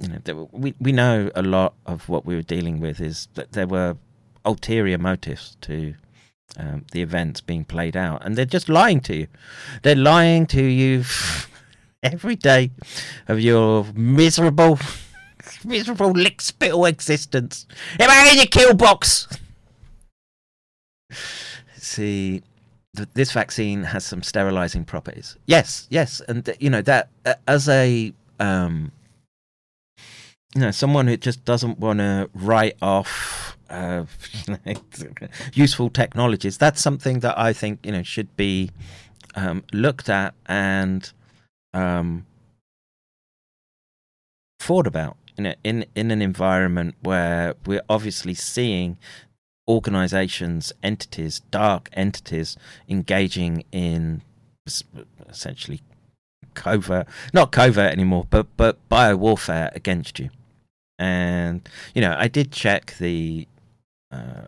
You 0.01 0.09
know, 0.09 0.49
we 0.53 0.75
we 0.79 0.93
know 0.93 1.31
a 1.35 1.43
lot 1.43 1.75
of 1.85 2.09
what 2.09 2.25
we 2.25 2.37
were 2.37 2.43
dealing 2.43 2.81
with 2.81 3.01
is 3.01 3.29
that 3.35 3.53
there 3.53 3.67
were 3.67 3.97
ulterior 4.45 4.99
motives 4.99 5.57
to 5.63 5.95
um, 6.57 6.85
the 6.93 7.03
events 7.03 7.41
being 7.41 7.65
played 7.65 7.97
out, 7.97 8.25
and 8.25 8.37
they're 8.37 8.45
just 8.45 8.69
lying 8.69 9.01
to 9.01 9.17
you. 9.17 9.27
They're 9.83 9.97
lying 9.97 10.47
to 10.47 10.63
you 10.63 11.05
every 12.03 12.37
day 12.37 12.71
of 13.27 13.41
your 13.41 13.87
miserable 13.95 14.79
miserable 15.65 16.13
lick 16.13 16.41
spittle 16.41 16.85
existence. 16.85 17.67
Am 17.99 18.11
I 18.11 18.31
in 18.31 18.37
your 18.37 18.47
kill 18.47 18.75
box? 18.75 19.29
See, 21.77 22.43
th- 22.99 23.09
this 23.15 23.33
vaccine 23.33 23.85
has 23.85 24.05
some 24.05 24.23
sterilizing 24.23 24.85
properties. 24.85 25.37
Yes, 25.47 25.87
yes, 25.91 26.21
and 26.29 26.45
th- 26.45 26.59
you 26.61 26.71
know 26.71 26.83
that 26.83 27.09
uh, 27.25 27.35
as 27.47 27.69
a 27.69 28.13
um, 28.39 28.93
you 30.55 30.61
know 30.61 30.71
someone 30.71 31.07
who 31.07 31.17
just 31.17 31.45
doesn't 31.45 31.79
want 31.79 32.01
to 32.01 32.29
write 32.35 32.77
off 32.83 33.57
uh, 33.71 34.05
useful 35.55 35.91
technologies. 35.91 36.59
That's 36.59 36.81
something 36.81 37.21
that 37.21 37.39
I 37.39 37.53
think 37.53 37.87
you 37.87 37.93
know 37.93 38.03
should 38.03 38.37
be 38.37 38.71
um, 39.35 39.65
looked 39.73 40.09
at 40.09 40.35
and 40.47 41.11
um, 41.73 42.27
thought 44.61 44.87
about 44.87 45.17
in 45.37 45.47
a, 45.47 45.55
in 45.63 45.87
in 45.95 46.11
an 46.11 46.21
environment 46.21 46.97
where 47.03 47.55
we're 47.65 47.83
obviously 47.89 48.35
seeing 48.35 48.99
organizations, 49.69 50.73
entities, 50.83 51.41
dark 51.51 51.91
entities 51.93 52.57
engaging 52.89 53.65
in 53.71 54.23
essentially 55.29 55.83
covert, 56.55 57.07
not 57.33 57.53
covert 57.53 57.93
anymore, 57.93 58.27
but 58.31 58.47
but 58.57 58.77
bio 58.89 59.17
warfare 59.17 59.71
against 59.75 60.19
you. 60.19 60.31
And 60.99 61.69
you 61.95 62.01
know, 62.01 62.17
I 62.19 62.29
did 62.29 62.51
check 62.51 62.97
the 62.99 63.47
uh, 64.11 64.47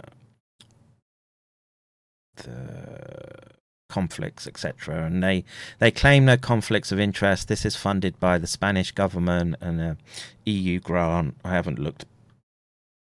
the 2.36 3.50
conflicts, 3.88 4.46
etc. 4.46 5.04
And 5.04 5.22
they 5.22 5.44
they 5.78 5.90
claim 5.90 6.24
no 6.24 6.36
conflicts 6.36 6.90
of 6.92 6.98
interest. 6.98 7.48
This 7.48 7.64
is 7.64 7.76
funded 7.76 8.18
by 8.18 8.38
the 8.38 8.46
Spanish 8.46 8.92
government 8.92 9.56
and 9.60 9.80
a 9.80 9.96
EU 10.44 10.80
grant. 10.80 11.36
I 11.44 11.50
haven't 11.50 11.78
looked 11.78 12.06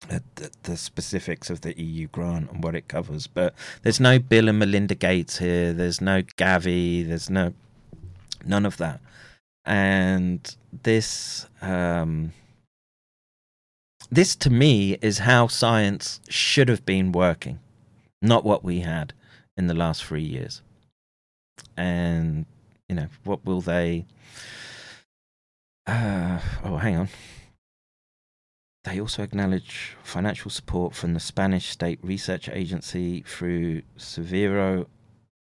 the, 0.08 0.52
the, 0.64 0.78
specifics 0.78 1.50
of 1.50 1.62
the 1.62 1.80
EU 1.80 2.08
grant 2.08 2.52
and 2.52 2.64
what 2.64 2.76
it 2.76 2.88
covers, 2.88 3.28
but 3.28 3.54
there's 3.84 4.00
no 4.00 4.20
Bill 4.20 4.50
and 4.50 4.60
Melinda 4.60 4.96
Gates 4.96 5.38
here. 5.38 5.74
There's 5.74 6.02
no 6.02 6.22
Gavi. 6.22 7.08
There's 7.08 7.30
no 7.30 7.54
none 8.46 8.66
of 8.66 8.78
that. 8.78 9.00
And 9.64 10.56
this 10.84 11.46
um, 11.62 12.34
this 14.10 14.36
to 14.38 14.50
me 14.50 14.98
is 15.02 15.20
how 15.20 15.48
science 15.48 16.20
should 16.28 16.68
have 16.68 16.86
been 16.86 17.12
working, 17.12 17.60
not 18.22 18.44
what 18.44 18.64
we 18.64 18.80
had 18.82 19.14
in 19.56 19.68
the 19.68 19.76
last 19.76 20.04
three 20.04 20.24
years 20.24 20.62
and 21.78 22.46
you 22.90 22.96
know 22.96 23.08
what 23.24 23.46
will 23.46 23.62
they? 23.62 24.06
Uh, 25.88 26.40
oh, 26.64 26.78
hang 26.78 26.96
on. 26.96 27.10
They 28.84 29.00
also 29.00 29.22
acknowledge 29.22 29.96
financial 30.04 30.50
support 30.50 30.96
from 30.96 31.14
the 31.14 31.20
Spanish 31.20 31.70
State 31.70 32.00
Research 32.02 32.50
Agency 32.50 33.22
through 33.22 33.84
Severo 33.98 34.88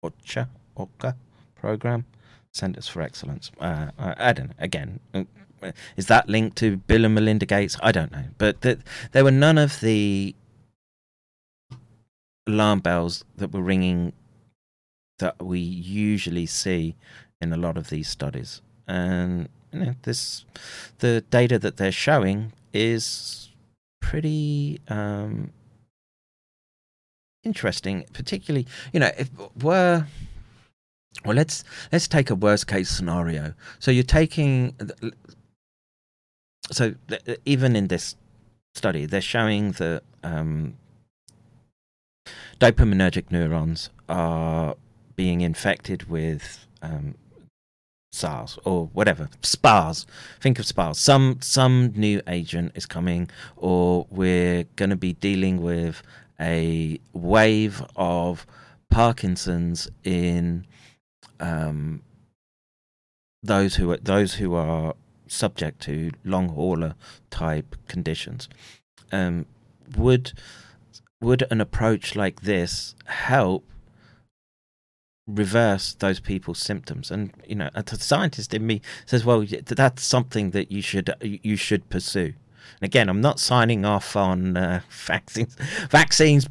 Ocha 0.03 0.49
Oca 0.77 1.15
program, 1.55 2.05
Centers 2.51 2.87
for 2.87 3.01
Excellence. 3.01 3.51
Uh, 3.59 3.87
I, 3.97 4.29
I, 4.29 4.33
don't 4.33 4.49
know. 4.49 4.55
Again, 4.59 4.99
uh, 5.15 5.23
is 5.97 6.07
that 6.07 6.29
linked 6.29 6.57
to 6.57 6.77
Bill 6.77 7.05
and 7.05 7.15
Melinda 7.15 7.47
Gates? 7.47 7.77
I 7.81 7.91
don't 7.91 8.11
know. 8.11 8.25
But 8.37 8.61
th- 8.61 8.79
there 9.13 9.23
were 9.23 9.31
none 9.31 9.57
of 9.57 9.79
the 9.79 10.35
alarm 12.45 12.79
bells 12.81 13.23
that 13.37 13.51
were 13.51 13.61
ringing 13.61 14.13
that 15.19 15.41
we 15.43 15.59
usually 15.59 16.45
see 16.45 16.95
in 17.41 17.53
a 17.53 17.57
lot 17.57 17.77
of 17.77 17.89
these 17.89 18.07
studies. 18.07 18.61
And 18.87 19.49
you 19.71 19.79
know, 19.79 19.95
this 20.03 20.45
the 20.99 21.21
data 21.31 21.57
that 21.59 21.77
they're 21.77 21.91
showing 21.91 22.51
is 22.73 23.49
pretty 24.01 24.81
um, 24.87 25.51
interesting. 27.43 28.05
Particularly, 28.13 28.67
you 28.91 28.99
know, 28.99 29.11
if 29.17 29.29
we're 29.61 30.05
well, 31.25 31.35
let's 31.35 31.63
let's 31.91 32.07
take 32.07 32.29
a 32.29 32.35
worst 32.35 32.67
case 32.67 32.89
scenario. 32.89 33.53
So 33.79 33.91
you're 33.91 34.03
taking 34.03 34.75
so 36.71 36.95
even 37.45 37.75
in 37.75 37.87
this 37.87 38.15
study, 38.75 39.05
they're 39.05 39.21
showing 39.21 39.73
that 39.73 40.03
um, 40.23 40.75
dopaminergic 42.59 43.31
neurons 43.31 43.89
are 44.09 44.75
being 45.15 45.41
infected 45.41 46.09
with 46.09 46.65
um, 46.81 47.15
SARS 48.13 48.59
or 48.63 48.87
whatever 48.93 49.27
SPARS. 49.41 50.05
Think 50.39 50.59
of 50.59 50.65
SPARS. 50.65 50.99
Some 50.99 51.39
some 51.41 51.91
new 51.95 52.21
agent 52.27 52.71
is 52.75 52.85
coming, 52.85 53.29
or 53.57 54.05
we're 54.09 54.65
going 54.75 54.91
to 54.91 54.95
be 54.95 55.13
dealing 55.13 55.61
with 55.61 56.03
a 56.39 56.99
wave 57.13 57.83
of 57.95 58.45
Parkinson's 58.91 59.89
in 60.03 60.65
um, 61.39 62.03
those 63.41 63.75
who 63.75 63.91
are 63.91 63.97
those 63.97 64.35
who 64.35 64.53
are 64.53 64.93
subject 65.27 65.81
to 65.81 66.11
long 66.23 66.49
hauler 66.49 66.93
type 67.31 67.75
conditions. 67.87 68.47
Um, 69.11 69.47
would 69.97 70.33
would 71.19 71.45
an 71.49 71.61
approach 71.61 72.15
like 72.15 72.41
this 72.41 72.95
help 73.05 73.65
reverse 75.27 75.93
those 75.93 76.19
people's 76.19 76.59
symptoms. 76.59 77.11
And 77.11 77.33
you 77.47 77.55
know 77.55 77.69
a 77.75 77.83
scientist 77.95 78.53
in 78.53 78.65
me 78.65 78.81
says 79.05 79.25
well 79.25 79.45
that's 79.65 80.03
something 80.03 80.51
that 80.51 80.71
you 80.71 80.81
should 80.81 81.13
you 81.21 81.55
should 81.55 81.89
pursue. 81.89 82.33
And 82.79 82.83
again 82.83 83.09
i'm 83.09 83.21
not 83.21 83.39
signing 83.39 83.83
off 83.85 84.15
on 84.15 84.55
uh, 84.55 84.81
vaccines 84.89 85.55
vaccines 85.89 86.47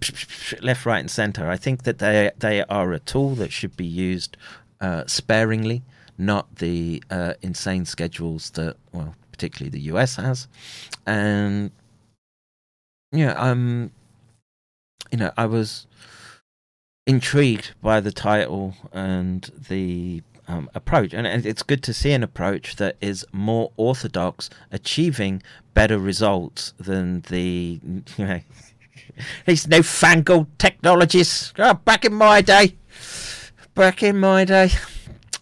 left 0.60 0.86
right 0.86 1.00
and 1.00 1.10
center. 1.10 1.48
I 1.48 1.56
think 1.56 1.82
that 1.84 1.98
they 1.98 2.30
they 2.38 2.62
are 2.64 2.92
a 2.92 2.98
tool 2.98 3.34
that 3.36 3.52
should 3.52 3.76
be 3.76 3.86
used 3.86 4.36
uh, 4.80 5.04
sparingly 5.06 5.82
not 6.18 6.56
the 6.56 7.02
uh, 7.10 7.34
insane 7.42 7.84
schedules 7.84 8.50
that, 8.50 8.76
well, 8.92 9.14
particularly 9.30 9.70
the 9.70 9.92
US 9.92 10.16
has. 10.16 10.48
And 11.06 11.70
yeah, 13.10 13.32
um, 13.32 13.90
you 15.10 15.18
know, 15.18 15.32
I 15.36 15.46
was 15.46 15.86
intrigued 17.06 17.74
by 17.82 18.00
the 18.00 18.12
title 18.12 18.74
and 18.92 19.50
the 19.68 20.22
um, 20.48 20.68
approach, 20.74 21.14
and 21.14 21.26
it's 21.26 21.62
good 21.62 21.82
to 21.84 21.94
see 21.94 22.12
an 22.12 22.22
approach 22.22 22.76
that 22.76 22.96
is 23.00 23.24
more 23.32 23.72
orthodox, 23.76 24.50
achieving 24.70 25.42
better 25.74 25.98
results 25.98 26.74
than 26.78 27.20
the 27.22 27.80
you 28.16 28.26
know 28.26 28.40
these 29.46 29.68
newfangled 29.68 30.46
technologies. 30.58 31.52
Oh, 31.58 31.74
back 31.74 32.04
in 32.04 32.14
my 32.14 32.40
day, 32.40 32.76
back 33.74 34.02
in 34.02 34.18
my 34.18 34.44
day. 34.44 34.70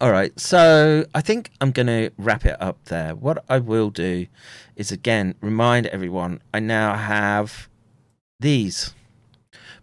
All 0.00 0.10
right, 0.10 0.38
so 0.40 1.04
I 1.14 1.20
think 1.20 1.50
I'm 1.60 1.72
going 1.72 1.88
to 1.88 2.10
wrap 2.16 2.46
it 2.46 2.56
up 2.60 2.82
there. 2.86 3.14
What 3.14 3.44
I 3.50 3.58
will 3.58 3.90
do 3.90 4.26
is 4.74 4.90
again 4.90 5.34
remind 5.42 5.86
everyone 5.88 6.40
I 6.54 6.60
now 6.60 6.96
have 6.96 7.68
these 8.38 8.94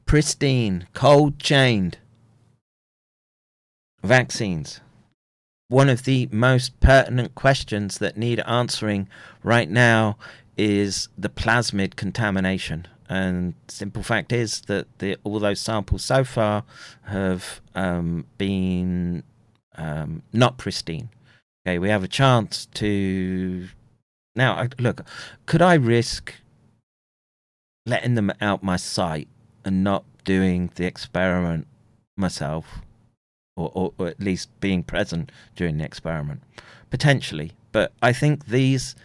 pristine, 0.08 0.88
cold 0.94 1.38
chained 1.38 2.00
vaccines. 4.02 4.80
One 5.68 5.90
of 5.90 6.06
the 6.06 6.30
most 6.32 6.80
pertinent 6.80 7.36
questions 7.36 7.98
that 8.00 8.18
need 8.18 8.40
answering 8.48 9.10
right 9.44 9.70
now 9.70 10.18
is 10.58 11.10
the 11.18 11.30
plasmid 11.30 11.98
contamination. 11.98 12.88
And 13.10 13.54
simple 13.68 14.02
fact 14.02 14.32
is 14.32 14.62
that 14.62 14.88
the, 15.00 15.18
all 15.24 15.40
those 15.40 15.60
samples 15.60 16.04
so 16.04 16.24
far 16.24 16.64
have 17.04 17.62
um, 17.76 18.26
been 18.38 19.24
um, 19.76 20.24
not 20.32 20.58
pristine. 20.58 21.10
Okay, 21.66 21.80
we 21.80 21.90
have 21.90 22.04
a 22.04 22.08
chance 22.08 22.66
to 22.76 23.68
now. 24.36 24.68
Look, 24.80 25.02
could 25.46 25.62
I 25.62 25.74
risk 25.74 26.34
letting 27.86 28.16
them 28.16 28.32
out 28.40 28.64
my 28.64 28.78
sight 28.78 29.28
and 29.68 29.84
not 29.84 30.06
doing 30.24 30.72
the 30.76 30.86
experiment 30.86 31.68
myself, 32.16 32.80
or, 33.58 33.70
or, 33.76 33.94
or 33.98 34.08
at 34.08 34.20
least 34.22 34.50
being 34.62 34.82
present 34.82 35.30
during 35.58 35.78
the 35.78 35.84
experiment? 35.84 36.42
Potentially, 36.90 37.52
but 37.74 37.92
I 38.02 38.14
think 38.14 38.46
these 38.46 38.96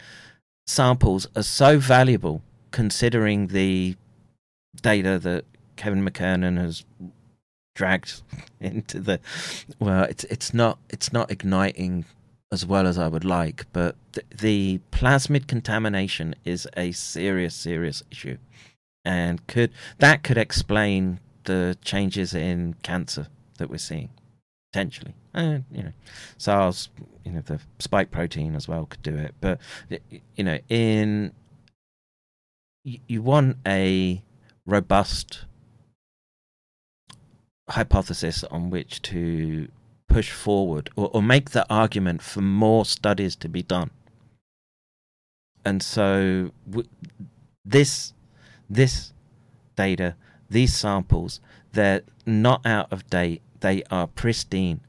samples 0.68 1.26
are 1.34 1.42
so 1.42 1.78
valuable 1.78 2.42
considering 2.70 3.48
the 3.48 3.96
data 4.80 5.18
that 5.18 5.44
Kevin 5.74 6.06
McKernan 6.06 6.58
has 6.58 6.84
dragged 7.74 8.22
into 8.60 9.00
the 9.00 9.18
well 9.78 10.04
it's 10.04 10.24
it's 10.24 10.54
not 10.54 10.78
it's 10.90 11.12
not 11.12 11.30
igniting 11.30 12.04
as 12.52 12.64
well 12.64 12.86
as 12.86 12.98
I 12.98 13.08
would 13.08 13.24
like 13.24 13.66
but 13.72 13.96
the, 14.12 14.22
the 14.38 14.80
plasmid 14.92 15.46
contamination 15.48 16.34
is 16.44 16.68
a 16.76 16.92
serious 16.92 17.54
serious 17.54 18.02
issue 18.10 18.36
and 19.04 19.46
could 19.46 19.72
that 19.98 20.22
could 20.22 20.38
explain 20.38 21.20
the 21.44 21.76
changes 21.82 22.34
in 22.34 22.74
cancer 22.82 23.26
that 23.58 23.68
we're 23.68 23.78
seeing 23.78 24.10
potentially 24.72 25.14
and 25.34 25.64
you 25.70 25.82
know 25.82 25.92
SARS 26.38 26.88
you 27.24 27.32
know 27.32 27.40
the 27.40 27.60
spike 27.78 28.10
protein 28.10 28.54
as 28.54 28.68
well 28.68 28.86
could 28.86 29.02
do 29.02 29.16
it 29.16 29.34
but 29.40 29.58
you 30.36 30.44
know 30.44 30.58
in 30.68 31.32
you 32.84 33.22
want 33.22 33.56
a 33.66 34.22
robust 34.66 35.44
hypothesis 37.68 38.44
on 38.44 38.70
which 38.70 39.00
to 39.02 39.68
push 40.08 40.30
forward 40.30 40.90
or, 40.96 41.10
or 41.12 41.22
make 41.22 41.50
the 41.50 41.66
argument 41.72 42.22
for 42.22 42.40
more 42.40 42.84
studies 42.84 43.34
to 43.36 43.48
be 43.48 43.62
done. 43.62 43.90
And 45.64 45.82
so 45.82 46.50
w- 46.68 46.88
this 47.64 48.12
this 48.72 49.12
data, 49.76 50.16
these 50.48 50.74
samples, 50.74 51.40
they're 51.72 52.02
not 52.26 52.64
out 52.66 52.92
of 52.92 53.08
date. 53.08 53.42
They 53.60 53.82
are 53.90 54.06
pristine. 54.06 54.80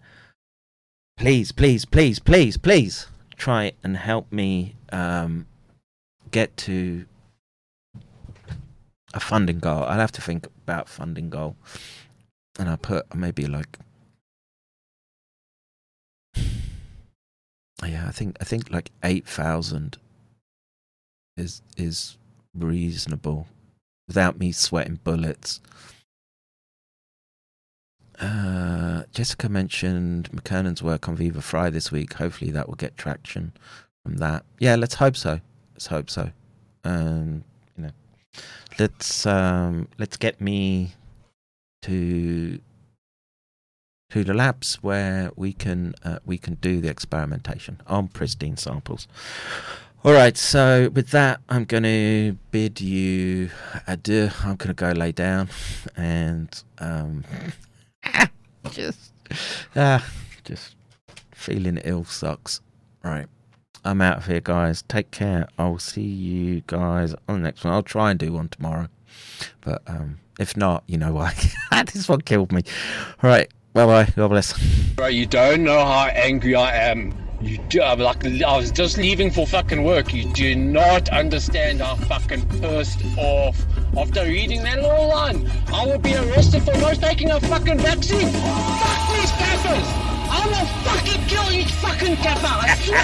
Please, 1.17 1.51
please, 1.51 1.85
please, 1.85 2.19
please, 2.19 2.57
please 2.57 3.07
try 3.37 3.73
and 3.83 3.97
help 3.97 4.31
me 4.31 4.75
um, 4.91 5.45
get 6.31 6.55
to 6.57 7.05
a 9.13 9.19
funding 9.19 9.59
goal. 9.59 9.83
I'll 9.83 9.99
have 9.99 10.11
to 10.13 10.21
think 10.21 10.47
about 10.63 10.89
funding 10.89 11.29
goal 11.29 11.55
and 12.57 12.69
I'll 12.69 12.77
put 12.77 13.13
maybe 13.13 13.45
like 13.45 13.77
yeah, 17.85 18.05
I 18.07 18.11
think 18.11 18.37
I 18.41 18.43
think 18.43 18.71
like 18.71 18.91
eight 19.03 19.27
thousand 19.27 19.97
is 21.37 21.61
is 21.77 22.17
reasonable 22.55 23.47
without 24.07 24.39
me 24.39 24.51
sweating 24.51 24.99
bullets. 25.03 25.61
Uh, 28.19 29.03
Jessica 29.11 29.49
mentioned 29.49 30.29
McKernan's 30.31 30.83
work 30.83 31.09
on 31.09 31.15
Viva 31.15 31.41
Frei 31.41 31.69
this 31.69 31.91
week. 31.91 32.13
Hopefully, 32.13 32.51
that 32.51 32.67
will 32.67 32.75
get 32.75 32.97
traction 32.97 33.53
from 34.05 34.17
that. 34.17 34.45
Yeah, 34.59 34.75
let's 34.75 34.95
hope 34.95 35.17
so. 35.17 35.39
Let's 35.73 35.87
hope 35.87 36.09
so. 36.09 36.31
Um, 36.83 37.43
you 37.75 37.83
know, 37.83 37.91
let's 38.79 39.25
um, 39.25 39.87
let's 39.97 40.17
get 40.17 40.39
me 40.39 40.93
to 41.83 42.59
to 44.11 44.23
the 44.23 44.33
labs 44.33 44.75
where 44.75 45.31
we 45.35 45.53
can 45.53 45.95
uh, 46.03 46.19
we 46.25 46.37
can 46.37 46.53
do 46.55 46.79
the 46.79 46.89
experimentation 46.89 47.81
on 47.87 48.07
pristine 48.07 48.57
samples. 48.57 49.07
All 50.05 50.11
right, 50.11 50.35
so 50.35 50.89
with 50.89 51.11
that, 51.11 51.39
I'm 51.47 51.63
going 51.63 51.83
to 51.83 52.37
bid 52.51 52.81
you 52.81 53.49
adieu. 53.87 54.31
I'm 54.43 54.57
going 54.57 54.67
to 54.67 54.73
go 54.73 54.91
lay 54.91 55.13
down 55.13 55.47
and 55.95 56.61
um, 56.79 57.23
just 58.71 59.13
ah, 59.77 60.05
just 60.43 60.75
feeling 61.31 61.79
ill 61.85 62.03
sucks. 62.03 62.59
Right, 63.01 63.27
I'm 63.85 64.01
out 64.01 64.17
of 64.17 64.25
here, 64.25 64.41
guys. 64.41 64.81
Take 64.89 65.11
care. 65.11 65.47
I'll 65.57 65.79
see 65.79 66.01
you 66.01 66.63
guys 66.67 67.15
on 67.29 67.37
the 67.37 67.43
next 67.43 67.63
one. 67.63 67.73
I'll 67.73 67.81
try 67.81 68.11
and 68.11 68.19
do 68.19 68.33
one 68.33 68.49
tomorrow, 68.49 68.89
but 69.61 69.83
um, 69.87 70.19
if 70.37 70.57
not, 70.57 70.83
you 70.85 70.97
know 70.97 71.13
why. 71.13 71.33
this 71.93 72.09
one 72.09 72.19
killed 72.19 72.51
me. 72.51 72.63
All 73.23 73.29
right. 73.29 73.49
Bye 73.71 73.85
bye. 73.85 74.13
God 74.17 74.27
bless. 74.27 74.53
Bro, 74.95 75.07
you 75.07 75.25
don't 75.25 75.63
know 75.63 75.79
how 75.79 76.07
angry 76.07 76.55
I 76.55 76.75
am. 76.75 77.15
You 77.43 77.57
do, 77.67 77.81
I'm 77.81 77.99
like, 77.99 78.25
I 78.25 78.57
was 78.57 78.71
just 78.71 78.97
leaving 78.97 79.29
for 79.29 79.45
fucking 79.45 79.83
work. 79.83 80.13
You 80.13 80.31
do 80.31 80.55
not 80.55 81.09
understand 81.09 81.81
how 81.81 81.95
fucking 81.95 82.47
pissed 82.61 83.03
off. 83.17 83.61
After 83.97 84.23
reading 84.23 84.63
that 84.63 84.81
little 84.81 85.09
line, 85.09 85.51
I 85.67 85.85
will 85.85 85.99
be 85.99 86.15
arrested 86.15 86.63
for 86.63 86.77
not 86.77 86.95
taking 86.95 87.31
a 87.31 87.41
fucking 87.41 87.79
vaccine. 87.79 88.31
Fuck 88.31 89.15
these 89.15 89.31
campers! 89.31 90.22
I 90.29 90.41
will 90.47 90.67
fucking 90.87 91.21
kill 91.27 91.51
each 91.51 91.71
fucking 91.83 92.15
kappa. 92.17 92.47
I 92.47 92.75
swear. 92.79 93.03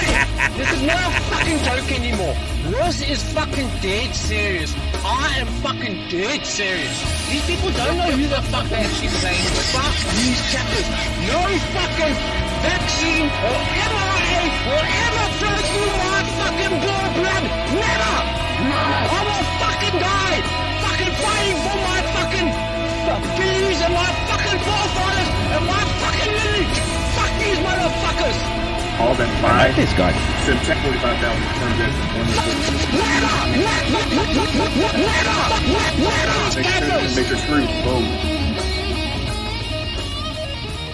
this 0.57 0.71
is 0.71 0.83
not 0.83 0.99
a 0.99 1.11
fucking 1.31 1.59
joke 1.63 1.91
anymore. 1.91 2.35
This 2.69 3.01
is 3.01 3.23
fucking 3.33 3.69
dead 3.81 4.15
serious. 4.15 4.73
I 5.03 5.39
am 5.39 5.47
fucking 5.63 6.09
dead 6.09 6.45
serious. 6.45 6.97
These 7.29 7.45
people 7.45 7.71
don't 7.71 7.97
know 7.97 8.11
who 8.11 8.27
the 8.27 8.41
fuck 8.51 8.67
they're 8.69 8.83
actually 8.83 9.09
saying. 9.09 9.43
Fuck 9.75 9.95
these 10.19 10.39
chappers. 10.51 10.87
No 11.27 11.39
fucking 11.75 12.15
vaccine 12.63 13.27
or 13.27 13.59
mRNA 13.89 14.43
will 14.67 14.87
ever 15.05 15.25
flow 15.39 15.59
through 15.71 15.95
my 16.03 16.19
fucking 16.37 16.75
blood. 16.83 16.99
Never. 17.73 17.98
Motherfuckers! 28.19 28.99
All 28.99 29.15
them 29.15 29.29
five. 29.41 29.51
I 29.51 29.67
like 29.67 29.75
this 29.75 29.93
guy. 29.93 30.11
Sent 30.45 30.59
45,000 30.81 31.43
turned 31.55 31.79
in. 31.79 31.91
Make 36.55 36.65
sure, 36.65 37.15
make 37.15 37.27
sure 37.27 37.37
screw. 37.37 37.65
Boom. 37.83 38.38